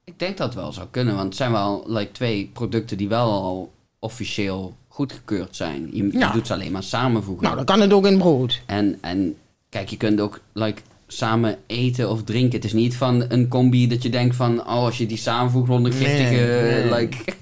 Ik 0.04 0.20
denk 0.20 0.38
dat 0.38 0.48
het 0.48 0.56
wel 0.56 0.74
zou 0.74 0.88
kunnen, 0.92 1.16
want 1.16 1.28
het 1.28 1.36
zijn 1.36 1.52
wel 1.52 1.84
like, 1.88 2.12
twee 2.12 2.50
producten 2.54 2.98
die 2.98 3.08
wel 3.08 3.32
al 3.32 3.74
officieel 4.06 4.76
goedgekeurd 4.88 5.56
zijn. 5.56 5.90
Je, 5.94 6.04
je 6.12 6.18
Ja. 6.18 6.32
doet 6.32 6.48
ze 6.48 6.54
alleen 6.54 6.72
maar 6.72 6.84
samenvoegen. 6.84 7.44
Nou, 7.44 7.56
dan 7.56 7.66
kan 7.66 7.82
het 7.82 7.94
ook 7.94 8.06
in 8.06 8.18
brood. 8.18 8.62
En, 8.66 8.98
en 9.02 9.36
kijk, 9.70 9.90
je 9.90 9.98
kunt 9.98 10.20
ook 10.22 10.40
like, 10.54 10.82
samen 11.08 11.58
eten 11.66 12.10
of 12.10 12.24
drinken. 12.24 12.56
Het 12.56 12.66
is 12.66 12.74
niet 12.74 12.96
van 12.96 13.26
een 13.28 13.48
combi 13.48 13.88
dat 13.88 14.04
je 14.04 14.10
denkt 14.10 14.36
van, 14.36 14.60
oh, 14.60 14.66
als 14.68 14.98
je 14.98 15.06
die 15.06 15.18
samenvoegt, 15.18 15.70
onder 15.70 15.92
giftige, 15.94 16.34
Nee, 16.36 16.84
nee. 16.90 16.94
like, 17.00 17.34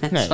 met 0.00 0.10
Nee. 0.10 0.28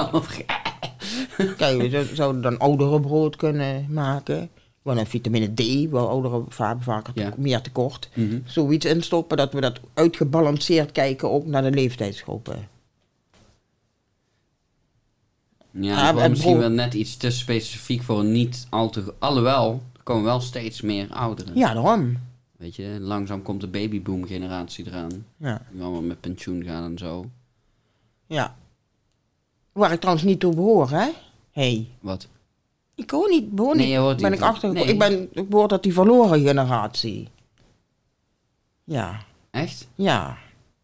Kijk, 1.57 1.81
we 1.81 1.89
zou- 1.91 2.07
zouden 2.15 2.43
dan 2.43 2.59
oudere 2.59 3.01
brood 3.01 3.37
kunnen 3.37 3.87
maken. 3.91 4.49
Gewoon 4.83 4.99
een 4.99 5.07
vitamine 5.07 5.55
D, 5.55 5.91
wel 5.91 6.09
ouderen 6.09 6.45
vaak 6.49 7.07
Ja. 7.15 7.33
meer 7.37 7.61
tekort. 7.61 8.09
Mhm. 8.15 8.39
Zoiets 8.45 8.87
instoppen 8.87 9.37
dat 9.37 9.53
we 9.53 9.61
dat 9.61 9.81
uitgebalanceerd 9.95 10.93
kijken 10.93 11.31
ook 11.31 11.47
naar 11.47 11.63
de 11.63 11.71
leeftijdsgroepen. 11.71 12.69
Ja, 15.81 16.13
dat 16.13 16.23
en 16.23 16.31
misschien 16.31 16.53
bro- 16.53 16.61
wel 16.61 16.71
net 16.71 16.95
iets 16.95 17.17
te 17.17 17.31
specifiek 17.31 18.03
voor 18.03 18.21
een 18.21 18.33
niet 18.33 18.67
al 18.71 18.91
te... 18.91 19.15
Alhoewel, 19.19 19.83
er 19.97 20.03
komen 20.03 20.25
wel 20.25 20.41
steeds 20.41 20.81
meer 20.81 21.13
ouderen. 21.13 21.57
Ja, 21.57 21.73
daarom. 21.75 22.19
Weet 22.57 22.77
je, 22.77 22.97
langzaam 23.01 23.43
komt 23.43 23.61
de 23.61 23.67
babyboom 23.67 24.25
generatie 24.27 24.87
eraan. 24.87 25.25
Ja. 25.37 25.63
Die 25.73 25.83
allemaal 25.83 26.03
met 26.03 26.21
pensioen 26.21 26.65
gaan 26.65 26.85
en 26.91 26.99
zo. 26.99 27.31
ja. 28.27 28.57
Waar 29.73 29.93
ik 29.93 30.01
trouwens 30.01 30.27
niet 30.27 30.41
toe 30.41 30.55
behoor, 30.55 30.91
hè? 30.91 31.09
hey. 31.51 31.89
Wat? 32.01 32.29
ik 32.95 33.11
hoor 33.11 33.29
niet, 33.29 33.51
behoor 33.51 33.77
Nee, 33.77 33.99
niet. 33.99 34.21
ben 34.21 34.33
ik 34.33 34.41
achter. 34.41 34.73
Nee. 34.73 34.85
Ik, 34.85 34.99
ben, 34.99 35.29
ik 35.33 35.49
behoor 35.49 35.69
tot 35.69 35.83
die 35.83 35.93
verloren 35.93 36.41
generatie. 36.41 37.29
Ja, 38.85 39.21
Echt? 39.51 39.89
ja. 39.95 40.37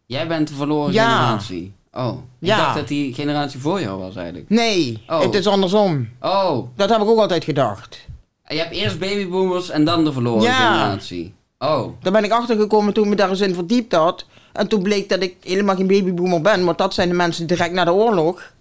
Jij 0.05 0.27
bent 0.27 0.47
de 0.47 0.53
verloren 0.53 0.93
Ja. 0.93 1.15
generatie. 1.19 1.73
Oh, 1.93 2.17
ik 2.39 2.47
dacht 2.47 2.75
dat 2.75 2.87
die 2.87 3.13
generatie 3.13 3.59
voor 3.59 3.81
jou 3.81 3.99
was 3.99 4.15
eigenlijk. 4.15 4.49
Nee, 4.49 5.03
Oh. 5.07 5.19
het 5.21 5.33
is 5.35 5.47
andersom. 5.47 6.09
Oh, 6.21 6.67
Dat 6.75 6.89
heb 6.89 7.01
ik 7.01 7.07
ook 7.07 7.19
altijd 7.19 7.43
gedacht. 7.43 7.99
je 8.47 8.57
hebt 8.57 8.71
eerst 8.73 8.99
babyboomers 8.99 9.69
en 9.69 9.85
dan 9.85 10.03
de 10.03 10.11
verloren 10.13 10.43
Ja. 10.43 10.53
generatie. 10.73 11.33
Oh, 11.59 11.87
Daar 12.01 12.11
ben 12.11 12.23
ik 12.23 12.31
achtergekomen 12.31 12.93
toen 12.93 13.03
ik 13.03 13.09
me 13.09 13.15
daar 13.15 13.29
eens 13.29 13.39
in 13.41 13.53
verdiept 13.53 13.93
had. 13.93 14.25
En 14.53 14.67
toen 14.67 14.81
bleek 14.81 15.09
dat 15.09 15.21
ik 15.23 15.35
helemaal 15.43 15.75
geen 15.75 15.87
babyboomer 15.87 16.41
ben, 16.41 16.65
want 16.65 16.77
dat 16.77 16.93
zijn 16.93 17.09
de 17.09 17.15
mensen 17.15 17.47
direct 17.47 17.73
na 17.73 17.83
de 17.85 17.93
oorlog. 17.93 18.53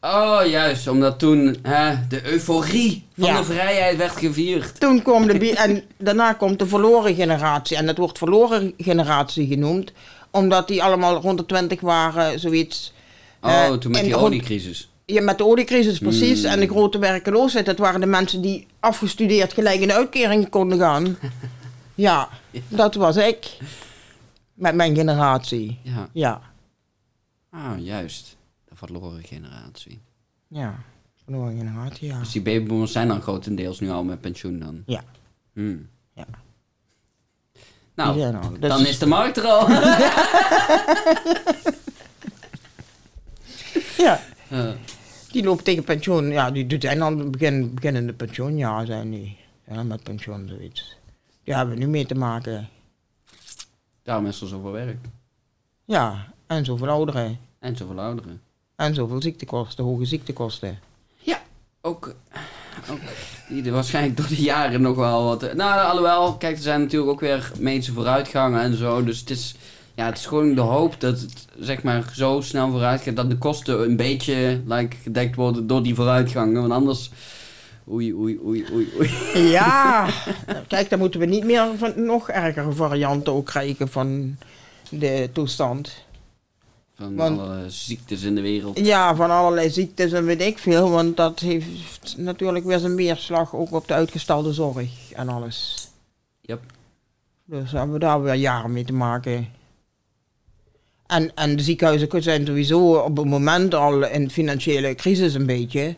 oh 0.00 0.40
juist, 0.46 0.88
omdat 0.88 1.18
toen 1.18 1.56
hè, 1.62 1.94
de 2.08 2.26
euforie 2.32 3.04
van 3.18 3.28
Ja. 3.28 3.38
de 3.38 3.44
vrijheid 3.44 3.96
werd 3.96 4.16
gevierd. 4.16 4.80
Toen 4.80 5.02
kwam 5.02 5.26
de... 5.26 5.52
en 5.56 5.82
daarna 5.98 6.32
komt 6.32 6.58
de 6.58 6.66
verloren 6.66 7.14
generatie. 7.14 7.76
En 7.76 7.86
dat 7.86 7.96
wordt 7.98 8.18
verloren 8.18 8.74
generatie 8.78 9.46
genoemd, 9.46 9.92
omdat 10.34 10.68
die 10.68 10.82
allemaal 10.82 11.20
rond 11.20 11.38
de 11.38 11.46
20 11.46 11.80
waren, 11.80 12.40
zoiets. 12.40 12.92
Oh, 13.40 13.50
Eh, 13.50 13.72
toen 13.72 13.90
met 13.90 14.00
en 14.00 14.06
die 14.06 14.16
oliecrisis. 14.16 14.88
Ja, 15.04 15.22
met 15.22 15.38
de 15.38 15.44
oliecrisis 15.46 15.98
precies. 15.98 16.42
Mm. 16.42 16.46
En 16.50 16.60
de 16.60 16.66
grote 16.66 16.98
werkeloosheid. 16.98 17.66
Dat 17.66 17.78
waren 17.78 18.00
de 18.00 18.06
mensen 18.06 18.40
die 18.40 18.66
afgestudeerd 18.80 19.52
gelijk 19.52 19.80
in 19.80 19.88
de 19.88 19.94
uitkering 19.94 20.48
konden 20.48 20.78
gaan. 20.78 21.16
ja, 21.94 22.28
dat 22.68 22.94
was 22.94 23.16
ik. 23.16 23.56
Met 24.54 24.74
mijn 24.74 24.94
generatie. 24.94 25.78
Ja, 25.82 26.08
Ja, 26.12 26.40
ah, 27.50 27.78
juist. 27.78 28.36
De 28.68 28.76
verloren 28.76 29.22
generatie. 29.24 30.00
ja. 30.48 30.82
Verloren 31.24 31.56
generatie, 31.56 32.08
ja. 32.08 32.18
Dus 32.18 32.32
die 32.32 32.42
babyboomers 32.42 32.92
zijn 32.92 33.08
dan 33.08 33.22
grotendeels 33.22 33.80
nu 33.80 33.90
al 33.90 34.04
met 34.04 34.20
pensioen 34.20 34.58
dan? 34.58 34.82
Ja. 34.86 35.02
Hmm. 35.52 35.88
Ja. 36.14 36.26
Nou. 37.94 38.32
Dus- 38.60 38.68
dan 38.68 38.86
is 38.86 38.98
de 38.98 39.06
markt 39.06 39.36
er 39.36 39.46
al. 39.46 39.66
Ja, 43.96 44.20
die 45.30 45.44
loopt 45.44 45.64
tegen 45.64 45.84
pensioen. 45.84 46.28
Ja, 46.30 46.50
die 46.50 46.66
die 46.66 46.80
zijn 46.80 47.02
al 47.02 47.30
begin, 47.30 47.74
beginnende 47.74 48.12
pensioen. 48.12 48.56
Ja, 48.56 48.84
zijn 48.84 49.10
die. 49.10 49.36
Ja, 49.68 49.82
met 49.82 50.02
pensioen, 50.02 50.48
zoiets. 50.48 50.96
Die 51.44 51.54
hebben 51.54 51.74
we 51.74 51.80
nu 51.80 51.88
mee 51.88 52.06
te 52.06 52.14
maken. 52.14 52.68
daarom 54.02 54.26
is 54.26 54.40
er 54.40 54.48
zoveel 54.48 54.70
werk. 54.72 54.98
Ja, 55.84 56.26
en 56.46 56.64
zoveel 56.64 56.88
ouderen. 56.88 57.38
En 57.58 57.76
zoveel 57.76 58.00
ouderen. 58.00 58.40
En 58.76 58.94
zoveel 58.94 59.22
ziektekosten, 59.22 59.84
hoge 59.84 60.04
ziektekosten. 60.04 60.78
Ja, 61.18 61.42
ook, 61.80 62.14
ook 62.90 63.00
die 63.48 63.64
er 63.64 63.72
waarschijnlijk 63.72 64.16
door 64.16 64.28
de 64.28 64.42
jaren 64.42 64.80
nog 64.80 64.96
wel 64.96 65.24
wat... 65.24 65.54
Nou, 65.54 65.80
alhoewel, 65.80 66.36
kijk, 66.36 66.56
er 66.56 66.62
zijn 66.62 66.80
natuurlijk 66.80 67.10
ook 67.10 67.20
weer 67.20 67.50
medische 67.58 67.92
vooruitgangen 67.92 68.60
en 68.60 68.76
zo. 68.76 69.04
Dus 69.04 69.20
het 69.20 69.30
is, 69.30 69.54
ja, 69.94 70.06
het 70.06 70.18
is 70.18 70.26
gewoon 70.26 70.54
de 70.54 70.60
hoop 70.60 71.00
dat 71.00 71.20
het, 71.20 71.46
zeg 71.58 71.82
maar, 71.82 72.10
zo 72.14 72.40
snel 72.40 72.70
vooruit 72.70 73.00
gaat... 73.00 73.16
dat 73.16 73.30
de 73.30 73.38
kosten 73.38 73.82
een 73.82 73.96
beetje, 73.96 74.60
like, 74.66 74.96
gedekt 75.02 75.36
worden 75.36 75.66
door 75.66 75.82
die 75.82 75.94
vooruitgangen. 75.94 76.60
Want 76.60 76.72
anders... 76.72 77.10
Oei, 77.90 78.14
oei, 78.14 78.38
oei, 78.44 78.64
oei, 78.72 78.88
oei. 78.98 79.10
Ja, 79.50 80.08
kijk, 80.68 80.90
dan 80.90 80.98
moeten 80.98 81.20
we 81.20 81.26
niet 81.26 81.44
meer 81.44 81.66
van 81.76 81.92
nog 81.96 82.30
ergere 82.30 82.72
varianten 82.72 83.32
ook 83.32 83.46
krijgen 83.46 83.88
van 83.88 84.36
de 84.88 85.28
toestand. 85.32 86.04
Van 86.96 87.14
Want- 87.14 87.40
alle 87.40 87.64
ziektes 87.70 88.22
in 88.22 88.34
de 88.34 88.40
wereld. 88.40 88.78
Ja, 88.78 89.14
van 89.16 89.30
allerlei 89.30 89.70
ziektes 89.70 90.12
en 90.12 90.24
weet 90.24 90.40
ik 90.40 90.58
veel, 90.58 90.90
want 90.90 91.16
dat 91.16 91.40
heeft 91.40 92.14
natuurlijk 92.16 92.64
weer 92.64 92.78
zijn 92.78 92.96
weerslag 92.96 93.54
ook 93.54 93.72
op 93.72 93.88
de 93.88 93.94
uitgestelde 93.94 94.52
zorg 94.52 95.12
en 95.12 95.28
alles. 95.28 95.88
Yep. 96.40 96.60
Dus 97.44 97.72
hebben 97.72 97.92
we 97.92 97.98
daar 97.98 98.22
weer 98.22 98.34
jaren 98.34 98.72
mee 98.72 98.84
te 98.84 98.92
maken. 98.92 99.48
En, 101.06 101.34
en 101.34 101.56
de 101.56 101.62
ziekenhuizen 101.62 102.22
zijn 102.22 102.46
sowieso 102.46 102.94
op 102.94 103.16
het 103.16 103.26
moment 103.26 103.74
al 103.74 104.04
in 104.06 104.30
financiële 104.30 104.94
crisis 104.94 105.34
een 105.34 105.46
beetje. 105.46 105.96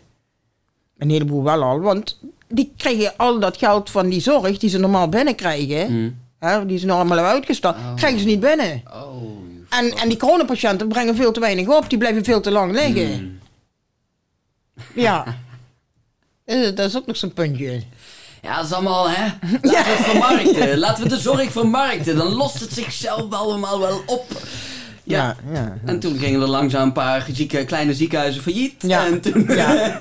Een 0.99 1.11
heleboel 1.11 1.43
wel 1.43 1.63
al, 1.63 1.81
want 1.81 2.21
die 2.49 2.73
krijgen 2.77 3.13
al 3.17 3.41
dat 3.41 3.57
geld 3.57 3.91
van 3.91 4.09
die 4.09 4.21
zorg 4.21 4.59
die 4.59 4.71
ze 4.71 4.79
normaal 4.79 5.09
binnenkrijgen, 5.09 5.93
Mm. 5.93 6.19
hè, 6.39 6.67
die 6.67 6.79
ze 6.79 6.87
normaal 6.87 7.17
hebben 7.17 7.35
uitgestald, 7.35 7.77
Oh. 7.77 7.95
krijgen 7.95 8.21
ze 8.21 8.27
niet 8.27 8.41
binnen. 8.41 8.83
Oh. 8.93 9.23
En, 9.69 9.93
en 9.97 10.09
die 10.09 10.19
coronapatiënten 10.19 10.89
brengen 10.89 11.17
veel 11.17 11.33
te 11.33 11.41
weinig 11.41 11.69
op, 11.69 11.89
die 11.91 11.99
blijven 11.99 12.25
veel 12.25 12.41
te 12.41 12.51
lang 12.51 12.73
liggen. 12.73 13.23
Mm. 13.23 13.39
Ja. 14.95 15.25
Eh, 16.45 16.63
Dat 16.75 16.79
is 16.89 16.97
ook 16.97 17.07
nog 17.07 17.17
zo'n 17.17 17.33
puntje. 17.33 17.83
Ja, 18.43 18.57
dat 18.57 18.65
is 18.65 18.73
allemaal, 18.73 19.11
hè? 19.11 19.25
Laten 19.63 19.85
we 19.85 19.97
het 19.97 20.07
vermarkten. 20.07 20.79
Laten 20.79 21.03
we 21.03 21.09
de 21.09 21.19
zorg 21.19 21.53
vermarkten. 21.53 22.17
Dan 22.17 22.33
lost 22.33 22.61
het 22.61 22.73
zichzelf 22.73 23.33
allemaal 23.33 23.81
wel 23.81 24.03
op. 24.07 24.27
Ja. 25.03 25.37
ja. 25.53 25.79
En 25.85 26.01
toen 26.01 26.19
gingen 26.19 26.41
er 26.41 26.49
langzaam 26.49 26.83
een 26.83 26.93
paar 26.93 27.27
zieke, 27.33 27.65
kleine 27.65 27.95
ziekenhuizen 27.95 28.43
failliet. 28.43 28.75
Ja. 28.79 29.07
En 29.07 29.21
toen 29.21 29.45
Ja. 29.49 29.97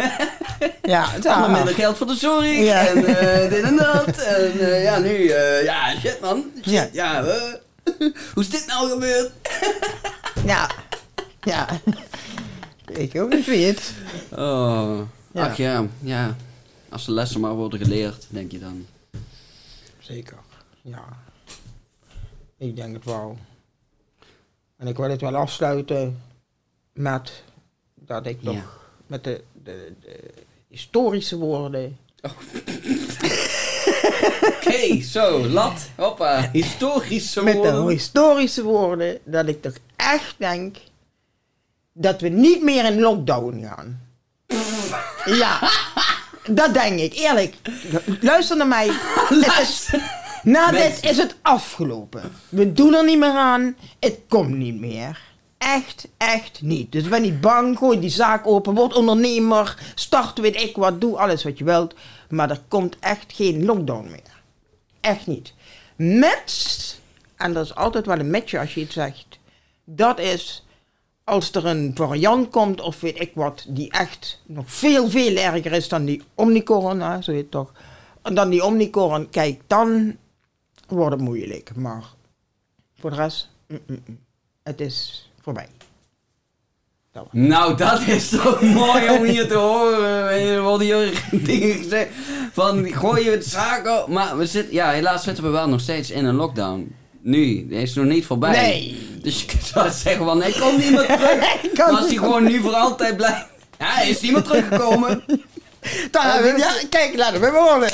Ja, 1.22 1.48
minder 1.48 1.74
geld 1.74 1.98
voor 1.98 2.08
de 2.08 2.16
zorg. 2.16 2.58
Ja. 2.58 2.88
En 2.88 3.06
eh, 3.06 3.50
dit 3.50 3.62
en 3.64 3.76
dat. 3.76 4.18
En 4.18 4.60
eh, 4.60 4.84
ja, 4.84 5.00
nu, 5.00 5.34
ja, 5.64 5.94
shit 6.00 6.18
man. 6.22 6.44
Shit, 6.56 6.72
Ja. 6.72 6.88
ja. 6.92 7.26
hoe 8.34 8.44
is 8.44 8.50
dit 8.50 8.66
nou 8.68 8.90
gebeurd? 8.90 9.32
Ja. 10.46 10.70
Ja. 11.42 11.80
Ik 12.86 13.16
ook 13.16 13.34
niet 13.34 13.46
weet. 13.46 13.94
Oh. 14.32 15.00
Ja. 15.32 15.46
Ach 15.46 15.58
ja, 15.58 15.86
ja. 16.02 16.36
Als 16.90 17.06
de 17.06 17.12
lessen 17.12 17.40
maar 17.40 17.54
worden 17.54 17.80
geleerd, 17.80 18.26
denk 18.30 18.52
je 18.52 18.60
dan. 18.60 18.86
Zeker. 20.00 20.38
Ja. 20.82 21.06
Ik 22.58 22.76
denk 22.76 22.94
het 22.96 23.06
wel. 23.06 23.38
En 24.78 24.88
ik 24.88 24.98
wil 24.98 25.10
het 25.10 25.22
wel 25.22 25.36
afsluiten 25.36 26.22
met 26.94 27.44
dat 27.96 28.26
ik 28.26 28.38
Ja. 28.42 28.52
nog 28.52 28.90
met 29.08 29.24
de, 29.24 29.44
de, 29.64 29.94
de 30.02 30.34
historische 30.68 31.38
woorden. 31.38 31.98
Oké, 34.48 35.02
zo, 35.02 35.48
lat. 35.48 35.90
Hoppa. 35.96 36.50
Historische 36.52 37.44
Met 37.44 37.54
de 37.54 37.60
woorden. 37.60 37.88
historische 37.88 38.64
woorden 38.64 39.18
dat 39.24 39.48
ik 39.48 39.62
toch 39.62 39.76
echt 39.96 40.36
denk 40.38 40.76
dat 41.94 42.22
we 42.22 42.28
niet 42.30 42.62
meer 42.62 42.86
in 42.86 43.00
lockdown 43.00 43.66
gaan. 43.68 44.02
ja, 45.26 45.72
dat 46.50 46.74
denk 46.74 47.00
ik, 47.00 47.14
eerlijk. 47.14 47.56
Luister 48.22 48.58
naar 48.58 48.68
mij. 48.68 48.88
Het 49.30 49.60
is, 49.62 49.90
na 50.44 50.72
dit 50.72 50.98
is 51.04 51.18
het 51.18 51.36
afgelopen. 51.42 52.22
We 52.50 52.74
doen 52.74 52.94
er 52.94 53.06
niet 53.06 53.18
meer 53.18 53.34
aan. 53.34 53.76
Het 54.00 54.20
komt 54.28 54.56
niet 54.56 54.80
meer. 54.80 55.20
Echt, 55.58 56.08
echt 56.18 56.62
niet. 56.62 56.92
Dus 56.92 57.08
ben 57.08 57.22
niet 57.22 57.42
bang. 57.42 57.78
Gooi 57.78 58.00
die 58.00 58.10
zaak 58.10 58.48
open. 58.48 58.74
Word 58.74 58.94
ondernemer. 58.94 59.78
Start 59.96 60.40
weet 60.40 60.62
ik 60.62 60.76
wat. 60.76 61.02
Doe 61.02 61.18
alles 61.18 61.44
wat 61.44 61.58
je 61.58 61.64
wilt. 61.64 61.94
Maar 62.30 62.50
er 62.50 62.62
komt 62.68 62.96
echt 63.00 63.34
geen 63.34 63.66
lockdown 63.66 64.08
meer. 64.12 64.35
Echt 65.06 65.28
niet. 65.28 65.54
Met, 65.96 67.00
en 67.36 67.54
dat 67.54 67.66
is 67.66 67.76
altijd 67.76 68.06
wel 68.06 68.20
een 68.20 68.30
metje 68.30 68.60
als 68.60 68.74
je 68.74 68.82
iets 68.82 68.94
zegt. 68.94 69.40
Dat 69.84 70.20
is 70.20 70.66
als 71.24 71.52
er 71.52 71.66
een 71.66 71.92
variant 71.96 72.50
komt 72.50 72.82
of 72.82 73.00
weet 73.00 73.22
ik 73.22 73.32
wat, 73.34 73.66
die 73.68 73.92
echt 73.92 74.42
nog 74.46 74.72
veel, 74.72 75.10
veel 75.10 75.36
erger 75.36 75.72
is 75.72 75.88
dan 75.88 76.06
die 76.06 76.24
Omicron, 76.36 77.00
hè, 77.00 77.22
zo 77.22 77.32
heet 77.32 77.52
toch. 77.52 77.72
Dan 78.22 78.50
die 78.50 78.64
Omicron, 78.64 79.30
kijk, 79.30 79.62
dan 79.68 80.18
wordt 80.88 81.12
het 81.12 81.22
moeilijk. 81.22 81.76
Maar 81.76 82.04
voor 83.00 83.10
de 83.10 83.16
rest, 83.16 83.50
mm, 83.68 83.80
mm, 83.88 84.04
mm. 84.06 84.20
het 84.64 84.82
is 84.82 85.30
voorbij. 85.42 85.70
Was- 87.24 87.28
Nou, 87.32 87.76
dat 87.78 88.02
is 88.08 88.30
toch 88.30 88.62
mooi 88.84 89.10
om 89.10 89.24
hier 89.24 89.48
te 89.48 89.54
horen. 89.54 90.30
Er 90.30 90.62
worden 90.62 90.88
hier 90.88 91.24
dingen 91.32 91.76
gezegd 91.78 92.08
van 92.54 92.88
gooien 92.94 93.26
we 93.26 93.32
het 93.32 93.46
zaken. 93.46 94.04
Maar 94.08 94.38
we 94.38 94.46
zitten, 94.46 94.74
ja, 94.74 94.90
helaas 94.92 95.24
zitten 95.24 95.44
we 95.44 95.50
wel 95.50 95.68
nog 95.70 95.80
steeds 95.82 96.10
in 96.12 96.26
een 96.26 96.36
lockdown. 96.36 96.96
Nu, 97.22 97.68
die 97.68 97.82
is 97.82 97.94
nog 97.94 98.06
niet 98.06 98.26
voorbij. 98.26 98.52
Nee. 98.62 99.08
Dus 99.22 99.42
je 99.42 99.58
zou 99.74 99.90
zeggen 99.90 100.26
van, 100.26 100.44
ik 100.44 100.54
kom 100.60 100.78
niet 100.78 100.92
meer 100.92 101.06
terug. 101.06 101.40
Kan 101.78 101.92
Maar 101.92 102.02
als 102.02 102.08
hij 102.10 102.18
gewoon 102.18 102.44
nu 102.44 102.62
voor 102.62 102.74
altijd 102.74 103.18
blijft. 103.18 103.46
Ja, 103.80 104.02
is 104.02 104.22
niet 104.22 104.32
meer 104.32 104.42
teruggekomen. 104.42 105.24
We- 106.12 106.54
ja, 106.58 106.72
kijk, 106.90 107.16
laten 107.16 107.42
we 107.42 107.52
bewonen. 107.52 107.90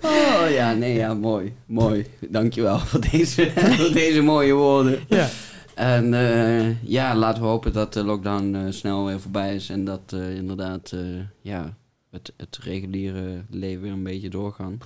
Oh 0.00 0.50
ja, 0.50 0.72
nee, 0.72 0.94
ja, 0.94 1.14
mooi. 1.14 1.54
Mooi. 1.66 2.06
Dankjewel 2.28 2.78
voor 2.78 3.00
deze, 3.00 3.50
voor 3.76 3.92
deze 3.92 4.22
mooie 4.22 4.52
woorden. 4.52 4.98
Ja. 5.08 5.28
En 5.74 6.14
eh, 6.14 6.82
ja, 6.82 7.14
laten 7.14 7.42
we 7.42 7.48
hopen 7.48 7.72
dat 7.72 7.92
de 7.92 8.04
lockdown 8.04 8.54
eh, 8.54 8.62
snel 8.68 9.04
weer 9.04 9.20
voorbij 9.20 9.54
is. 9.54 9.68
En 9.68 9.84
dat 9.84 10.00
eh, 10.06 10.36
inderdaad 10.36 10.94
ja, 11.42 11.76
het, 12.10 12.32
het 12.36 12.58
reguliere 12.62 13.44
leven 13.50 13.82
weer 13.82 13.92
een 13.92 14.02
beetje 14.02 14.30
doorgaan. 14.30 14.78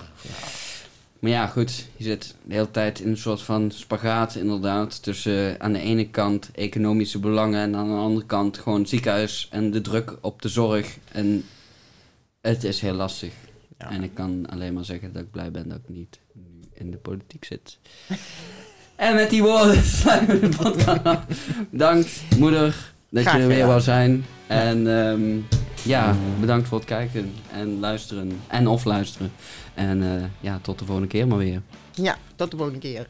Maar 1.19 1.31
ja, 1.31 1.47
goed. 1.47 1.87
Je 1.97 2.05
zit 2.05 2.35
de 2.43 2.55
hele 2.55 2.71
tijd 2.71 3.01
in 3.01 3.09
een 3.09 3.17
soort 3.17 3.43
van 3.43 3.71
spagaat 3.71 4.35
inderdaad. 4.35 5.03
Tussen 5.03 5.61
aan 5.61 5.73
de 5.73 5.81
ene 5.81 6.09
kant 6.09 6.51
economische 6.55 7.19
belangen 7.19 7.61
en 7.61 7.77
aan 7.77 7.89
de 7.89 7.95
andere 7.95 8.27
kant 8.27 8.59
gewoon 8.59 8.79
het 8.79 8.89
ziekenhuis 8.89 9.49
en 9.51 9.71
de 9.71 9.81
druk 9.81 10.17
op 10.21 10.43
de 10.43 10.49
zorg. 10.49 10.97
En 11.13 11.45
het 12.41 12.65
is 12.65 12.81
heel 12.81 12.95
lastig. 12.95 13.33
Ja. 13.79 13.91
En 13.91 14.03
ik 14.03 14.15
kan 14.15 14.47
alleen 14.51 14.75
maar 14.75 14.85
zeggen 14.85 15.13
dat 15.13 15.23
ik 15.23 15.31
blij 15.31 15.51
ben 15.51 15.69
dat 15.69 15.79
ik 15.79 15.89
niet 15.89 16.19
nu 16.33 16.43
in 16.73 16.91
de 16.91 16.97
politiek 16.97 17.45
zit. 17.45 17.79
En 18.97 19.15
met 19.15 19.31
die 19.31 19.43
woorden 19.43 19.83
sluiten 20.01 20.41
we 20.41 20.49
de 20.49 20.57
podcast 20.57 21.05
af. 21.05 21.25
Bedankt, 21.71 22.23
moeder, 22.39 22.93
dat 23.09 23.23
Graag 23.23 23.35
je 23.35 23.41
er 23.43 23.49
weer 23.49 23.67
wou 23.67 23.81
zijn. 23.81 24.25
En 24.47 24.99
ehm, 24.99 25.41
ja, 25.85 26.17
bedankt 26.41 26.69
voor 26.69 26.79
het 26.79 26.87
kijken 26.87 27.33
en 27.53 27.81
luisteren. 27.81 28.41
En 28.47 28.67
of 28.67 28.85
luisteren. 28.85 29.33
En 29.75 30.03
eh, 30.03 30.25
ja, 30.41 30.59
tot 30.63 30.79
de 30.79 30.85
volgende 30.85 31.09
keer 31.09 31.29
maar 31.29 31.39
weer. 31.39 31.63
Ja, 31.93 32.17
tot 32.37 32.51
de 32.51 32.57
volgende 32.57 32.81
keer. 32.81 33.07